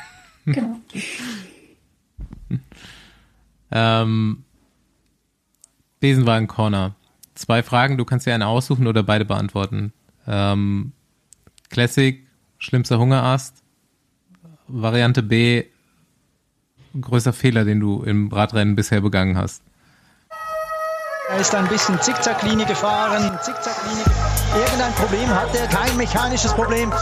Genau. 0.45 0.81
ähm, 3.71 4.45
Besenwagen 6.01 6.49
Corner. 6.49 6.97
Zwei 7.39 7.63
Fragen, 7.63 7.97
du 7.97 8.05
kannst 8.05 8.27
dir 8.27 8.35
eine 8.35 8.49
aussuchen 8.49 8.89
oder 8.89 9.05
beide 9.05 9.25
beantworten. 9.25 9.93
Ähm, 10.27 10.93
Classic, 11.71 12.27
schlimmster 12.59 12.99
Hungerast. 12.99 13.63
Variante 14.67 15.23
B, 15.23 15.65
größter 17.01 17.33
Fehler, 17.33 17.65
den 17.65 17.79
du 17.79 18.03
im 18.03 18.27
Radrennen 18.33 18.75
bisher 18.75 19.03
begangen 19.03 19.39
hast. 19.39 19.63
Er 21.29 21.39
ist 21.39 21.55
ein 21.55 21.69
bisschen 21.69 22.01
Zickzacklinie 22.01 22.67
gefahren. 22.67 23.39
Zickzacklinie. 23.41 24.05
Irgendein 24.57 24.93
Problem 24.95 25.29
hat 25.29 25.55
er, 25.55 25.69
kein 25.69 25.97
mechanisches 25.97 26.53
Problem. 26.53 26.93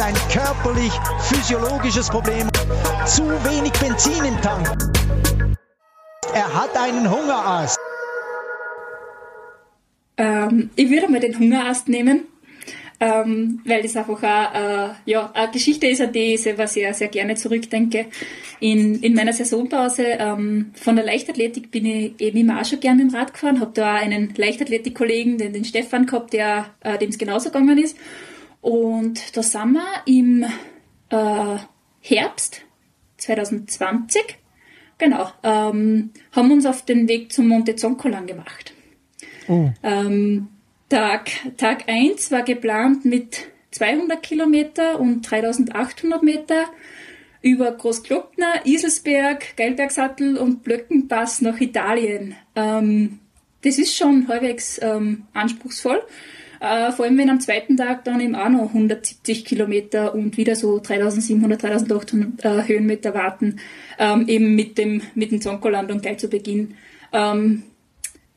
Ein 0.00 0.14
körperlich, 0.30 0.92
physiologisches 1.22 2.08
Problem. 2.08 2.48
Zu 3.04 3.24
wenig 3.44 3.72
Benzin 3.72 4.24
im 4.24 4.40
Tank. 4.40 4.68
Er 6.32 6.54
hat 6.54 6.76
einen 6.76 7.10
Hungerast. 7.10 7.80
Ähm, 10.16 10.70
ich 10.76 10.90
würde 10.90 11.08
mal 11.08 11.20
den 11.20 11.38
Hungerast 11.38 11.88
nehmen, 11.88 12.22
ähm, 12.98 13.60
weil 13.64 13.82
das 13.82 13.96
einfach 13.96 14.22
auch, 14.22 14.54
äh, 14.54 14.94
ja, 15.04 15.30
eine 15.34 15.52
Geschichte 15.52 15.86
ist, 15.86 16.00
an 16.00 16.12
die 16.12 16.34
ich 16.34 16.42
selber 16.42 16.66
sehr, 16.66 16.94
sehr 16.94 17.08
gerne 17.08 17.34
zurückdenke. 17.34 18.06
In, 18.60 19.02
in 19.02 19.14
meiner 19.14 19.34
Saisonpause 19.34 20.04
ähm, 20.18 20.72
von 20.74 20.96
der 20.96 21.04
Leichtathletik 21.04 21.70
bin 21.70 21.84
ich 21.84 22.20
eben 22.20 22.38
immer 22.38 22.60
auch 22.60 22.64
schon 22.64 22.80
gerne 22.80 23.02
im 23.02 23.10
Rad 23.10 23.34
gefahren, 23.34 23.60
habe 23.60 23.72
da 23.74 23.96
auch 23.96 24.02
einen 24.02 24.32
Leichtathletikkollegen, 24.34 25.36
den, 25.36 25.52
den 25.52 25.64
Stefan 25.64 26.06
gehabt, 26.06 26.32
äh, 26.34 26.62
dem 26.98 27.10
es 27.10 27.18
genauso 27.18 27.50
gegangen 27.50 27.78
ist. 27.78 27.96
Und 28.62 29.36
da 29.36 29.42
sind 29.42 29.72
wir 29.72 30.02
im 30.06 30.44
äh, 31.10 31.58
Herbst 32.00 32.62
2020, 33.18 34.38
genau, 34.98 35.28
ähm, 35.42 36.10
haben 36.32 36.50
uns 36.50 36.64
auf 36.66 36.84
den 36.84 37.08
Weg 37.08 37.32
zum 37.32 37.48
Monte 37.48 37.76
Zoncolan 37.76 38.26
gemacht. 38.26 38.75
Oh. 39.48 39.70
Ähm, 39.82 40.48
Tag, 40.88 41.30
Tag 41.56 41.88
1 41.88 42.30
war 42.30 42.42
geplant 42.42 43.04
mit 43.04 43.48
200 43.72 44.22
Kilometer 44.22 45.00
und 45.00 45.22
3800 45.22 46.22
Meter 46.22 46.64
über 47.42 47.70
Großglockner, 47.72 48.64
Iselsberg, 48.64 49.56
Geilbergsattel 49.56 50.36
und 50.36 50.62
Blöckenpass 50.62 51.42
nach 51.42 51.60
Italien. 51.60 52.34
Ähm, 52.54 53.20
das 53.62 53.78
ist 53.78 53.96
schon 53.96 54.28
halbwegs 54.28 54.80
ähm, 54.82 55.24
anspruchsvoll. 55.32 56.02
Äh, 56.60 56.92
vor 56.92 57.04
allem, 57.04 57.18
wenn 57.18 57.30
am 57.30 57.40
zweiten 57.40 57.76
Tag 57.76 58.04
dann 58.04 58.20
eben 58.20 58.34
auch 58.34 58.48
noch 58.48 58.68
170 58.68 59.44
Kilometer 59.44 60.14
und 60.14 60.36
wieder 60.36 60.56
so 60.56 60.78
3700, 60.78 61.62
3800 61.62 62.44
äh, 62.44 62.68
Höhenmeter 62.68 63.14
warten, 63.14 63.56
ähm, 63.98 64.26
eben 64.28 64.54
mit 64.54 64.78
dem, 64.78 65.02
mit 65.14 65.32
dem 65.32 65.40
Zonkolandung 65.40 66.00
gleich 66.00 66.18
zu 66.18 66.28
Beginn. 66.28 66.74
Ähm, 67.12 67.64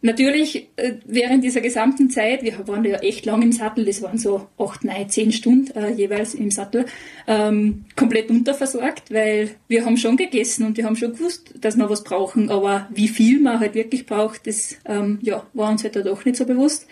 Natürlich, 0.01 0.69
äh, 0.77 0.93
während 1.05 1.43
dieser 1.43 1.59
gesamten 1.59 2.09
Zeit, 2.09 2.41
wir 2.41 2.65
waren 2.69 2.85
ja 2.85 2.99
echt 2.99 3.25
lang 3.25 3.41
im 3.41 3.51
Sattel, 3.51 3.83
das 3.83 4.01
waren 4.01 4.17
so 4.17 4.47
acht, 4.57 4.85
neun, 4.85 5.09
zehn 5.09 5.33
Stunden 5.33 5.75
äh, 5.75 5.91
jeweils 5.91 6.35
im 6.35 6.51
Sattel, 6.51 6.85
ähm, 7.27 7.83
komplett 7.97 8.29
unterversorgt, 8.29 9.11
weil 9.11 9.49
wir 9.67 9.85
haben 9.85 9.97
schon 9.97 10.15
gegessen 10.15 10.65
und 10.65 10.77
wir 10.77 10.85
haben 10.85 10.95
schon 10.95 11.11
gewusst, 11.11 11.53
dass 11.59 11.75
wir 11.75 11.89
was 11.89 12.05
brauchen, 12.05 12.49
aber 12.49 12.87
wie 12.91 13.09
viel 13.09 13.41
man 13.41 13.59
halt 13.59 13.75
wirklich 13.75 14.05
braucht, 14.05 14.47
das 14.47 14.77
ähm, 14.85 15.19
ja, 15.21 15.45
war 15.53 15.69
uns 15.69 15.83
halt 15.83 15.97
doch 15.97 16.23
nicht 16.23 16.37
so 16.37 16.45
bewusst. 16.45 16.87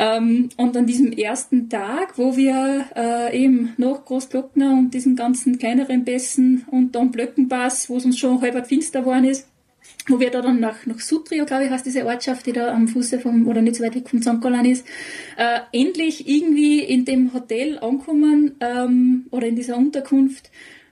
Ähm, 0.00 0.48
und 0.56 0.76
an 0.78 0.86
diesem 0.86 1.12
ersten 1.12 1.68
Tag, 1.68 2.16
wo 2.16 2.34
wir 2.34 2.86
äh, 2.96 3.38
eben 3.38 3.74
nach 3.76 4.04
Großglockner 4.06 4.72
und 4.72 4.94
diesen 4.94 5.14
ganzen 5.14 5.58
kleineren 5.58 6.04
Bässen 6.04 6.64
und 6.70 6.96
dann 6.96 7.10
Blöckenpass, 7.10 7.90
wo 7.90 7.98
es 7.98 8.06
uns 8.06 8.18
schon 8.18 8.40
halb 8.40 8.66
finster 8.66 9.00
geworden 9.00 9.26
ist, 9.26 9.49
wo 10.10 10.20
wir 10.20 10.30
da 10.30 10.42
dann 10.42 10.60
nach, 10.60 10.86
nach 10.86 10.98
Sutrio, 10.98 11.46
glaube 11.46 11.64
ich, 11.64 11.70
heißt 11.70 11.86
diese 11.86 12.04
Ortschaft, 12.04 12.46
die 12.46 12.52
da 12.52 12.72
am 12.72 12.88
Fuße 12.88 13.20
vom, 13.20 13.46
oder 13.46 13.62
nicht 13.62 13.76
so 13.76 13.84
weit 13.84 13.94
weg 13.94 14.08
vom 14.08 14.20
St. 14.22 14.40
Golan 14.40 14.64
ist, 14.64 14.86
äh, 15.36 15.60
endlich 15.72 16.28
irgendwie 16.28 16.80
in 16.80 17.04
dem 17.04 17.32
Hotel 17.32 17.78
ankommen 17.78 18.56
ähm, 18.60 19.26
oder 19.30 19.46
in 19.46 19.56
dieser 19.56 19.76
Unterkunft 19.76 20.50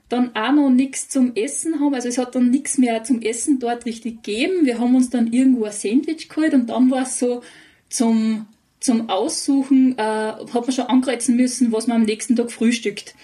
dann 0.08 0.34
auch 0.34 0.52
noch 0.52 0.70
nichts 0.70 1.08
zum 1.08 1.34
Essen 1.34 1.80
haben. 1.80 1.94
Also 1.94 2.08
es 2.08 2.18
hat 2.18 2.34
dann 2.34 2.50
nichts 2.50 2.78
mehr 2.78 3.04
zum 3.04 3.20
Essen 3.20 3.58
dort 3.58 3.84
richtig 3.84 4.22
gegeben. 4.22 4.64
Wir 4.64 4.78
haben 4.78 4.94
uns 4.94 5.10
dann 5.10 5.32
irgendwo 5.32 5.64
ein 5.64 5.72
Sandwich 5.72 6.28
geholt 6.28 6.54
und 6.54 6.70
dann 6.70 6.90
war 6.90 7.02
es 7.02 7.18
so 7.18 7.42
zum, 7.90 8.46
zum 8.80 9.10
Aussuchen, 9.10 9.98
äh, 9.98 10.02
hat 10.02 10.52
man 10.52 10.72
schon 10.72 10.86
ankreuzen 10.86 11.36
müssen, 11.36 11.72
was 11.72 11.86
man 11.86 11.98
am 11.98 12.06
nächsten 12.06 12.36
Tag 12.36 12.50
frühstückt. 12.50 13.14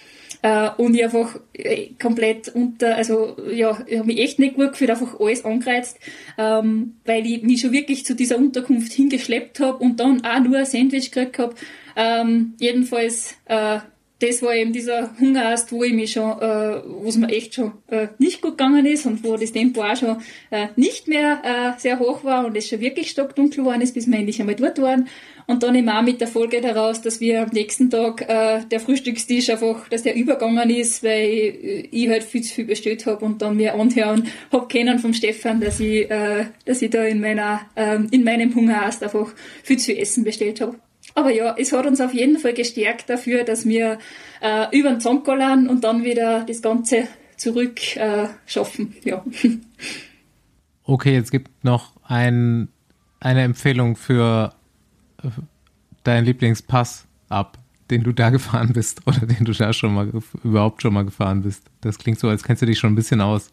Äh, 0.45 0.69
und 0.77 0.93
ich 0.93 1.03
einfach 1.03 1.39
äh, 1.53 1.87
komplett 1.99 2.49
unter, 2.49 2.95
also 2.95 3.35
ja, 3.51 3.83
ich 3.87 3.97
habe 3.97 4.05
mich 4.05 4.19
echt 4.19 4.37
nicht 4.37 4.53
gut 4.53 4.73
gefühlt, 4.73 4.91
einfach 4.91 5.19
alles 5.19 5.43
angereizt, 5.43 5.97
ähm, 6.37 6.97
weil 7.03 7.25
ich 7.25 7.41
mich 7.41 7.61
schon 7.61 7.71
wirklich 7.71 8.05
zu 8.05 8.13
dieser 8.13 8.37
Unterkunft 8.37 8.93
hingeschleppt 8.93 9.59
habe 9.59 9.79
und 9.79 9.99
dann 9.99 10.23
auch 10.23 10.39
nur 10.41 10.59
ein 10.59 10.65
Sandwich 10.67 11.09
gekriegt 11.09 11.39
habe. 11.39 11.55
Ähm, 11.95 12.53
jedenfalls, 12.59 13.35
äh, 13.45 13.79
das 14.19 14.41
war 14.41 14.55
eben 14.55 14.71
dieser 14.71 15.17
Hungerast, 15.19 15.71
wo 15.71 15.83
ich 15.83 15.93
mich 15.93 16.13
schon, 16.13 16.31
äh, 16.41 16.81
wo 16.85 17.07
es 17.07 17.17
mir 17.17 17.27
echt 17.29 17.55
schon 17.55 17.73
äh, 17.87 18.07
nicht 18.17 18.41
gut 18.41 18.57
gegangen 18.57 18.85
ist 18.85 19.05
und 19.05 19.23
wo 19.23 19.35
das 19.35 19.51
Tempo 19.51 19.81
auch 19.81 19.95
schon 19.95 20.17
äh, 20.51 20.67
nicht 20.77 21.07
mehr 21.07 21.41
äh, 21.43 21.79
sehr 21.79 21.99
hoch 21.99 22.23
war 22.23 22.45
und 22.45 22.55
es 22.55 22.69
schon 22.69 22.79
wirklich 22.79 23.09
stockdunkel 23.09 23.63
geworden 23.63 23.81
ist, 23.81 23.93
bis 23.93 24.07
wir 24.07 24.17
endlich 24.17 24.39
einmal 24.39 24.55
dort 24.55 24.81
waren. 24.81 25.09
Und 25.47 25.61
dann 25.61 25.75
eben 25.75 25.89
auch 25.89 26.01
mit 26.01 26.21
der 26.21 26.27
Folge 26.27 26.59
daraus, 26.59 27.01
dass 27.01 27.19
wir 27.19 27.43
am 27.43 27.49
nächsten 27.49 27.89
Tag 27.89 28.27
äh, 28.27 28.61
der 28.71 28.79
Frühstückstisch 28.79 29.49
einfach, 29.49 29.87
dass 29.89 30.01
der 30.01 30.15
übergangen 30.15 30.69
ist, 30.69 31.03
weil 31.03 31.29
ich, 31.29 31.89
ich 31.91 32.09
halt 32.09 32.23
viel 32.23 32.41
zu 32.41 32.55
viel 32.55 32.65
bestellt 32.65 33.05
habe 33.05 33.23
und 33.23 33.41
dann 33.41 33.57
mir 33.57 33.75
anhören 33.75 34.27
hab 34.51 34.69
kennen 34.69 34.97
vom 34.97 35.13
Stefan, 35.13 35.59
dass 35.59 35.79
ich, 35.79 36.09
äh, 36.09 36.45
dass 36.63 36.81
ich 36.81 36.89
da 36.89 37.03
in 37.03 37.19
meiner, 37.19 37.61
äh, 37.75 37.99
in 38.09 38.23
meinem 38.23 38.55
Hungerast 38.55 39.03
einfach 39.03 39.33
viel 39.61 39.77
zu 39.77 39.91
viel 39.91 40.01
Essen 40.01 40.23
bestellt 40.23 40.61
habe. 40.61 40.77
Aber 41.15 41.31
ja, 41.31 41.55
es 41.57 41.71
hat 41.71 41.85
uns 41.85 42.01
auf 42.01 42.13
jeden 42.13 42.37
Fall 42.37 42.53
gestärkt 42.53 43.09
dafür, 43.09 43.43
dass 43.43 43.65
wir 43.65 43.99
äh, 44.41 44.77
über 44.77 44.89
den 44.89 44.99
Zonkolan 44.99 45.67
und 45.67 45.83
dann 45.83 46.03
wieder 46.03 46.43
das 46.45 46.61
Ganze 46.61 47.07
zurück 47.37 47.95
äh, 47.95 48.27
schaffen. 48.45 48.95
Ja. 49.03 49.23
Okay, 50.87 51.15
jetzt 51.15 51.31
gibt 51.31 51.63
noch 51.63 51.93
ein, 52.03 52.67
eine 53.19 53.41
Empfehlung 53.41 53.95
für 53.95 54.53
deinen 56.03 56.25
Lieblingspass 56.25 57.05
ab, 57.29 57.57
den 57.89 58.03
du 58.03 58.11
da 58.11 58.29
gefahren 58.31 58.73
bist 58.73 59.01
oder 59.05 59.25
den 59.25 59.45
du 59.45 59.51
da 59.51 59.73
schon 59.73 59.93
mal 59.93 60.11
überhaupt 60.43 60.81
schon 60.81 60.93
mal 60.93 61.05
gefahren 61.05 61.41
bist. 61.41 61.63
Das 61.81 61.97
klingt 61.97 62.19
so, 62.19 62.29
als 62.29 62.43
kennst 62.43 62.61
du 62.61 62.65
dich 62.65 62.79
schon 62.79 62.93
ein 62.93 62.95
bisschen 62.95 63.21
aus. 63.21 63.51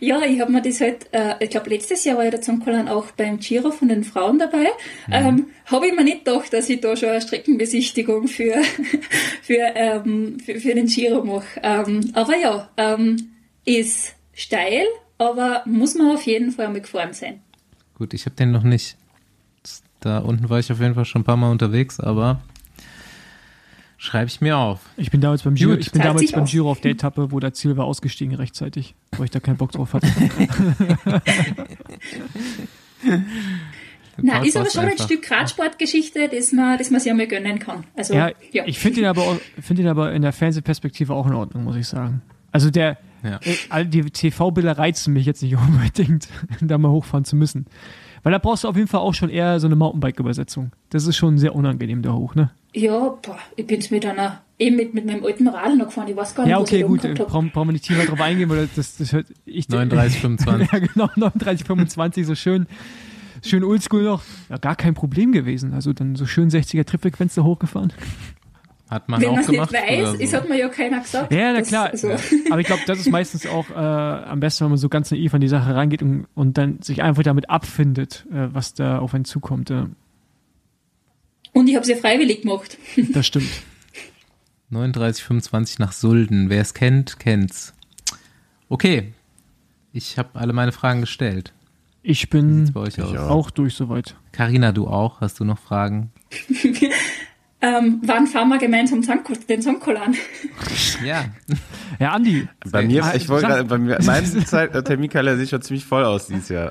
Ja, 0.00 0.20
ich 0.22 0.40
habe 0.40 0.52
mir 0.52 0.62
das 0.62 0.80
halt, 0.80 1.08
äh, 1.12 1.34
ich 1.40 1.50
glaube 1.50 1.70
letztes 1.70 2.04
Jahr 2.04 2.18
war 2.18 2.24
ja 2.24 2.30
der 2.30 2.42
Zonkolan 2.42 2.88
auch 2.88 3.10
beim 3.12 3.38
Giro 3.38 3.70
von 3.70 3.88
den 3.88 4.04
Frauen 4.04 4.38
dabei. 4.38 4.68
Mhm. 5.06 5.12
Ähm, 5.12 5.46
habe 5.66 5.88
ich 5.88 5.94
mir 5.94 6.04
nicht 6.04 6.24
gedacht, 6.24 6.52
dass 6.52 6.68
ich 6.68 6.80
da 6.80 6.96
schon 6.96 7.08
eine 7.08 7.20
Streckenbesichtigung 7.20 8.28
für, 8.28 8.54
für, 9.42 9.72
ähm, 9.74 10.38
für, 10.38 10.60
für, 10.60 10.74
den 10.74 10.86
Giro 10.86 11.24
mache. 11.24 11.60
Ähm, 11.62 12.10
aber 12.12 12.36
ja, 12.36 12.68
ähm, 12.76 13.30
ist 13.64 14.14
steil, 14.34 14.84
aber 15.18 15.62
muss 15.64 15.94
man 15.94 16.14
auf 16.14 16.22
jeden 16.22 16.52
Fall 16.52 16.66
einmal 16.66 16.82
gefahren 16.82 17.12
sein. 17.12 17.40
Gut, 17.94 18.12
ich 18.14 18.26
habe 18.26 18.36
den 18.36 18.52
noch 18.52 18.62
nicht. 18.62 18.96
Da 20.00 20.18
unten 20.18 20.50
war 20.50 20.58
ich 20.58 20.70
auf 20.70 20.80
jeden 20.80 20.94
Fall 20.94 21.06
schon 21.06 21.22
ein 21.22 21.24
paar 21.24 21.38
Mal 21.38 21.50
unterwegs, 21.50 21.98
aber 21.98 22.42
schreibe 23.96 24.28
ich 24.28 24.40
mir 24.40 24.56
auf. 24.56 24.80
Ich 24.96 25.10
bin 25.10 25.20
damals 25.20 25.42
beim 25.42 25.54
Giro, 25.54 25.74
ich 25.74 25.90
bin 25.92 26.02
damals 26.02 26.32
beim 26.32 26.44
Giro 26.44 26.70
auf 26.70 26.80
der 26.80 26.92
Etappe, 26.92 27.32
wo 27.32 27.40
der 27.40 27.52
Ziel 27.52 27.76
war 27.76 27.84
ausgestiegen 27.84 28.34
rechtzeitig, 28.34 28.94
weil 29.16 29.26
ich 29.26 29.30
da 29.30 29.40
keinen 29.40 29.56
Bock 29.56 29.72
drauf 29.72 29.94
hatte. 29.94 30.06
Na, 34.18 34.42
ist 34.42 34.56
aber 34.56 34.70
schon 34.70 34.84
ein 34.86 34.98
Stück 34.98 35.30
Radsportgeschichte, 35.30 36.28
das 36.28 36.52
man, 36.52 36.78
das 36.78 36.90
man 36.90 37.00
sich 37.00 37.10
einmal 37.10 37.26
gönnen 37.26 37.58
kann. 37.58 37.84
Also, 37.94 38.14
ja, 38.14 38.30
ja. 38.50 38.64
ich 38.66 38.78
finde 38.78 39.00
ihn 39.00 39.06
aber, 39.06 39.38
finde 39.60 39.82
ihn 39.82 39.88
aber 39.88 40.12
in 40.12 40.22
der 40.22 40.32
Fernsehperspektive 40.32 41.12
auch 41.12 41.26
in 41.26 41.34
Ordnung, 41.34 41.64
muss 41.64 41.76
ich 41.76 41.86
sagen. 41.86 42.22
Also 42.50 42.70
der, 42.70 42.96
ja. 43.22 43.40
Äh, 43.70 43.84
die 43.84 44.02
TV-Bilder 44.02 44.78
reizen 44.78 45.12
mich 45.12 45.26
jetzt 45.26 45.42
nicht 45.42 45.56
unbedingt, 45.68 46.28
da 46.60 46.78
mal 46.78 46.90
hochfahren 46.90 47.24
zu 47.24 47.36
müssen. 47.36 47.66
Weil 48.26 48.32
da 48.32 48.38
brauchst 48.38 48.64
du 48.64 48.68
auf 48.68 48.74
jeden 48.74 48.88
Fall 48.88 49.02
auch 49.02 49.14
schon 49.14 49.30
eher 49.30 49.60
so 49.60 49.68
eine 49.68 49.76
Mountainbike-Übersetzung. 49.76 50.72
Das 50.90 51.06
ist 51.06 51.14
schon 51.14 51.38
sehr 51.38 51.54
unangenehm 51.54 52.02
da 52.02 52.12
hoch, 52.12 52.34
ne? 52.34 52.50
Ja, 52.74 52.98
boah, 53.22 53.38
ich 53.54 53.68
bin 53.68 53.78
es 53.78 53.92
mit 53.92 54.04
einer, 54.04 54.40
eben 54.58 54.74
mit, 54.74 54.94
mit 54.94 55.06
meinem 55.06 55.24
alten 55.24 55.46
Radl 55.46 55.76
noch 55.76 55.84
gefahren. 55.84 56.08
Ich 56.08 56.16
weiß 56.16 56.34
gar 56.34 56.42
nicht, 56.42 56.50
Ja, 56.50 56.58
okay, 56.58 56.82
gut, 56.82 57.02
brauchen, 57.02 57.52
brauchen 57.52 57.68
wir 57.68 57.72
nicht 57.72 57.84
tiefer 57.84 58.04
drauf 58.04 58.20
eingehen, 58.20 58.48
weil 58.48 58.68
das, 58.74 58.96
das 58.96 59.12
hört 59.12 59.28
ich. 59.44 59.68
39, 59.68 60.18
25. 60.18 60.72
ja, 60.72 60.78
genau, 60.80 61.08
39, 61.14 61.64
25, 61.68 62.26
so 62.26 62.34
schön, 62.34 62.66
schön 63.44 63.62
oldschool 63.62 64.02
noch. 64.02 64.24
Ja, 64.48 64.56
gar 64.56 64.74
kein 64.74 64.94
Problem 64.94 65.30
gewesen. 65.30 65.72
Also 65.72 65.92
dann 65.92 66.16
so 66.16 66.26
schön 66.26 66.50
60er 66.50 66.84
Trittfrequenz 66.84 67.36
da 67.36 67.44
hochgefahren. 67.44 67.92
Hat 68.88 69.08
man 69.08 69.20
Wenn 69.20 69.30
auch 69.30 69.46
gemacht. 69.46 69.72
Wenn 69.72 69.82
man 69.82 69.90
nicht 69.90 70.02
weiß, 70.02 70.18
so. 70.18 70.24
es 70.24 70.32
hat 70.32 70.48
mir 70.48 70.58
ja 70.58 70.68
keiner 70.68 71.00
gesagt. 71.00 71.32
Ja, 71.32 71.52
na 71.52 71.62
klar. 71.62 71.90
Also. 71.90 72.08
Aber 72.50 72.60
ich 72.60 72.66
glaube, 72.66 72.82
das 72.86 73.00
ist 73.00 73.10
meistens 73.10 73.46
auch 73.46 73.68
äh, 73.70 73.74
am 73.74 74.38
besten, 74.38 74.64
wenn 74.64 74.70
man 74.70 74.78
so 74.78 74.88
ganz 74.88 75.10
naiv 75.10 75.34
an 75.34 75.40
die 75.40 75.48
Sache 75.48 75.74
rangeht 75.74 76.02
und, 76.02 76.26
und 76.34 76.56
dann 76.56 76.80
sich 76.82 77.02
einfach 77.02 77.24
damit 77.24 77.50
abfindet, 77.50 78.26
äh, 78.30 78.48
was 78.52 78.74
da 78.74 78.98
auf 79.00 79.12
einen 79.12 79.24
zukommt. 79.24 79.70
Äh. 79.70 79.86
Und 81.52 81.68
ich 81.68 81.74
habe 81.74 81.84
sie 81.84 81.92
ja 81.92 81.98
freiwillig 81.98 82.42
gemacht. 82.42 82.78
Das 83.12 83.26
stimmt. 83.26 83.50
39,25 84.70 85.76
nach 85.78 85.92
Sulden. 85.92 86.48
Wer 86.48 86.60
es 86.60 86.74
kennt, 86.74 87.18
kennt's. 87.18 87.74
Okay. 88.68 89.12
Ich 89.92 90.18
habe 90.18 90.30
alle 90.34 90.52
meine 90.52 90.72
Fragen 90.72 91.00
gestellt. 91.00 91.52
Ich 92.02 92.30
bin 92.30 92.72
bei 92.72 92.80
euch 92.80 93.00
aus? 93.00 93.16
auch 93.16 93.50
durch 93.50 93.74
soweit. 93.74 94.14
Carina, 94.30 94.70
du 94.70 94.86
auch? 94.86 95.20
Hast 95.20 95.40
du 95.40 95.44
noch 95.44 95.58
Fragen? 95.58 96.12
Ähm, 97.62 98.00
wann 98.04 98.26
fahren 98.26 98.48
wir 98.50 98.58
gemeinsam 98.58 99.02
den 99.48 99.62
Zonkol 99.62 99.96
an? 99.96 100.14
Ja. 101.04 101.24
Ja, 101.98 102.10
Andi. 102.12 102.46
Bei 102.70 102.84
mir, 102.84 103.02
Ah, 103.04 103.14
ich 103.14 103.26
wollte 103.30 103.46
gerade, 103.46 103.64
bei 103.64 103.78
mir, 103.78 103.98
mein 104.04 104.26
Zeit, 104.26 104.74
äh, 104.74 104.82
Terminkalender 104.82 105.38
sieht 105.40 105.48
schon 105.48 105.62
ziemlich 105.62 105.86
voll 105.86 106.04
aus 106.04 106.26
dieses 106.26 106.50
Jahr. 106.50 106.70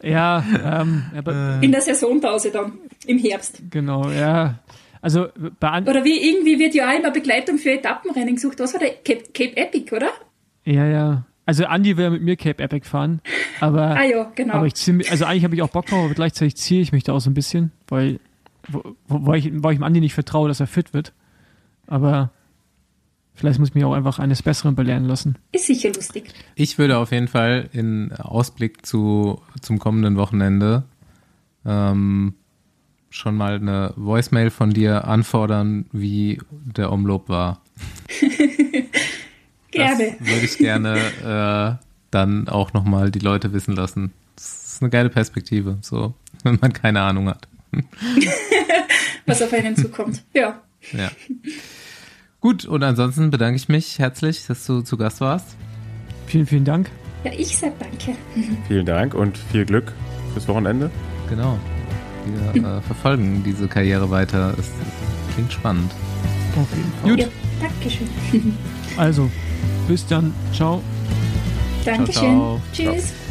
Ja, 0.01 0.43
ähm, 0.81 1.03
ja, 1.13 1.21
bei, 1.21 1.59
In 1.61 1.71
der 1.71 1.81
Saisonpause 1.81 2.51
dann, 2.51 2.73
im 3.05 3.17
Herbst. 3.17 3.61
genau, 3.69 4.09
ja. 4.09 4.59
Also 5.01 5.27
bei 5.59 5.69
Andi, 5.69 5.89
Oder 5.89 6.03
wie 6.05 6.29
irgendwie 6.29 6.59
wird 6.59 6.73
ja 6.75 6.89
auch 6.89 6.97
immer 6.97 7.11
Begleitung 7.11 7.57
für 7.57 7.71
Etappenrennen 7.71 8.35
gesucht. 8.35 8.59
Was 8.59 8.73
war 8.73 8.79
der? 8.79 8.91
Cape, 8.91 9.23
Cape 9.33 9.55
Epic, 9.57 9.93
oder? 9.95 10.09
ja, 10.65 10.85
ja. 10.85 11.25
Also 11.47 11.65
Andi 11.65 11.95
will 11.97 12.03
ja 12.03 12.09
mit 12.11 12.21
mir 12.21 12.35
Cape 12.35 12.61
Epic 12.61 12.85
fahren, 12.87 13.21
aber 13.61 13.95
Ah 13.95 14.03
ja, 14.03 14.31
genau. 14.35 14.53
aber 14.55 14.67
ich 14.67 14.75
ziehe, 14.75 14.99
also 15.09 15.25
eigentlich 15.25 15.45
habe 15.45 15.55
ich 15.55 15.61
auch 15.61 15.69
Bock 15.69 15.85
drauf, 15.85 16.03
aber 16.05 16.13
gleichzeitig 16.13 16.57
ziehe 16.57 16.81
ich 16.81 16.91
mich 16.91 17.03
da 17.05 17.13
auch 17.13 17.19
so 17.19 17.29
ein 17.29 17.33
bisschen, 17.33 17.71
weil 17.87 18.19
wo, 18.67 18.83
wo, 19.07 19.25
wo 19.27 19.33
ich, 19.33 19.51
wo 19.63 19.69
ich 19.69 19.77
dem 19.77 19.83
Andi 19.83 20.01
nicht 20.01 20.13
vertraue, 20.13 20.49
dass 20.49 20.59
er 20.59 20.67
fit 20.67 20.93
wird. 20.93 21.13
Aber 21.87 22.31
vielleicht 23.33 23.59
muss 23.59 23.69
ich 23.69 23.75
mich 23.75 23.85
auch 23.85 23.93
einfach 23.93 24.19
eines 24.19 24.43
Besseren 24.43 24.75
belehren 24.75 25.05
lassen. 25.05 25.37
Ist 25.53 25.67
sicher 25.67 25.89
lustig. 25.93 26.33
Ich 26.55 26.77
würde 26.77 26.97
auf 26.97 27.11
jeden 27.13 27.29
Fall 27.29 27.69
in 27.71 28.11
Ausblick 28.11 28.85
zu, 28.85 29.41
zum 29.61 29.79
kommenden 29.79 30.17
Wochenende 30.17 30.83
ähm, 31.65 32.33
schon 33.09 33.35
mal 33.37 33.55
eine 33.55 33.93
Voicemail 33.95 34.49
von 34.49 34.71
dir 34.71 35.07
anfordern, 35.07 35.85
wie 35.93 36.41
der 36.51 36.91
Umlob 36.91 37.29
war. 37.29 37.61
Gerne. 39.77 40.15
Das 40.19 40.27
würde 40.27 40.45
ich 40.45 40.57
gerne 40.57 41.77
äh, 41.79 41.85
dann 42.11 42.47
auch 42.47 42.73
nochmal 42.73 43.11
die 43.11 43.19
Leute 43.19 43.53
wissen 43.53 43.75
lassen. 43.75 44.11
Das 44.35 44.73
ist 44.73 44.81
eine 44.81 44.89
geile 44.89 45.09
Perspektive, 45.09 45.77
so, 45.81 46.13
wenn 46.43 46.57
man 46.61 46.73
keine 46.73 47.01
Ahnung 47.01 47.29
hat. 47.29 47.47
was 49.25 49.41
auf 49.41 49.51
einen 49.53 49.75
zukommt. 49.75 50.23
Ja. 50.33 50.61
Ja. 50.93 51.09
Gut, 52.39 52.65
und 52.65 52.83
ansonsten 52.83 53.29
bedanke 53.31 53.55
ich 53.57 53.67
mich 53.67 53.99
herzlich, 53.99 54.45
dass 54.47 54.65
du 54.65 54.81
zu 54.81 54.95
Gast 54.97 55.21
warst. 55.21 55.55
Vielen, 56.27 56.45
vielen 56.45 56.65
Dank. 56.65 56.89
Ja, 57.23 57.31
ich 57.35 57.57
sag 57.57 57.73
danke. 57.79 58.15
Vielen 58.67 58.85
Dank 58.85 59.13
und 59.15 59.37
viel 59.51 59.65
Glück 59.65 59.91
fürs 60.33 60.47
Wochenende. 60.47 60.91
Genau. 61.29 61.57
Wir 62.53 62.63
äh, 62.63 62.81
verfolgen 62.81 63.41
diese 63.43 63.67
Karriere 63.67 64.09
weiter. 64.11 64.53
Es 64.57 64.69
klingt 65.33 65.51
spannend. 65.51 65.91
Auf 66.55 66.67
jeden 66.75 66.91
Fall. 67.01 67.09
Gut, 67.11 67.19
Ja, 67.19 67.27
Dankeschön. 67.59 68.07
also 68.97 69.29
bis 69.87 70.05
dann. 70.07 70.33
Ciao. 70.53 70.81
Dankeschön. 71.85 72.21
ciao. 72.21 72.61
Tschüss. 72.73 73.26